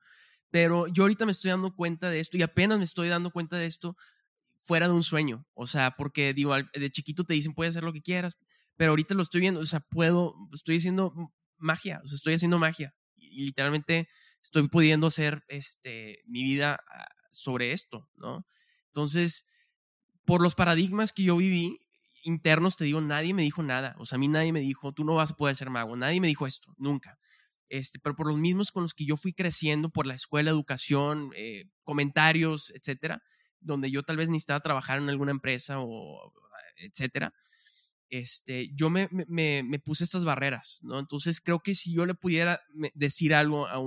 Pero 0.49 0.87
yo 0.87 1.03
ahorita 1.03 1.25
me 1.25 1.31
estoy 1.31 1.51
dando 1.51 1.75
cuenta 1.75 2.09
de 2.09 2.19
esto 2.19 2.37
y 2.37 2.41
apenas 2.41 2.77
me 2.77 2.83
estoy 2.83 3.09
dando 3.09 3.31
cuenta 3.31 3.57
de 3.57 3.67
esto 3.67 3.95
fuera 4.65 4.87
de 4.87 4.93
un 4.93 5.03
sueño. 5.03 5.45
O 5.53 5.67
sea, 5.67 5.95
porque 5.97 6.33
digo, 6.33 6.55
de 6.55 6.91
chiquito 6.91 7.23
te 7.23 7.33
dicen 7.33 7.53
puedes 7.53 7.71
hacer 7.71 7.83
lo 7.83 7.93
que 7.93 8.01
quieras, 8.01 8.37
pero 8.75 8.91
ahorita 8.91 9.13
lo 9.13 9.23
estoy 9.23 9.41
viendo, 9.41 9.59
o 9.59 9.65
sea, 9.65 9.79
puedo, 9.79 10.35
estoy 10.53 10.77
haciendo 10.77 11.13
magia, 11.57 12.01
o 12.03 12.07
sea, 12.07 12.15
estoy 12.15 12.33
haciendo 12.33 12.59
magia. 12.59 12.93
Y 13.15 13.45
literalmente 13.45 14.09
estoy 14.41 14.67
pudiendo 14.67 15.07
hacer 15.07 15.43
este, 15.47 16.21
mi 16.25 16.43
vida 16.43 16.83
ah, 16.87 17.07
sobre 17.31 17.73
esto, 17.73 18.09
¿no? 18.15 18.45
Entonces, 18.87 19.45
por 20.25 20.41
los 20.41 20.55
paradigmas 20.55 21.13
que 21.13 21.23
yo 21.23 21.37
viví, 21.37 21.79
internos, 22.23 22.77
te 22.77 22.85
digo, 22.85 23.01
nadie 23.01 23.33
me 23.33 23.43
dijo 23.43 23.63
nada. 23.63 23.95
O 23.97 24.05
sea, 24.05 24.17
a 24.17 24.19
mí 24.19 24.27
nadie 24.27 24.51
me 24.51 24.59
dijo, 24.59 24.91
tú 24.91 25.03
no 25.03 25.15
vas 25.15 25.31
a 25.31 25.35
poder 25.35 25.55
ser 25.55 25.69
mago. 25.69 25.95
Nadie 25.95 26.21
me 26.21 26.27
dijo 26.27 26.45
esto, 26.45 26.73
nunca. 26.77 27.17
Este, 27.69 27.99
pero 27.99 28.15
por 28.15 28.27
los 28.27 28.37
mismos 28.37 28.71
con 28.71 28.83
los 28.83 28.93
que 28.93 29.05
yo 29.05 29.15
fui 29.15 29.33
creciendo, 29.33 29.89
por 29.89 30.05
la 30.05 30.13
escuela, 30.13 30.51
educación, 30.51 31.31
eh, 31.35 31.65
comentarios, 31.83 32.71
etcétera, 32.75 33.23
donde 33.59 33.89
yo 33.89 34.03
tal 34.03 34.17
vez 34.17 34.29
necesitaba 34.29 34.59
trabajar 34.59 34.99
en 34.99 35.09
alguna 35.09 35.31
empresa 35.31 35.79
o 35.79 36.33
etcétera, 36.75 37.33
este, 38.11 38.69
yo 38.75 38.89
me, 38.89 39.07
puse 39.83 40.03
estas 40.03 40.25
barreras, 40.25 40.79
¿no? 40.81 40.99
Entonces 40.99 41.39
creo 41.39 41.61
que 41.61 41.73
si 41.73 41.93
yo 41.93 42.05
le 42.05 42.13
pudiera 42.13 42.61
decir 42.93 43.33
algo 43.33 43.67
a 43.67 43.79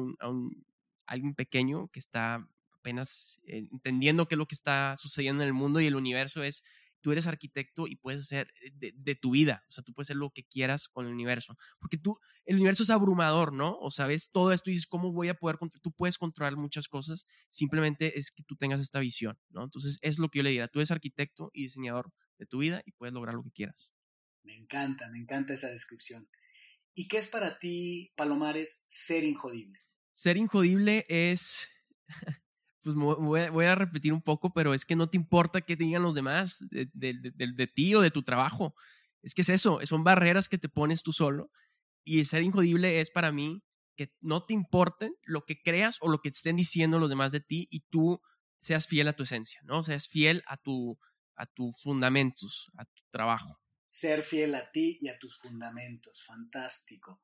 alguien 1.07 1.35
pequeño 1.35 1.89
que 1.89 2.01
está 2.01 2.49
apenas 2.73 3.39
eh, 3.47 3.69
entendiendo 3.71 4.27
qué 4.27 4.35
es 4.35 4.39
lo 4.39 4.47
que 4.47 4.55
está 4.55 4.97
sucediendo 4.99 5.43
en 5.43 5.49
el 5.49 5.55
mundo 5.55 5.81
y 5.81 5.87
el 5.87 5.95
universo 5.95 6.43
es, 6.43 6.65
tú 7.03 7.13
eres 7.13 7.27
arquitecto 7.27 7.87
y 7.87 7.97
puedes 7.97 8.23
hacer 8.23 8.51
de, 8.73 8.93
de, 8.97 9.15
tu 9.15 9.33
vida, 9.33 9.63
o 9.69 9.73
sea, 9.73 9.85
tú 9.85 9.93
puedes 9.93 10.07
hacer 10.07 10.17
lo 10.17 10.31
que 10.31 10.45
quieras 10.45 10.89
con 10.89 11.07
el 11.07 11.13
universo, 11.13 11.55
porque 11.79 11.99
tú, 11.99 12.19
el 12.47 12.57
universo 12.57 12.83
es 12.83 12.89
abrumador, 12.89 13.53
¿no? 13.53 13.77
O 13.79 13.91
sabes 13.91 14.31
todo 14.33 14.53
esto 14.53 14.71
y 14.71 14.73
dices, 14.73 14.87
¿cómo 14.87 15.13
voy 15.13 15.29
a 15.29 15.35
poder, 15.35 15.59
tú 15.83 15.93
puedes 15.93 16.17
controlar 16.17 16.57
muchas 16.57 16.89
cosas, 16.89 17.27
simplemente 17.51 18.19
es 18.19 18.31
que 18.31 18.43
tú 18.43 18.57
tengas 18.57 18.81
esta 18.81 19.01
visión, 19.01 19.39
¿no? 19.51 19.65
Entonces, 19.65 19.99
es 20.01 20.19
lo 20.19 20.31
que 20.31 20.39
yo 20.39 20.43
le 20.45 20.51
diría, 20.51 20.69
tú 20.69 20.79
eres 20.79 20.91
arquitecto 20.91 21.51
y 21.53 21.65
diseñador 21.65 22.11
de 22.39 22.47
tu 22.47 22.59
vida 22.59 22.83
y 22.87 22.93
puedes 22.93 23.13
lograr 23.13 23.35
lo 23.35 23.43
que 23.43 23.51
quieras. 23.51 23.94
Me 24.45 24.55
encanta, 24.55 25.09
me 25.09 25.19
encanta 25.19 25.55
esa 25.55 25.69
descripción. 25.69 26.29
¿Y 26.95 27.09
qué 27.09 27.19
es 27.19 27.29
para 27.29 27.59
ti, 27.59 28.13
Palomares, 28.17 28.85
ser 28.87 29.25
injodible? 29.25 29.81
Ser 30.13 30.37
injodible 30.37 31.07
es, 31.09 31.69
pues 32.83 32.95
voy 32.95 33.65
a, 33.65 33.75
repetir 33.75 34.13
un 34.13 34.23
poco, 34.23 34.53
pero 34.53 34.75
es 34.75 34.85
que 34.85 34.95
no 34.95 35.09
te 35.09 35.17
importa 35.17 35.63
qué 35.63 35.77
digan 35.77 36.03
los 36.03 36.15
demás 36.15 36.59
de, 36.71 37.71
ti 37.75 37.95
o 37.95 38.01
de 38.01 38.11
tu 38.11 38.23
trabajo. 38.23 38.77
Es 39.23 39.35
que 39.35 39.43
es 39.43 39.49
eso, 39.49 39.81
son 39.85 40.05
barreras 40.05 40.49
que 40.49 40.59
te 40.59 40.69
pones 40.69 41.03
tú 41.03 41.13
solo. 41.13 41.51
Y 42.05 42.25
ser 42.27 42.43
injodible 42.43 43.01
es 43.01 43.11
para 43.11 43.33
mí 43.33 43.65
que 43.97 44.13
no 44.21 44.45
te 44.45 44.53
importen 44.53 45.15
lo 45.25 45.47
que 45.47 45.63
creas 45.63 45.99
o 46.01 46.11
lo 46.11 46.21
que 46.21 46.29
estén 46.29 46.57
diciendo 46.57 46.99
los 46.99 47.09
demás 47.09 47.33
de 47.33 47.41
ti 47.41 47.67
y 47.71 47.81
tú 47.89 48.21
seas 48.61 48.87
fiel 48.87 49.09
a 49.09 49.15
tu 49.15 49.23
esencia, 49.23 49.61
¿no? 49.65 49.83
Seas 49.83 50.07
fiel 50.07 50.43
a 50.47 50.57
tu 50.59 50.99
a 51.37 51.47
tus 51.47 51.81
fundamentos, 51.81 52.71
a 52.77 52.85
tu 52.85 53.03
trabajo 53.11 53.64
ser 53.95 54.25
fiel 54.25 54.57
a 54.57 54.73
ti 54.73 54.99
y 55.01 55.09
a 55.09 55.17
tus 55.19 55.39
fundamentos. 55.39 56.25
Fantástico. 56.27 57.21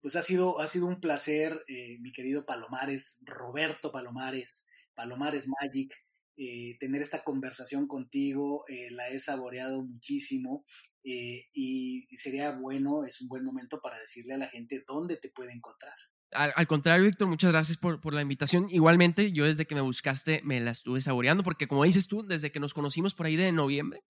Pues 0.00 0.16
ha 0.16 0.22
sido, 0.22 0.60
ha 0.60 0.66
sido 0.66 0.86
un 0.86 1.00
placer, 1.00 1.64
eh, 1.68 1.96
mi 2.00 2.10
querido 2.10 2.44
Palomares, 2.44 3.20
Roberto 3.24 3.92
Palomares, 3.92 4.66
Palomares 4.96 5.46
Magic, 5.46 5.94
eh, 6.36 6.76
tener 6.80 7.02
esta 7.02 7.22
conversación 7.22 7.86
contigo. 7.86 8.64
Eh, 8.66 8.90
la 8.90 9.10
he 9.10 9.20
saboreado 9.20 9.84
muchísimo 9.84 10.64
y, 11.04 12.08
sería 12.16 12.50
bueno, 12.50 13.04
es 13.04 13.20
un 13.20 13.28
buen 13.28 13.44
momento 13.44 13.80
para 13.80 13.96
decirle 14.00 14.34
a 14.34 14.38
la 14.38 14.48
gente 14.48 14.82
dónde 14.84 15.18
te 15.18 15.30
puede 15.30 15.52
encontrar. 15.52 15.94
Al, 16.32 16.52
al 16.56 16.66
contrario, 16.66 17.04
Víctor, 17.04 17.28
muchas 17.28 17.52
gracias 17.52 17.78
por, 17.78 18.00
por, 18.00 18.12
la 18.12 18.22
invitación. 18.22 18.66
Igualmente, 18.70 19.30
yo 19.30 19.44
desde 19.44 19.66
que 19.66 19.76
me 19.76 19.82
buscaste 19.82 20.40
me 20.42 20.60
la 20.60 20.72
estuve 20.72 21.00
saboreando, 21.00 21.44
porque 21.44 21.68
como 21.68 21.84
dices 21.84 22.08
tú, 22.08 22.26
desde 22.26 22.50
que 22.50 22.58
nos 22.58 22.74
conocimos 22.74 23.14
por 23.14 23.26
ahí 23.26 23.36
de 23.36 23.52
noviembre, 23.52 24.02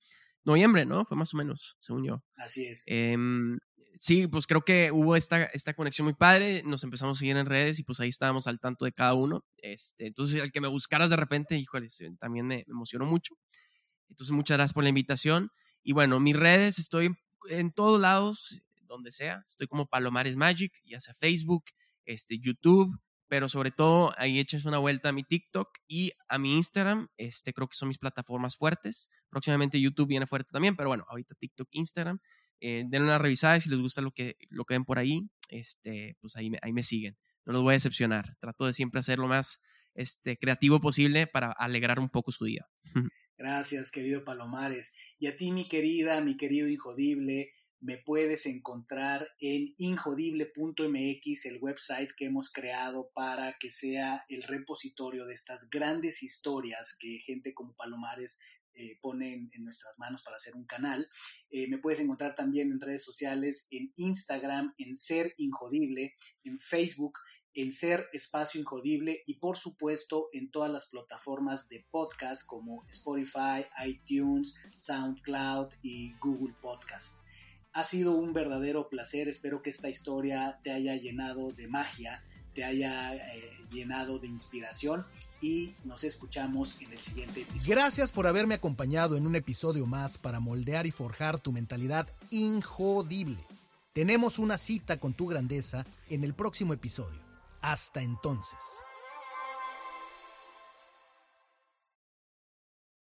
noviembre, 0.44 0.84
¿no? 0.84 1.04
Fue 1.04 1.16
más 1.16 1.32
o 1.34 1.36
menos, 1.36 1.76
según 1.80 2.04
yo. 2.04 2.24
Así 2.36 2.66
es. 2.66 2.82
Eh, 2.86 3.16
sí, 3.98 4.26
pues 4.26 4.46
creo 4.46 4.62
que 4.62 4.90
hubo 4.90 5.16
esta, 5.16 5.44
esta 5.44 5.74
conexión 5.74 6.04
muy 6.04 6.14
padre, 6.14 6.62
nos 6.64 6.82
empezamos 6.84 7.18
a 7.18 7.20
seguir 7.20 7.36
en 7.36 7.46
redes 7.46 7.78
y 7.78 7.84
pues 7.84 8.00
ahí 8.00 8.08
estábamos 8.08 8.46
al 8.46 8.58
tanto 8.58 8.84
de 8.84 8.92
cada 8.92 9.14
uno. 9.14 9.44
Este, 9.58 10.06
entonces, 10.06 10.42
el 10.42 10.52
que 10.52 10.60
me 10.60 10.68
buscaras 10.68 11.10
de 11.10 11.16
repente, 11.16 11.56
híjole, 11.56 11.88
también 12.18 12.46
me, 12.46 12.64
me 12.66 12.72
emocionó 12.72 13.06
mucho. 13.06 13.36
Entonces, 14.08 14.32
muchas 14.32 14.56
gracias 14.56 14.74
por 14.74 14.82
la 14.82 14.90
invitación. 14.90 15.50
Y 15.82 15.92
bueno, 15.92 16.20
mis 16.20 16.36
redes, 16.36 16.78
estoy 16.78 17.16
en 17.48 17.72
todos 17.72 18.00
lados, 18.00 18.60
donde 18.82 19.10
sea. 19.10 19.44
Estoy 19.46 19.66
como 19.66 19.86
Palomares 19.86 20.36
Magic, 20.36 20.72
ya 20.84 21.00
sea 21.00 21.14
Facebook, 21.14 21.64
este, 22.04 22.38
YouTube, 22.38 22.98
pero 23.32 23.48
sobre 23.48 23.70
todo 23.70 24.12
ahí 24.18 24.38
eches 24.38 24.66
una 24.66 24.76
vuelta 24.76 25.08
a 25.08 25.12
mi 25.12 25.24
TikTok 25.24 25.70
y 25.88 26.12
a 26.28 26.36
mi 26.36 26.54
Instagram. 26.54 27.08
Este 27.16 27.54
creo 27.54 27.66
que 27.66 27.74
son 27.74 27.88
mis 27.88 27.96
plataformas 27.96 28.56
fuertes. 28.56 29.08
Próximamente 29.30 29.80
YouTube 29.80 30.06
viene 30.06 30.26
fuerte 30.26 30.50
también, 30.52 30.76
pero 30.76 30.90
bueno, 30.90 31.06
ahorita 31.08 31.34
TikTok, 31.36 31.66
Instagram. 31.70 32.20
Eh, 32.60 32.84
den 32.86 33.04
una 33.04 33.16
revisada 33.16 33.56
y 33.56 33.62
si 33.62 33.70
les 33.70 33.78
gusta 33.78 34.02
lo 34.02 34.10
que, 34.10 34.36
lo 34.50 34.66
que 34.66 34.74
ven 34.74 34.84
por 34.84 34.98
ahí, 34.98 35.30
este, 35.48 36.14
pues 36.20 36.36
ahí 36.36 36.50
me, 36.50 36.58
ahí 36.60 36.74
me 36.74 36.82
siguen. 36.82 37.16
No 37.46 37.54
los 37.54 37.62
voy 37.62 37.72
a 37.72 37.76
decepcionar. 37.76 38.36
Trato 38.38 38.66
de 38.66 38.74
siempre 38.74 38.98
hacer 38.98 39.18
lo 39.18 39.28
más 39.28 39.62
este, 39.94 40.36
creativo 40.36 40.82
posible 40.82 41.26
para 41.26 41.52
alegrar 41.52 42.00
un 42.00 42.10
poco 42.10 42.32
su 42.32 42.44
día. 42.44 42.68
Gracias, 43.38 43.90
querido 43.90 44.24
Palomares. 44.24 44.94
Y 45.18 45.28
a 45.28 45.38
ti, 45.38 45.52
mi 45.52 45.66
querida, 45.66 46.20
mi 46.20 46.36
querido 46.36 46.68
Injodible, 46.68 47.54
me 47.82 47.98
puedes 47.98 48.46
encontrar 48.46 49.28
en 49.40 49.74
injodible.mx, 49.76 51.46
el 51.46 51.58
website 51.60 52.12
que 52.16 52.26
hemos 52.26 52.50
creado 52.50 53.10
para 53.12 53.56
que 53.58 53.72
sea 53.72 54.24
el 54.28 54.44
repositorio 54.44 55.26
de 55.26 55.34
estas 55.34 55.68
grandes 55.68 56.22
historias 56.22 56.96
que 56.98 57.18
gente 57.18 57.52
como 57.52 57.74
Palomares 57.74 58.38
eh, 58.74 58.98
pone 59.02 59.48
en, 59.52 59.64
nuestras 59.64 59.98
manos 59.98 60.22
para 60.22 60.36
hacer 60.36 60.54
un 60.54 60.64
canal. 60.64 61.08
Eh, 61.50 61.68
me 61.68 61.78
puedes 61.78 61.98
encontrar 61.98 62.36
también 62.36 62.70
en 62.70 62.80
redes 62.80 63.02
sociales, 63.02 63.66
en 63.72 63.92
Instagram, 63.96 64.74
en 64.78 64.96
Ser 64.96 65.34
Injodible, 65.36 66.14
en 66.44 66.60
Facebook, 66.60 67.18
en 67.52 67.72
Ser 67.72 68.08
Espacio 68.12 68.60
Injodible 68.60 69.22
y 69.26 69.34
por 69.34 69.58
supuesto 69.58 70.28
en 70.32 70.50
todas 70.50 70.70
las 70.70 70.88
plataformas 70.88 71.68
de 71.68 71.84
podcast 71.90 72.46
como 72.46 72.86
Spotify, 72.88 73.66
iTunes, 73.84 74.54
SoundCloud 74.74 75.72
y 75.82 76.14
Google 76.20 76.54
Podcast. 76.62 77.21
Ha 77.72 77.84
sido 77.84 78.12
un 78.12 78.32
verdadero 78.32 78.88
placer, 78.88 79.28
espero 79.28 79.62
que 79.62 79.70
esta 79.70 79.88
historia 79.88 80.60
te 80.62 80.72
haya 80.72 80.94
llenado 80.96 81.52
de 81.52 81.68
magia, 81.68 82.22
te 82.54 82.64
haya 82.64 83.14
eh, 83.14 83.50
llenado 83.70 84.18
de 84.18 84.28
inspiración 84.28 85.06
y 85.40 85.74
nos 85.84 86.04
escuchamos 86.04 86.80
en 86.82 86.92
el 86.92 86.98
siguiente 86.98 87.42
episodio. 87.42 87.74
Gracias 87.74 88.12
por 88.12 88.26
haberme 88.26 88.54
acompañado 88.54 89.16
en 89.16 89.26
un 89.26 89.36
episodio 89.36 89.86
más 89.86 90.18
para 90.18 90.38
moldear 90.38 90.86
y 90.86 90.90
forjar 90.90 91.40
tu 91.40 91.50
mentalidad 91.50 92.08
injodible. 92.30 93.38
Tenemos 93.94 94.38
una 94.38 94.58
cita 94.58 94.98
con 94.98 95.14
tu 95.14 95.26
grandeza 95.26 95.84
en 96.08 96.24
el 96.24 96.34
próximo 96.34 96.74
episodio. 96.74 97.20
Hasta 97.62 98.02
entonces. 98.02 98.58